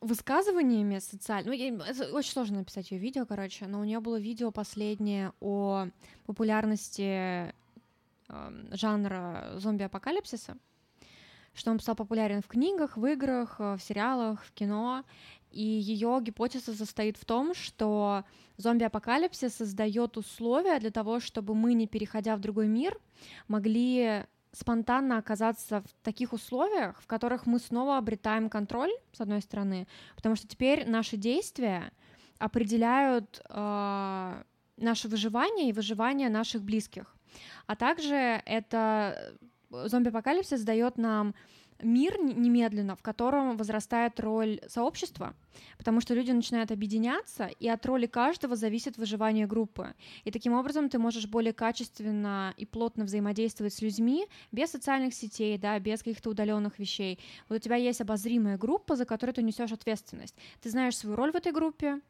высказываниями 0.01 0.99
социальными. 0.99 1.71
Ну, 1.71 1.85
это 1.85 2.13
очень 2.15 2.33
сложно 2.33 2.59
написать 2.59 2.91
ее 2.91 2.99
видео, 2.99 3.27
короче, 3.27 3.67
но 3.67 3.81
у 3.81 3.85
нее 3.85 4.01
было 4.01 4.19
видео 4.19 4.51
последнее 4.51 5.33
о 5.41 5.89
популярности 6.25 7.53
э, 7.53 7.53
жанра 8.73 9.53
зомби-апокалипсиса, 9.57 10.57
что 11.55 11.71
он 11.71 11.81
стал 11.81 11.95
популярен 11.95 12.43
в 12.43 12.49
книгах, 12.49 12.97
в 12.97 13.07
играх, 13.07 13.57
э, 13.59 13.77
в 13.77 13.83
сериалах, 13.83 14.45
в 14.45 14.53
кино. 14.53 15.05
И 15.51 15.63
ее 15.63 16.21
гипотеза 16.23 16.75
состоит 16.75 17.17
в 17.17 17.25
том, 17.25 17.55
что 17.55 18.25
зомби-апокалипсис 18.57 19.55
создает 19.55 20.17
условия 20.17 20.79
для 20.79 20.91
того, 20.91 21.19
чтобы 21.19 21.55
мы, 21.55 21.75
не 21.75 21.87
переходя 21.87 22.37
в 22.37 22.41
другой 22.41 22.69
мир, 22.69 22.97
могли 23.49 24.25
спонтанно 24.53 25.19
оказаться 25.19 25.83
в 25.83 26.05
таких 26.05 26.33
условиях, 26.33 27.01
в 27.01 27.07
которых 27.07 27.47
мы 27.47 27.59
снова 27.59 27.99
обретаем 27.99 28.49
контроль, 28.49 28.91
с 29.13 29.21
одной 29.21 29.43
стороны, 29.43 29.87
потому 30.17 30.35
что 30.35 30.49
теперь 30.49 30.89
наши 30.89 31.17
действия 31.17 31.93
определяют 32.39 33.43
э, 33.49 34.43
наше 34.77 35.09
выживание 35.09 35.69
и 35.69 35.73
выживание 35.73 36.29
наших 36.29 36.63
близких. 36.63 37.15
А 37.67 37.77
также 37.77 38.43
это 38.45 39.35
зомби-апокалипсис 39.71 40.63
дает 40.63 40.99
нам 40.99 41.35
мир 41.83 42.21
немедленно, 42.21 42.97
в 42.97 43.03
котором 43.03 43.57
возрастает 43.57 44.21
роль 44.21 44.61
сообщества, 44.69 45.35
потому 45.79 46.01
что 46.01 46.15
люди 46.15 46.31
начинают 46.31 46.71
объединяться, 46.71 47.47
и 47.47 47.69
от 47.69 47.85
роли 47.87 48.07
каждого 48.07 48.57
зависит 48.57 48.97
выживание 48.97 49.47
группы. 49.47 49.95
И 50.25 50.31
таким 50.31 50.53
образом 50.53 50.89
ты 50.89 50.99
можешь 50.99 51.27
более 51.27 51.53
качественно 51.53 52.55
и 52.57 52.67
плотно 52.67 53.05
взаимодействовать 53.05 53.75
с 53.75 53.83
людьми 53.83 54.27
без 54.53 54.71
социальных 54.71 55.15
сетей, 55.15 55.57
да, 55.59 55.79
без 55.79 56.01
каких-то 56.01 56.31
удаленных 56.31 56.79
вещей. 56.79 57.19
Вот 57.49 57.57
у 57.57 57.61
тебя 57.61 57.77
есть 57.77 58.01
обозримая 58.01 58.59
группа, 58.59 58.97
за 58.97 59.05
которую 59.05 59.35
ты 59.35 59.43
несешь 59.43 59.73
ответственность. 59.73 60.37
Ты 60.61 60.71
знаешь 60.71 60.97
свою 60.97 61.17
роль 61.17 61.33
в 61.33 61.37
этой 61.37 61.53
группе, 61.53 62.01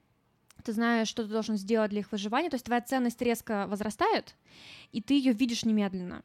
ты 0.65 0.73
знаешь, 0.73 1.09
что 1.09 1.23
ты 1.23 1.31
должен 1.31 1.57
сделать 1.57 1.91
для 1.91 2.01
их 2.01 2.13
выживания, 2.13 2.51
то 2.51 2.55
есть 2.55 2.67
твоя 2.67 2.83
ценность 2.83 3.23
резко 3.23 3.67
возрастает, 3.67 4.35
и 4.93 5.01
ты 5.01 5.15
ее 5.15 5.33
видишь 5.33 5.65
немедленно. 5.65 6.23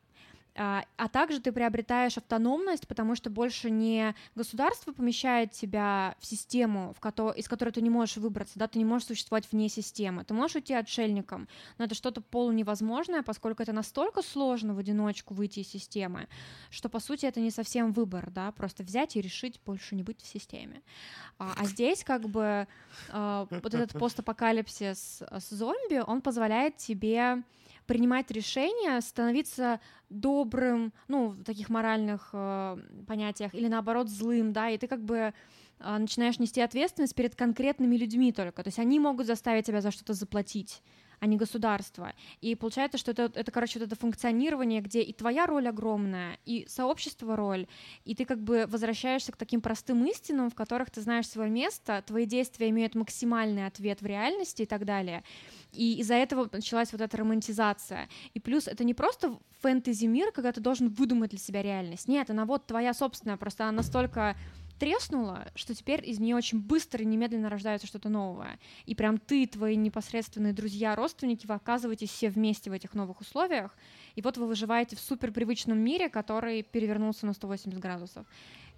А, 0.57 0.85
а 0.95 1.09
также 1.09 1.41
ты 1.41 1.51
приобретаешь 1.51 2.17
автономность, 2.17 2.87
потому 2.87 3.15
что 3.15 3.29
больше 3.29 3.69
не 3.69 4.15
государство 4.35 4.93
помещает 4.93 5.51
тебя 5.51 6.15
в 6.19 6.25
систему, 6.25 6.93
в 6.93 7.01
ко- 7.01 7.31
из 7.31 7.49
которой 7.49 7.71
ты 7.71 7.81
не 7.81 7.89
можешь 7.89 8.15
выбраться, 8.17 8.57
да, 8.57 8.67
ты 8.69 8.79
не 8.79 8.85
можешь 8.85 9.07
существовать 9.07 9.51
вне 9.51 9.67
системы. 9.67 10.23
Ты 10.23 10.33
можешь 10.33 10.55
уйти 10.55 10.73
отшельником, 10.73 11.49
но 11.77 11.85
это 11.85 11.93
что-то 11.93 12.21
полуневозможное, 12.21 13.21
поскольку 13.21 13.63
это 13.63 13.73
настолько 13.73 14.21
сложно 14.21 14.73
в 14.73 14.77
одиночку 14.77 15.33
выйти 15.33 15.59
из 15.59 15.67
системы, 15.67 16.29
что, 16.69 16.87
по 16.87 16.99
сути, 16.99 17.25
это 17.25 17.41
не 17.41 17.51
совсем 17.51 17.91
выбор, 17.91 18.31
да, 18.31 18.53
просто 18.53 18.83
взять 18.83 19.17
и 19.17 19.21
решить 19.21 19.59
больше 19.65 19.95
не 19.95 20.03
быть 20.03 20.21
в 20.21 20.25
системе. 20.25 20.81
А, 21.37 21.53
а 21.57 21.65
здесь 21.65 22.05
как 22.05 22.29
бы 22.29 22.65
а, 23.09 23.47
вот 23.49 23.73
этот 23.73 23.91
постапокалипсис 23.99 25.21
с 25.21 25.49
зомби, 25.49 26.01
он 26.05 26.21
позволяет 26.21 26.77
тебе 26.77 27.43
принимать 27.85 28.31
решения, 28.31 28.99
становиться 29.01 29.79
добрым, 30.09 30.93
ну, 31.07 31.29
в 31.29 31.43
таких 31.43 31.69
моральных 31.69 32.29
э, 32.33 32.77
понятиях, 33.07 33.53
или 33.53 33.67
наоборот 33.67 34.09
злым, 34.09 34.53
да, 34.53 34.69
и 34.69 34.77
ты 34.77 34.87
как 34.87 35.03
бы 35.03 35.33
э, 35.79 35.97
начинаешь 35.97 36.39
нести 36.39 36.61
ответственность 36.61 37.15
перед 37.15 37.35
конкретными 37.35 37.95
людьми 37.95 38.31
только, 38.31 38.63
то 38.63 38.67
есть 38.67 38.79
они 38.79 38.99
могут 38.99 39.27
заставить 39.27 39.65
тебя 39.65 39.81
за 39.81 39.91
что-то 39.91 40.13
заплатить, 40.13 40.81
а 41.25 41.27
не 41.27 41.37
государство. 41.37 42.13
И 42.39 42.53
получается, 42.53 42.99
что 42.99 43.09
это, 43.09 43.31
это, 43.33 43.51
короче, 43.51 43.79
вот 43.79 43.87
это 43.87 43.95
функционирование, 43.95 44.79
где 44.79 45.01
и 45.01 45.11
твоя 45.11 45.47
роль 45.47 45.67
огромная, 45.67 46.37
и 46.45 46.67
сообщество 46.69 47.35
роль, 47.35 47.65
и 48.05 48.13
ты 48.13 48.25
как 48.25 48.39
бы 48.43 48.67
возвращаешься 48.67 49.31
к 49.31 49.37
таким 49.37 49.59
простым 49.59 50.05
истинам, 50.05 50.51
в 50.51 50.53
которых 50.53 50.91
ты 50.91 51.01
знаешь 51.01 51.27
свое 51.27 51.49
место, 51.49 52.03
твои 52.05 52.27
действия 52.27 52.69
имеют 52.69 52.93
максимальный 52.93 53.65
ответ 53.65 54.01
в 54.01 54.05
реальности 54.05 54.61
и 54.61 54.65
так 54.67 54.85
далее. 54.85 55.23
И 55.73 55.99
из-за 56.01 56.13
этого 56.13 56.47
началась 56.51 56.91
вот 56.91 57.01
эта 57.01 57.17
романтизация. 57.17 58.07
И 58.35 58.39
плюс 58.39 58.67
это 58.67 58.83
не 58.83 58.93
просто 58.93 59.39
фэнтези-мир, 59.61 60.31
когда 60.31 60.51
ты 60.51 60.61
должен 60.61 60.89
выдумать 60.89 61.31
для 61.31 61.39
себя 61.39 61.63
реальность. 61.63 62.07
Нет, 62.07 62.29
она 62.29 62.45
вот 62.45 62.67
твоя 62.67 62.93
собственная, 62.93 63.37
просто 63.37 63.63
она 63.63 63.71
настолько 63.77 64.35
треснула, 64.79 65.47
что 65.55 65.73
теперь 65.73 66.07
из 66.07 66.19
нее 66.19 66.35
очень 66.35 66.59
быстро 66.59 67.01
и 67.01 67.05
немедленно 67.05 67.49
рождается 67.49 67.87
что-то 67.87 68.09
новое. 68.09 68.59
И 68.85 68.95
прям 68.95 69.17
ты, 69.17 69.47
твои 69.47 69.75
непосредственные 69.75 70.53
друзья, 70.53 70.95
родственники, 70.95 71.47
вы 71.47 71.55
оказываетесь 71.55 72.09
все 72.09 72.29
вместе 72.29 72.69
в 72.69 72.73
этих 72.73 72.93
новых 72.93 73.21
условиях, 73.21 73.75
и 74.15 74.21
вот 74.21 74.37
вы 74.37 74.47
выживаете 74.47 74.95
в 74.95 74.99
супер 74.99 75.31
привычном 75.31 75.77
мире, 75.77 76.09
который 76.09 76.63
перевернулся 76.63 77.25
на 77.25 77.33
180 77.33 77.79
градусов. 77.79 78.25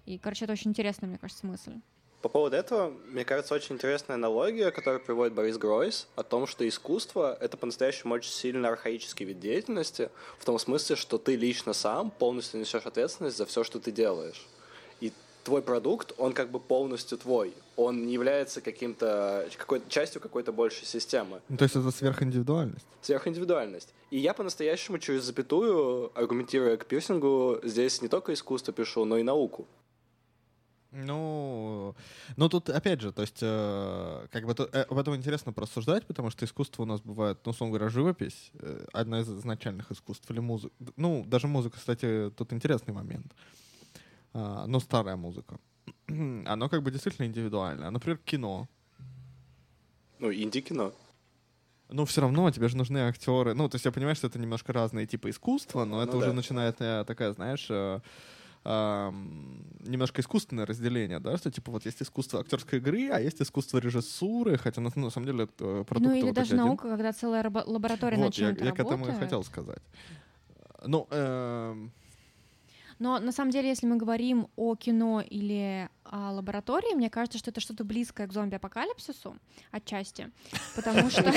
И, 0.06 0.18
короче, 0.18 0.44
это 0.44 0.52
очень 0.52 0.70
интересная, 0.70 1.08
мне 1.08 1.18
кажется, 1.18 1.46
мысль. 1.46 1.74
По 2.22 2.28
поводу 2.28 2.56
этого, 2.56 2.90
мне 3.06 3.24
кажется, 3.24 3.54
очень 3.54 3.76
интересная 3.76 4.14
аналогия, 4.14 4.72
которую 4.72 5.00
приводит 5.00 5.34
Борис 5.34 5.56
Гройс, 5.56 6.08
о 6.16 6.24
том, 6.24 6.48
что 6.48 6.66
искусство— 6.66 7.36
это 7.40 7.56
по-настоящему 7.56 8.14
очень 8.14 8.32
сильно 8.32 8.68
архаический 8.68 9.24
вид 9.24 9.38
деятельности, 9.38 10.10
в 10.38 10.44
том 10.44 10.58
смысле, 10.58 10.96
что 10.96 11.18
ты 11.18 11.36
лично 11.36 11.72
сам 11.72 12.10
полностью 12.10 12.58
несешь 12.58 12.86
ответственность 12.86 13.36
за 13.36 13.46
все, 13.46 13.62
что 13.62 13.78
ты 13.78 13.92
делаешь. 13.92 14.48
И 15.00 15.12
твой 15.44 15.62
продукт, 15.62 16.12
он 16.18 16.32
как 16.32 16.50
бы 16.50 16.60
полностью 16.60 17.18
твой. 17.18 17.54
Он 17.76 18.06
не 18.06 18.12
является 18.12 18.60
каким-то 18.60 19.48
какой 19.56 19.82
частью 19.88 20.20
какой-то 20.20 20.52
большей 20.52 20.86
системы. 20.86 21.40
Ну, 21.48 21.56
то 21.56 21.64
есть 21.64 21.76
это 21.76 21.90
сверхиндивидуальность. 21.90 22.86
Сверхиндивидуальность. 23.02 23.94
И 24.10 24.18
я 24.18 24.34
по-настоящему 24.34 24.98
через 24.98 25.24
запятую, 25.24 26.10
аргументируя 26.14 26.76
к 26.76 26.86
пирсингу, 26.86 27.60
здесь 27.62 28.02
не 28.02 28.08
только 28.08 28.32
искусство 28.34 28.72
пишу, 28.72 29.04
но 29.04 29.18
и 29.18 29.22
науку. 29.22 29.66
Ну, 30.90 31.94
ну 32.36 32.48
тут 32.48 32.70
опять 32.70 33.02
же, 33.02 33.12
то 33.12 33.20
есть, 33.20 33.38
э, 33.42 34.26
как 34.32 34.46
бы 34.46 34.54
то, 34.54 34.64
э, 34.72 34.82
об 34.88 34.96
этом 34.96 35.14
интересно 35.14 35.52
порассуждать, 35.52 36.06
потому 36.06 36.30
что 36.30 36.46
искусство 36.46 36.84
у 36.84 36.86
нас 36.86 37.02
бывает, 37.02 37.38
ну, 37.44 37.50
условно 37.50 37.76
говоря, 37.76 37.90
живопись, 37.90 38.50
э, 38.54 38.86
одна 38.94 39.20
из 39.20 39.28
изначальных 39.28 39.92
искусств, 39.92 40.30
или 40.30 40.40
музыка. 40.40 40.74
Ну, 40.96 41.24
даже 41.26 41.46
музыка, 41.46 41.76
кстати, 41.76 42.32
тут 42.34 42.54
интересный 42.54 42.94
момент. 42.94 43.26
Э, 43.26 43.67
ну, 44.34 44.80
старая 44.80 45.16
музыка. 45.16 45.58
Оно 46.08 46.68
как 46.68 46.82
бы 46.82 46.90
действительно 46.90 47.26
индивидуально. 47.26 47.88
А, 47.88 47.90
например, 47.90 48.18
кино. 48.24 48.68
Ну, 50.18 50.32
инди-кино. 50.32 50.92
Ну, 51.90 52.04
все 52.04 52.20
равно 52.20 52.50
тебе 52.50 52.68
же 52.68 52.76
нужны 52.76 52.98
актеры. 52.98 53.54
Ну, 53.54 53.68
то 53.68 53.76
есть 53.76 53.84
я 53.86 53.92
понимаю, 53.92 54.14
что 54.16 54.26
это 54.26 54.38
немножко 54.38 54.72
разные 54.72 55.06
типы 55.06 55.30
искусства, 55.30 55.84
но 55.84 55.96
Ну 55.96 56.02
это 56.02 56.12
да. 56.12 56.18
уже 56.18 56.32
начинает 56.32 56.76
э, 56.80 57.04
такая, 57.06 57.32
знаешь, 57.32 57.66
э, 57.70 58.00
немножко 58.64 60.20
искусственное 60.20 60.66
разделение, 60.66 61.20
да, 61.20 61.36
что 61.38 61.50
типа 61.50 61.70
вот 61.70 61.86
есть 61.86 62.02
искусство 62.02 62.40
актерской 62.40 62.78
игры, 62.80 63.08
а 63.10 63.20
есть 63.20 63.40
искусство 63.40 63.78
режиссуры, 63.78 64.58
хотя 64.58 64.82
на, 64.82 64.90
на 64.94 65.10
самом 65.10 65.26
деле 65.26 65.44
это 65.44 65.64
э, 65.64 65.84
продукт 65.84 66.10
Ну 66.10 66.14
или 66.14 66.26
вот 66.26 66.34
даже 66.34 66.54
один. 66.54 66.66
наука, 66.66 66.88
когда 66.90 67.12
целая 67.12 67.42
лаборатория 67.44 68.16
Вот, 68.18 68.24
над 68.24 68.34
я, 68.36 68.48
я 68.50 68.72
к 68.72 68.80
этому 68.80 69.08
и 69.08 69.12
хотел 69.12 69.42
сказать. 69.44 69.82
Ну, 70.84 71.06
эм, 71.10 71.92
Но 72.98 73.18
на 73.18 73.32
самом 73.32 73.50
деле, 73.50 73.68
если 73.68 73.86
мы 73.86 73.96
говорим 73.96 74.48
о 74.56 74.74
кино 74.74 75.20
или 75.20 75.88
о 76.10 76.32
лаборатории, 76.32 76.94
мне 76.94 77.10
кажется, 77.10 77.38
что 77.38 77.50
это 77.50 77.60
что-то 77.60 77.84
близкое 77.84 78.26
к 78.26 78.32
зомби-апокалипсису 78.32 79.36
отчасти, 79.70 80.30
потому 80.76 81.10
что... 81.10 81.32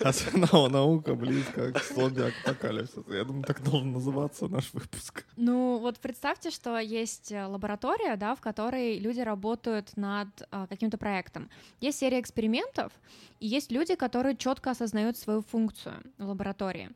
основа 0.00 0.68
наука 0.68 1.14
близко 1.14 1.72
к 1.72 1.82
зомби-апокалипсису. 1.94 3.04
Я 3.12 3.24
думаю, 3.24 3.44
так 3.44 3.62
должен 3.62 3.92
называться 3.92 4.48
наш 4.48 4.72
выпуск. 4.72 5.24
Ну, 5.36 5.78
вот 5.78 5.98
представьте, 5.98 6.50
что 6.50 6.78
есть 6.78 7.32
э, 7.32 7.44
лаборатория, 7.44 8.16
да, 8.16 8.34
в 8.34 8.40
которой 8.40 8.98
люди 8.98 9.20
работают 9.20 9.96
над 9.96 10.28
а, 10.50 10.66
каким-то 10.66 10.98
проектом. 10.98 11.50
Есть 11.80 11.98
серия 11.98 12.20
экспериментов, 12.20 12.92
и 13.40 13.46
есть 13.46 13.70
люди, 13.70 13.94
которые 13.94 14.36
четко 14.36 14.70
осознают 14.70 15.16
свою 15.16 15.42
функцию 15.42 16.02
в 16.18 16.28
лаборатории. 16.28 16.90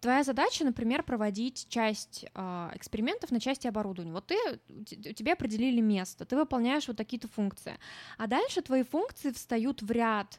Твоя 0.00 0.22
задача, 0.22 0.64
например, 0.64 1.02
проводить 1.02 1.66
часть 1.68 2.26
а, 2.34 2.70
экспериментов 2.74 3.30
на 3.30 3.40
части 3.40 3.66
оборудования. 3.66 4.12
Вот 4.12 4.26
ты, 4.26 4.36
у 4.68 4.84
те- 4.84 5.10
у 5.10 5.12
тебе 5.32 5.46
определили 5.46 5.80
место, 5.80 6.24
ты 6.24 6.36
выполняешь 6.36 6.88
вот 6.88 6.96
такие-то 6.96 7.28
функции. 7.28 7.78
А 8.18 8.26
дальше 8.26 8.62
твои 8.62 8.82
функции 8.82 9.30
встают 9.32 9.82
в 9.82 9.90
ряд 9.90 10.38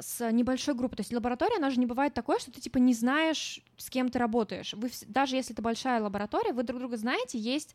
с 0.00 0.30
небольшой 0.30 0.74
группой. 0.74 0.96
То 0.96 1.00
есть 1.02 1.12
лаборатория, 1.12 1.56
она 1.56 1.70
же 1.70 1.78
не 1.78 1.86
бывает 1.86 2.14
такой, 2.14 2.40
что 2.40 2.50
ты 2.50 2.60
типа 2.60 2.78
не 2.78 2.94
знаешь, 2.94 3.60
с 3.76 3.90
кем 3.90 4.08
ты 4.08 4.18
работаешь. 4.18 4.72
Вы 4.72 4.90
даже 5.06 5.36
если 5.36 5.52
это 5.52 5.60
большая 5.62 6.00
лаборатория, 6.00 6.52
вы 6.52 6.62
друг 6.62 6.80
друга 6.80 6.96
знаете, 6.96 7.38
есть 7.38 7.74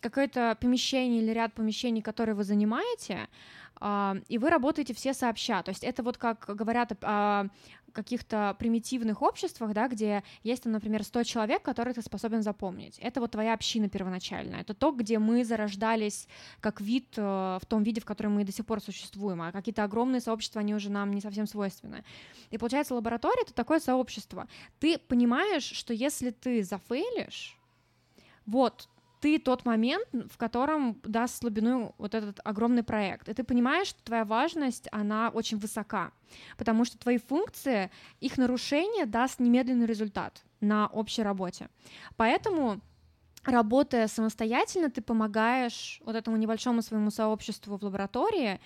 какое-то 0.00 0.56
помещение 0.60 1.22
или 1.22 1.30
ряд 1.30 1.52
помещений, 1.52 2.00
которые 2.00 2.34
вы 2.34 2.44
занимаете, 2.44 3.28
и 3.80 4.38
вы 4.38 4.50
работаете 4.50 4.94
все 4.94 5.14
сообща. 5.14 5.62
То 5.62 5.70
есть 5.70 5.84
это 5.84 6.02
вот 6.02 6.18
как 6.18 6.46
говорят 6.48 6.92
о 7.02 7.48
о 7.88 7.92
каких-то 7.92 8.54
примитивных 8.58 9.22
обществах, 9.22 9.72
да, 9.72 9.88
где 9.88 10.22
есть, 10.42 10.62
там, 10.62 10.72
например, 10.72 11.02
100 11.02 11.24
человек, 11.24 11.62
которых 11.62 11.94
ты 11.94 12.02
способен 12.02 12.42
запомнить. 12.42 12.98
Это 12.98 13.20
вот 13.20 13.32
твоя 13.32 13.54
община 13.54 13.88
первоначальная. 13.88 14.60
Это 14.60 14.74
то, 14.74 14.92
где 14.92 15.18
мы 15.18 15.44
зарождались 15.44 16.28
как 16.60 16.80
вид 16.80 17.14
э, 17.16 17.22
в 17.22 17.66
том 17.66 17.82
виде, 17.82 18.00
в 18.00 18.04
котором 18.04 18.34
мы 18.34 18.44
до 18.44 18.52
сих 18.52 18.66
пор 18.66 18.80
существуем. 18.80 19.42
А 19.42 19.52
какие-то 19.52 19.84
огромные 19.84 20.20
сообщества, 20.20 20.60
они 20.60 20.74
уже 20.74 20.90
нам 20.90 21.12
не 21.12 21.20
совсем 21.20 21.46
свойственны. 21.46 22.04
И 22.50 22.58
получается, 22.58 22.94
лаборатория— 22.94 23.42
это 23.42 23.54
такое 23.54 23.80
сообщество. 23.80 24.46
Ты 24.78 24.98
понимаешь, 24.98 25.64
что 25.64 25.94
если 25.94 26.30
ты 26.30 26.62
зафейлишь, 26.62 27.58
вот, 28.46 28.88
ты 29.20 29.38
тот 29.38 29.64
момент, 29.64 30.06
в 30.12 30.36
котором 30.36 31.00
даст 31.02 31.38
слабину 31.38 31.94
вот 31.98 32.14
этот 32.14 32.40
огромный 32.44 32.82
проект. 32.82 33.28
И 33.28 33.34
ты 33.34 33.44
понимаешь, 33.44 33.88
что 33.88 34.02
твоя 34.02 34.24
важность, 34.24 34.88
она 34.92 35.30
очень 35.30 35.58
высока, 35.58 36.12
потому 36.56 36.84
что 36.84 36.98
твои 36.98 37.18
функции, 37.18 37.90
их 38.20 38.38
нарушение 38.38 39.06
даст 39.06 39.40
немедленный 39.40 39.86
результат 39.86 40.42
на 40.60 40.86
общей 40.88 41.22
работе. 41.22 41.68
Поэтому 42.16 42.80
работая 43.44 44.08
самостоятельно, 44.08 44.90
ты 44.90 45.00
помогаешь 45.00 46.00
вот 46.04 46.16
этому 46.16 46.36
небольшому 46.36 46.82
своему 46.82 47.10
сообществу 47.10 47.76
в 47.76 47.84
лаборатории, 47.84 48.60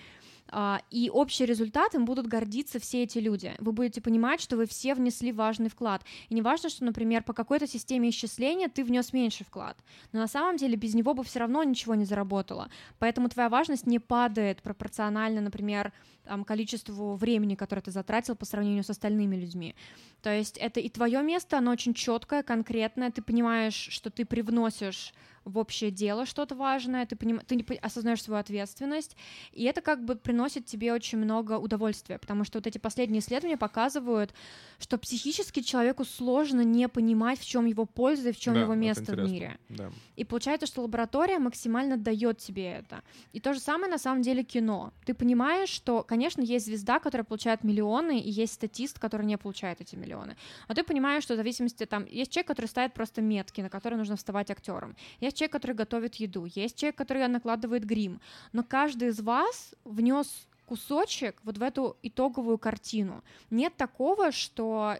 и 0.91 1.09
общий 1.11 1.45
результат 1.45 1.95
им 1.95 2.05
будут 2.05 2.27
гордиться 2.27 2.79
все 2.79 3.03
эти 3.03 3.17
люди. 3.17 3.55
Вы 3.59 3.71
будете 3.71 4.01
понимать, 4.01 4.41
что 4.41 4.55
вы 4.55 4.67
все 4.67 4.93
внесли 4.93 5.31
важный 5.31 5.69
вклад. 5.69 6.03
И 6.29 6.35
не 6.35 6.41
важно, 6.41 6.69
что, 6.69 6.83
например, 6.83 7.23
по 7.23 7.33
какой-то 7.33 7.65
системе 7.65 8.09
исчисления 8.09 8.69
ты 8.69 8.83
внес 8.83 9.13
меньше 9.13 9.43
вклад. 9.43 9.77
Но 10.11 10.19
на 10.19 10.27
самом 10.27 10.57
деле 10.57 10.75
без 10.75 10.93
него 10.93 11.13
бы 11.13 11.23
все 11.23 11.39
равно 11.39 11.63
ничего 11.63 11.95
не 11.95 12.05
заработало. 12.05 12.69
Поэтому 12.99 13.29
твоя 13.29 13.49
важность 13.49 13.87
не 13.87 13.99
падает 13.99 14.61
пропорционально, 14.61 15.41
например, 15.41 15.91
там, 16.23 16.43
количеству 16.45 17.15
времени, 17.15 17.55
которое 17.55 17.81
ты 17.81 17.91
затратил 17.91 18.35
по 18.35 18.45
сравнению 18.45 18.83
с 18.83 18.89
остальными 18.89 19.35
людьми. 19.35 19.75
То 20.21 20.31
есть 20.31 20.57
это 20.57 20.79
и 20.79 20.89
твое 20.89 21.21
место, 21.23 21.57
оно 21.57 21.71
очень 21.71 21.93
четкое, 21.93 22.43
конкретное. 22.43 23.11
Ты 23.11 23.21
понимаешь, 23.21 23.87
что 23.89 24.09
ты 24.09 24.25
привносишь 24.25 25.13
в 25.45 25.57
общее 25.57 25.91
дело 25.91 26.25
что-то 26.25 26.55
важное, 26.55 27.05
ты, 27.05 27.15
поним... 27.15 27.39
ты 27.39 27.75
осознаешь 27.75 28.23
свою 28.23 28.39
ответственность, 28.39 29.15
и 29.51 29.63
это 29.63 29.81
как 29.81 30.03
бы 30.03 30.15
приносит 30.15 30.65
тебе 30.65 30.93
очень 30.93 31.17
много 31.17 31.57
удовольствия, 31.57 32.17
потому 32.17 32.43
что 32.43 32.59
вот 32.59 32.67
эти 32.67 32.77
последние 32.77 33.19
исследования 33.19 33.57
показывают, 33.57 34.33
что 34.79 34.97
психически 34.97 35.61
человеку 35.61 36.05
сложно 36.05 36.61
не 36.61 36.87
понимать, 36.87 37.39
в 37.39 37.45
чем 37.45 37.65
его 37.65 37.85
польза 37.85 38.29
и 38.29 38.31
в 38.31 38.39
чем 38.39 38.53
Да, 38.55 38.61
его 38.61 38.73
место 38.75 39.13
в 39.13 39.17
мире. 39.17 39.57
Да. 39.69 39.91
И 40.15 40.23
получается, 40.23 40.67
что 40.67 40.81
лаборатория 40.81 41.39
максимально 41.39 41.97
дает 41.97 42.37
тебе 42.37 42.71
это. 42.71 43.01
И 43.31 43.39
то 43.39 43.53
же 43.53 43.59
самое 43.59 43.91
на 43.91 43.97
самом 43.97 44.21
деле 44.21 44.43
кино. 44.43 44.93
Ты 45.05 45.13
понимаешь, 45.13 45.69
что, 45.69 46.03
конечно, 46.03 46.41
есть 46.41 46.65
звезда, 46.65 46.99
которая 46.99 47.25
получает 47.25 47.63
миллионы, 47.63 48.19
и 48.19 48.29
есть 48.29 48.53
статист, 48.53 48.99
который 48.99 49.25
не 49.25 49.37
получает 49.37 49.81
эти 49.81 49.95
миллионы. 49.95 50.35
Но 50.67 50.75
ты 50.75 50.83
понимаешь, 50.83 51.23
что 51.23 51.33
в 51.33 51.37
зависимости 51.37 51.85
там 51.85 52.05
есть 52.05 52.31
человек, 52.31 52.47
который 52.47 52.67
ставит 52.67 52.93
просто 52.93 53.21
метки, 53.21 53.61
на 53.61 53.69
которые 53.69 53.97
нужно 53.97 54.15
вставать 54.15 54.51
актером. 54.51 54.95
Есть 55.19 55.32
человек, 55.35 55.51
который 55.51 55.75
готовит 55.75 56.15
еду. 56.15 56.45
Есть 56.45 56.77
человек, 56.77 56.95
который 56.95 57.27
накладывает 57.27 57.85
грим. 57.85 58.19
Но 58.51 58.63
каждый 58.63 59.09
из 59.09 59.19
вас 59.21 59.73
внес 59.83 60.47
кусочек 60.65 61.39
вот 61.43 61.57
в 61.57 61.61
эту 61.61 61.97
итоговую 62.01 62.57
картину. 62.57 63.23
Нет 63.49 63.75
такого, 63.75 64.31
что 64.31 64.97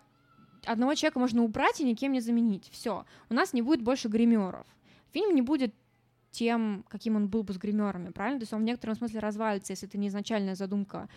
одного 0.65 0.95
человека 0.95 1.19
можно 1.19 1.43
убрать 1.43 1.79
и 1.79 1.83
никем 1.83 2.11
не 2.11 2.21
заменить. 2.21 2.69
Все. 2.71 3.05
У 3.29 3.33
нас 3.33 3.53
не 3.53 3.61
будет 3.61 3.81
больше 3.81 4.07
гримеров. 4.07 4.65
Фильм 5.11 5.35
не 5.35 5.41
будет 5.41 5.73
тем, 6.31 6.83
каким 6.89 7.15
он 7.15 7.27
был 7.27 7.43
бы 7.43 7.53
с 7.53 7.57
гримерами, 7.57 8.09
правильно? 8.09 8.39
То 8.39 8.43
есть 8.43 8.53
он 8.53 8.61
в 8.61 8.65
некотором 8.65 8.95
смысле 8.95 9.19
развалится, 9.19 9.73
если 9.73 9.87
это 9.87 9.97
не 9.97 10.07
изначальная 10.07 10.55
задумка 10.55 11.07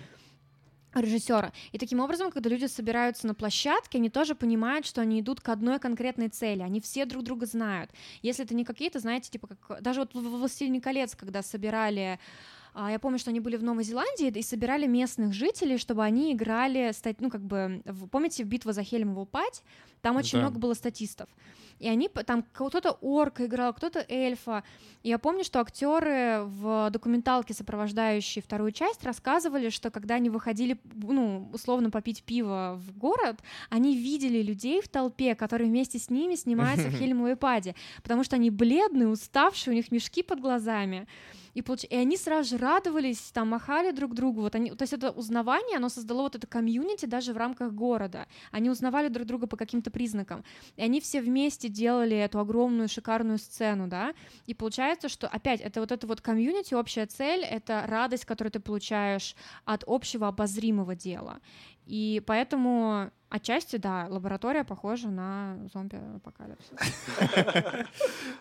режиссера. 1.01 1.53
И 1.73 1.79
таким 1.79 2.01
образом, 2.01 2.31
когда 2.31 2.51
люди 2.51 2.67
собираются 2.67 3.27
на 3.27 3.35
площадке, 3.35 3.99
они 3.99 4.11
тоже 4.11 4.35
понимают, 4.35 4.87
что 4.87 5.01
они 5.01 5.21
идут 5.21 5.41
к 5.41 5.49
одной 5.49 5.79
конкретной 5.79 6.29
цели. 6.29 6.63
Они 6.63 6.81
все 6.81 7.05
друг 7.05 7.23
друга 7.25 7.47
знают. 7.47 7.91
Если 8.23 8.45
это 8.45 8.55
не 8.55 8.65
какие-то, 8.65 8.99
знаете, 8.99 9.31
типа 9.31 9.49
как 9.49 9.83
даже 9.83 10.01
вот 10.01 10.15
в 10.15 10.21
«Властелине 10.21 10.81
колец», 10.81 11.15
когда 11.15 11.43
собирали 11.43 12.19
А, 12.79 12.91
я 12.91 12.99
помню, 12.99 13.19
что 13.19 13.31
они 13.31 13.41
были 13.41 13.57
в 13.57 13.63
Новой 13.63 13.85
Зеландии 13.85 14.29
и 14.29 14.43
собирали 14.43 14.87
местных 14.87 15.33
жителей, 15.33 15.79
чтобы 15.79 16.05
они 16.05 16.35
играли, 16.35 16.93
стать, 16.93 17.23
ну, 17.23 17.31
как 17.31 17.41
бы, 17.41 17.81
в, 17.87 18.07
помните, 18.07 18.43
битва 18.43 18.75
за 18.75 18.83
Хельмову 18.83 19.25
пать? 19.25 19.63
Там 20.03 20.17
очень 20.17 20.33
Да. 20.33 20.41
много 20.45 20.59
было 20.59 20.75
статистов. 20.75 21.27
И 21.79 21.89
они 21.89 22.09
там 22.09 22.45
кто-то 22.53 22.93
орка 23.01 23.47
играл, 23.47 23.75
кто-то 23.75 24.05
эльфа. 24.09 24.65
И 25.03 25.09
я 25.09 25.19
помню, 25.19 25.45
что 25.45 25.61
актеры 25.61 26.43
в 26.45 26.91
документалке, 26.91 27.55
сопровождающей 27.55 28.43
вторую 28.43 28.73
часть, 28.73 29.05
рассказывали, 29.05 29.69
что 29.69 29.91
когда 29.91 30.15
они 30.17 30.31
выходили, 30.31 30.79
ну, 30.95 31.49
условно 31.53 31.91
попить 31.91 32.23
пиво 32.23 32.81
в 32.81 32.99
город, 32.99 33.41
они 33.71 33.97
видели 33.97 34.43
людей 34.43 34.81
в 34.81 34.89
толпе, 34.89 35.35
которые 35.35 35.69
вместе 35.69 35.99
с 35.99 36.11
ними 36.11 36.35
снимаются 36.35 36.89
в 36.89 36.93
Хельмовой 36.99 37.37
паде, 37.37 37.75
потому 38.03 38.25
что 38.25 38.37
они 38.37 38.51
бледные, 38.51 39.09
уставшие, 39.09 39.73
у 39.73 39.77
них 39.77 39.93
мешки 39.93 40.23
под 40.23 40.41
глазами. 40.41 41.07
И, 41.57 41.63
получ... 41.63 41.85
и 41.85 41.97
они 41.97 42.19
сразу 42.19 42.51
же 42.51 42.59
радовались, 42.59 43.33
там, 43.33 43.49
махали 43.49 43.91
друг 43.91 44.15
другу. 44.15 44.43
Вот 44.43 44.55
они... 44.55 44.71
То 44.73 44.83
есть 44.83 44.93
это 44.93 45.11
узнавание, 45.11 45.79
оно 45.79 45.89
создало 45.89 46.23
вот 46.23 46.35
это 46.35 46.47
комьюнити 46.47 47.07
даже 47.07 47.33
в 47.33 47.39
рамках 47.39 47.73
города. 47.73 48.27
Они 48.51 48.69
узнавали 48.69 49.09
друг 49.09 49.27
друга 49.27 49.47
по 49.47 49.57
каким-то 49.57 49.91
признакам. 49.91 50.45
И 50.77 50.83
они 50.83 51.01
все 51.01 51.23
вместе 51.23 51.71
делали 51.71 52.15
эту 52.15 52.41
огромную 52.41 52.89
шикарную 52.89 53.39
сцену, 53.39 53.89
да. 53.89 54.13
И 54.45 54.53
получается, 54.53 55.09
что 55.09 55.29
опять 55.29 55.63
это 55.63 55.81
вот 55.81 55.93
это 55.93 56.07
вот 56.07 56.21
комьюнити, 56.21 56.75
общая 56.75 57.07
цель, 57.07 57.43
это 57.43 57.85
радость, 57.87 58.27
которую 58.27 58.53
ты 58.53 58.61
получаешь 58.61 59.35
от 59.65 59.83
общего 59.87 60.29
обозримого 60.29 60.95
дела. 60.95 61.41
И 61.87 62.23
поэтому 62.27 63.11
отчасти, 63.29 63.77
да, 63.77 64.07
лаборатория 64.09 64.65
похожа 64.65 65.09
на 65.09 65.59
зомби-апокалипсис. 65.73 66.73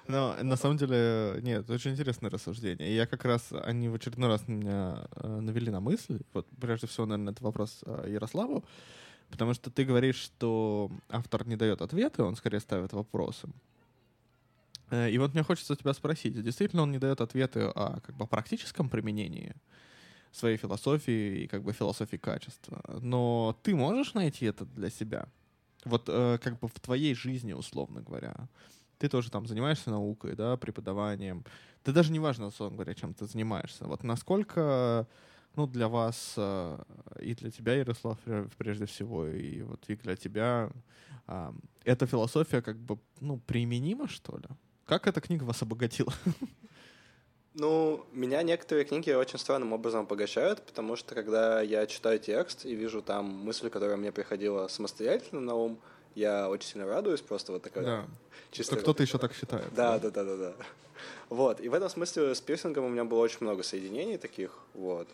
Но 0.08 0.36
на 0.42 0.56
самом 0.56 0.78
деле, 0.78 1.40
нет, 1.42 1.70
очень 1.70 1.92
интересное 1.92 2.30
рассуждение. 2.30 2.90
И 2.90 2.96
я 2.96 3.06
как 3.06 3.26
раз, 3.26 3.52
они 3.52 3.90
в 3.90 3.96
очередной 3.96 4.30
раз 4.30 4.48
меня 4.48 5.08
э, 5.16 5.40
навели 5.42 5.72
на 5.72 5.80
мысль. 5.80 6.20
Вот 6.34 6.48
прежде 6.62 6.88
всего, 6.88 7.06
наверное, 7.06 7.34
это 7.34 7.44
вопрос 7.44 7.84
э, 7.86 8.10
Ярославу. 8.10 8.64
Потому 9.30 9.54
что 9.54 9.72
ты 9.72 9.86
говоришь, 9.86 10.18
что 10.18 10.92
автор 11.10 11.48
не 11.48 11.56
дает 11.56 11.82
ответы, 11.82 12.24
он 12.24 12.36
скорее 12.36 12.60
ставит 12.60 12.94
вопросы. 12.94 13.48
Э, 14.92 15.10
И 15.10 15.18
вот 15.18 15.34
мне 15.34 15.44
хочется 15.44 15.76
тебя 15.76 15.94
спросить, 15.94 16.42
действительно 16.44 16.84
он 16.84 16.92
не 16.92 17.00
дает 17.00 17.22
ответы 17.22 17.62
о 17.62 18.00
как 18.02 18.16
бы, 18.16 18.28
практическом 18.28 18.90
применении 18.90 19.56
своей 20.36 20.58
философии 20.58 21.44
и 21.44 21.48
как 21.48 21.64
бы 21.64 21.74
философии 21.74 22.18
качества. 22.18 22.82
Но 23.02 23.58
ты 23.64 23.76
можешь 23.76 24.14
найти 24.14 24.46
это 24.46 24.66
для 24.66 24.90
себя? 24.90 25.28
Вот 25.86 26.06
э, 26.08 26.40
как 26.42 26.60
бы 26.60 26.68
в 26.68 26.80
твоей 26.80 27.14
жизни, 27.16 27.54
условно 27.54 28.02
говоря. 28.02 28.36
Ты 28.98 29.10
тоже 29.10 29.30
там 29.30 29.46
занимаешься 29.46 29.90
наукой, 29.92 30.36
да, 30.36 30.58
преподаванием. 30.58 31.44
Да 31.84 31.92
даже 31.92 32.12
не 32.12 32.20
важно, 32.20 32.48
условно 32.48 32.78
говоря, 32.78 32.94
чем 32.94 33.14
ты 33.14 33.26
занимаешься. 33.26 33.86
Вот 33.86 34.04
насколько 34.04 35.08
ну, 35.56 35.68
для 35.68 35.88
вас 35.88 36.34
э, 36.38 36.84
и 37.22 37.34
для 37.36 37.52
тебя, 37.52 37.74
Ярослав, 37.74 38.18
пре- 38.26 38.52
прежде 38.58 38.86
всего, 38.86 39.28
и 39.28 39.62
вот 39.62 39.84
и 39.88 39.96
для 39.96 40.16
тебя, 40.16 40.70
а, 41.28 41.54
эта 41.84 42.06
философия 42.06 42.62
как 42.62 42.78
бы, 42.78 43.00
ну, 43.22 43.38
применима, 43.38 44.08
что 44.08 44.38
ли? 44.38 44.48
Как 44.86 45.08
эта 45.08 45.22
книга 45.22 45.44
вас 45.44 45.62
обогатила? 45.62 46.14
Ну, 47.58 48.06
меня 48.12 48.44
некоторые 48.44 48.84
книги 48.84 49.12
очень 49.12 49.40
странным 49.40 49.72
образом 49.72 50.02
обогащают, 50.02 50.62
потому 50.62 50.98
что 50.98 51.16
когда 51.16 51.62
я 51.62 51.88
читаю 51.88 52.20
текст 52.20 52.66
и 52.66 52.76
вижу 52.76 53.02
там 53.02 53.26
мысль, 53.26 53.70
которая 53.70 53.96
мне 53.96 54.12
приходила 54.12 54.68
самостоятельно 54.68 55.40
на 55.40 55.56
ум, 55.56 55.80
я 56.16 56.50
очень 56.50 56.68
сильно 56.70 56.86
радуюсь, 56.86 57.22
просто 57.22 57.54
вот 57.54 57.64
такая 57.64 57.84
Да. 57.86 58.06
чисто... 58.52 58.76
Кто-то 58.76 59.04
еще 59.04 59.18
так 59.18 59.34
считает. 59.34 59.74
Да, 59.74 60.00
да, 60.00 60.10
да, 60.10 60.24
да, 60.26 60.36
да. 60.36 60.54
Вот. 61.30 61.62
И 61.62 61.70
в 61.70 61.74
этом 61.74 61.90
смысле 61.90 62.36
с 62.36 62.42
пирсингом 62.42 62.86
у 62.86 62.90
меня 62.90 63.06
было 63.06 63.20
очень 63.20 63.40
много 63.42 63.64
соединений 63.64 64.18
таких. 64.18 64.52
Вот. 64.74 65.08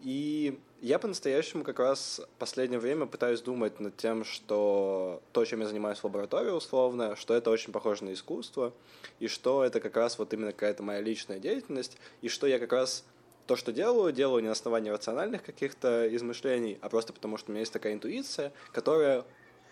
И 0.00 0.58
я 0.80 0.98
по-настоящему 0.98 1.62
как 1.62 1.78
раз 1.78 2.20
в 2.36 2.38
последнее 2.38 2.80
время 2.80 3.06
пытаюсь 3.06 3.40
думать 3.42 3.80
над 3.80 3.96
тем, 3.96 4.24
что 4.24 5.22
то, 5.32 5.44
чем 5.44 5.60
я 5.60 5.66
занимаюсь 5.66 5.98
в 5.98 6.04
лаборатории 6.04 6.50
условно, 6.50 7.16
что 7.16 7.34
это 7.34 7.50
очень 7.50 7.72
похоже 7.72 8.04
на 8.04 8.12
искусство, 8.12 8.72
и 9.18 9.28
что 9.28 9.62
это 9.64 9.80
как 9.80 9.96
раз 9.96 10.18
вот 10.18 10.32
именно 10.32 10.52
какая-то 10.52 10.82
моя 10.82 11.00
личная 11.00 11.38
деятельность, 11.38 11.98
и 12.22 12.28
что 12.28 12.46
я 12.46 12.58
как 12.58 12.72
раз 12.72 13.04
то, 13.46 13.56
что 13.56 13.72
делаю, 13.72 14.12
делаю 14.12 14.42
не 14.42 14.46
на 14.46 14.52
основании 14.52 14.90
рациональных 14.90 15.42
каких-то 15.42 16.14
измышлений, 16.14 16.78
а 16.80 16.88
просто 16.88 17.12
потому, 17.12 17.36
что 17.36 17.50
у 17.50 17.52
меня 17.52 17.60
есть 17.60 17.72
такая 17.72 17.92
интуиция, 17.92 18.52
которая 18.72 19.24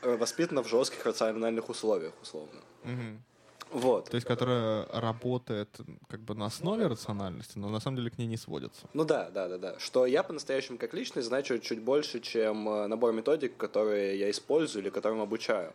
э, 0.02 0.16
воспитана 0.16 0.62
в 0.62 0.68
жестких 0.68 1.06
рациональных 1.06 1.68
условиях, 1.68 2.12
условно. 2.20 2.60
Мгм. 2.85 3.22
Вот. 3.70 4.11
То 4.11 4.15
есть, 4.15 4.27
которая 4.27 4.86
работает 4.93 5.69
как 6.09 6.20
бы 6.20 6.35
на 6.35 6.47
основе 6.47 6.86
рациональности, 6.86 7.59
но 7.59 7.69
на 7.69 7.81
самом 7.81 7.99
деле 7.99 8.11
к 8.11 8.19
ней 8.19 8.27
не 8.27 8.36
сводится. 8.36 8.86
Ну 8.95 9.05
да, 9.05 9.28
да, 9.31 9.49
да, 9.49 9.59
да. 9.59 9.78
Что 9.78 10.07
я 10.07 10.23
по-настоящему 10.23 10.78
как 10.78 10.95
личность 10.95 11.28
значу 11.28 11.59
чуть 11.59 11.82
больше, 11.82 12.20
чем 12.20 12.69
э, 12.69 12.86
набор 12.86 13.12
методик, 13.12 13.57
которые 13.57 14.19
я 14.19 14.31
использую 14.31 14.82
или 14.82 14.90
которым 14.90 15.20
обучаю. 15.20 15.73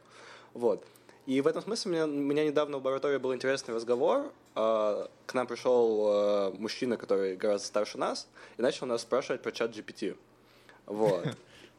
Вот. 0.53 0.84
И 1.26 1.40
в 1.40 1.48
этом 1.48 1.61
смысле 1.61 1.90
у 1.90 1.94
меня, 1.94 2.06
у 2.06 2.10
меня 2.10 2.45
недавно 2.45 2.78
в 2.78 2.80
лаборатории 2.80 3.18
был 3.18 3.34
интересный 3.34 3.74
разговор. 3.74 4.32
А, 4.56 5.10
К 5.26 5.34
нам 5.34 5.48
пришел 5.48 6.07
э, 6.07 6.52
мужчина, 6.57 6.98
который 6.98 7.38
гораздо 7.38 7.68
старше 7.68 7.98
нас, 7.98 8.28
и 8.57 8.61
начал 8.61 8.88
нас 8.88 9.02
спрашивать 9.02 9.41
про 9.41 9.52
чат 9.52 9.72
GPT. 9.76 10.18
Вот. 10.86 11.26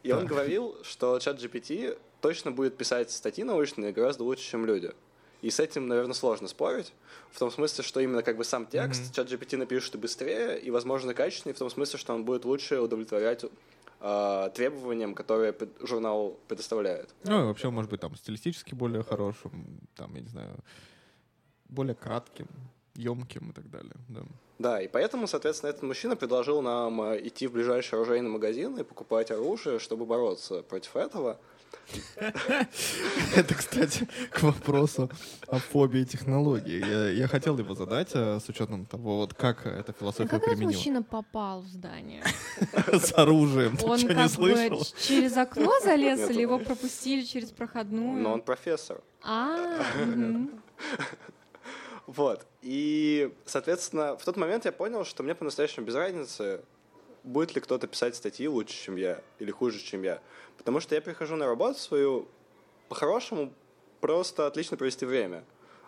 И 0.02 0.12
он 0.12 0.26
говорил, 0.26 0.76
что 0.82 1.18
чат 1.18 1.38
GPT 1.38 1.98
точно 2.20 2.52
будет 2.52 2.76
писать 2.76 3.10
статьи 3.10 3.44
научные 3.44 3.92
гораздо 3.92 4.24
лучше, 4.24 4.44
чем 4.44 4.64
люди. 4.64 4.92
И 5.44 5.50
с 5.50 5.60
этим, 5.60 5.88
наверное, 5.88 6.14
сложно 6.14 6.48
спорить. 6.48 6.94
В 7.30 7.38
том 7.38 7.50
смысле, 7.50 7.84
что 7.84 8.00
именно 8.00 8.22
как 8.22 8.38
бы 8.38 8.44
сам 8.44 8.64
текст 8.66 9.02
Мгм. 9.02 9.12
чат 9.12 9.30
GPT 9.30 9.58
напишет 9.58 9.94
и 9.94 9.98
быстрее, 9.98 10.58
и, 10.58 10.70
возможно, 10.70 11.12
качественнее, 11.12 11.54
в 11.54 11.58
том 11.58 11.68
смысле, 11.68 11.98
что 11.98 12.14
он 12.14 12.24
будет 12.24 12.46
лучше 12.46 12.80
удовлетворять 12.80 13.44
э, 14.00 14.50
требованиям, 14.54 15.14
которые 15.14 15.54
журнал 15.80 16.38
предоставляет. 16.48 17.14
Ну, 17.24 17.42
и 17.42 17.44
вообще, 17.44 17.68
может 17.68 17.90
быть, 17.90 18.00
там, 18.00 18.16
стилистически 18.16 18.74
более 18.74 19.02
хорошим, 19.02 19.80
там, 19.96 20.14
я 20.14 20.22
не 20.22 20.28
знаю, 20.28 20.56
более 21.68 21.94
кратким, 21.94 22.46
емким 22.94 23.50
и 23.50 23.52
так 23.52 23.68
далее. 23.68 23.96
Да. 24.08 24.22
Да, 24.58 24.80
и 24.80 24.88
поэтому, 24.88 25.26
соответственно, 25.26 25.70
этот 25.70 25.82
мужчина 25.82 26.16
предложил 26.16 26.62
нам 26.62 27.02
э, 27.02 27.20
идти 27.28 27.48
в 27.48 27.52
ближайший 27.52 27.96
оружейный 27.96 28.30
магазин 28.30 28.78
и 28.78 28.82
покупать 28.82 29.30
оружие, 29.30 29.78
чтобы 29.78 30.06
бороться 30.06 30.62
против 30.62 30.96
этого. 30.96 31.38
Это, 33.36 33.54
кстати, 33.54 34.08
к 34.30 34.42
вопросу 34.42 35.10
о 35.48 35.58
фобии 35.58 36.04
технологий. 36.04 36.78
Я, 36.80 37.10
я 37.10 37.28
хотел 37.28 37.58
его 37.58 37.74
задать 37.74 38.10
э, 38.14 38.40
с 38.40 38.48
учетом 38.48 38.86
того, 38.86 39.18
вот 39.18 39.34
как 39.34 39.66
эта 39.66 39.92
А 39.92 39.94
философия 39.98 40.28
как 40.28 40.42
этот 40.42 40.50
применима. 40.54 40.72
мужчина 40.72 41.02
попал 41.02 41.62
в 41.62 41.66
здание? 41.68 42.24
С 42.92 43.12
оружием. 43.14 43.76
Ты 43.76 43.84
Он 43.86 43.98
что, 43.98 44.08
не 44.08 44.14
как 44.14 44.24
бы 44.24 44.28
слышал? 44.30 44.84
ч- 44.84 44.92
через 45.08 45.36
окно 45.36 45.72
залез 45.82 46.30
или 46.30 46.40
его 46.42 46.58
пропустили 46.58 47.22
через 47.22 47.50
проходную? 47.50 48.22
Но 48.22 48.32
он 48.34 48.42
профессор. 48.42 49.00
А. 49.22 49.56
Вот. 52.06 52.46
И, 52.60 53.32
соответственно, 53.46 54.16
в 54.16 54.24
тот 54.24 54.36
момент 54.36 54.66
я 54.66 54.72
понял, 54.72 55.04
что 55.06 55.22
мне 55.22 55.34
по-настоящему 55.34 55.86
без 55.86 55.94
разницы, 55.94 56.60
будет 57.24 57.54
ли 57.54 57.60
кто-то 57.60 57.86
писать 57.86 58.14
статьи 58.14 58.46
лучше, 58.46 58.74
чем 58.74 58.96
я, 58.96 59.20
или 59.38 59.50
хуже, 59.50 59.80
чем 59.80 60.02
я. 60.02 60.20
Потому 60.56 60.80
что 60.80 60.94
я 60.94 61.00
прихожу 61.00 61.36
на 61.36 61.46
работу 61.46 61.78
свою, 61.78 62.28
по-хорошему, 62.88 63.52
просто 64.00 64.46
отлично 64.46 64.76
провести 64.76 65.06
время. 65.06 65.42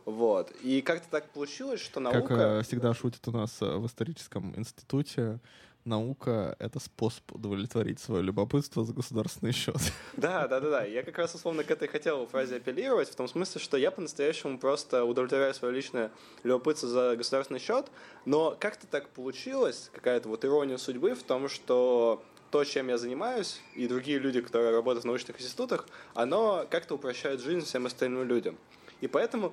Вот. 0.06 0.50
И 0.62 0.82
как-то 0.82 1.08
так 1.10 1.30
получилось, 1.30 1.80
что 1.80 2.00
наука... 2.00 2.22
Как 2.22 2.38
э, 2.38 2.62
всегда 2.62 2.94
шутят 2.94 3.26
у 3.28 3.32
нас 3.32 3.60
э, 3.60 3.76
в 3.76 3.86
историческом 3.86 4.56
институте, 4.56 5.38
наука— 5.86 6.56
это 6.58 6.80
способ 6.80 7.32
удовлетворить 7.32 8.00
свое 8.00 8.22
любопытство 8.22 8.84
за 8.84 8.92
государственный 8.92 9.52
счет. 9.52 9.76
Да, 10.16 10.48
да, 10.48 10.60
да, 10.60 10.70
да. 10.70 10.84
Я 10.84 11.02
как 11.02 11.18
раз 11.18 11.34
условно 11.34 11.62
к 11.62 11.70
этой 11.70 11.88
хотел 11.88 12.26
фразе 12.26 12.56
апеллировать, 12.56 13.08
в 13.08 13.14
том 13.14 13.28
смысле, 13.28 13.60
что 13.60 13.76
я 13.76 13.90
по-настоящему 13.90 14.58
просто 14.58 15.04
удовлетворяю 15.04 15.54
свое 15.54 15.74
личное 15.74 16.10
любопытство 16.42 16.88
за 16.88 17.16
государственный 17.16 17.60
счет, 17.60 17.90
но 18.24 18.56
как-то 18.58 18.86
так 18.86 19.08
получилось, 19.10 19.90
какая-то 19.92 20.28
вот 20.28 20.44
ирония 20.44 20.78
судьбы 20.78 21.14
в 21.14 21.22
том, 21.22 21.48
что 21.48 22.22
то, 22.50 22.64
чем 22.64 22.88
я 22.88 22.98
занимаюсь, 22.98 23.60
и 23.74 23.86
другие 23.86 24.18
люди, 24.18 24.40
которые 24.40 24.70
работают 24.70 25.04
в 25.04 25.06
научных 25.06 25.40
институтах, 25.40 25.86
оно 26.14 26.66
как-то 26.70 26.94
упрощает 26.94 27.40
жизнь 27.40 27.66
всем 27.66 27.86
остальным 27.86 28.24
людям. 28.24 28.56
И 29.00 29.08
поэтому 29.08 29.52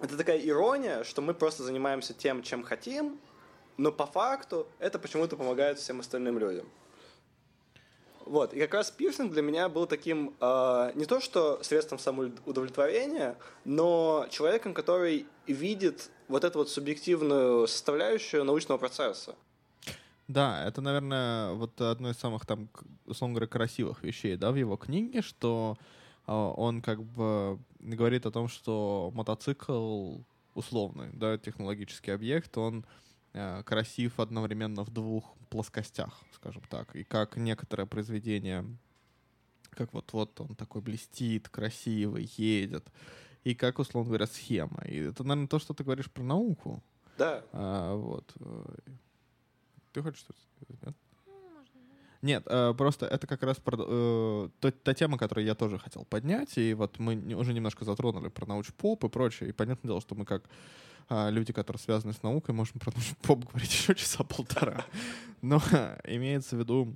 это 0.00 0.16
такая 0.16 0.38
ирония, 0.38 1.04
что 1.04 1.22
мы 1.22 1.34
просто 1.34 1.62
занимаемся 1.62 2.14
тем, 2.14 2.42
чем 2.42 2.62
хотим, 2.62 3.18
но 3.78 3.92
по 3.92 4.06
факту 4.06 4.66
это 4.78 4.98
почему-то 4.98 5.36
помогает 5.36 5.78
всем 5.78 6.00
остальным 6.00 6.38
людям. 6.38 6.66
Вот, 8.26 8.52
и 8.52 8.60
как 8.60 8.74
раз 8.74 8.90
пирсинг 8.90 9.32
для 9.32 9.40
меня 9.40 9.70
был 9.70 9.86
таким 9.86 10.34
э, 10.38 10.92
не 10.96 11.06
то 11.06 11.18
что 11.18 11.62
средством 11.62 11.98
самоудовлетворения, 11.98 13.38
но 13.64 14.26
человеком, 14.30 14.74
который 14.74 15.26
видит 15.46 16.10
вот 16.28 16.44
эту 16.44 16.58
вот 16.58 16.68
субъективную 16.68 17.66
составляющую 17.66 18.44
научного 18.44 18.76
процесса. 18.76 19.34
Да, 20.26 20.62
это, 20.66 20.82
наверное, 20.82 21.54
вот 21.54 21.80
одно 21.80 22.10
из 22.10 22.18
самых 22.18 22.44
там, 22.44 22.68
условно 23.06 23.36
говоря, 23.36 23.46
красивых 23.46 24.02
вещей, 24.02 24.36
да, 24.36 24.52
в 24.52 24.56
его 24.56 24.76
книге, 24.76 25.22
что 25.22 25.78
э, 26.26 26.32
он 26.32 26.82
как 26.82 27.02
бы 27.02 27.58
говорит 27.78 28.26
о 28.26 28.30
том, 28.30 28.48
что 28.48 29.10
мотоцикл 29.14 30.18
условный, 30.54 31.08
да, 31.14 31.38
технологический 31.38 32.10
объект, 32.10 32.58
он 32.58 32.80
э, 32.80 33.07
красив 33.64 34.20
одновременно 34.20 34.84
в 34.84 34.90
двух 34.90 35.36
плоскостях, 35.50 36.20
скажем 36.34 36.62
так. 36.68 36.94
И 36.96 37.04
как 37.04 37.36
некоторое 37.36 37.86
произведение, 37.86 38.64
как 39.70 39.92
вот-вот 39.92 40.40
он 40.40 40.54
такой 40.54 40.82
блестит, 40.82 41.48
красивый, 41.48 42.30
едет, 42.36 42.86
и 43.44 43.54
как, 43.54 43.78
условно 43.78 44.08
говоря, 44.08 44.26
схема. 44.26 44.82
И 44.84 44.96
это, 44.96 45.24
наверное, 45.24 45.48
то, 45.48 45.58
что 45.58 45.74
ты 45.74 45.84
говоришь 45.84 46.10
про 46.10 46.22
науку. 46.22 46.82
Да. 47.16 47.44
А, 47.52 47.94
вот. 47.94 48.34
Ты 49.92 50.02
хочешь 50.02 50.20
что-то 50.20 50.40
сказать? 50.40 50.82
Нет? 50.82 50.96
Нет, 52.20 52.42
э, 52.46 52.74
просто 52.76 53.06
это 53.06 53.26
как 53.28 53.42
раз 53.44 53.58
про, 53.58 53.76
э, 53.78 54.48
та, 54.60 54.72
та 54.72 54.94
тема, 54.94 55.18
которую 55.18 55.44
я 55.44 55.54
тоже 55.54 55.78
хотел 55.78 56.04
поднять, 56.04 56.58
и 56.58 56.74
вот 56.74 56.98
мы 56.98 57.14
уже 57.34 57.52
немножко 57.52 57.84
затронули 57.84 58.28
про 58.28 58.44
научпоп 58.44 59.04
и 59.04 59.08
прочее, 59.08 59.50
и 59.50 59.52
понятное 59.52 59.88
дело, 59.88 60.00
что 60.00 60.16
мы 60.16 60.24
как 60.24 60.42
э, 60.44 60.48
люди, 61.10 61.52
которые 61.52 61.80
связаны 61.80 62.12
с 62.12 62.22
наукой, 62.22 62.54
можем 62.54 62.80
про 62.80 62.92
научпоп 62.92 63.44
говорить 63.44 63.70
еще 63.72 63.94
часа 63.94 64.24
полтора. 64.24 64.84
Но 65.42 65.56
имеется 66.04 66.56
в 66.56 66.58
виду, 66.58 66.94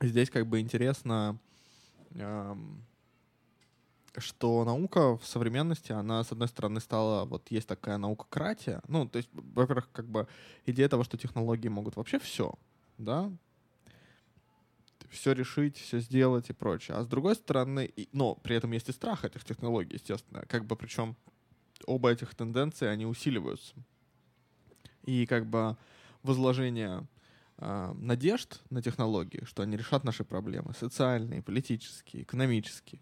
здесь 0.00 0.30
как 0.30 0.46
бы 0.46 0.60
интересно, 0.60 1.38
что 4.16 4.64
наука 4.64 5.16
в 5.16 5.26
современности, 5.26 5.92
она, 5.92 6.22
с 6.22 6.32
одной 6.32 6.48
стороны, 6.48 6.80
стала, 6.80 7.24
вот 7.24 7.50
есть 7.50 7.66
такая 7.66 7.98
наукократия, 7.98 8.80
ну, 8.86 9.08
то 9.08 9.16
есть, 9.16 9.28
во-первых, 9.32 9.90
как 9.92 10.06
бы 10.06 10.28
идея 10.66 10.88
того, 10.88 11.04
что 11.04 11.16
технологии 11.16 11.68
могут 11.68 11.96
вообще 11.96 12.18
все, 12.18 12.54
да, 12.98 13.30
все 15.10 15.32
решить, 15.32 15.76
все 15.76 16.00
сделать 16.00 16.50
и 16.50 16.52
прочее. 16.52 16.96
А 16.96 17.02
с 17.02 17.06
другой 17.06 17.36
стороны, 17.36 17.90
и, 17.96 18.08
но 18.12 18.34
при 18.34 18.56
этом 18.56 18.72
есть 18.72 18.88
и 18.88 18.92
страх 18.92 19.24
этих 19.24 19.44
технологий, 19.44 19.94
естественно. 19.94 20.44
Как 20.48 20.64
бы 20.64 20.76
причем 20.76 21.16
оба 21.86 22.10
этих 22.10 22.34
тенденции, 22.34 22.86
они 22.86 23.06
усиливаются. 23.06 23.74
И 25.04 25.26
как 25.26 25.46
бы 25.46 25.76
возложение 26.22 27.06
э, 27.58 27.92
надежд 27.96 28.62
на 28.70 28.82
технологии, 28.82 29.44
что 29.44 29.62
они 29.62 29.76
решат 29.76 30.04
наши 30.04 30.24
проблемы, 30.24 30.74
социальные, 30.74 31.42
политические, 31.42 32.22
экономические, 32.22 33.00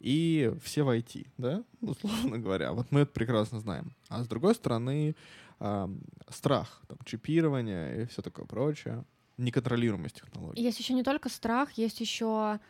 и 0.00 0.52
все 0.62 0.82
в 0.82 0.90
IT, 0.90 1.26
да, 1.38 1.64
условно 1.80 2.38
говоря. 2.38 2.72
Вот 2.72 2.90
мы 2.90 3.00
это 3.00 3.12
прекрасно 3.12 3.60
знаем. 3.60 3.94
А 4.08 4.22
с 4.22 4.28
другой 4.28 4.54
стороны, 4.54 5.14
э, 5.60 5.88
страх, 6.28 6.82
там, 6.88 6.98
чипирование 7.04 8.02
и 8.02 8.06
все 8.06 8.22
такое 8.22 8.46
прочее 8.46 9.04
неконтролируемость 9.38 10.16
технологий. 10.16 10.62
Есть 10.62 10.78
еще 10.78 10.94
не 10.94 11.02
только 11.02 11.28
страх, 11.28 11.72
есть 11.72 12.00
еще, 12.00 12.60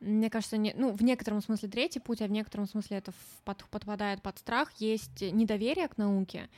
мне 0.00 0.30
кажется, 0.30 0.56
не, 0.56 0.72
ну, 0.76 0.92
в 0.92 1.02
некотором 1.02 1.40
смысле 1.42 1.68
третий 1.68 2.00
путь, 2.00 2.22
а 2.22 2.26
в 2.26 2.30
некотором 2.30 2.66
смысле 2.66 2.98
это 2.98 3.12
под, 3.44 3.64
подпадает 3.66 4.22
под 4.22 4.38
страх. 4.38 4.72
Есть 4.78 5.20
недоверие 5.20 5.88
к 5.88 5.98
науке. 5.98 6.48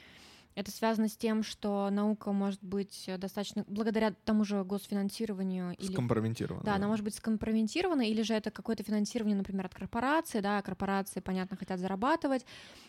Это 0.55 0.71
связано 0.71 1.09
с 1.09 1.17
тем, 1.17 1.43
что 1.43 1.89
наука 1.91 2.31
может 2.33 2.63
быть 2.63 3.09
достаточно, 3.17 3.65
благодаря 3.69 4.13
тому 4.25 4.45
же 4.45 4.63
госфинансированию... 4.65 5.75
Или, 5.79 5.93
скомпрометирована. 5.93 6.63
Да, 6.63 6.75
она 6.75 6.89
может 6.89 7.05
быть 7.05 7.15
скомпрометирована, 7.15 8.03
или 8.03 8.21
же 8.21 8.35
это 8.35 8.51
какое-то 8.51 8.83
финансирование, 8.83 9.37
например, 9.37 9.67
от 9.67 9.75
корпорации, 9.75 10.41
да, 10.41 10.61
корпорации, 10.61 11.21
понятно, 11.21 11.57
хотят 11.57 11.81
зарабатывать. 11.81 12.45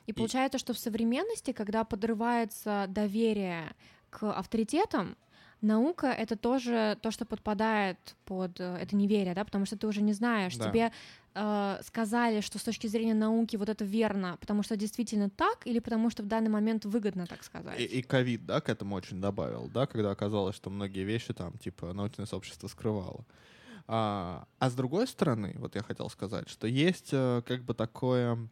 И, 0.05 0.11
и 0.11 0.13
получается, 0.13 0.57
что 0.57 0.73
в 0.73 0.77
современности, 0.77 1.53
когда 1.53 1.85
подрывается 1.85 2.85
доверие 2.89 3.73
к 4.09 4.29
авторитетам, 4.29 5.15
наука— 5.63 6.07
это 6.19 6.35
тоже 6.35 6.97
то, 7.01 7.11
что 7.11 7.25
подпадает 7.25 7.97
под 8.25 8.59
э, 8.59 8.77
это 8.81 8.95
неверие, 8.95 9.33
да, 9.33 9.43
потому 9.43 9.65
что 9.65 9.77
ты 9.77 9.87
уже 9.87 10.01
не 10.01 10.13
знаешь, 10.13 10.55
да. 10.55 10.69
тебе 10.69 10.91
э, 11.33 11.79
сказали, 11.83 12.41
что 12.41 12.59
с 12.59 12.63
точки 12.63 12.87
зрения 12.87 13.13
науки 13.13 13.55
вот 13.55 13.69
это 13.69 13.85
верно, 13.85 14.37
потому 14.39 14.63
что 14.63 14.75
действительно 14.75 15.29
так, 15.29 15.65
или 15.65 15.79
потому 15.79 16.09
что 16.09 16.23
в 16.23 16.27
данный 16.27 16.49
момент 16.49 16.85
выгодно 16.85 17.25
так 17.25 17.43
сказать. 17.43 17.79
И 17.79 18.01
ковид, 18.01 18.45
да, 18.45 18.61
к 18.61 18.69
этому 18.69 18.95
очень 18.95 19.21
добавил, 19.21 19.69
да, 19.73 19.85
когда 19.85 20.11
оказалось, 20.11 20.55
что 20.55 20.69
многие 20.69 21.03
вещи 21.03 21.33
там, 21.33 21.57
типа, 21.57 21.93
научное 21.93 22.25
сообщество 22.25 22.67
скрывало. 22.67 23.25
А, 23.87 24.45
а 24.59 24.69
с 24.69 24.75
другой 24.75 25.07
стороны, 25.07 25.55
вот 25.57 25.75
я 25.75 25.83
хотел 25.83 26.09
сказать, 26.09 26.49
что 26.49 26.67
есть 26.67 27.09
э, 27.11 27.41
как 27.45 27.63
бы 27.63 27.73
такое 27.73 28.47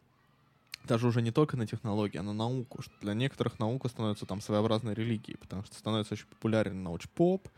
даже 0.84 1.06
уже 1.06 1.22
не 1.22 1.30
только 1.30 1.56
на 1.56 1.66
технологии, 1.66 2.18
а 2.18 2.22
на 2.22 2.32
науку. 2.32 2.82
Что 2.82 2.92
для 3.00 3.14
некоторых 3.14 3.58
наука 3.58 3.88
становится 3.88 4.26
там 4.26 4.40
своеобразной 4.40 4.94
религией, 4.94 5.36
потому 5.36 5.64
что 5.64 5.74
становится 5.76 6.14
очень 6.14 6.26
популярен 6.26 6.82
научпоп, 6.82 7.48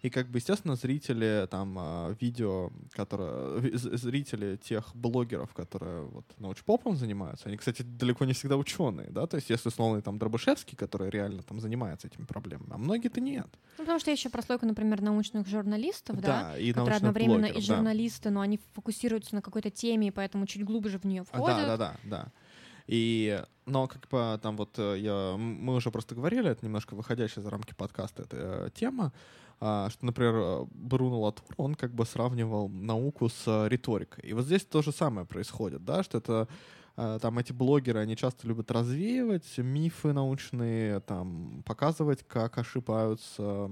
и 0.00 0.10
как 0.10 0.28
бы, 0.28 0.38
естественно, 0.38 0.76
зрители 0.76 1.48
там 1.50 1.76
а, 1.76 2.14
видео, 2.20 2.70
которые 2.92 3.76
зрители 3.76 4.56
тех 4.56 4.94
блогеров, 4.94 5.52
которые 5.54 6.04
вот 6.04 6.24
научпопом 6.38 6.96
занимаются, 6.96 7.48
они, 7.48 7.56
кстати, 7.56 7.82
далеко 7.82 8.24
не 8.24 8.32
всегда 8.32 8.56
ученые, 8.56 9.10
да, 9.10 9.26
то 9.26 9.36
есть 9.36 9.50
если 9.50 9.68
условный 9.68 10.00
там 10.00 10.18
Дробышевский, 10.18 10.76
который 10.76 11.10
реально 11.10 11.42
там 11.42 11.58
занимается 11.58 12.06
этими 12.06 12.24
проблемами, 12.24 12.70
а 12.74 12.78
многие-то 12.78 13.20
нет. 13.20 13.48
Ну, 13.78 13.84
потому 13.84 13.98
что 13.98 14.12
еще 14.12 14.30
прослойка, 14.30 14.66
например, 14.66 15.00
научных 15.00 15.48
журналистов, 15.48 16.20
да, 16.20 16.52
да 16.52 16.58
и 16.58 16.72
которые 16.72 16.98
одновременно 16.98 17.38
блогеров, 17.40 17.62
и 17.62 17.66
журналисты, 17.66 18.28
да. 18.28 18.34
но 18.36 18.40
они 18.42 18.60
фокусируются 18.74 19.34
на 19.34 19.42
какой-то 19.42 19.70
теме, 19.70 20.08
и 20.08 20.10
поэтому 20.12 20.46
чуть 20.46 20.64
глубже 20.64 21.00
в 21.00 21.04
нее 21.04 21.24
входят. 21.24 21.56
Да, 21.56 21.76
да, 21.76 21.76
да, 21.76 21.96
да. 22.04 22.32
И, 22.88 23.44
но 23.66 23.86
как 23.86 24.08
бы 24.08 24.40
там 24.42 24.56
вот 24.56 24.78
э, 24.78 24.96
я, 24.98 25.36
мы 25.36 25.74
уже 25.74 25.90
просто 25.90 26.14
говорили, 26.14 26.50
это 26.50 26.64
немножко 26.64 26.94
выходящая 26.94 27.44
за 27.44 27.50
рамки 27.50 27.74
подкаста 27.74 28.22
эта 28.22 28.36
э, 28.36 28.70
тема, 28.74 29.12
а, 29.60 29.90
что, 29.90 30.06
например, 30.06 30.34
э, 30.34 30.66
Бруно 30.70 31.20
Латур, 31.20 31.54
он 31.58 31.74
как 31.74 31.92
бы 31.92 32.06
сравнивал 32.06 32.70
науку 32.70 33.28
с 33.28 33.68
риторикой. 33.68 34.24
И 34.24 34.32
вот 34.32 34.46
здесь 34.46 34.64
то 34.64 34.80
же 34.80 34.90
самое 34.90 35.26
происходит, 35.26 35.84
да, 35.84 36.02
что 36.02 36.18
это 36.18 36.48
там 36.96 37.38
эти 37.38 37.52
блогеры, 37.52 38.00
они 38.00 38.16
часто 38.16 38.48
любят 38.48 38.72
развеивать 38.72 39.56
мифы 39.58 40.12
научные, 40.12 40.98
там, 40.98 41.62
показывать, 41.64 42.26
как 42.26 42.58
ошибаются 42.58 43.70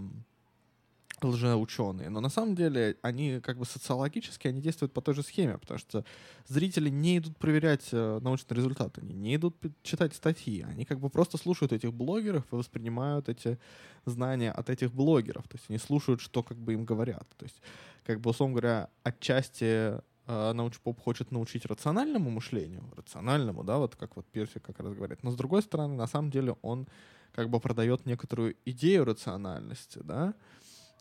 лжеученые. 1.23 2.11
Но 2.11 2.21
на 2.21 2.29
самом 2.29 2.55
деле 2.55 2.97
они 3.03 3.41
как 3.41 3.59
бы 3.59 3.65
социологически 3.65 4.49
они 4.49 4.61
действуют 4.61 4.93
по 4.93 5.01
той 5.01 5.15
же 5.15 5.23
схеме, 5.23 5.59
потому 5.59 5.79
что 5.79 6.05
зрители 6.47 6.91
не 6.91 7.19
идут 7.19 7.37
проверять 7.39 7.89
э, 7.93 8.19
научные 8.23 8.57
результаты, 8.57 9.01
они 9.01 9.15
не 9.15 9.37
идут 9.37 9.57
читать 9.83 10.15
статьи, 10.15 10.63
они 10.63 10.85
как 10.85 11.01
бы 11.01 11.09
просто 11.09 11.39
слушают 11.39 11.73
этих 11.73 11.93
блогеров 11.93 12.45
и 12.53 12.57
воспринимают 12.57 13.29
эти 13.29 13.59
знания 14.05 14.53
от 14.53 14.71
этих 14.71 14.93
блогеров. 14.93 15.49
То 15.49 15.57
есть 15.57 15.65
они 15.69 15.79
слушают, 15.79 16.21
что 16.21 16.43
как 16.43 16.59
бы 16.59 16.75
им 16.75 16.85
говорят. 16.85 17.27
То 17.37 17.45
есть, 17.45 17.61
как 18.05 18.21
бы, 18.21 18.31
условно 18.31 18.55
говоря, 18.55 18.89
отчасти 19.03 20.01
э, 20.27 20.53
научпоп 20.53 21.01
хочет 21.01 21.31
научить 21.31 21.67
рациональному 21.67 22.31
мышлению, 22.31 22.85
рациональному, 22.95 23.65
да, 23.65 23.79
вот 23.79 23.97
как 23.97 24.17
вот 24.17 24.27
Персик 24.27 24.63
как 24.63 24.81
раз 24.81 24.93
говорит. 24.93 25.23
Но 25.23 25.31
с 25.31 25.37
другой 25.37 25.63
стороны, 25.63 25.95
на 25.95 26.07
самом 26.07 26.31
деле 26.31 26.57
он 26.63 26.87
как 27.33 27.51
бы 27.51 27.61
продает 27.61 28.07
некоторую 28.07 28.57
идею 28.65 29.05
рациональности, 29.05 30.01
да, 30.03 30.35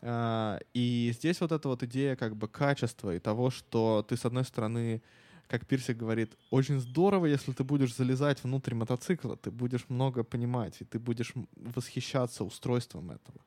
и 0.02 1.12
здесь 1.14 1.40
вот 1.40 1.52
эта 1.52 1.68
вот 1.68 1.82
идея 1.82 2.16
как 2.16 2.36
бы 2.36 2.48
качества 2.48 3.14
и 3.14 3.18
того, 3.18 3.50
что 3.50 4.04
ты, 4.08 4.16
с 4.16 4.24
одной 4.24 4.44
стороны, 4.44 5.02
как 5.48 5.66
Пирсик 5.66 5.96
говорит, 5.96 6.36
очень 6.50 6.80
здорово, 6.80 7.26
если 7.26 7.52
ты 7.52 7.64
будешь 7.64 7.94
залезать 7.94 8.42
внутрь 8.42 8.74
мотоцикла, 8.74 9.36
ты 9.36 9.50
будешь 9.50 9.88
много 9.88 10.24
понимать, 10.24 10.76
и 10.80 10.84
ты 10.84 10.98
будешь 10.98 11.32
восхищаться 11.56 12.44
устройством 12.44 13.10
этого. 13.10 13.40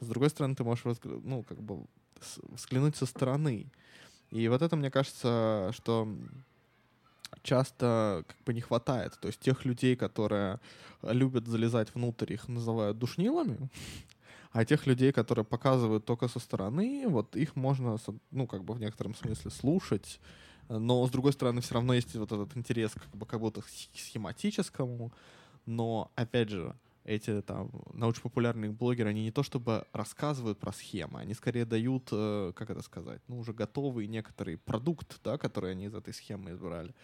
С 0.00 0.06
другой 0.06 0.30
стороны, 0.30 0.54
ты 0.54 0.64
можешь 0.64 0.84
ну, 1.04 1.42
как 1.44 1.62
бы 1.62 1.86
взглянуть 2.52 2.96
со 2.96 3.06
стороны. 3.06 3.66
И 4.30 4.48
вот 4.48 4.62
это, 4.62 4.76
мне 4.76 4.90
кажется, 4.90 5.70
что 5.72 6.08
часто 7.42 8.24
как 8.26 8.36
бы 8.44 8.54
не 8.54 8.60
хватает. 8.60 9.16
То 9.20 9.28
есть 9.28 9.40
тех 9.40 9.64
людей, 9.64 9.96
которые 9.96 10.58
любят 11.02 11.46
залезать 11.46 11.94
внутрь, 11.94 12.32
их 12.32 12.48
называют 12.48 12.98
душнилами, 12.98 13.70
а 14.56 14.64
тех 14.64 14.86
людей, 14.86 15.12
которые 15.12 15.44
показывают 15.44 16.06
только 16.06 16.28
со 16.28 16.38
стороны, 16.38 17.04
вот 17.08 17.36
их 17.36 17.56
можно, 17.56 17.98
ну, 18.30 18.46
как 18.46 18.64
бы 18.64 18.72
в 18.72 18.80
некотором 18.80 19.14
смысле 19.14 19.50
слушать, 19.50 20.18
но, 20.70 21.06
с 21.06 21.10
другой 21.10 21.34
стороны, 21.34 21.60
все 21.60 21.74
равно 21.74 21.92
есть 21.92 22.14
вот 22.16 22.32
этот 22.32 22.56
интерес 22.56 22.92
как 22.92 23.14
бы 23.14 23.26
как 23.26 23.38
будто 23.38 23.60
схематическому, 23.92 25.12
но, 25.66 26.10
опять 26.14 26.48
же, 26.48 26.74
эти 27.04 27.42
там 27.42 27.70
научно-популярные 27.92 28.70
блогеры, 28.70 29.10
они 29.10 29.24
не 29.24 29.30
то 29.30 29.42
чтобы 29.42 29.84
рассказывают 29.92 30.58
про 30.58 30.72
схемы, 30.72 31.20
они 31.20 31.34
скорее 31.34 31.66
дают, 31.66 32.08
э, 32.12 32.52
как 32.56 32.70
это 32.70 32.80
сказать, 32.80 33.20
ну, 33.28 33.38
уже 33.38 33.52
готовый 33.52 34.06
некоторый 34.06 34.56
продукт, 34.56 35.20
да, 35.22 35.36
который 35.36 35.72
они 35.72 35.84
из 35.84 35.94
этой 35.94 36.14
схемы 36.14 36.52
избрали. 36.52 36.94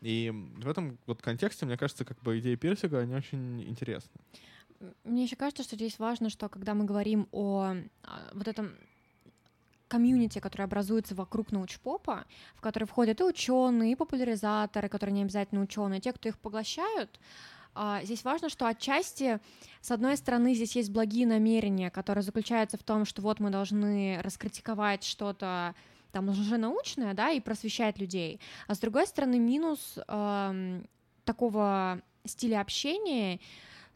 И 0.00 0.32
в 0.56 0.66
этом 0.66 0.96
вот 1.04 1.20
контексте, 1.20 1.66
мне 1.66 1.76
кажется, 1.76 2.06
как 2.06 2.18
бы 2.22 2.38
идеи 2.38 2.54
Персига, 2.54 3.00
они 3.00 3.14
очень 3.14 3.62
интересны 3.68 4.18
мне 5.04 5.24
еще 5.24 5.36
кажется, 5.36 5.62
что 5.62 5.76
здесь 5.76 5.98
важно, 5.98 6.30
что 6.30 6.48
когда 6.48 6.74
мы 6.74 6.84
говорим 6.84 7.28
о 7.32 7.74
а, 8.04 8.30
вот 8.32 8.48
этом 8.48 8.72
комьюнити, 9.88 10.38
которое 10.38 10.64
образуется 10.64 11.14
вокруг 11.14 11.50
научпопа, 11.50 12.26
в 12.54 12.60
который 12.60 12.84
входят 12.84 13.20
и 13.20 13.24
ученые, 13.24 13.92
и 13.92 13.96
популяризаторы, 13.96 14.88
которые 14.88 15.14
не 15.14 15.22
обязательно 15.22 15.62
ученые, 15.62 16.00
те, 16.00 16.12
кто 16.12 16.28
их 16.28 16.38
поглощают, 16.38 17.18
а, 17.74 18.02
Здесь 18.02 18.24
важно, 18.24 18.48
что 18.48 18.66
отчасти, 18.66 19.38
с 19.80 19.92
одной 19.92 20.16
стороны, 20.16 20.54
здесь 20.54 20.74
есть 20.74 20.90
благие 20.90 21.26
намерения, 21.26 21.90
которые 21.90 22.22
заключаются 22.22 22.76
в 22.76 22.82
том, 22.82 23.04
что 23.04 23.22
вот 23.22 23.38
мы 23.38 23.50
должны 23.50 24.20
раскритиковать 24.20 25.04
что-то 25.04 25.76
там 26.10 26.28
уже 26.28 26.56
научное, 26.56 27.14
да, 27.14 27.30
и 27.30 27.38
просвещать 27.38 27.98
людей. 27.98 28.40
А 28.66 28.74
с 28.74 28.78
другой 28.80 29.06
стороны, 29.06 29.38
минус 29.38 29.98
э, 30.08 30.82
такого 31.24 32.00
стиля 32.24 32.60
общения 32.62 33.38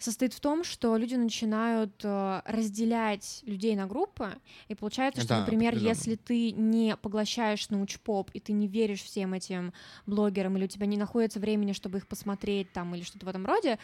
состоит 0.03 0.35
в 0.35 0.41
том, 0.41 0.65
что 0.65 0.97
люди 0.97 1.15
начинают 1.15 1.93
э, 2.03 2.43
разделять 2.45 3.43
людей 3.47 3.77
на 3.77 3.87
группы, 3.87 4.37
и 4.69 4.75
получается, 4.75 5.21
что, 5.21 5.29
Да, 5.31 5.41
например, 5.41 5.75
если 5.77 6.17
ты 6.17 6.53
не 6.53 6.97
поглощаешь 6.97 7.69
научпоп, 7.71 8.31
и 8.33 8.41
ты 8.41 8.53
не 8.53 8.67
веришь 8.67 9.03
всем 9.03 9.35
этим 9.35 9.73
блогерам, 10.07 10.57
или 10.57 10.65
у 10.65 10.69
тебя 10.69 10.87
не 10.87 10.97
находится 10.97 11.41
времени, 11.41 11.73
чтобы 11.73 11.99
их 11.99 12.07
посмотреть 12.07 12.73
там, 12.73 12.95
или 12.95 13.03
что-то 13.03 13.27
в 13.27 13.29
этом 13.29 13.47
роде, 13.47 13.79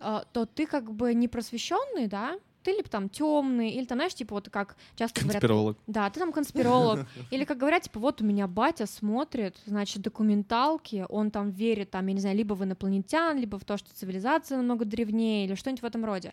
э, 0.00 0.20
то 0.32 0.46
ты 0.46 0.66
как 0.66 0.92
бы 0.92 1.14
не 1.14 1.28
просвещенный, 1.28 2.06
да, 2.06 2.38
ты 2.64 2.72
либо 2.72 2.88
там 2.88 3.08
темный, 3.08 3.70
или 3.70 3.84
там, 3.84 3.98
знаешь, 3.98 4.14
типа 4.14 4.34
вот 4.34 4.48
как 4.50 4.76
часто 4.96 5.20
говорят, 5.20 5.40
Конспиролог. 5.40 5.78
да, 5.86 6.10
ты 6.10 6.18
там 6.18 6.32
конспиролог. 6.32 7.00
Или, 7.30 7.44
как 7.44 7.58
говорят, 7.58 7.82
типа, 7.82 8.00
вот 8.00 8.22
у 8.22 8.24
меня 8.24 8.46
батя 8.46 8.86
смотрит, 8.86 9.56
значит, 9.66 10.02
документалки, 10.02 11.04
он 11.08 11.30
там 11.30 11.50
верит, 11.50 11.90
там, 11.90 12.06
я 12.06 12.14
не 12.14 12.20
знаю, 12.20 12.36
либо 12.36 12.54
в 12.54 12.64
инопланетян, 12.64 13.38
либо 13.38 13.58
в 13.58 13.64
то, 13.64 13.76
что 13.76 13.94
цивилизация 13.94 14.56
намного 14.56 14.84
древнее, 14.84 15.44
или 15.44 15.54
что-нибудь 15.54 15.82
в 15.82 15.86
этом 15.86 16.04
роде. 16.04 16.32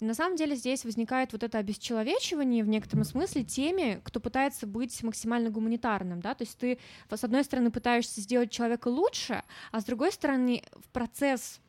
На 0.00 0.14
самом 0.14 0.36
деле 0.36 0.56
здесь 0.56 0.84
возникает 0.84 1.32
вот 1.32 1.42
это 1.42 1.58
обесчеловечивание 1.58 2.62
в 2.62 2.68
некотором 2.68 3.04
смысле 3.04 3.44
теми, 3.44 4.00
кто 4.04 4.20
пытается 4.20 4.66
быть 4.66 5.02
максимально 5.02 5.50
гуманитарным, 5.50 6.20
да, 6.20 6.34
то 6.34 6.42
есть 6.44 6.58
ты, 6.58 6.78
с 7.10 7.24
одной 7.24 7.44
стороны, 7.44 7.70
пытаешься 7.70 8.20
сделать 8.20 8.50
человека 8.50 8.88
лучше, 8.88 9.42
а 9.72 9.80
с 9.80 9.84
другой 9.84 10.12
стороны, 10.12 10.62
в 10.72 10.88
процесс 10.90 11.60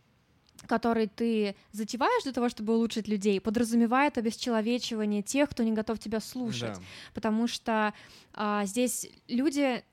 который 0.65 1.07
ты 1.07 1.55
затеваешь 1.71 2.23
для 2.23 2.31
того, 2.33 2.49
чтобы 2.49 2.73
улучшить 2.75 3.07
людей, 3.07 3.39
подразумевает 3.39 4.17
обесчеловечивание 4.17 5.21
тех, 5.21 5.49
кто 5.49 5.63
не 5.63 5.71
готов 5.71 5.99
тебя 5.99 6.19
слушать 6.19 6.73
Да. 6.75 6.81
потому 7.13 7.47
что 7.47 7.93
а, 8.33 8.65
здесь 8.65 9.07
люди 9.27 9.83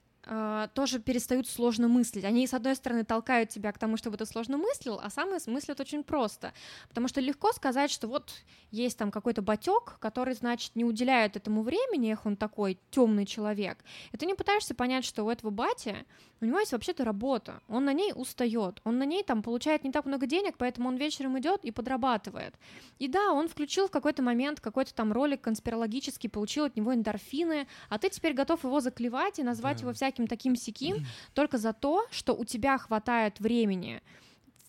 тоже 0.74 1.00
перестают 1.00 1.48
сложно 1.48 1.88
мыслить. 1.88 2.24
Они, 2.24 2.46
с 2.46 2.54
одной 2.54 2.74
стороны, 2.76 3.04
толкают 3.04 3.50
тебя 3.50 3.72
к 3.72 3.78
тому, 3.78 3.96
чтобы 3.96 4.16
ты 4.16 4.24
сложно 4.26 4.56
мыслил, 4.56 4.98
а 5.02 5.10
сами 5.10 5.38
мыслят 5.50 5.80
очень 5.80 6.02
просто. 6.04 6.52
Потому 6.88 7.08
что 7.08 7.20
легко 7.20 7.52
сказать, 7.52 7.90
что 7.90 8.08
вот 8.08 8.32
есть 8.70 8.96
там 8.98 9.10
какой-то 9.10 9.42
батек, 9.42 9.98
который, 10.00 10.34
значит, 10.34 10.76
не 10.76 10.84
уделяет 10.84 11.36
этому 11.36 11.62
времени, 11.62 12.12
эх, 12.12 12.24
он 12.24 12.36
такой 12.36 12.78
темный 12.90 13.26
человек. 13.26 13.84
И 14.12 14.16
ты 14.16 14.26
не 14.26 14.34
пытаешься 14.34 14.74
понять, 14.74 15.04
что 15.04 15.24
у 15.24 15.30
этого 15.30 15.50
бати, 15.50 16.06
у 16.40 16.46
него 16.46 16.58
есть 16.60 16.72
вообще-то 16.72 17.04
работа, 17.04 17.60
он 17.68 17.84
на 17.84 17.92
ней 17.92 18.12
устает, 18.14 18.80
он 18.84 18.98
на 18.98 19.04
ней 19.04 19.22
там 19.24 19.42
получает 19.42 19.82
не 19.84 19.90
так 19.92 20.04
много 20.06 20.26
денег, 20.26 20.54
поэтому 20.56 20.88
он 20.88 20.96
вечером 20.96 21.38
идет 21.38 21.64
и 21.64 21.70
подрабатывает. 21.70 22.54
И 22.98 23.08
да, 23.08 23.32
он 23.32 23.48
включил 23.48 23.88
в 23.88 23.90
какой-то 23.90 24.22
момент 24.22 24.60
какой-то 24.60 24.94
там 24.94 25.12
ролик 25.12 25.40
конспирологический, 25.40 26.30
получил 26.30 26.64
от 26.64 26.76
него 26.76 26.94
эндорфины, 26.94 27.66
а 27.88 27.98
ты 27.98 28.08
теперь 28.10 28.34
готов 28.34 28.64
его 28.64 28.80
заклевать 28.80 29.38
и 29.38 29.42
назвать 29.42 29.78
Да. 29.78 29.82
его 29.82 29.92
всяким 29.92 30.13
таким 30.26 30.56
сяким 30.56 31.06
только 31.34 31.58
за 31.58 31.72
то, 31.72 32.06
что 32.10 32.34
у 32.34 32.44
тебя 32.44 32.78
хватает 32.78 33.40
времени 33.40 34.02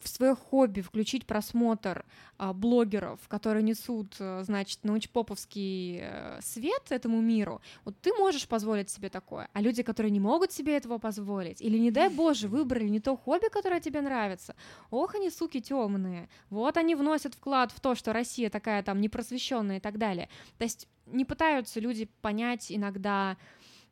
в 0.05 0.09
свое 0.09 0.35
хобби 0.35 0.81
включить 0.81 1.25
просмотр 1.25 2.05
а, 2.37 2.53
блогеров, 2.53 3.19
которые 3.27 3.63
несут, 3.63 4.15
э, 4.19 4.43
значит, 4.43 4.79
научпоповский 4.83 5.99
э, 6.01 6.39
свет 6.41 6.83
этому 6.89 7.21
миру, 7.21 7.61
вот 7.85 7.95
ты 8.01 8.13
можешь 8.13 8.47
позволить 8.47 8.89
себе 8.89 9.09
такое. 9.09 9.49
А 9.53 9.61
люди, 9.61 9.83
которые 9.83 10.11
не 10.11 10.19
могут 10.19 10.51
себе 10.51 10.77
этого 10.77 10.99
позволить, 10.99 11.61
или, 11.61 11.77
не 11.77 11.91
дай 11.91 12.09
боже, 12.09 12.47
выбрали 12.47 12.87
не 12.87 12.99
то 12.99 13.17
хобби, 13.17 13.47
которое 13.51 13.81
тебе 13.81 14.01
нравится, 14.01 14.55
ох, 14.91 15.15
они, 15.15 15.31
суки, 15.31 15.59
темные. 15.59 16.29
Вот 16.49 16.77
они 16.77 16.95
вносят 16.95 17.33
вклад 17.33 17.71
в 17.71 17.79
то, 17.79 17.95
что 17.95 18.13
Россия 18.13 18.49
такая 18.49 18.83
там 18.83 19.01
непросвещенная 19.01 19.77
и 19.77 19.81
так 19.81 19.97
далее. 19.97 20.29
То 20.57 20.65
есть 20.65 20.87
не 21.07 21.25
пытаются 21.25 21.79
люди 21.79 22.09
понять 22.21 22.71
иногда 22.71 23.37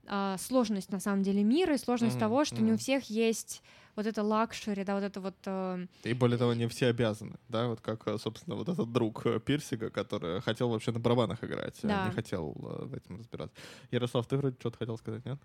а, 0.08 0.38
сложность 0.38 0.92
на 0.92 1.00
самом 1.00 1.24
деле 1.24 1.44
мира 1.44 1.76
и 1.76 1.78
сложность 1.78 2.16
Мгм, 2.16 2.20
того, 2.20 2.46
что 2.46 2.62
не 2.62 2.72
у 2.74 2.78
всех 2.78 3.10
есть 3.10 3.62
вот 3.96 4.06
это 4.08 4.24
luxury, 4.24 4.84
да, 4.84 4.96
вот 4.96 5.04
это 5.04 5.22
вот 5.22 5.36
э, 5.46 5.86
И 6.04 6.14
более 6.14 6.38
того, 6.38 6.54
не 6.54 6.68
все 6.68 6.88
обязаны, 6.88 7.36
да, 7.48 7.68
вот 7.68 7.80
как, 7.82 8.08
э, 8.08 8.18
собственно, 8.18 8.56
вот 8.56 8.68
этот 8.68 8.92
друг 8.92 9.26
э, 9.26 9.40
Пирсига, 9.40 9.90
который 9.92 10.42
хотел 10.42 10.70
вообще 10.70 10.92
на 10.92 11.00
барабанах 11.00 11.44
играть, 11.44 11.80
а 11.84 11.88
Да. 11.88 12.06
не 12.08 12.12
хотел 12.12 12.54
э, 12.58 12.86
в 12.86 12.94
этом 12.96 13.20
разбираться. 13.20 13.56
Ярослав, 13.92 14.26
ты 14.26 14.38
вроде 14.38 14.56
что-то 14.60 14.78
хотел 14.80 14.98
сказать, 14.98 15.24
нет? 15.26 15.38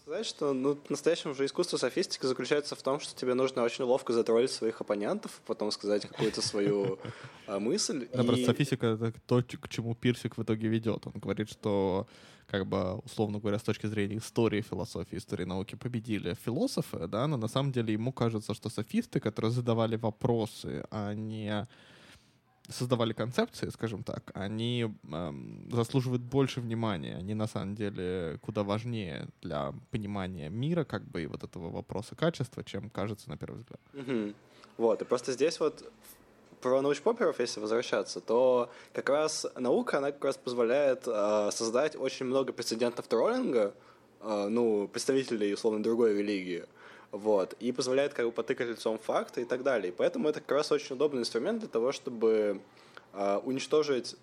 Сказать, 0.00 0.26
что 0.26 0.52
ну, 0.52 0.74
по-настоящему 0.74 1.32
же 1.32 1.44
искусство 1.46 1.76
софистики 1.76 2.26
заключается 2.26 2.74
в 2.74 2.82
том, 2.82 2.98
что 2.98 3.14
тебе 3.14 3.34
нужно 3.34 3.62
очень 3.62 3.84
ловко 3.84 4.12
затроллить 4.12 4.50
своих 4.50 4.80
оппонентов, 4.80 5.40
потом 5.46 5.70
сказать 5.70 6.04
какую-то 6.06 6.42
свою 6.42 6.98
мысль. 7.46 8.08
Да, 8.12 8.24
просто 8.24 8.46
софистика— 8.46 8.86
это 9.00 9.12
то, 9.26 9.42
к 9.42 9.68
чему 9.68 9.94
Пирсиг 9.94 10.36
в 10.36 10.42
итоге 10.42 10.66
ведет. 10.66 11.06
Он 11.06 11.12
говорит, 11.14 11.48
что, 11.48 12.08
как 12.52 12.66
бы, 12.66 12.96
условно 12.96 13.38
говоря, 13.38 13.58
с 13.58 13.62
точки 13.62 13.86
зрения 13.86 14.18
истории 14.18 14.60
философии, 14.60 15.16
истории 15.16 15.46
науки 15.46 15.74
победили 15.74 16.34
философы, 16.44 17.08
да, 17.08 17.26
но 17.26 17.38
на 17.38 17.48
самом 17.48 17.72
деле 17.72 17.94
ему 17.94 18.12
кажется, 18.12 18.52
что 18.52 18.68
софисты, 18.68 19.20
которые 19.20 19.50
задавали 19.50 19.96
вопросы, 19.96 20.84
а 20.90 21.14
не 21.14 21.66
создавали 22.68 23.14
концепции, 23.14 23.70
скажем 23.70 24.02
так, 24.02 24.30
они 24.34 24.94
эм, 25.12 25.70
заслуживают 25.72 26.22
больше 26.22 26.60
внимания. 26.60 27.16
Они 27.16 27.34
на 27.34 27.46
самом 27.46 27.74
деле 27.74 28.38
куда 28.42 28.62
важнее 28.62 29.28
для 29.40 29.72
понимания 29.90 30.50
мира, 30.50 30.84
как 30.84 31.04
бы, 31.04 31.22
и 31.22 31.26
вот 31.26 31.44
этого 31.44 31.70
вопроса 31.70 32.14
качества, 32.14 32.62
чем 32.64 32.90
кажется 32.90 33.30
на 33.30 33.36
первый 33.38 33.60
взгляд. 33.60 33.80
Мгм. 33.94 34.34
Вот, 34.76 35.02
и 35.02 35.04
просто 35.04 35.32
здесь 35.32 35.60
вот 35.60 35.90
про 36.62 36.80
научпоперов, 36.80 37.40
если 37.40 37.60
возвращаться, 37.60 38.20
то 38.20 38.70
как 38.94 39.08
раз 39.10 39.46
наука, 39.56 39.98
она 39.98 40.12
как 40.12 40.24
раз 40.24 40.36
позволяет 40.36 41.02
э, 41.06 41.50
создать 41.52 41.96
очень 41.96 42.24
много 42.24 42.52
прецедентов 42.52 43.08
троллинга, 43.08 43.74
э, 44.20 44.46
ну, 44.48 44.88
представителей, 44.88 45.52
условно, 45.52 45.82
другой 45.82 46.16
религии, 46.16 46.64
вот, 47.10 47.54
и 47.60 47.72
позволяет 47.72 48.14
как 48.14 48.26
бы 48.26 48.32
потыкать 48.32 48.68
лицом 48.68 48.98
факты 48.98 49.42
и 49.42 49.44
так 49.44 49.64
далее. 49.64 49.92
И 49.92 49.94
поэтому 49.94 50.28
это 50.28 50.40
как 50.40 50.52
раз 50.52 50.72
очень 50.72 50.94
удобный 50.94 51.20
инструмент 51.20 51.58
для 51.58 51.68
того, 51.68 51.92
чтобы 51.92 52.60
э, 53.12 53.40
уничтожить 53.44 54.16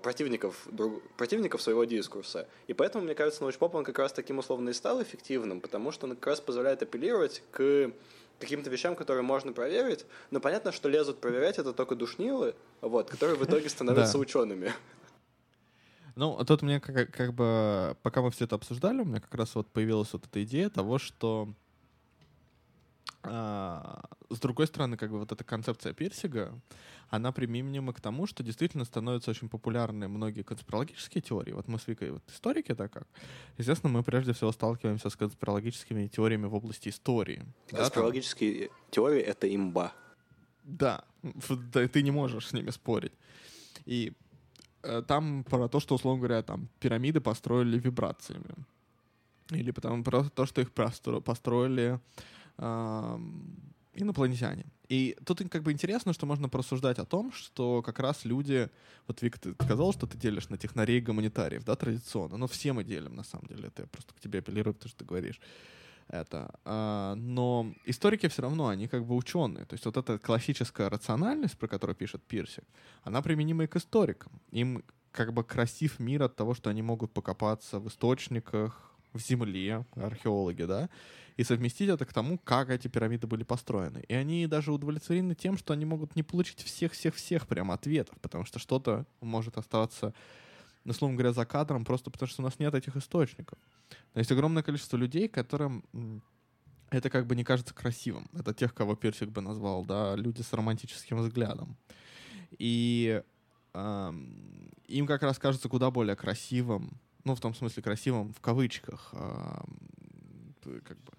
противников, 0.00 0.64
друг- 0.70 1.02
противников 1.16 1.60
своего 1.60 1.82
дискурса. 1.82 2.46
И 2.68 2.72
поэтому, 2.72 3.04
мне 3.04 3.16
кажется, 3.16 3.42
научпоп, 3.42 3.74
он 3.74 3.82
как 3.82 3.98
раз 3.98 4.12
таким 4.12 4.38
условно 4.38 4.68
и 4.68 4.72
стал 4.72 5.02
эффективным, 5.02 5.60
потому 5.60 5.90
что 5.90 6.06
он 6.06 6.14
как 6.14 6.24
раз 6.28 6.40
позволяет 6.40 6.84
апеллировать 6.84 7.42
к 7.50 7.90
каким-то 8.38 8.70
вещам, 8.70 8.96
которые 8.96 9.22
можно 9.22 9.52
проверить, 9.52 10.04
но 10.30 10.40
понятно, 10.40 10.72
что 10.72 10.88
лезут 10.88 11.20
проверять 11.20 11.58
это 11.58 11.72
только 11.72 11.94
душнилы, 11.94 12.54
вот, 12.80 13.10
которые 13.10 13.36
в 13.36 13.44
итоге 13.44 13.68
становятся 13.68 14.18
учеными. 14.18 14.72
Ну, 16.16 16.42
тут 16.46 16.62
мне 16.62 16.80
как, 16.80 17.10
как 17.10 17.34
бы, 17.34 17.94
пока 18.02 18.22
мы 18.22 18.30
все 18.30 18.46
это 18.46 18.54
обсуждали, 18.56 19.02
у 19.02 19.04
меня 19.04 19.20
как 19.20 19.34
раз 19.34 19.54
вот 19.54 19.66
появилась 19.68 20.12
вот 20.14 20.24
эта 20.24 20.42
идея 20.44 20.70
того, 20.70 20.98
что 20.98 21.52
с 23.28 24.38
другой 24.40 24.66
стороны, 24.66 24.96
как 24.96 25.10
бы 25.10 25.18
вот 25.18 25.32
эта 25.32 25.44
концепция 25.44 25.92
Пирсига, 25.92 26.52
она 27.10 27.32
применима 27.32 27.92
к 27.92 28.00
тому, 28.00 28.26
что 28.26 28.42
действительно 28.42 28.84
становятся 28.84 29.30
очень 29.30 29.48
популярны 29.48 30.08
многие 30.08 30.42
конспирологические 30.42 31.22
теории. 31.22 31.52
Вот 31.52 31.68
мы 31.68 31.78
с 31.78 31.86
Викой 31.88 32.10
вот 32.10 32.22
историки, 32.28 32.74
так 32.74 32.92
как. 32.92 33.06
Естественно, 33.58 33.92
мы 33.92 34.02
прежде 34.02 34.32
всего 34.32 34.52
сталкиваемся 34.52 35.08
с 35.08 35.16
конспирологическими 35.16 36.08
теориями 36.08 36.46
в 36.46 36.54
области 36.54 36.88
истории. 36.88 37.44
Да, 37.70 37.78
Конспирологические 37.78 38.70
теории— 38.90 39.20
это 39.22 39.46
имба. 39.54 39.92
да, 40.64 41.04
да, 41.72 41.88
ты 41.88 42.02
не 42.02 42.10
можешь 42.10 42.48
с 42.48 42.52
ними 42.52 42.70
спорить. 42.70 43.12
И 43.86 44.12
э, 44.82 45.02
там 45.06 45.44
про 45.44 45.68
то, 45.68 45.80
что, 45.80 45.94
условно 45.94 46.20
говоря, 46.22 46.42
там 46.42 46.68
пирамиды 46.80 47.20
построили 47.20 47.78
вибрациями. 47.78 48.54
Или 49.50 49.70
потому 49.70 50.02
про 50.02 50.24
то, 50.24 50.44
что 50.46 50.60
их 50.60 50.72
построили 50.72 52.00
инопланетяне. 52.58 54.66
И 54.88 55.16
тут 55.24 55.42
как 55.50 55.62
бы 55.62 55.72
интересно, 55.72 56.12
что 56.12 56.26
можно 56.26 56.48
порассуждать 56.48 56.98
о 56.98 57.04
том, 57.04 57.32
что 57.32 57.82
как 57.82 57.98
раз 57.98 58.24
люди, 58.24 58.68
вот 59.08 59.20
Вик, 59.22 59.38
ты 59.38 59.54
сказал, 59.54 59.92
что 59.92 60.06
ты 60.06 60.16
делишь 60.16 60.48
на 60.48 60.58
технарей 60.58 60.98
и 60.98 61.00
гуманитариев, 61.00 61.64
да, 61.64 61.74
традиционно, 61.74 62.36
но 62.36 62.46
все 62.46 62.72
мы 62.72 62.84
делим, 62.84 63.16
на 63.16 63.24
самом 63.24 63.46
деле, 63.46 63.68
это 63.68 63.82
я 63.82 63.88
просто 63.88 64.14
к 64.14 64.20
тебе 64.20 64.38
апеллирую, 64.38 64.74
потому 64.74 64.90
что 64.90 64.98
ты 64.98 65.04
говоришь 65.04 65.40
это. 66.08 66.54
А, 66.64 67.14
но 67.16 67.72
историки 67.84 68.28
все 68.28 68.42
равно, 68.42 68.68
они 68.68 68.88
как 68.88 69.04
бы 69.04 69.16
ученые. 69.16 69.64
То 69.64 69.74
есть 69.74 69.84
вот 69.84 69.96
эта 69.96 70.18
классическая 70.18 70.88
рациональность, 70.88 71.58
про 71.58 71.68
которую 71.68 71.96
пишет 71.96 72.22
Пирсик, 72.22 72.64
она 73.02 73.22
применима 73.22 73.64
и 73.64 73.66
к 73.66 73.76
историкам. 73.76 74.32
Им 74.52 74.84
как 75.10 75.32
бы 75.32 75.42
красив 75.42 75.98
мир 75.98 76.22
от 76.22 76.36
того, 76.36 76.54
что 76.54 76.70
они 76.70 76.82
могут 76.82 77.12
покопаться 77.12 77.80
в 77.80 77.88
источниках, 77.88 78.92
в 79.12 79.20
земле, 79.20 79.84
археологи, 79.94 80.64
да, 80.64 80.90
и 81.36 81.44
совместить 81.44 81.88
это 81.88 82.04
к 82.06 82.12
тому, 82.12 82.38
как 82.38 82.70
эти 82.70 82.88
пирамиды 82.88 83.26
были 83.26 83.44
построены. 83.44 84.04
И 84.08 84.14
они 84.14 84.46
даже 84.46 84.72
удовлетворены 84.72 85.34
тем, 85.34 85.58
что 85.58 85.74
они 85.74 85.84
могут 85.84 86.16
не 86.16 86.22
получить 86.22 86.62
всех-всех-всех 86.62 87.46
прям 87.46 87.70
ответов, 87.70 88.18
потому 88.20 88.44
что 88.44 88.58
что-то 88.58 89.06
может 89.20 89.58
оставаться, 89.58 90.14
ну, 90.84 90.92
условно 90.92 91.16
говоря, 91.16 91.32
за 91.32 91.44
кадром, 91.44 91.84
просто 91.84 92.10
потому 92.10 92.28
что 92.28 92.42
у 92.42 92.44
нас 92.44 92.58
нет 92.58 92.74
этих 92.74 92.96
источников. 92.96 93.58
Но 94.14 94.20
есть 94.20 94.32
огромное 94.32 94.62
количество 94.62 94.96
людей, 94.96 95.28
которым 95.28 95.84
это 96.90 97.10
как 97.10 97.26
бы 97.26 97.36
не 97.36 97.44
кажется 97.44 97.74
красивым. 97.74 98.30
Это 98.32 98.54
тех, 98.54 98.72
кого 98.72 98.94
Персик 98.96 99.28
бы 99.28 99.40
назвал, 99.40 99.84
да, 99.84 100.16
люди 100.16 100.42
с 100.42 100.52
романтическим 100.52 101.18
взглядом. 101.18 101.76
И 102.58 103.22
ам, 103.74 104.70
им 104.86 105.06
как 105.06 105.22
раз 105.22 105.38
кажется 105.38 105.68
куда 105.68 105.90
более 105.90 106.16
красивым, 106.16 106.98
ну, 107.24 107.34
в 107.34 107.40
том 107.40 107.54
смысле 107.54 107.82
красивым 107.82 108.32
в 108.32 108.40
кавычках, 108.40 109.12
т- 110.62 110.80
как 110.80 110.96
бы 111.02 111.12
э, 111.12 111.15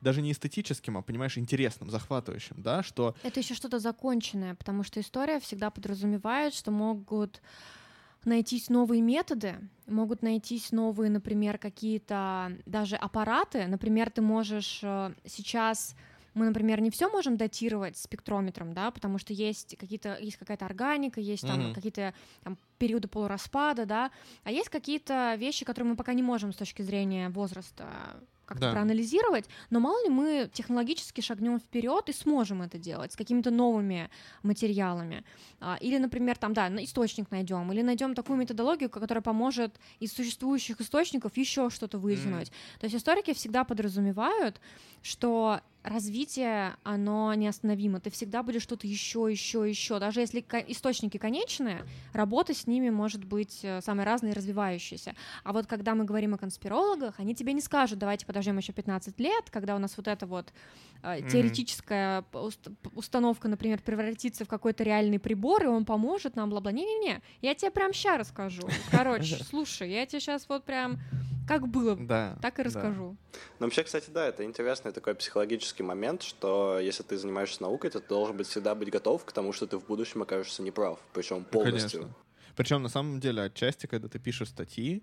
даже 0.00 0.22
не 0.22 0.32
эстетическим, 0.32 0.96
а, 0.96 1.02
понимаешь, 1.02 1.38
интересным, 1.38 1.90
захватывающим, 1.90 2.62
да, 2.62 2.82
что... 2.82 3.14
Это 3.22 3.40
еще 3.40 3.54
что-то 3.54 3.78
законченное, 3.78 4.54
потому 4.54 4.82
что 4.82 5.00
история 5.00 5.40
всегда 5.40 5.70
подразумевает, 5.70 6.54
что 6.54 6.70
могут 6.70 7.40
найтись 8.24 8.68
новые 8.68 9.00
методы, 9.02 9.56
могут 9.86 10.22
найтись 10.22 10.72
новые, 10.72 11.10
например, 11.10 11.58
какие-то 11.58 12.52
даже 12.66 12.96
аппараты. 12.96 13.66
Например, 13.66 14.10
ты 14.10 14.20
можешь 14.20 14.80
э, 14.82 15.14
сейчас 15.24 15.94
мы, 16.34 16.44
например, 16.44 16.82
не 16.82 16.90
все 16.90 17.08
можем 17.08 17.38
датировать 17.38 17.96
спектрометром, 17.96 18.74
да, 18.74 18.90
потому 18.90 19.16
что 19.16 19.32
есть 19.32 19.74
какие-то 19.78 20.18
есть 20.20 20.36
какая-то 20.36 20.66
органика, 20.66 21.18
есть 21.18 21.46
там 21.46 21.58
mm-hmm. 21.58 21.74
какие-то 21.74 22.12
там, 22.44 22.58
периоды 22.76 23.08
полураспада, 23.08 23.86
да, 23.86 24.10
а 24.44 24.50
есть 24.50 24.68
какие-то 24.68 25.34
вещи, 25.38 25.64
которые 25.64 25.92
мы 25.92 25.96
пока 25.96 26.12
не 26.12 26.22
можем 26.22 26.52
с 26.52 26.56
точки 26.56 26.82
зрения 26.82 27.30
возраста 27.30 27.86
как-то 28.46 28.66
да. 28.66 28.72
проанализировать, 28.72 29.46
но 29.70 29.80
мало 29.80 30.02
ли 30.04 30.08
мы 30.08 30.48
технологически 30.52 31.20
шагнем 31.20 31.58
вперед 31.58 32.08
и 32.08 32.12
сможем 32.12 32.62
это 32.62 32.78
делать 32.78 33.12
с 33.12 33.16
какими-то 33.16 33.50
новыми 33.50 34.08
материалами. 34.42 35.24
А, 35.60 35.76
или, 35.80 35.98
например, 35.98 36.38
там, 36.38 36.54
да, 36.54 36.68
источник 36.82 37.30
найдем, 37.30 37.70
или 37.72 37.82
найдем 37.82 38.14
такую 38.14 38.38
методологию, 38.38 38.88
которая 38.88 39.22
поможет 39.22 39.78
из 40.00 40.12
существующих 40.12 40.80
источников 40.80 41.36
еще 41.36 41.70
что-то 41.70 41.98
вытянуть. 41.98 42.48
Mm. 42.48 42.80
То 42.80 42.84
есть 42.84 42.96
историки 42.96 43.34
всегда 43.34 43.64
подразумевают, 43.64 44.60
что 45.02 45.60
развитие, 45.86 46.74
оно 46.82 47.32
неостановимо. 47.34 48.00
Ты 48.00 48.10
всегда 48.10 48.42
будешь 48.42 48.62
что-то 48.62 48.86
еще, 48.86 49.28
еще, 49.30 49.68
еще. 49.68 49.98
Даже 49.98 50.20
если 50.20 50.44
источники 50.68 51.16
конечные, 51.16 51.84
работа 52.12 52.54
с 52.54 52.66
ними 52.66 52.90
может 52.90 53.24
быть 53.24 53.60
э, 53.62 53.80
самой 53.80 54.04
разной 54.04 54.32
и 54.32 54.34
развивающейся. 54.34 55.14
А 55.44 55.52
вот 55.52 55.66
когда 55.66 55.94
мы 55.94 56.04
говорим 56.04 56.34
о 56.34 56.38
конспирологах, 56.38 57.14
они 57.18 57.34
тебе 57.34 57.52
не 57.52 57.60
скажут, 57.60 57.98
давайте 57.98 58.26
подождем 58.26 58.58
еще 58.58 58.72
15 58.72 59.18
лет, 59.20 59.50
когда 59.50 59.76
у 59.76 59.78
нас 59.78 59.96
вот 59.96 60.08
эта 60.08 60.26
вот 60.26 60.52
э, 61.02 61.20
теоретическая 61.30 62.24
mm-hmm. 62.32 62.92
установка, 62.94 63.48
например, 63.48 63.80
превратится 63.80 64.44
в 64.44 64.48
какой-то 64.48 64.82
реальный 64.82 65.20
прибор, 65.20 65.64
и 65.64 65.66
он 65.66 65.84
поможет 65.84 66.34
нам, 66.36 66.50
бла-бла. 66.50 66.72
Не-не-не, 66.72 67.20
я 67.42 67.54
тебе 67.54 67.70
прям 67.70 67.92
сейчас 67.92 68.18
расскажу. 68.18 68.68
Короче, 68.90 69.36
слушай, 69.44 69.90
я 69.90 70.04
тебе 70.04 70.20
сейчас 70.20 70.48
вот 70.48 70.64
прям 70.64 70.98
как 71.46 71.68
было, 71.68 71.96
да, 71.96 72.38
так 72.42 72.58
и 72.58 72.62
расскажу. 72.62 73.16
Да. 73.32 73.38
Ну, 73.58 73.66
вообще, 73.66 73.82
кстати, 73.82 74.10
да, 74.10 74.26
это 74.26 74.44
интересный 74.44 74.92
такой 74.92 75.14
психологический 75.14 75.82
момент, 75.82 76.22
что 76.22 76.78
если 76.78 77.02
ты 77.02 77.16
занимаешься 77.16 77.62
наукой, 77.62 77.90
то 77.90 78.00
ты 78.00 78.08
должен 78.08 78.36
быть 78.36 78.46
всегда 78.46 78.74
быть 78.74 78.90
готов 78.90 79.24
к 79.24 79.32
тому, 79.32 79.52
что 79.52 79.66
ты 79.66 79.78
в 79.78 79.86
будущем 79.86 80.22
окажешься 80.22 80.62
неправ, 80.62 80.98
причем 81.12 81.44
полностью. 81.44 82.00
Конечно. 82.00 82.16
Причем 82.56 82.82
на 82.82 82.88
самом 82.88 83.20
деле 83.20 83.42
отчасти, 83.42 83.86
когда 83.86 84.08
ты 84.08 84.18
пишешь 84.18 84.48
статьи, 84.48 85.02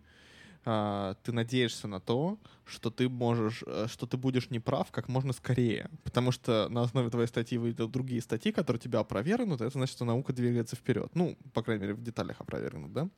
а, 0.66 1.16
ты 1.24 1.34
надеешься 1.34 1.88
на 1.88 2.00
то, 2.00 2.38
что 2.66 2.90
ты 2.90 3.10
можешь, 3.10 3.64
э, 3.68 3.88
что 3.90 4.08
ты 4.08 4.16
будешь 4.16 4.50
неправ 4.50 4.92
как 4.92 5.10
можно 5.10 5.34
скорее. 5.34 5.90
Потому 6.04 6.32
что 6.32 6.70
на 6.70 6.84
основе 6.84 7.10
твоей 7.10 7.28
статьи 7.28 7.58
выйдут 7.58 7.92
другие 7.92 8.22
статьи, 8.22 8.52
которые 8.52 8.80
тебя 8.80 9.00
опровергнут, 9.00 9.60
это 9.60 9.72
значит, 9.72 9.96
что 9.96 10.06
наука 10.06 10.32
двигается 10.32 10.76
вперед. 10.76 11.12
Ну, 11.16 11.38
по 11.54 11.62
крайней 11.62 11.82
мере, 11.82 11.94
в 11.94 12.02
деталях 12.02 12.40
опровергнут, 12.40 12.94
да? 12.94 13.10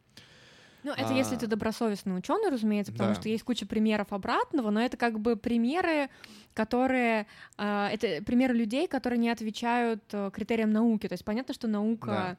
Ну, 0.86 0.92
это 0.92 1.10
а... 1.10 1.14
если 1.14 1.36
ты 1.36 1.48
добросовестный 1.48 2.16
ученый, 2.16 2.50
разумеется, 2.50 2.92
потому 2.92 3.16
да. 3.16 3.20
что 3.20 3.28
есть 3.28 3.44
куча 3.44 3.66
примеров 3.66 4.14
обратного, 4.14 4.70
но 4.70 4.80
это 4.80 4.98
как 4.98 5.20
бы 5.20 5.36
примеры, 5.36 6.10
которые... 6.54 7.26
Э, 7.58 7.88
это 7.92 8.24
примеры 8.24 8.54
людей, 8.54 8.88
которые 8.88 9.18
не 9.18 9.32
отвечают 9.32 10.04
э, 10.12 10.30
критериям 10.32 10.70
науки. 10.70 11.08
То 11.08 11.14
есть 11.14 11.26
понятно, 11.26 11.56
что 11.56 11.68
наука 11.68 12.06
да 12.06 12.38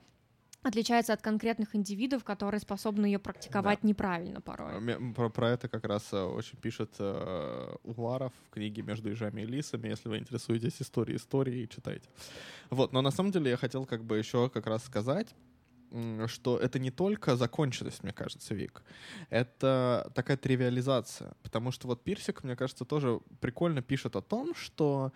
отличается 0.62 1.12
от 1.12 1.22
конкретных 1.22 1.76
индивидов, 1.76 2.24
которые 2.24 2.60
способны 2.60 3.06
ее 3.06 3.18
практиковать 3.18 3.80
да. 3.82 3.88
неправильно 3.88 4.40
порой. 4.40 5.12
Про, 5.14 5.30
про 5.30 5.50
это 5.50 5.68
как 5.68 5.84
раз 5.84 6.12
э, 6.12 6.20
очень 6.20 6.58
пишет 6.58 6.90
э, 6.98 7.74
Уваров 7.84 8.32
в 8.48 8.50
книге 8.50 8.82
«Между 8.82 9.10
ежами 9.10 9.42
и 9.42 9.46
лисами». 9.46 9.88
Если 9.88 10.08
вы 10.08 10.18
интересуетесь 10.18 10.80
историей 10.80 11.16
истории, 11.16 11.66
читайте. 11.66 12.08
Вот, 12.70 12.92
но 12.92 13.00
на 13.00 13.10
самом 13.10 13.30
деле 13.30 13.50
я 13.50 13.56
хотел 13.56 13.86
как 13.86 14.02
бы 14.04 14.18
еще 14.18 14.48
как 14.50 14.66
раз 14.66 14.84
сказать, 14.84 15.34
что 16.26 16.58
это 16.58 16.78
не 16.78 16.90
только 16.90 17.36
законченность, 17.36 18.02
мне 18.02 18.12
кажется, 18.12 18.54
Вик. 18.54 18.82
Это 19.30 20.10
такая 20.14 20.36
тривиализация. 20.36 21.34
Потому 21.42 21.72
что 21.72 21.88
вот 21.88 22.04
Пирсик, 22.04 22.44
мне 22.44 22.56
кажется, 22.56 22.84
тоже 22.84 23.20
прикольно 23.40 23.82
пишет 23.82 24.16
о 24.16 24.22
том, 24.22 24.54
что 24.54 25.12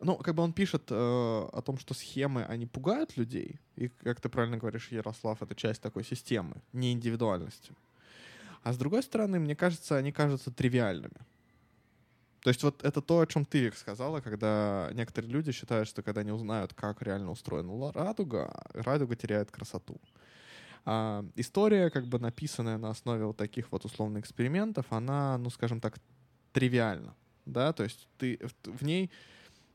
ну, 0.00 0.16
как 0.16 0.34
бы 0.34 0.42
он 0.42 0.52
пишет 0.52 0.90
э, 0.90 0.94
о 0.94 1.62
том, 1.62 1.78
что 1.78 1.94
схемы, 1.94 2.44
они 2.44 2.66
пугают 2.66 3.16
людей. 3.16 3.60
И, 3.76 3.88
как 3.88 4.20
ты 4.20 4.28
правильно 4.28 4.58
говоришь, 4.58 4.88
Ярослав, 4.92 5.42
это 5.42 5.54
часть 5.54 5.80
такой 5.80 6.04
системы, 6.04 6.56
не 6.72 6.92
индивидуальности. 6.92 7.72
А 8.62 8.72
с 8.72 8.78
другой 8.78 9.02
стороны, 9.02 9.38
мне 9.38 9.56
кажется, 9.56 9.96
они 9.96 10.12
кажутся 10.12 10.50
тривиальными. 10.50 11.16
То 12.46 12.50
есть 12.50 12.62
вот 12.62 12.84
это 12.84 13.02
то, 13.02 13.18
о 13.18 13.26
чем 13.26 13.44
ты, 13.44 13.72
сказала, 13.72 14.20
когда 14.20 14.88
некоторые 14.92 15.32
люди 15.32 15.50
считают, 15.50 15.88
что 15.88 16.04
когда 16.04 16.20
они 16.20 16.30
узнают, 16.30 16.74
как 16.74 17.02
реально 17.02 17.32
устроена 17.32 17.90
радуга, 17.90 18.54
радуга 18.72 19.16
теряет 19.16 19.50
красоту. 19.50 20.00
А, 20.84 21.24
история, 21.34 21.90
как 21.90 22.06
бы 22.06 22.20
написанная 22.20 22.78
на 22.78 22.90
основе 22.90 23.24
вот 23.24 23.36
таких 23.36 23.72
вот 23.72 23.84
условных 23.84 24.22
экспериментов, 24.22 24.86
она, 24.90 25.38
ну, 25.38 25.50
скажем 25.50 25.80
так, 25.80 25.98
тривиальна, 26.52 27.16
да, 27.46 27.72
то 27.72 27.82
есть 27.82 28.06
ты 28.16 28.38
в, 28.38 28.78
в 28.78 28.82
ней 28.84 29.10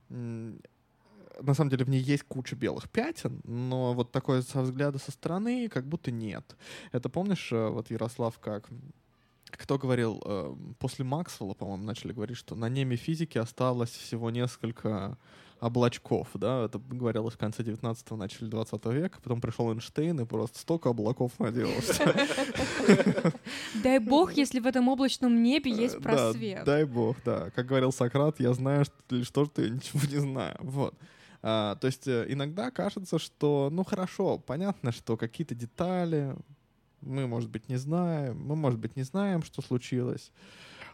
на 0.07 1.53
самом 1.53 1.72
деле 1.72 1.84
в 1.84 1.89
ней 1.89 2.02
есть 2.02 2.23
куча 2.23 2.56
белых 2.56 2.89
пятен, 2.89 3.41
но 3.43 3.93
вот 3.93 4.14
такое 4.14 4.41
со 4.43 4.61
взгляда 4.61 4.98
со 4.98 5.11
стороны 5.11 5.68
как 5.68 5.85
будто 5.85 6.10
нет. 6.10 6.56
Это 6.93 7.10
помнишь, 7.10 7.52
э, 7.52 7.68
вот 7.68 7.89
Ярослав 7.89 8.39
как 8.39 8.69
кто 9.57 9.78
говорил, 9.78 10.22
э, 10.26 10.56
после 10.80 11.06
Максвелла, 11.06 11.53
по-моему, 11.53 11.84
начали 11.84 12.14
говорить, 12.14 12.38
что 12.38 12.56
на 12.56 12.69
неме 12.69 12.95
физики 12.95 13.38
осталось 13.38 13.91
всего 13.91 14.30
несколько 14.30 15.18
облачков, 15.61 16.28
да, 16.34 16.65
это 16.65 16.80
говорилось 16.80 17.36
в 17.36 17.38
конце 17.38 17.61
19-го, 17.61 18.15
начале 18.15 18.49
20 18.49 18.86
века, 18.88 19.19
потом 19.22 19.40
пришел 19.40 19.72
Эйнштейн 19.72 20.19
и 20.19 20.26
просто 20.26 20.57
столько 20.60 20.90
облаков 20.90 21.40
наделался. 21.40 22.15
Дай 23.84 23.99
бог, 23.99 24.34
если 24.34 24.60
в 24.60 24.65
этом 24.65 24.88
облачном 24.88 25.44
небе 25.44 25.72
есть 25.72 26.02
просвет. 26.02 26.65
дай 26.65 26.84
бог, 26.86 27.15
да. 27.23 27.52
Как 27.52 27.68
говорил 27.68 27.91
Сократ, 27.91 28.40
я 28.40 28.53
знаю 28.53 28.86
лишь 29.11 29.30
то, 29.30 29.45
что 29.45 29.61
я 29.61 29.69
ничего 29.69 30.02
не 30.10 30.19
знаю. 30.19 30.57
Вот. 30.61 30.95
А, 31.44 31.76
то 31.76 31.88
есть 31.88 32.07
э, 32.07 32.26
иногда 32.28 32.72
кажется, 32.72 33.19
что, 33.19 33.69
ну 33.72 33.84
хорошо, 33.84 34.40
понятно, 34.40 34.91
что 34.91 35.15
какие-то 35.15 35.53
детали, 35.53 36.36
мы, 37.02 37.28
может 37.28 37.49
быть, 37.49 37.69
не 37.69 37.78
знаем. 37.78 38.40
Мы, 38.45 38.56
может 38.56 38.80
быть, 38.80 38.95
не 38.95 39.03
знаем, 39.03 39.44
что 39.44 39.61
случилось 39.61 40.32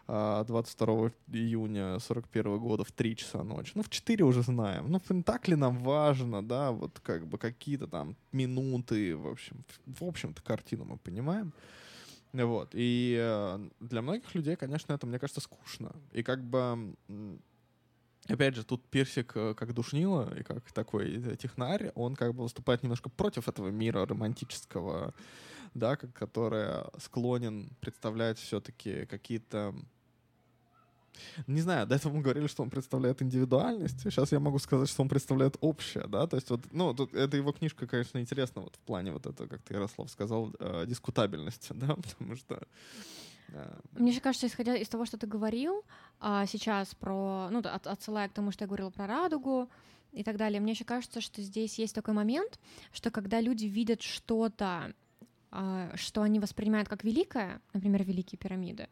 22 0.06 0.86
а, 0.86 1.10
июня 1.32 1.98
41 1.98 2.58
года 2.58 2.84
в 2.84 2.92
3 2.92 3.16
часа 3.16 3.44
ночи. 3.44 3.72
Ну, 3.74 3.82
в 3.82 3.90
4 3.90 4.24
уже 4.24 4.42
знаем. 4.42 4.90
Ну, 4.90 5.22
так 5.22 5.48
ли 5.48 5.56
нам 5.56 5.78
важно, 5.78 6.42
да, 6.42 6.72
вот 6.72 6.98
как 7.00 7.26
бы 7.26 7.36
какие-то 7.38 7.86
там 7.86 8.16
минуты, 8.32 9.16
в 9.16 9.28
общем, 9.28 9.64
в 9.86 10.04
общем-то, 10.04 10.42
картину 10.42 10.84
мы 10.84 10.96
понимаем. 10.96 11.52
Вот. 12.32 12.70
И 12.72 13.16
э, 13.18 13.68
для 13.80 14.02
многих 14.02 14.34
людей, 14.34 14.56
конечно, 14.56 14.92
это, 14.92 15.06
мне 15.06 15.18
кажется, 15.18 15.40
скучно. 15.40 15.92
И 16.12 16.22
как 16.22 16.42
бы 16.42 16.96
Опять 18.28 18.54
же, 18.54 18.64
тут 18.64 18.84
Персик 18.84 19.32
э, 19.36 19.54
как 19.54 19.72
душнило 19.72 20.38
и 20.38 20.42
как 20.42 20.70
такой 20.72 21.16
э, 21.16 21.36
технарь, 21.36 21.92
он 21.94 22.14
как 22.14 22.34
бы 22.34 22.42
выступает 22.42 22.82
немножко 22.82 23.08
против 23.08 23.48
этого 23.48 23.68
мира 23.68 24.04
романтического, 24.04 25.14
да, 25.74 25.96
которая 25.96 26.90
склонен 26.98 27.70
представлять 27.80 28.38
все-таки 28.38 29.06
какие-то 29.06 29.74
не 31.46 31.60
знаю, 31.60 31.86
до 31.86 31.96
этого 31.96 32.12
мы 32.12 32.22
говорили, 32.22 32.46
что 32.46 32.62
он 32.62 32.70
представляет 32.70 33.22
индивидуальность. 33.22 34.00
Сейчас 34.02 34.32
я 34.32 34.40
могу 34.40 34.58
сказать, 34.58 34.88
что 34.88 35.02
он 35.02 35.08
представляет 35.08 35.56
общее, 35.60 36.06
да, 36.06 36.26
то 36.26 36.36
есть 36.36 36.50
вот, 36.50 36.60
ну, 36.72 36.94
тут, 36.94 37.14
это 37.14 37.36
его 37.36 37.52
книжка, 37.52 37.86
конечно, 37.86 38.18
интересна 38.18 38.62
вот 38.62 38.76
в 38.76 38.80
плане 38.80 39.12
вот 39.12 39.26
этого, 39.26 39.48
как 39.48 39.62
ты, 39.62 39.74
Ярослав, 39.74 40.10
сказал, 40.10 40.52
э, 40.60 40.84
дискутабельности, 40.86 41.72
да, 41.74 41.96
потому 41.96 42.36
что 42.36 42.62
мне 43.92 44.12
же 44.12 44.20
кажется, 44.20 44.46
исходя 44.46 44.76
из 44.76 44.88
того, 44.88 45.04
что 45.04 45.16
ты 45.16 45.26
говорил 45.26 45.84
а, 46.20 46.46
сейчас 46.46 46.94
про, 46.94 47.48
ну, 47.50 47.58
от, 47.60 47.86
отсылая 47.86 48.28
к 48.28 48.32
тому, 48.32 48.50
что 48.50 48.64
я 48.64 48.68
говорила 48.68 48.90
про 48.90 49.06
радугу 49.06 49.68
и 50.12 50.22
так 50.22 50.36
далее, 50.36 50.60
мне 50.60 50.72
еще 50.72 50.84
кажется, 50.84 51.20
что 51.20 51.42
здесь 51.42 51.78
есть 51.78 51.94
такой 51.94 52.14
момент, 52.14 52.58
что 52.92 53.10
когда 53.10 53.40
люди 53.40 53.66
видят 53.66 54.02
что-то 54.02 54.94
а, 55.50 55.90
что 55.96 56.22
они 56.22 56.40
воспринимают 56.40 56.88
как 56.88 57.04
великое, 57.04 57.60
например, 57.72 58.04
великие 58.04 58.38
пирамиды, 58.38 58.88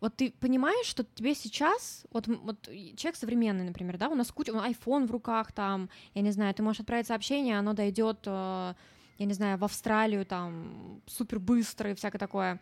вот 0.00 0.16
ты 0.16 0.32
понимаешь, 0.38 0.86
что 0.86 1.02
тебе 1.02 1.34
сейчас, 1.34 2.04
вот, 2.10 2.26
вот 2.26 2.68
человек 2.96 3.16
современный, 3.16 3.64
например, 3.64 3.96
да, 3.96 4.08
у 4.08 4.14
нас 4.14 4.30
куча, 4.30 4.52
iPhone 4.52 5.06
в 5.06 5.10
руках, 5.10 5.52
там, 5.52 5.88
я 6.14 6.22
не 6.22 6.30
знаю, 6.30 6.54
ты 6.54 6.62
можешь 6.62 6.80
отправить 6.80 7.06
сообщение, 7.06 7.58
оно 7.58 7.72
дойдет, 7.72 8.18
э, 8.26 8.74
я 9.18 9.26
не 9.26 9.32
знаю, 9.32 9.56
в 9.58 9.64
Австралию, 9.64 10.26
там, 10.26 11.00
супер 11.06 11.38
быстро 11.38 11.90
и 11.90 11.94
всякое 11.94 12.18
такое. 12.18 12.60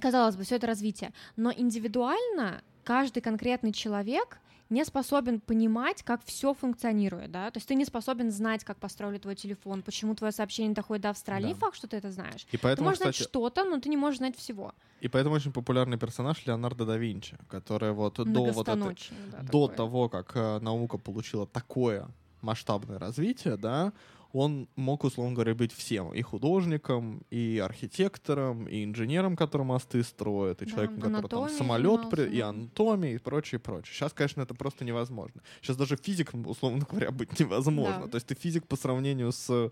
Казалось 0.00 0.36
бы, 0.36 0.42
все 0.44 0.56
это 0.56 0.66
развитие. 0.66 1.12
Но 1.36 1.52
индивидуально 1.52 2.62
каждый 2.84 3.20
конкретный 3.20 3.72
человек 3.72 4.38
не 4.70 4.84
способен 4.84 5.40
понимать, 5.40 6.02
как 6.02 6.24
все 6.24 6.54
функционирует, 6.54 7.30
да, 7.30 7.50
то 7.50 7.58
есть 7.58 7.68
ты 7.68 7.74
не 7.74 7.84
способен 7.84 8.30
знать, 8.32 8.64
как 8.64 8.78
построили 8.78 9.18
твой 9.18 9.36
телефон, 9.36 9.82
почему 9.82 10.14
твое 10.14 10.32
сообщение 10.32 10.74
доходит 10.74 11.02
до 11.02 11.10
Австралии, 11.10 11.42
Да. 11.44 11.48
не 11.48 11.54
факт, 11.54 11.76
что 11.76 11.86
ты 11.86 11.98
это 11.98 12.10
знаешь. 12.10 12.46
И 12.50 12.56
Ты 12.56 12.58
поэтому, 12.58 12.86
можешь 12.86 12.98
знать 13.02 13.12
кстати, 13.14 13.28
что-то, 13.28 13.64
но 13.64 13.78
ты 13.78 13.88
не 13.90 13.96
можешь 13.98 14.18
знать 14.18 14.36
всего. 14.36 14.72
и 15.00 15.08
поэтому 15.08 15.34
очень 15.36 15.52
популярный 15.52 15.98
персонаж 15.98 16.44
Леонардо 16.46 16.86
да 16.86 16.96
Винчи, 16.96 17.36
который 17.48 17.92
вот 17.92 18.14
до 18.16 18.24
вот 18.24 18.28
Многостаночный, 18.28 19.16
да, 19.30 19.38
до 19.42 19.66
такой. 19.68 19.76
того, 19.76 20.08
как 20.08 20.32
э, 20.34 20.58
наука 20.60 20.96
получила 20.98 21.46
такое 21.46 22.08
масштабное 22.40 22.98
развитие, 22.98 23.56
да, 23.58 23.92
он 24.34 24.68
мог, 24.74 25.04
условно 25.04 25.32
говоря, 25.32 25.54
быть 25.54 25.72
всем. 25.72 26.12
И 26.12 26.20
художником, 26.20 27.22
и 27.30 27.62
архитектором, 27.64 28.66
и 28.66 28.82
инженером, 28.82 29.36
который 29.36 29.62
мосты 29.62 30.02
строит, 30.02 30.60
и 30.60 30.64
Да, 30.64 30.70
человеком, 30.70 31.00
который 31.00 31.28
там 31.28 31.48
самолет, 31.48 32.10
при... 32.10 32.24
и 32.24 32.40
анатомией, 32.40 33.14
и 33.14 33.18
прочее, 33.18 33.60
прочее. 33.60 33.94
Сейчас, 33.94 34.12
конечно, 34.12 34.42
это 34.42 34.52
просто 34.54 34.84
невозможно. 34.84 35.40
Сейчас 35.62 35.76
даже 35.76 35.96
физиком, 35.96 36.46
условно 36.48 36.84
говоря, 36.90 37.12
быть 37.12 37.38
невозможно. 37.40 38.02
Да. 38.06 38.08
То 38.08 38.16
есть 38.16 38.26
ты 38.26 38.34
физик 38.34 38.66
по 38.66 38.76
сравнению 38.76 39.30
с 39.30 39.70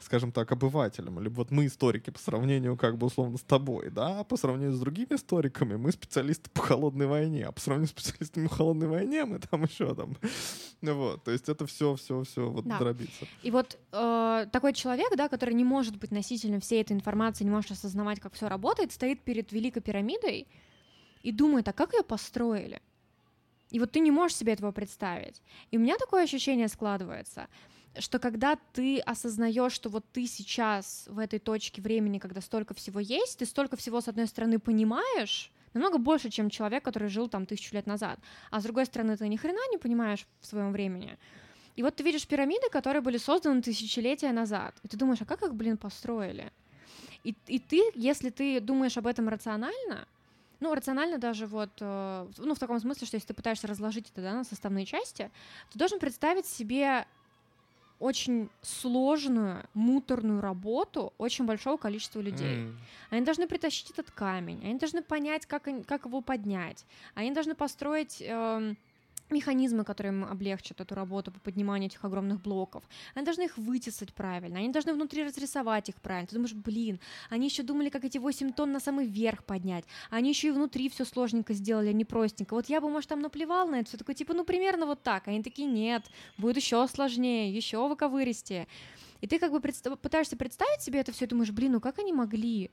скажем 0.00 0.32
так, 0.32 0.50
обывателем, 0.52 1.20
или 1.20 1.28
вот 1.28 1.50
мы 1.50 1.66
историки 1.66 2.10
по 2.10 2.18
сравнению, 2.18 2.76
как 2.76 2.98
бы, 2.98 3.06
условно, 3.06 3.38
с 3.38 3.42
тобой, 3.42 3.90
да, 3.90 4.20
а 4.20 4.24
по 4.24 4.36
сравнению 4.36 4.74
с 4.74 4.80
другими 4.80 5.14
историками 5.14 5.76
мы 5.76 5.92
специалисты 5.92 6.50
по 6.50 6.62
холодной 6.62 7.06
войне, 7.06 7.44
а 7.46 7.52
по 7.52 7.60
сравнению 7.60 7.88
с 7.88 7.90
специалистами 7.90 8.46
по 8.46 8.54
холодной 8.54 8.88
войне 8.88 9.24
мы 9.24 9.38
там 9.38 9.62
еще 9.64 9.94
там, 9.94 10.16
ну 10.80 10.94
вот, 10.94 11.24
то 11.24 11.30
есть 11.30 11.48
это 11.48 11.66
все, 11.66 11.94
все, 11.96 12.22
все 12.24 12.48
вот 12.50 12.64
Да. 12.66 12.78
дробится. 12.78 13.26
И 13.42 13.50
вот 13.50 13.78
э, 13.92 14.46
такой 14.50 14.72
человек, 14.72 15.14
да, 15.16 15.28
который 15.28 15.54
не 15.54 15.64
может 15.64 15.96
быть 15.96 16.10
носителем 16.10 16.60
всей 16.60 16.80
этой 16.80 16.92
информации, 16.92 17.44
не 17.44 17.50
может 17.50 17.70
осознавать, 17.72 18.20
как 18.20 18.34
все 18.34 18.48
работает, 18.48 18.92
стоит 18.92 19.20
перед 19.22 19.52
Великой 19.52 19.82
пирамидой 19.82 20.46
и 21.22 21.32
думает, 21.32 21.68
а 21.68 21.72
как 21.72 21.92
ее 21.92 22.02
построили? 22.02 22.80
И 23.70 23.78
вот 23.78 23.92
ты 23.92 24.00
не 24.00 24.10
можешь 24.10 24.36
себе 24.36 24.52
этого 24.54 24.72
представить. 24.72 25.40
И 25.70 25.76
у 25.76 25.80
меня 25.80 25.96
такое 25.96 26.24
ощущение 26.24 26.68
складывается, 26.68 27.46
что 27.98 28.18
когда 28.18 28.56
ты 28.72 29.00
осознаешь, 29.00 29.72
что 29.72 29.88
вот 29.88 30.04
ты 30.12 30.26
сейчас 30.26 31.04
в 31.08 31.18
этой 31.18 31.38
точке 31.38 31.82
времени, 31.82 32.18
когда 32.18 32.40
столько 32.40 32.74
всего 32.74 33.00
есть, 33.00 33.38
ты 33.38 33.46
столько 33.46 33.76
всего, 33.76 34.00
с 34.00 34.08
одной 34.08 34.26
стороны, 34.26 34.58
понимаешь, 34.58 35.50
намного 35.74 35.98
больше, 35.98 36.30
чем 36.30 36.50
человек, 36.50 36.84
который 36.84 37.08
жил 37.08 37.28
там 37.28 37.46
тысячу 37.46 37.74
лет 37.74 37.86
назад. 37.86 38.18
А 38.50 38.60
с 38.60 38.64
другой 38.64 38.86
стороны, 38.86 39.16
ты 39.16 39.28
ни 39.28 39.36
хрена 39.36 39.60
не 39.70 39.78
понимаешь 39.78 40.26
в 40.40 40.46
своем 40.46 40.72
времени. 40.72 41.18
И 41.76 41.82
вот 41.82 41.96
ты 41.96 42.02
видишь 42.02 42.26
пирамиды, 42.26 42.68
которые 42.70 43.00
были 43.00 43.16
созданы 43.16 43.62
тысячелетия 43.62 44.32
назад. 44.32 44.74
И 44.82 44.88
ты 44.88 44.96
думаешь, 44.96 45.22
а 45.22 45.24
как 45.24 45.42
их, 45.42 45.54
блин, 45.54 45.76
построили? 45.76 46.52
И, 47.24 47.34
и 47.46 47.58
ты, 47.58 47.82
если 47.94 48.30
ты 48.30 48.60
думаешь 48.60 48.96
об 48.96 49.06
этом 49.06 49.28
рационально, 49.28 50.06
ну, 50.60 50.74
рационально 50.74 51.18
даже 51.18 51.46
вот, 51.46 51.70
э, 51.80 52.28
ну, 52.36 52.54
в 52.54 52.58
таком 52.58 52.78
смысле, 52.80 53.06
что 53.06 53.16
если 53.16 53.28
ты 53.28 53.34
пытаешься 53.34 53.66
разложить 53.66 54.10
это 54.10 54.20
да, 54.20 54.34
на 54.34 54.44
составные 54.44 54.84
части, 54.84 55.30
ты 55.72 55.78
должен 55.78 55.98
представить 55.98 56.46
себе 56.46 57.06
очень 58.00 58.48
сложную, 58.62 59.64
муторную 59.74 60.40
работу 60.40 61.12
очень 61.18 61.44
большого 61.44 61.76
количества 61.76 62.20
людей. 62.20 62.56
М. 62.56 62.78
Они 63.10 63.24
должны 63.24 63.46
притащить 63.46 63.90
этот 63.90 64.10
камень, 64.10 64.60
они 64.64 64.78
должны 64.78 65.02
понять, 65.02 65.46
как, 65.46 65.68
как 65.86 66.06
его 66.06 66.22
поднять, 66.22 66.86
они 67.14 67.30
должны 67.30 67.54
построить 67.54 68.20
эм, 68.20 68.76
механизмы, 69.30 69.84
которые 69.84 70.12
им 70.12 70.24
облегчат 70.24 70.80
эту 70.80 70.94
работу 70.94 71.32
по 71.32 71.40
подниманию 71.40 71.88
этих 71.88 72.04
огромных 72.04 72.40
блоков. 72.40 72.84
Они 73.14 73.24
должны 73.24 73.44
их 73.44 73.58
вытесать 73.58 74.12
правильно, 74.14 74.58
они 74.58 74.70
должны 74.70 74.92
внутри 74.94 75.24
разрисовать 75.24 75.88
их 75.88 75.96
правильно. 75.96 76.26
Ты 76.26 76.34
думаешь, 76.34 76.54
блин, 76.54 77.00
они 77.28 77.46
еще 77.46 77.62
думали, 77.62 77.88
как 77.88 78.04
эти 78.04 78.18
8 78.18 78.52
тонн 78.52 78.72
на 78.72 78.80
самый 78.80 79.06
верх 79.06 79.44
поднять. 79.44 79.84
Они 80.10 80.30
еще 80.30 80.48
и 80.48 80.50
внутри 80.50 80.88
все 80.88 81.04
сложненько 81.04 81.54
сделали, 81.54 81.88
а 81.88 81.92
не 81.92 82.04
простенько. 82.04 82.54
Вот 82.54 82.68
я 82.68 82.80
бы, 82.80 82.88
может, 82.88 83.08
там 83.08 83.20
наплевал 83.20 83.68
на 83.68 83.80
это 83.80 83.88
все 83.88 83.98
такое, 83.98 84.14
типа, 84.14 84.34
ну, 84.34 84.44
примерно 84.44 84.86
вот 84.86 85.02
так. 85.02 85.28
Они 85.28 85.42
такие, 85.42 85.68
нет, 85.68 86.04
будет 86.38 86.56
еще 86.56 86.86
сложнее, 86.88 87.54
еще 87.54 87.86
выковыристее. 87.88 88.66
И 89.20 89.26
ты 89.26 89.38
как 89.38 89.52
бы 89.52 89.58
предста- 89.58 89.96
пытаешься 89.96 90.36
представить 90.36 90.82
себе 90.82 91.00
это 91.00 91.12
все, 91.12 91.26
и 91.26 91.28
думаешь, 91.28 91.50
блин, 91.50 91.72
ну 91.72 91.80
как 91.80 91.98
они 91.98 92.12
могли? 92.12 92.70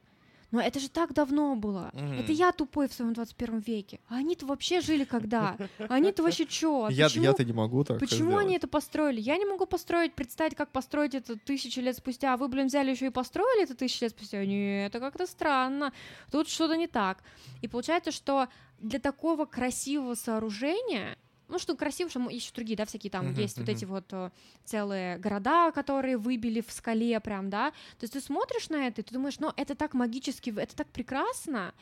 Но 0.51 0.61
это 0.61 0.79
же 0.79 0.89
так 0.89 1.13
давно 1.13 1.55
было. 1.55 1.89
Мгм. 1.93 2.19
Это 2.19 2.31
я 2.31 2.51
тупой 2.53 2.87
в 2.87 2.93
своем 2.93 3.13
21 3.13 3.59
веке. 3.59 3.99
А 4.07 4.15
они-то 4.15 4.45
вообще 4.45 4.79
жили 4.79 5.03
когда? 5.03 5.57
Они-то 5.89 6.23
вообще 6.23 6.45
чё? 6.45 6.87
Я, 6.89 7.07
Почему, 7.07 7.23
я-то 7.25 7.43
не 7.43 7.53
могу 7.53 7.83
так 7.83 7.99
почему 7.99 8.29
сделать. 8.29 8.45
они 8.45 8.55
это 8.55 8.67
построили? 8.67 9.19
Я 9.19 9.37
не 9.37 9.45
могу 9.45 9.65
построить, 9.65 10.13
представить, 10.13 10.55
как 10.55 10.71
построить 10.71 11.15
это 11.15 11.35
тысячи 11.37 11.79
лет 11.79 11.97
спустя. 11.97 12.33
А 12.33 12.37
вы, 12.37 12.47
блин, 12.47 12.67
взяли 12.67 12.91
еще 12.91 13.07
и 13.07 13.09
построили 13.09 13.63
это 13.63 13.75
тысячи 13.75 14.03
лет 14.03 14.11
спустя? 14.11 14.45
Нет, 14.45 14.95
это 14.95 14.99
как-то 14.99 15.27
странно. 15.27 15.91
Тут 16.31 16.47
что-то 16.47 16.77
не 16.77 16.87
так. 16.87 17.23
И 17.61 17.67
получается, 17.67 18.11
что 18.11 18.47
для 18.79 18.99
такого 18.99 19.45
красивого 19.45 20.15
сооружения 20.15 21.17
ну, 21.49 21.59
что 21.59 21.75
красиво, 21.75 22.09
что 22.09 22.19
еще 22.29 22.51
другие, 22.53 22.75
да, 22.77 22.85
всякие 22.85 23.09
там 23.11 23.27
Мгм, 23.27 23.39
есть 23.41 23.57
вот 23.57 23.67
мгм. 23.67 23.75
эти 23.75 23.85
вот 23.85 24.05
э, 24.11 24.29
целые 24.65 25.17
города, 25.17 25.71
которые 25.71 26.17
выбили 26.17 26.61
в 26.61 26.71
скале 26.71 27.19
прям, 27.19 27.49
да. 27.49 27.71
То 27.99 28.03
есть 28.03 28.13
ты 28.13 28.21
смотришь 28.21 28.69
на 28.69 28.87
это, 28.87 29.01
и 29.01 29.03
ты 29.03 29.13
думаешь, 29.13 29.39
ну, 29.39 29.51
это 29.55 29.75
так 29.75 29.93
магически, 29.93 30.53
это 30.57 30.75
так 30.75 30.87
прекрасно. 30.87 31.73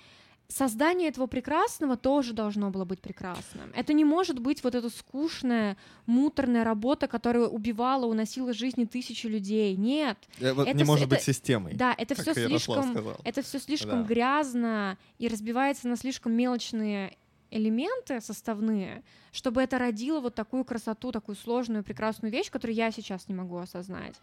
Создание 0.48 1.10
этого 1.10 1.26
прекрасного 1.26 1.98
тоже 1.98 2.34
должно 2.34 2.70
было 2.70 2.86
быть 2.86 3.02
прекрасным. 3.02 3.72
Это 3.76 3.94
не 3.94 4.06
может 4.06 4.38
быть 4.38 4.64
вот 4.64 4.76
эта 4.76 4.92
скучная, 4.92 5.76
муторная 6.06 6.64
работа, 6.64 7.08
которая 7.08 7.48
убивала, 7.48 8.06
уносила 8.06 8.54
жизни 8.54 8.86
тысячи 8.86 9.26
людей. 9.26 9.76
Нет. 9.76 10.20
Э, 10.40 10.54
вот 10.54 10.68
это 10.68 10.78
не 10.78 10.84
с- 10.84 10.88
может 10.88 11.08
это- 11.08 11.16
быть 11.16 11.24
системой. 11.24 11.74
Да, 11.74 11.96
это 11.98 12.14
все 12.14 12.36
слишком, 12.36 12.96
это 13.24 13.42
все 13.42 13.58
слишком 13.58 14.04
Да. 14.04 14.08
грязно 14.08 14.98
и 15.18 15.28
разбивается 15.28 15.88
на 15.88 15.96
слишком 15.98 16.34
мелочные 16.34 17.18
элементы 17.52 18.22
составные, 18.22 19.04
чтобы 19.32 19.62
это 19.62 19.78
родило 19.78 20.20
вот 20.20 20.36
такую 20.36 20.66
красоту, 20.66 21.12
такую 21.12 21.36
сложную, 21.36 21.84
прекрасную 21.84 22.32
вещь, 22.32 22.50
которую 22.50 22.76
я 22.76 22.92
сейчас 22.92 23.28
не 23.28 23.36
могу 23.36 23.58
осознать. 23.58 24.16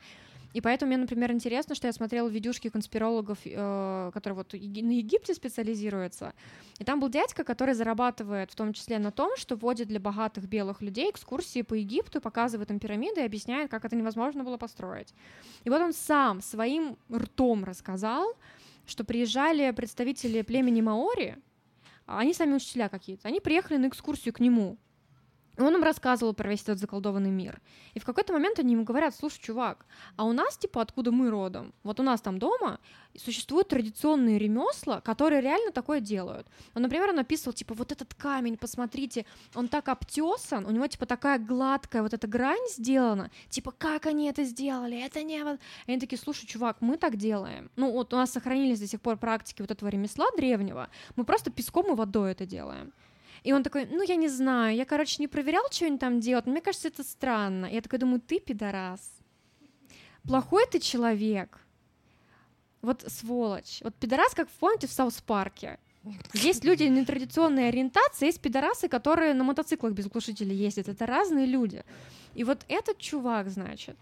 И 0.54 0.60
поэтому 0.60 0.88
мне, 0.88 0.98
например, 0.98 1.32
интересно, 1.32 1.74
что 1.74 1.86
я 1.86 1.92
смотрела 1.92 2.28
видюшки 2.28 2.68
конспирологов, 2.68 3.38
э, 3.44 4.10
которые 4.12 4.36
вот 4.36 4.52
на 4.52 4.92
Египте 4.92 5.34
специализируются. 5.34 6.34
И 6.78 6.84
там 6.84 7.00
был 7.00 7.08
дядька, 7.08 7.42
который 7.42 7.74
зарабатывает 7.74 8.50
в 8.50 8.54
том 8.54 8.72
числе 8.72 8.98
на 8.98 9.10
том, 9.10 9.36
что 9.36 9.56
водит 9.56 9.88
для 9.88 10.00
богатых 10.00 10.44
белых 10.44 10.82
людей 10.82 11.10
экскурсии 11.10 11.62
по 11.62 11.74
Египту, 11.74 12.20
показывает 12.20 12.70
им 12.70 12.78
пирамиды 12.78 13.22
и 13.22 13.24
объясняет, 13.24 13.70
как 13.70 13.84
это 13.84 13.96
невозможно 13.96 14.44
было 14.44 14.58
построить. 14.58 15.14
И 15.64 15.70
вот 15.70 15.80
он 15.80 15.92
сам 15.94 16.42
своим 16.42 16.96
ртом 17.10 17.64
рассказал, 17.64 18.36
что 18.86 19.04
приезжали 19.04 19.70
представители 19.70 20.42
племени 20.42 20.82
Маори, 20.82 21.38
они 22.06 22.34
сами 22.34 22.54
учителя 22.54 22.88
какие-то, 22.88 23.28
они 23.28 23.40
приехали 23.40 23.76
на 23.78 23.88
экскурсию 23.88 24.34
к 24.34 24.40
нему. 24.40 24.78
Он 25.58 25.74
им 25.74 25.82
рассказывал 25.82 26.32
про 26.32 26.48
весь 26.48 26.62
этот 26.62 26.78
заколдованный 26.78 27.30
мир. 27.30 27.60
И 27.94 28.00
в 28.00 28.04
какой-то 28.04 28.32
момент 28.32 28.58
они 28.58 28.72
ему 28.72 28.84
говорят, 28.84 29.14
слушай, 29.14 29.40
чувак, 29.40 29.84
а 30.16 30.24
у 30.24 30.32
нас, 30.32 30.56
типа, 30.56 30.80
откуда 30.80 31.10
мы 31.12 31.30
родом, 31.30 31.74
вот 31.82 32.00
у 32.00 32.02
нас 32.02 32.20
там 32.22 32.38
дома 32.38 32.80
существуют 33.16 33.68
традиционные 33.68 34.38
ремесла, 34.38 35.02
которые 35.02 35.42
реально 35.42 35.70
такое 35.70 36.00
делают. 36.00 36.46
Он, 36.74 36.82
например, 36.82 37.10
он 37.10 37.18
описывал, 37.18 37.52
типа, 37.52 37.74
вот 37.74 37.92
этот 37.92 38.14
камень, 38.14 38.56
посмотрите, 38.56 39.26
он 39.54 39.68
так 39.68 39.88
обтесан, 39.88 40.64
у 40.64 40.70
него, 40.70 40.86
типа, 40.86 41.04
такая 41.04 41.38
гладкая 41.38 42.02
вот 42.02 42.14
эта 42.14 42.26
грань 42.26 42.66
сделана, 42.70 43.30
типа, 43.50 43.72
как 43.72 44.06
они 44.06 44.28
это 44.28 44.44
сделали, 44.44 45.04
это 45.04 45.22
не... 45.22 45.44
вот». 45.44 45.60
И 45.86 45.90
они 45.92 46.00
такие, 46.00 46.18
слушай, 46.18 46.46
чувак, 46.46 46.78
мы 46.80 46.96
так 46.96 47.16
делаем. 47.16 47.70
Ну, 47.76 47.92
вот 47.92 48.14
у 48.14 48.16
нас 48.16 48.30
сохранились 48.30 48.80
до 48.80 48.86
сих 48.86 49.00
пор 49.00 49.18
практики 49.18 49.60
вот 49.60 49.70
этого 49.70 49.90
ремесла 49.90 50.26
древнего, 50.36 50.88
мы 51.16 51.24
просто 51.24 51.50
песком 51.50 51.92
и 51.92 51.94
водой 51.94 52.32
это 52.32 52.46
делаем. 52.46 52.92
И 53.44 53.52
он 53.52 53.62
такой, 53.62 53.86
ну, 53.86 54.02
я 54.02 54.16
не 54.16 54.28
знаю, 54.28 54.76
я, 54.76 54.84
короче, 54.84 55.16
не 55.18 55.28
проверял, 55.28 55.64
что 55.70 55.86
они 55.86 55.98
там 55.98 56.20
делают, 56.20 56.46
но 56.46 56.52
мне 56.52 56.60
кажется, 56.60 56.88
это 56.88 57.02
странно. 57.02 57.66
Я 57.66 57.80
такой 57.80 57.98
думаю, 57.98 58.20
ты 58.20 58.38
пидорас. 58.38 59.00
Плохой 60.24 60.66
ты 60.70 60.78
человек. 60.78 61.58
Вот 62.82 63.04
сволочь. 63.08 63.80
Вот 63.82 63.94
пидорас, 63.96 64.34
как 64.34 64.48
помните 64.48 64.86
в 64.86 64.92
Саус-парке. 64.92 65.78
Есть 66.34 66.64
люди 66.64 66.84
нетрадиционной 66.84 67.68
ориентации, 67.68 68.26
есть 68.26 68.40
пидорасы, 68.40 68.88
которые 68.88 69.34
на 69.34 69.44
мотоциклах 69.44 69.92
без 69.92 70.06
глушителя 70.06 70.52
ездят. 70.52 70.88
Это 70.88 71.06
разные 71.06 71.46
люди. 71.46 71.84
И 72.34 72.44
вот 72.44 72.64
этот 72.68 72.98
чувак, 72.98 73.50
значит, 73.50 73.96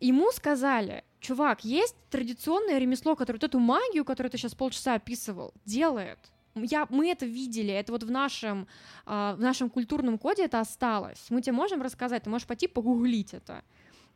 ему 0.00 0.32
сказали, 0.32 1.04
чувак, 1.20 1.64
есть 1.64 1.96
традиционное 2.10 2.78
ремесло, 2.78 3.14
которое 3.14 3.38
вот 3.38 3.44
эту 3.44 3.60
магию, 3.60 4.04
которую 4.04 4.30
ты 4.30 4.38
сейчас 4.38 4.54
полчаса 4.54 4.94
описывал, 4.94 5.52
делает. 5.64 6.18
Я, 6.56 6.86
мы 6.88 7.10
это 7.10 7.26
видели, 7.26 7.72
это 7.72 7.92
вот 7.92 8.02
в 8.02 8.10
нашем, 8.10 8.66
а, 9.04 9.34
в 9.34 9.40
нашем 9.40 9.68
культурном 9.68 10.18
коде 10.18 10.44
это 10.44 10.60
осталось. 10.60 11.26
Мы 11.28 11.42
тебе 11.42 11.52
можем 11.52 11.82
рассказать, 11.82 12.22
ты 12.22 12.30
можешь 12.30 12.46
пойти 12.46 12.66
погуглить 12.66 13.34
это. 13.34 13.62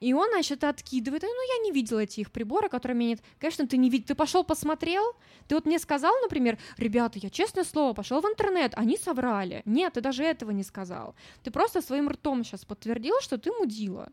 И 0.01 0.15
он, 0.15 0.31
значит, 0.31 0.65
откидывает. 0.65 1.23
Ну, 1.23 1.29
я 1.29 1.63
не 1.63 1.73
видела 1.73 2.01
эти 2.01 2.21
их 2.21 2.33
приборы, 2.33 2.71
которые 2.71 2.97
меня 2.97 3.11
нет. 3.11 3.21
Конечно, 3.39 3.67
ты 3.67 3.77
не 3.77 3.91
видел. 3.91 4.07
Ты 4.07 4.15
пошел 4.15 4.43
посмотрел. 4.43 5.05
Ты 5.47 5.55
вот 5.55 5.67
мне 5.67 5.79
сказал, 5.79 6.15
например, 6.23 6.59
ребята, 6.79 7.19
я 7.19 7.29
честное 7.29 7.65
слово 7.65 7.93
пошел 7.93 8.23
в 8.23 8.25
интернет, 8.25 8.73
они 8.77 8.97
соврали. 8.97 9.61
Нет, 9.67 9.93
ты 9.93 10.01
даже 10.01 10.25
этого 10.25 10.53
не 10.53 10.63
сказал. 10.63 11.15
Ты 11.43 11.51
просто 11.51 11.83
своим 11.83 12.09
ртом 12.09 12.45
сейчас 12.45 12.65
подтвердил, 12.65 13.17
что 13.21 13.37
ты 13.37 13.53
мудила. 13.53 14.11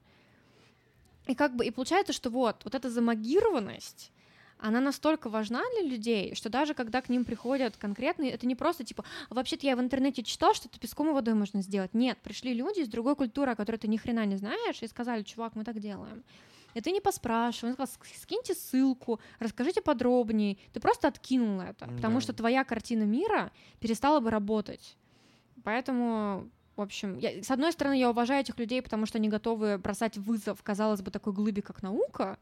И 1.27 1.35
как 1.35 1.55
бы 1.55 1.65
и 1.65 1.71
получается, 1.71 2.11
что 2.11 2.29
вот, 2.29 2.63
вот 2.65 2.75
эта 2.75 2.89
замагированность, 2.89 4.11
она 4.59 4.79
настолько 4.81 5.29
важна 5.29 5.61
для 5.75 5.89
людей, 5.89 6.33
что 6.35 6.49
даже 6.49 6.73
когда 6.73 7.01
к 7.01 7.09
ним 7.09 7.25
приходят 7.25 7.77
конкретные, 7.77 8.31
это 8.31 8.47
не 8.47 8.55
просто 8.55 8.83
типа, 8.83 9.03
вообще-то 9.29 9.65
я 9.67 9.75
в 9.75 9.79
интернете 9.79 10.23
читал, 10.23 10.53
что 10.53 10.67
это 10.67 10.79
песком 10.79 11.09
и 11.09 11.13
водой 11.13 11.33
можно 11.35 11.61
сделать. 11.61 11.93
Нет, 11.93 12.17
пришли 12.23 12.53
люди 12.53 12.79
из 12.79 12.87
другой 12.87 13.15
культуры, 13.15 13.51
о 13.51 13.55
которой 13.55 13.77
ты 13.77 13.87
ни 13.87 13.97
хрена 13.97 14.25
не 14.25 14.35
знаешь, 14.37 14.81
и 14.81 14.87
сказали, 14.87 15.23
чувак, 15.23 15.55
мы 15.55 15.63
так 15.63 15.79
делаем. 15.79 16.23
И 16.73 16.81
ты 16.81 16.91
не 16.91 17.01
поспрашивал, 17.01 17.69
он 17.69 17.73
сказал, 17.75 17.93
скиньте 18.21 18.53
ссылку, 18.53 19.19
расскажите 19.39 19.81
подробнее. 19.81 20.57
Ты 20.73 20.79
просто 20.79 21.07
откинул 21.07 21.61
это, 21.61 21.87
потому 21.87 22.15
Да. 22.15 22.21
что 22.21 22.33
твоя 22.33 22.63
картина 22.63 23.03
мира 23.03 23.51
перестала 23.79 24.19
бы 24.19 24.29
работать. 24.29 24.97
Поэтому, 25.63 26.49
в 26.75 26.81
общем, 26.81 27.17
я, 27.17 27.43
с 27.43 27.49
одной 27.51 27.71
стороны, 27.71 27.97
я 27.99 28.09
уважаю 28.09 28.41
этих 28.41 28.57
людей, 28.59 28.81
потому 28.81 29.05
что 29.05 29.17
они 29.17 29.27
готовы 29.29 29.77
бросать 29.77 30.17
вызов, 30.17 30.61
казалось 30.63 31.01
бы, 31.01 31.11
такой 31.11 31.33
глыбе, 31.33 31.61
как 31.61 31.81
наука. 31.81 32.37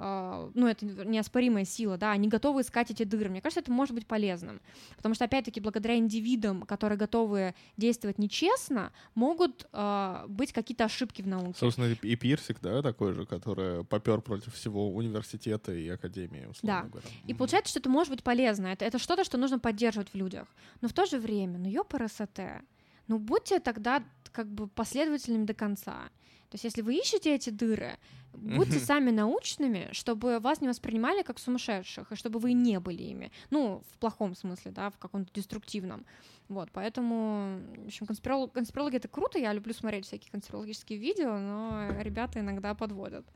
А, 0.00 0.48
ну, 0.54 0.68
это 0.68 0.86
неоспоримая 0.86 1.64
сила, 1.64 1.96
да, 1.98 2.12
они 2.12 2.28
готовы 2.28 2.60
искать 2.60 2.92
эти 2.92 3.02
дыры. 3.02 3.30
Мне 3.30 3.40
кажется, 3.40 3.60
это 3.60 3.72
может 3.72 3.96
быть 3.96 4.06
полезным. 4.06 4.60
Потому 4.96 5.16
что, 5.16 5.24
опять-таки, 5.24 5.60
благодаря 5.60 5.96
индивидам, 5.96 6.62
которые 6.62 6.96
готовы 6.96 7.54
действовать 7.76 8.18
нечестно, 8.18 8.92
могут 9.16 9.66
а, 9.72 10.24
быть 10.28 10.52
какие-то 10.52 10.84
ошибки 10.84 11.20
в 11.20 11.26
науке. 11.26 11.58
Собственно, 11.58 11.86
и 12.00 12.14
Пирсик, 12.16 12.60
да, 12.60 12.80
такой 12.80 13.12
же, 13.12 13.26
который 13.26 13.84
попер 13.84 14.20
против 14.20 14.54
всего 14.54 14.94
университета 14.94 15.72
и 15.72 15.88
академии, 15.88 16.46
условно 16.46 16.82
Да. 16.82 16.88
говоря. 16.88 17.08
И 17.26 17.34
получается, 17.34 17.70
что 17.70 17.80
это 17.80 17.88
может 17.88 18.12
быть 18.12 18.22
полезно. 18.22 18.68
Это, 18.68 18.84
это 18.84 18.98
что-то, 19.00 19.24
что 19.24 19.36
нужно 19.36 19.58
поддерживать 19.58 20.10
в 20.10 20.14
людях. 20.14 20.46
Но 20.80 20.88
в 20.88 20.92
то 20.92 21.06
же 21.06 21.18
время, 21.18 21.58
ну 21.58 21.68
ёпарасоте, 21.68 22.62
ну 23.08 23.18
будьте 23.18 23.58
тогда 23.58 24.04
как 24.30 24.46
бы 24.46 24.68
последовательными 24.68 25.44
до 25.44 25.54
конца. 25.54 26.10
То 26.50 26.54
есть 26.54 26.64
если 26.64 26.82
вы 26.82 26.96
ищете 26.96 27.34
эти 27.34 27.50
дыры, 27.50 27.98
будьте 28.32 28.78
сами 28.78 29.10
научными, 29.10 29.88
чтобы 29.92 30.38
вас 30.38 30.60
не 30.60 30.68
воспринимали 30.68 31.22
как 31.22 31.38
сумасшедших, 31.38 32.12
и 32.12 32.16
чтобы 32.16 32.38
вы 32.38 32.52
не 32.52 32.80
были 32.80 33.02
ими. 33.02 33.30
Ну, 33.50 33.82
в 33.92 33.98
плохом 33.98 34.34
смысле, 34.34 34.70
да, 34.70 34.90
в 34.90 34.98
каком-то 34.98 35.32
деструктивном. 35.34 36.06
Вот, 36.48 36.70
поэтому, 36.72 37.60
в 37.76 37.86
общем, 37.86 38.06
конспиролог, 38.06 38.52
конспирологи— 38.52 38.96
это 38.98 39.08
круто, 39.08 39.38
я 39.38 39.52
люблю 39.52 39.74
смотреть 39.74 40.06
всякие 40.06 40.30
конспирологические 40.30 40.98
видео, 40.98 41.38
но 41.38 42.00
ребята 42.00 42.40
иногда 42.40 42.74
подводят. 42.74 43.26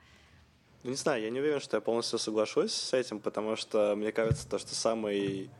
Ну, 0.82 0.90
не 0.90 0.96
знаю, 0.96 1.22
я 1.22 1.30
не 1.30 1.38
уверен, 1.38 1.60
что 1.60 1.76
я 1.76 1.80
полностью 1.82 2.18
соглашусь 2.18 2.72
с 2.72 2.94
этим, 2.94 3.20
потому 3.20 3.56
что 3.56 3.94
мне 3.96 4.12
кажется, 4.12 4.48
то, 4.48 4.58
что 4.58 4.74
самый 4.74 5.50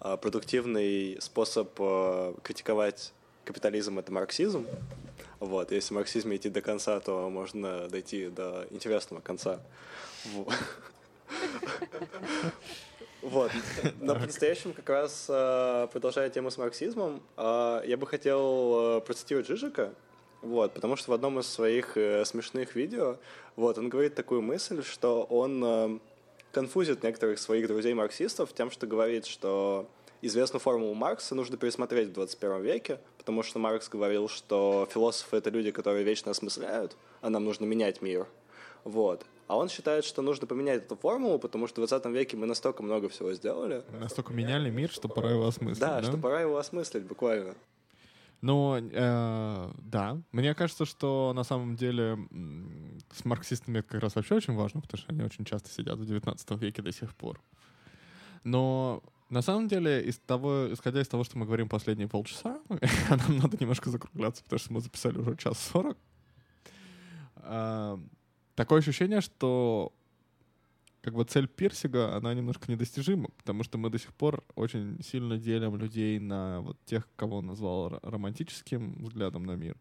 а, 0.00 0.16
продуктивный 0.16 1.18
способ 1.20 1.70
а, 1.78 2.34
критиковать 2.42 3.12
капитализм— 3.44 3.98
это 4.00 4.10
марксизм. 4.10 4.66
Вот, 5.44 5.72
если 5.72 5.92
в 5.92 5.96
марксизме 5.96 6.36
идти 6.36 6.48
до 6.48 6.60
конца, 6.60 6.98
то 7.00 7.28
можно 7.28 7.88
дойти 7.88 8.28
до 8.28 8.66
интересного 8.70 9.20
конца. 9.20 9.60
Во- 10.34 10.46
Вот. 13.22 13.50
Но 14.00 14.14
по-настоящему 14.14 14.74
как 14.74 14.88
раз 14.88 15.26
а, 15.30 15.86
продолжая 15.86 16.28
тему 16.28 16.50
с 16.50 16.58
марксизмом, 16.58 17.22
а, 17.36 17.82
я 17.86 17.96
бы 17.96 18.06
хотел 18.06 18.96
а, 18.98 19.00
процитировать 19.00 19.46
Жижика, 19.46 19.94
вот, 20.42 20.74
потому 20.74 20.96
что 20.96 21.10
в 21.10 21.14
одном 21.14 21.38
из 21.38 21.46
своих 21.46 21.96
э, 21.96 22.22
смешных 22.26 22.76
видео 22.76 23.16
вот, 23.56 23.78
он 23.78 23.88
говорит 23.88 24.14
такую 24.14 24.42
мысль, 24.42 24.82
что 24.82 25.22
он 25.22 25.62
э, 25.64 25.98
конфузит 26.52 27.02
некоторых 27.02 27.38
своих 27.38 27.66
друзей-марксистов 27.66 28.52
тем, 28.52 28.70
что 28.70 28.86
говорит, 28.86 29.24
что 29.24 29.88
известную 30.26 30.60
формулу 30.60 30.94
Маркса 30.94 31.34
нужно 31.34 31.56
пересмотреть 31.56 32.08
в 32.08 32.12
21 32.12 32.62
веке, 32.62 33.00
потому 33.18 33.42
что 33.42 33.58
Маркс 33.58 33.88
говорил, 33.88 34.28
что 34.28 34.88
философы— 34.90 35.36
это 35.38 35.50
люди, 35.50 35.70
которые 35.70 36.04
вечно 36.04 36.30
осмысляют, 36.30 36.96
а 37.20 37.30
нам 37.30 37.44
нужно 37.44 37.64
менять 37.64 38.02
мир. 38.02 38.26
Вот. 38.84 39.24
А 39.46 39.56
он 39.56 39.68
считает, 39.68 40.04
что 40.04 40.22
нужно 40.22 40.46
поменять 40.46 40.84
эту 40.84 40.96
формулу, 40.96 41.38
потому 41.38 41.66
что 41.66 41.82
в 41.82 41.88
20 41.88 42.06
веке 42.06 42.36
мы 42.36 42.46
настолько 42.46 42.82
много 42.82 43.08
всего 43.08 43.32
сделали. 43.34 43.82
Настолько 44.00 44.32
меняли 44.32 44.70
мир, 44.70 44.90
что 44.90 45.08
пора 45.08 45.32
его 45.32 45.46
осмыслить, 45.46 45.80
Да, 45.80 46.00
да? 46.00 46.06
что 46.06 46.16
пора 46.16 46.40
его 46.40 46.56
осмыслить 46.56 47.04
буквально. 47.04 47.54
Ну, 48.40 48.76
э, 48.76 49.70
да. 49.78 50.18
Мне 50.32 50.54
кажется, 50.54 50.84
что 50.84 51.32
на 51.34 51.44
самом 51.44 51.76
деле 51.76 52.18
с 53.12 53.24
марксистами 53.24 53.78
это 53.78 53.88
как 53.88 54.02
раз 54.02 54.14
вообще 54.16 54.34
очень 54.34 54.54
важно, 54.54 54.80
потому 54.82 54.98
что 54.98 55.12
они 55.12 55.22
очень 55.22 55.44
часто 55.44 55.70
сидят 55.70 55.98
в 55.98 56.04
19 56.04 56.50
веке 56.60 56.82
до 56.82 56.92
сих 56.92 57.14
пор. 57.14 57.40
Но 58.44 59.02
на 59.34 59.42
самом 59.42 59.66
деле, 59.66 60.00
из 60.00 60.18
того, 60.18 60.72
исходя 60.72 61.00
из 61.00 61.08
того, 61.08 61.24
что 61.24 61.36
мы 61.36 61.44
говорим 61.44 61.68
последние 61.68 62.06
полчаса, 62.06 62.60
а 63.10 63.16
нам 63.16 63.38
надо 63.38 63.56
немножко 63.60 63.90
закругляться, 63.90 64.44
потому 64.44 64.60
что 64.60 64.72
мы 64.72 64.80
записали 64.80 65.18
уже 65.18 65.36
час 65.36 65.58
сорок, 65.58 65.98
а, 67.34 67.98
такое 68.54 68.78
ощущение, 68.78 69.20
что 69.20 69.92
как 71.02 71.14
бы 71.14 71.24
цель 71.24 71.48
Пирсига, 71.48 72.14
она 72.16 72.32
немножко 72.32 72.70
недостижима, 72.70 73.28
потому 73.36 73.64
что 73.64 73.76
мы 73.76 73.90
до 73.90 73.98
сих 73.98 74.14
пор 74.14 74.44
очень 74.54 75.02
сильно 75.02 75.36
делим 75.36 75.76
людей 75.76 76.20
на 76.20 76.60
вот 76.60 76.78
тех, 76.86 77.08
кого 77.16 77.38
он 77.38 77.46
назвал 77.46 77.98
романтическим 78.02 79.02
взглядом 79.02 79.44
на 79.46 79.56
мир 79.56 79.76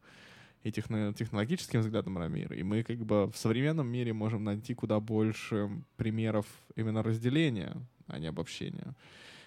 и 0.64 0.72
техно- 0.72 1.14
технологическим 1.14 1.82
взглядом 1.82 2.16
на 2.16 2.28
мир. 2.28 2.54
И 2.54 2.64
мы 2.64 2.82
как 2.82 2.98
бы 3.06 3.28
в 3.28 3.38
современном 3.38 3.88
мире 3.88 4.14
можем 4.14 4.44
найти 4.44 4.74
куда 4.74 5.00
больше 5.00 5.70
примеров 5.96 6.48
именно 6.76 7.04
разделения, 7.04 7.78
а 8.08 8.18
не 8.18 8.26
обобщения. 8.26 8.96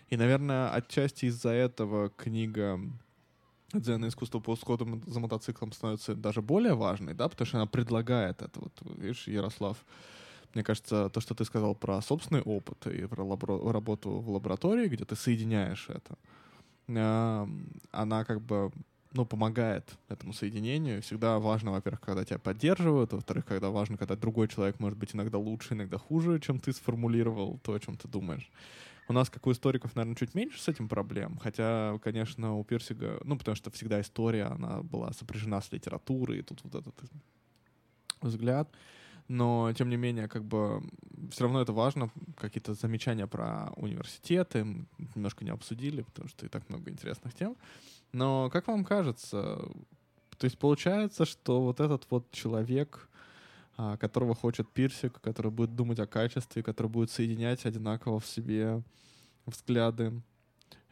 И, 0.09 0.16
наверное, 0.16 0.70
отчасти 0.70 1.27
из-за 1.27 1.51
этого 1.51 2.11
книга 2.11 2.81
«Дзен 3.73 4.05
и 4.05 4.09
искусство 4.09 4.41
по 4.41 4.51
усходу 4.51 4.87
мо- 4.87 5.03
за 5.07 5.20
мотоциклом» 5.20 5.73
становится 5.73 6.15
даже 6.15 6.43
более 6.43 6.74
важной, 6.74 7.15
да, 7.15 7.28
потому 7.28 7.47
что 7.47 7.59
она 7.59 7.66
предлагает 7.66 8.43
это. 8.43 8.61
Вот, 8.61 8.73
видишь, 8.97 9.27
Ярослав, 9.27 9.85
мне 10.55 10.62
кажется, 10.62 11.11
то, 11.11 11.20
что 11.20 11.35
ты 11.35 11.45
сказал 11.45 11.74
про 11.74 12.01
собственный 12.01 12.43
опыт 12.43 12.87
и 12.87 13.07
про 13.07 13.24
лабро- 13.24 13.70
работу 13.73 14.11
в 14.11 14.31
лаборатории, 14.31 14.89
где 14.89 15.05
ты 15.05 15.16
соединяешь 15.16 15.89
это, 15.89 16.16
она 17.91 18.24
как 18.24 18.41
бы 18.41 18.70
ну, 19.12 19.24
помогает 19.24 19.99
этому 20.09 20.33
соединению. 20.33 21.03
Всегда 21.03 21.39
важно, 21.39 21.73
во-первых, 21.73 22.01
когда 22.01 22.24
тебя 22.24 22.39
поддерживают, 22.39 23.12
во-вторых, 23.12 23.45
когда 23.47 23.70
важно, 23.70 23.97
когда 23.97 24.15
другой 24.15 24.49
человек 24.49 24.78
может 24.78 24.99
быть 24.99 25.15
иногда 25.15 25.39
лучше, 25.39 25.74
иногда 25.74 25.99
хуже, 25.99 26.39
чем 26.39 26.59
ты 26.59 26.73
сформулировал 26.73 27.59
то, 27.62 27.73
о 27.73 27.81
чем 27.81 27.97
ты 27.97 28.09
думаешь. 28.09 28.51
У 29.09 29.12
нас, 29.12 29.31
как 29.31 29.47
у 29.47 29.53
историков, 29.53 29.95
наверное, 29.95 30.16
чуть 30.16 30.35
меньше 30.35 30.61
с 30.61 30.69
этим 30.69 30.89
проблем, 30.89 31.39
хотя, 31.39 31.99
конечно, 32.03 32.57
у 32.57 32.65
Пирсига, 32.65 33.20
ну, 33.24 33.39
потому 33.39 33.55
что 33.55 33.70
всегда 33.70 34.01
история, 34.01 34.45
она 34.45 34.83
была 34.83 35.12
сопряжена 35.12 35.61
с 35.61 35.70
литературой, 35.70 36.39
и 36.39 36.43
тут 36.43 36.62
вот 36.65 36.74
этот 36.74 36.95
взгляд. 38.20 38.69
Но, 39.28 39.73
тем 39.73 39.89
не 39.89 39.97
менее, 39.97 40.28
как 40.28 40.45
бы 40.45 40.83
все 41.31 41.45
равно 41.45 41.61
это 41.61 41.73
важно. 41.73 42.11
Какие-то 42.37 42.74
замечания 42.74 43.27
про 43.27 43.73
университеты 43.77 44.87
немножко 45.15 45.45
не 45.45 45.51
обсудили, 45.51 46.03
потому 46.03 46.28
что 46.28 46.47
и 46.47 46.49
так 46.49 46.69
много 46.69 46.91
интересных 46.91 47.35
тем. 47.35 47.57
Но 48.12 48.51
как 48.51 48.69
вам 48.69 48.85
кажется, 48.85 49.59
то 50.39 50.45
есть 50.45 50.59
получается, 50.59 51.24
что 51.24 51.62
вот 51.62 51.81
этот 51.81 52.07
вот 52.11 52.31
человек, 52.31 53.09
которого 53.77 54.35
хочет 54.35 54.70
Пирсик, 54.73 55.20
который 55.20 55.51
будет 55.51 55.74
думать 55.74 55.98
о 55.98 56.07
качестве, 56.07 56.62
который 56.62 56.89
будет 56.89 57.11
соединять 57.11 57.66
одинаково 57.66 58.20
в 58.20 58.27
себе 58.27 58.82
взгляды, 59.44 60.23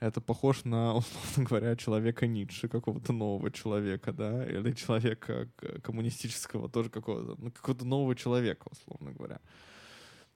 это 0.00 0.20
похож 0.20 0.64
на, 0.64 0.94
условно 0.96 1.44
говоря, 1.44 1.76
человека 1.76 2.26
Ницше, 2.26 2.68
какого-то 2.68 3.12
нового 3.12 3.50
человека, 3.50 4.12
да, 4.12 4.44
или 4.46 4.72
человека 4.72 5.48
коммунистического, 5.82 6.68
тоже 6.68 6.90
какого-то, 6.90 7.40
ну, 7.40 7.50
какого-то 7.50 7.84
нового 7.84 8.14
человека, 8.14 8.68
условно 8.70 9.12
говоря. 9.12 9.40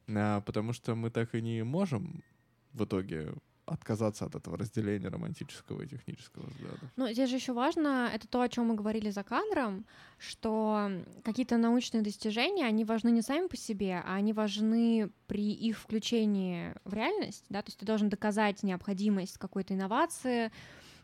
А, 0.09 0.41
потому 0.41 0.73
что 0.73 0.95
мы 0.95 1.11
так 1.11 1.35
и 1.35 1.43
не 1.43 1.63
можем 1.65 2.23
в 2.73 2.85
итоге 2.85 3.35
отказаться 3.69 4.25
от 4.25 4.35
этого 4.35 4.57
разделения 4.57 5.09
романтического 5.09 5.83
и 5.83 5.87
технического 5.87 6.47
взгляда. 6.47 6.91
Ну, 6.97 7.09
здесь 7.13 7.31
же 7.31 7.37
еще 7.37 7.53
важно, 7.53 8.11
это 8.13 8.27
то, 8.27 8.41
о 8.41 8.49
чем 8.49 8.67
мы 8.67 8.75
говорили 8.75 9.11
за 9.11 9.23
кадром, 9.23 9.85
что 10.19 10.91
какие-то 11.25 11.57
научные 11.57 12.03
достижения, 12.03 12.67
они 12.67 12.85
важны 12.85 13.11
не 13.11 13.23
сами 13.23 13.47
по 13.47 13.57
себе, 13.57 14.03
а 14.05 14.15
они 14.15 14.33
важны 14.33 15.11
при 15.27 15.53
их 15.53 15.79
включении 15.79 16.75
в 16.85 16.95
реальность, 16.95 17.45
да, 17.49 17.63
то 17.63 17.69
есть 17.69 17.79
ты 17.79 17.87
должен 17.87 18.09
доказать 18.09 18.63
необходимость 18.63 19.39
какой-то 19.39 19.75
инновации 19.75 20.51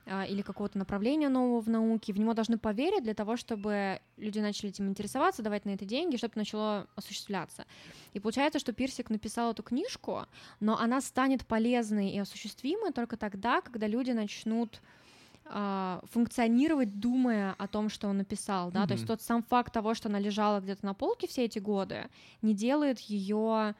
или 0.07 0.43
какого-то 0.43 0.79
направления 0.79 1.29
нового 1.29 1.61
в 1.61 1.69
науке, 1.69 2.13
в 2.13 2.19
него 2.19 2.35
должны 2.35 2.59
поверить 2.59 3.03
для 3.03 3.15
того, 3.15 3.37
чтобы 3.37 4.01
люди 4.19 4.39
начали 4.39 4.69
этим 4.69 4.89
интересоваться, 4.89 5.43
давать 5.43 5.65
на 5.65 5.71
это 5.71 5.85
деньги, 5.87 6.17
чтобы 6.17 6.35
начало 6.37 6.87
осуществляться. 6.95 7.65
И 8.13 8.21
получается, 8.21 8.59
что 8.59 8.73
Пирсик 8.73 9.09
написал 9.09 9.53
эту 9.53 9.63
книжку, 9.63 10.27
но 10.61 10.79
она 10.79 11.01
станет 11.01 11.47
полезной 11.47 12.11
и 12.11 12.19
осуществимой 12.19 12.93
только 12.93 13.17
тогда, 13.17 13.63
когда 13.63 13.87
люди 13.87 14.11
начнут 14.11 14.83
а, 15.47 16.03
функционировать, 16.11 17.01
думая 17.01 17.55
о 17.59 17.67
том, 17.67 17.89
что 17.89 18.09
он 18.09 18.19
написал, 18.19 18.71
да, 18.71 18.87
то 18.87 18.93
есть 18.95 19.07
тот 19.07 19.23
сам 19.23 19.43
факт 19.43 19.73
того, 19.73 19.95
что 19.95 20.09
она 20.09 20.19
лежала 20.19 20.61
где-то 20.61 20.85
на 20.85 20.95
полке 20.95 21.27
все 21.27 21.45
эти 21.45 21.59
годы, 21.59 22.09
не 22.43 22.55
делает 22.55 22.99
ее, 23.01 23.75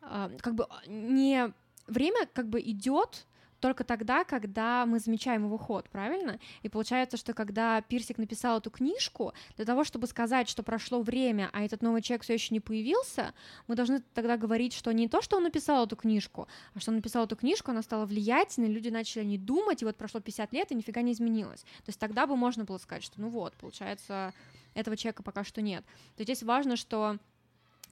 как 0.00 0.54
бы 0.54 0.66
не 0.86 1.52
время 1.88 2.26
как 2.32 2.48
бы 2.48 2.60
идет, 2.60 3.26
только 3.60 3.84
тогда, 3.84 4.24
когда 4.24 4.86
мы 4.86 4.98
замечаем 4.98 5.44
его 5.44 5.58
ход, 5.58 5.88
правильно? 5.90 6.38
И 6.62 6.68
получается, 6.68 7.16
что 7.16 7.34
когда 7.34 7.80
Пирсик 7.82 8.18
написал 8.18 8.58
эту 8.58 8.70
книжку, 8.70 9.32
для 9.56 9.64
того, 9.64 9.84
чтобы 9.84 10.06
сказать, 10.06 10.48
что 10.48 10.62
прошло 10.62 11.00
время, 11.02 11.50
а 11.52 11.62
этот 11.62 11.82
новый 11.82 12.02
человек 12.02 12.22
все 12.22 12.34
еще 12.34 12.54
не 12.54 12.60
появился, 12.60 13.34
мы 13.66 13.74
должны 13.74 14.00
тогда 14.14 14.36
говорить, 14.36 14.72
что 14.72 14.92
не 14.92 15.08
то, 15.08 15.22
что 15.22 15.36
он 15.36 15.44
написал 15.44 15.86
эту 15.86 15.96
книжку, 15.96 16.48
а 16.74 16.80
что 16.80 16.90
он 16.90 16.96
написал 16.96 17.24
эту 17.24 17.36
книжку, 17.36 17.70
она 17.70 17.82
стала 17.82 18.06
влиятельной, 18.06 18.68
люди 18.68 18.88
начали 18.88 19.24
не 19.24 19.38
думать, 19.38 19.82
и 19.82 19.84
вот 19.84 19.96
прошло 19.96 20.20
50 20.20 20.52
лет, 20.52 20.70
и 20.70 20.74
нифига 20.74 21.02
не 21.02 21.12
изменилось. 21.12 21.62
То 21.62 21.88
есть 21.88 21.98
тогда 21.98 22.26
бы 22.26 22.36
можно 22.36 22.64
было 22.64 22.78
сказать, 22.78 23.02
что 23.04 23.20
ну 23.20 23.28
вот, 23.28 23.54
получается, 23.56 24.32
этого 24.74 24.96
человека 24.96 25.22
пока 25.22 25.44
что 25.44 25.60
нет. 25.62 25.84
То 26.16 26.20
есть 26.22 26.28
здесь 26.28 26.42
важно, 26.42 26.76
что 26.76 27.18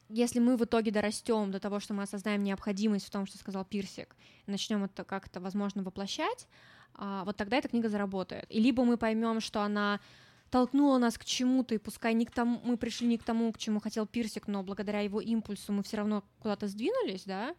если 0.09 0.39
мы 0.39 0.57
в 0.57 0.65
итоге 0.65 0.91
дорастем 0.91 1.51
до 1.51 1.61
того, 1.61 1.81
что 1.81 1.95
мы 1.95 2.05
осознаем 2.05 2.43
необходимость 2.43 3.07
в 3.07 3.11
том, 3.11 3.27
что 3.27 3.39
сказал 3.39 3.65
Пирсик, 3.65 4.17
начнем 4.47 4.85
это 4.85 5.05
как-то, 5.05 5.41
возможно, 5.41 5.83
воплощать, 5.83 6.47
а, 6.95 7.25
вот 7.25 7.37
тогда 7.37 7.57
эта 7.57 7.69
книга 7.69 7.89
заработает. 7.89 8.47
И 8.49 8.61
либо 8.61 8.85
мы 8.85 8.97
поймем, 8.97 9.41
что 9.41 9.63
она 9.63 10.01
толкнула 10.51 10.99
нас 10.99 11.19
к 11.19 11.25
чему-то, 11.25 11.75
и 11.75 11.79
пускай 11.79 12.15
не 12.15 12.25
к 12.25 12.31
тому, 12.31 12.61
мы 12.65 12.77
пришли 12.77 13.07
не 13.07 13.19
к 13.19 13.25
тому, 13.25 13.53
к 13.53 13.59
чему 13.59 13.81
хотел 13.81 14.07
Пирсик, 14.07 14.47
но 14.47 14.63
благодаря 14.63 15.01
его 15.01 15.21
импульсу 15.21 15.73
мы 15.73 15.83
все 15.83 15.99
равно 15.99 16.25
куда-то 16.41 16.69
сдвинулись, 16.69 17.25
да, 17.25 17.55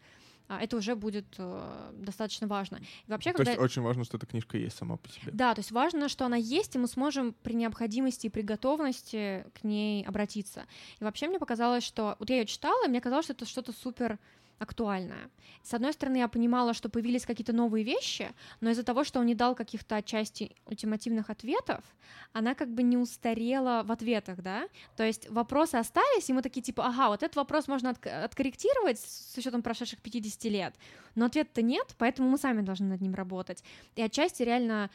это 0.48 0.76
уже 0.76 0.96
будет 0.96 1.26
э, 1.38 1.92
достаточно 1.94 2.46
важно. 2.46 2.80
И 3.06 3.10
вообще, 3.10 3.32
то 3.32 3.38
когда... 3.38 3.52
есть 3.52 3.62
очень 3.62 3.82
важно, 3.82 4.04
что 4.04 4.16
эта 4.16 4.26
книжка 4.26 4.56
есть 4.56 4.76
сама 4.76 4.96
по 4.96 5.08
себе. 5.08 5.30
Да, 5.32 5.54
то 5.54 5.60
есть 5.60 5.70
важно, 5.70 6.08
что 6.08 6.24
она 6.24 6.36
есть, 6.36 6.74
и 6.74 6.78
мы 6.78 6.88
сможем 6.88 7.34
при 7.42 7.52
необходимости 7.52 8.26
и 8.26 8.30
при 8.30 8.42
готовности 8.42 9.46
к 9.54 9.64
ней 9.64 10.04
обратиться. 10.04 10.64
И 11.00 11.04
вообще 11.04 11.28
мне 11.28 11.38
показалось, 11.38 11.84
что... 11.84 12.16
Вот 12.18 12.30
я 12.30 12.38
ее 12.38 12.46
читала, 12.46 12.86
и 12.86 12.88
мне 12.88 13.00
казалось, 13.00 13.26
что 13.26 13.34
это 13.34 13.44
что-то 13.44 13.72
супер 13.72 14.18
актуальная. 14.58 15.30
С 15.62 15.74
одной 15.74 15.92
стороны, 15.92 16.18
я 16.18 16.28
понимала, 16.28 16.74
что 16.74 16.88
появились 16.88 17.26
какие-то 17.26 17.52
новые 17.52 17.84
вещи, 17.84 18.30
но 18.60 18.70
из-за 18.70 18.82
того, 18.82 19.04
что 19.04 19.20
он 19.20 19.26
не 19.26 19.34
дал 19.34 19.54
каких-то 19.54 19.96
отчасти 19.96 20.56
ультимативных 20.66 21.30
ответов, 21.30 21.84
она 22.32 22.54
как 22.54 22.68
бы 22.68 22.82
не 22.82 22.96
устарела 22.96 23.82
в 23.84 23.92
ответах, 23.92 24.42
да? 24.42 24.68
То 24.96 25.04
есть 25.04 25.28
вопросы 25.30 25.76
остались, 25.76 26.28
и 26.28 26.32
мы 26.32 26.42
такие 26.42 26.62
типа, 26.62 26.86
ага, 26.86 27.08
вот 27.08 27.22
этот 27.22 27.36
вопрос 27.36 27.68
можно 27.68 27.90
от- 27.90 28.06
откорректировать 28.06 28.98
с 28.98 29.36
учетом 29.36 29.62
прошедших 29.62 30.00
50 30.00 30.44
лет, 30.44 30.74
но 31.14 31.26
ответа-то 31.26 31.62
нет, 31.62 31.94
поэтому 31.98 32.28
мы 32.28 32.38
сами 32.38 32.62
должны 32.62 32.86
над 32.86 33.00
ним 33.00 33.14
работать. 33.14 33.62
И 33.96 34.02
отчасти 34.02 34.42
реально 34.42 34.90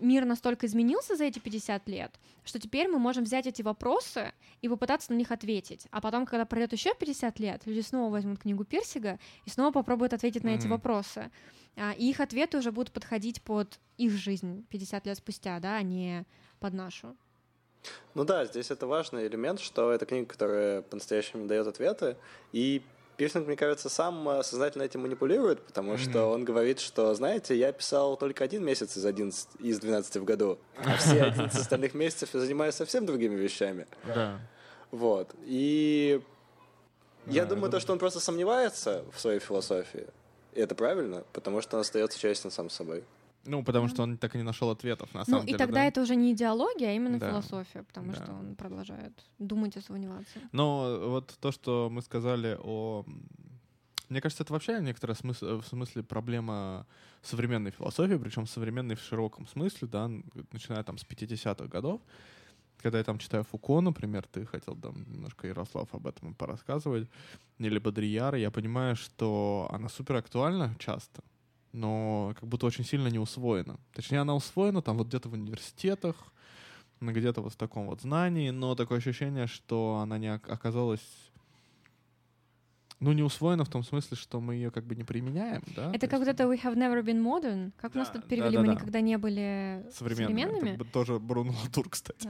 мир 0.00 0.24
настолько 0.24 0.66
изменился 0.66 1.16
за 1.16 1.24
эти 1.24 1.38
50 1.38 1.88
лет, 1.88 2.12
что 2.48 2.58
теперь 2.58 2.88
мы 2.88 2.98
можем 2.98 3.24
взять 3.24 3.46
эти 3.46 3.62
вопросы 3.62 4.32
и 4.62 4.68
попытаться 4.68 5.12
на 5.12 5.16
них 5.16 5.30
ответить. 5.30 5.86
А 5.90 6.00
потом, 6.00 6.26
когда 6.26 6.44
пройдет 6.44 6.72
еще 6.72 6.94
50 6.94 7.38
лет, 7.38 7.62
люди 7.66 7.80
снова 7.80 8.10
возьмут 8.10 8.40
книгу 8.40 8.64
Пирсига 8.64 9.18
и 9.44 9.50
снова 9.50 9.70
попробуют 9.70 10.14
ответить 10.14 10.42
на 10.42 10.48
mm-hmm. 10.48 10.58
эти 10.58 10.66
вопросы. 10.66 11.30
А, 11.76 11.92
и 11.92 12.10
их 12.10 12.20
ответы 12.20 12.58
уже 12.58 12.72
будут 12.72 12.92
подходить 12.92 13.42
под 13.42 13.78
их 13.98 14.12
жизнь 14.12 14.66
50 14.70 15.06
лет 15.06 15.18
спустя, 15.18 15.60
да, 15.60 15.76
а 15.76 15.82
не 15.82 16.24
под 16.58 16.74
нашу. 16.74 17.16
Ну 18.14 18.24
да, 18.24 18.44
здесь 18.46 18.70
это 18.70 18.86
важный 18.86 19.26
элемент, 19.28 19.60
что 19.60 19.92
это 19.92 20.06
книга, 20.06 20.26
которая 20.26 20.82
по-настоящему 20.82 21.46
дает 21.46 21.66
ответы, 21.66 22.16
и 22.52 22.82
Пирсинг, 23.18 23.48
мне 23.48 23.56
кажется, 23.56 23.88
сам 23.88 24.28
э, 24.28 24.44
сознательно 24.44 24.84
этим 24.84 25.02
манипулирует, 25.02 25.60
потому 25.62 25.94
mm-hmm. 25.94 26.10
что 26.10 26.26
он 26.26 26.44
говорит, 26.44 26.78
что, 26.78 27.12
знаете, 27.14 27.56
я 27.56 27.72
писал 27.72 28.16
только 28.16 28.44
один 28.44 28.64
месяц 28.64 28.96
из, 28.96 29.04
11, 29.04 29.48
из 29.58 29.80
12 29.80 30.16
в 30.18 30.24
году, 30.24 30.60
а 30.76 30.96
все 30.98 31.22
11 31.24 31.60
остальных 31.60 31.94
месяцев 31.94 32.30
я 32.32 32.38
занимаюсь 32.38 32.76
совсем 32.76 33.06
другими 33.06 33.34
вещами. 33.34 33.88
Да. 34.06 34.38
Вот. 34.92 35.34
И 35.42 36.22
я 37.26 37.44
думаю, 37.44 37.72
то, 37.72 37.80
что 37.80 37.92
он 37.92 37.98
просто 37.98 38.20
сомневается 38.20 39.04
в 39.12 39.20
своей 39.20 39.40
философии. 39.40 40.06
И 40.52 40.60
это 40.60 40.76
правильно, 40.76 41.24
потому 41.32 41.60
что 41.60 41.76
он 41.76 41.80
остается 41.80 42.20
честен 42.20 42.52
сам 42.52 42.70
собой. 42.70 43.02
Ну, 43.44 43.62
потому 43.62 43.88
что 43.88 44.02
он 44.02 44.18
так 44.18 44.34
и 44.34 44.38
не 44.38 44.44
нашел 44.44 44.70
ответов, 44.70 45.14
на 45.14 45.20
ну, 45.20 45.24
самом 45.24 45.40
ну, 45.40 45.46
деле. 45.46 45.56
И 45.56 45.58
тогда 45.58 45.80
да? 45.80 45.84
это 45.84 46.02
уже 46.02 46.16
не 46.16 46.32
идеология, 46.32 46.90
а 46.90 46.92
именно 46.92 47.18
да. 47.18 47.30
философия, 47.30 47.82
потому 47.82 48.12
да. 48.12 48.16
что 48.16 48.32
он 48.32 48.56
продолжает 48.56 49.12
думать 49.38 49.76
и 49.76 49.80
сомневаться. 49.80 50.40
Но 50.52 51.00
вот 51.06 51.36
то, 51.40 51.50
что 51.52 51.88
мы 51.90 52.02
сказали 52.02 52.58
о... 52.60 53.04
Мне 54.08 54.20
кажется, 54.20 54.42
это 54.42 54.52
вообще 54.54 54.80
некоторая 54.80 55.14
смысл, 55.14 55.60
в 55.60 55.66
смысле 55.66 56.02
проблема 56.02 56.86
современной 57.22 57.70
философии, 57.70 58.16
причем 58.16 58.46
современной 58.46 58.94
в 58.94 59.00
широком 59.00 59.46
смысле, 59.46 59.88
да, 59.88 60.10
начиная 60.52 60.82
там 60.82 60.96
с 60.96 61.04
50-х 61.04 61.66
годов. 61.66 62.00
Когда 62.78 62.98
я 62.98 63.04
там 63.04 63.18
читаю 63.18 63.44
Фуко, 63.44 63.80
например, 63.80 64.24
ты 64.30 64.46
хотел 64.46 64.76
там 64.76 65.04
немножко, 65.10 65.48
Ярослав, 65.48 65.92
об 65.92 66.06
этом 66.06 66.34
порассказывать, 66.34 67.08
или 67.58 67.78
Бодрияра, 67.78 68.38
я 68.38 68.50
понимаю, 68.50 68.94
что 68.94 69.68
она 69.72 69.88
супер 69.88 70.16
актуальна 70.16 70.74
часто, 70.78 71.22
но 71.72 72.34
как 72.38 72.48
будто 72.48 72.66
очень 72.66 72.84
сильно 72.84 73.08
не 73.08 73.18
усвоена. 73.18 73.78
Точнее, 73.92 74.18
она 74.18 74.34
усвоена 74.34 74.82
там 74.82 74.98
вот 74.98 75.08
где-то 75.08 75.28
в 75.28 75.34
университетах, 75.34 76.16
где-то 77.00 77.42
вот 77.42 77.52
в 77.52 77.56
таком 77.56 77.86
вот 77.86 78.00
знании, 78.02 78.50
но 78.50 78.74
такое 78.74 78.98
ощущение, 78.98 79.46
что 79.46 80.00
она 80.02 80.18
не 80.18 80.32
оказалась 80.32 81.02
ну, 83.00 83.12
не 83.12 83.22
усвоена 83.22 83.64
в 83.64 83.68
том 83.68 83.84
смысле, 83.84 84.16
что 84.16 84.40
мы 84.40 84.56
ее 84.56 84.70
как 84.72 84.84
бы 84.84 84.96
не 84.96 85.04
применяем, 85.04 85.62
да? 85.76 85.92
Это 85.94 86.08
как 86.08 86.18
вот 86.18 86.28
это 86.28 86.44
«We 86.44 86.60
have 86.60 86.74
never 86.74 87.00
been 87.02 87.22
modern», 87.22 87.70
как 87.76 87.92
да, 87.92 88.00
у 88.00 88.02
нас 88.02 88.10
тут 88.10 88.26
перевели, 88.26 88.56
да, 88.56 88.56
да, 88.56 88.60
мы 88.60 88.66
да. 88.66 88.74
никогда 88.74 89.00
не 89.00 89.16
были 89.18 89.86
современными. 89.92 90.42
современными. 90.42 90.74
Это 90.74 90.84
тоже 90.84 91.18
Бруно 91.20 91.54
Латур, 91.62 91.88
кстати. 91.88 92.28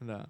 Да. 0.00 0.06
да. 0.06 0.28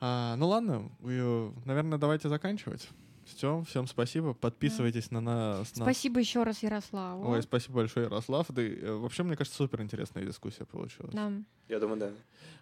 А, 0.00 0.36
ну 0.36 0.48
ладно, 0.48 0.90
наверное, 1.00 1.98
давайте 1.98 2.28
заканчивать. 2.28 2.88
Все, 3.34 3.62
всем 3.68 3.86
спасибо. 3.86 4.34
Подписывайтесь 4.34 5.08
да. 5.08 5.20
на 5.20 5.20
нас. 5.20 5.68
Спасибо 5.74 6.16
на... 6.16 6.20
еще 6.20 6.42
раз 6.42 6.62
Ярославу. 6.62 7.30
Ой, 7.30 7.42
спасибо 7.42 7.76
большое, 7.76 8.06
Ярослав. 8.06 8.46
Да, 8.50 8.62
э, 8.62 8.92
вообще, 8.92 9.22
мне 9.22 9.36
кажется, 9.36 9.56
супер 9.56 9.82
интересная 9.82 10.24
дискуссия 10.24 10.64
получилась. 10.64 11.14
Да. 11.14 11.32
Я 11.68 11.78
думаю, 11.78 12.00
да. 12.00 12.10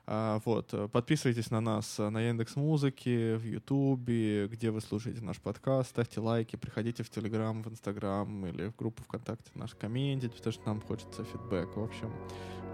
А, 0.07 0.41
вот, 0.45 0.73
э, 0.73 0.89
подписывайтесь 0.89 1.51
на 1.51 1.61
нас 1.61 1.99
э, 1.99 2.09
на 2.09 2.21
Яндекс 2.21 2.57
Музыке, 2.57 3.37
в 3.37 3.45
Ютубе, 3.45 4.47
где 4.49 4.71
вы 4.71 4.81
слушаете 4.81 5.21
наш 5.23 5.39
подкаст, 5.39 5.91
ставьте 5.91 6.21
лайки, 6.21 6.57
приходите 6.57 7.03
в 7.03 7.11
Телеграм, 7.11 7.63
в 7.63 7.69
Инстаграм 7.69 8.47
или 8.47 8.69
в 8.69 8.77
группу 8.77 9.03
ВКонтакте 9.03 9.51
наш 9.55 9.75
комментить, 9.75 10.35
потому 10.35 10.53
что 10.53 10.67
нам 10.67 10.81
хочется 10.81 11.25
фидбэк. 11.25 11.77
В 11.77 11.83
общем, 11.83 12.11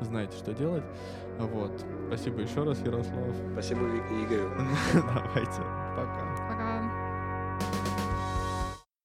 знаете, 0.00 0.36
что 0.36 0.52
делать. 0.52 0.84
Вот. 1.38 1.84
Спасибо 2.06 2.40
еще 2.40 2.62
раз, 2.62 2.78
Ярослав. 2.80 3.34
Спасибо, 3.52 3.80
Игорь. 4.22 4.48
Давайте. 4.94 5.60
Пока. 5.96 6.53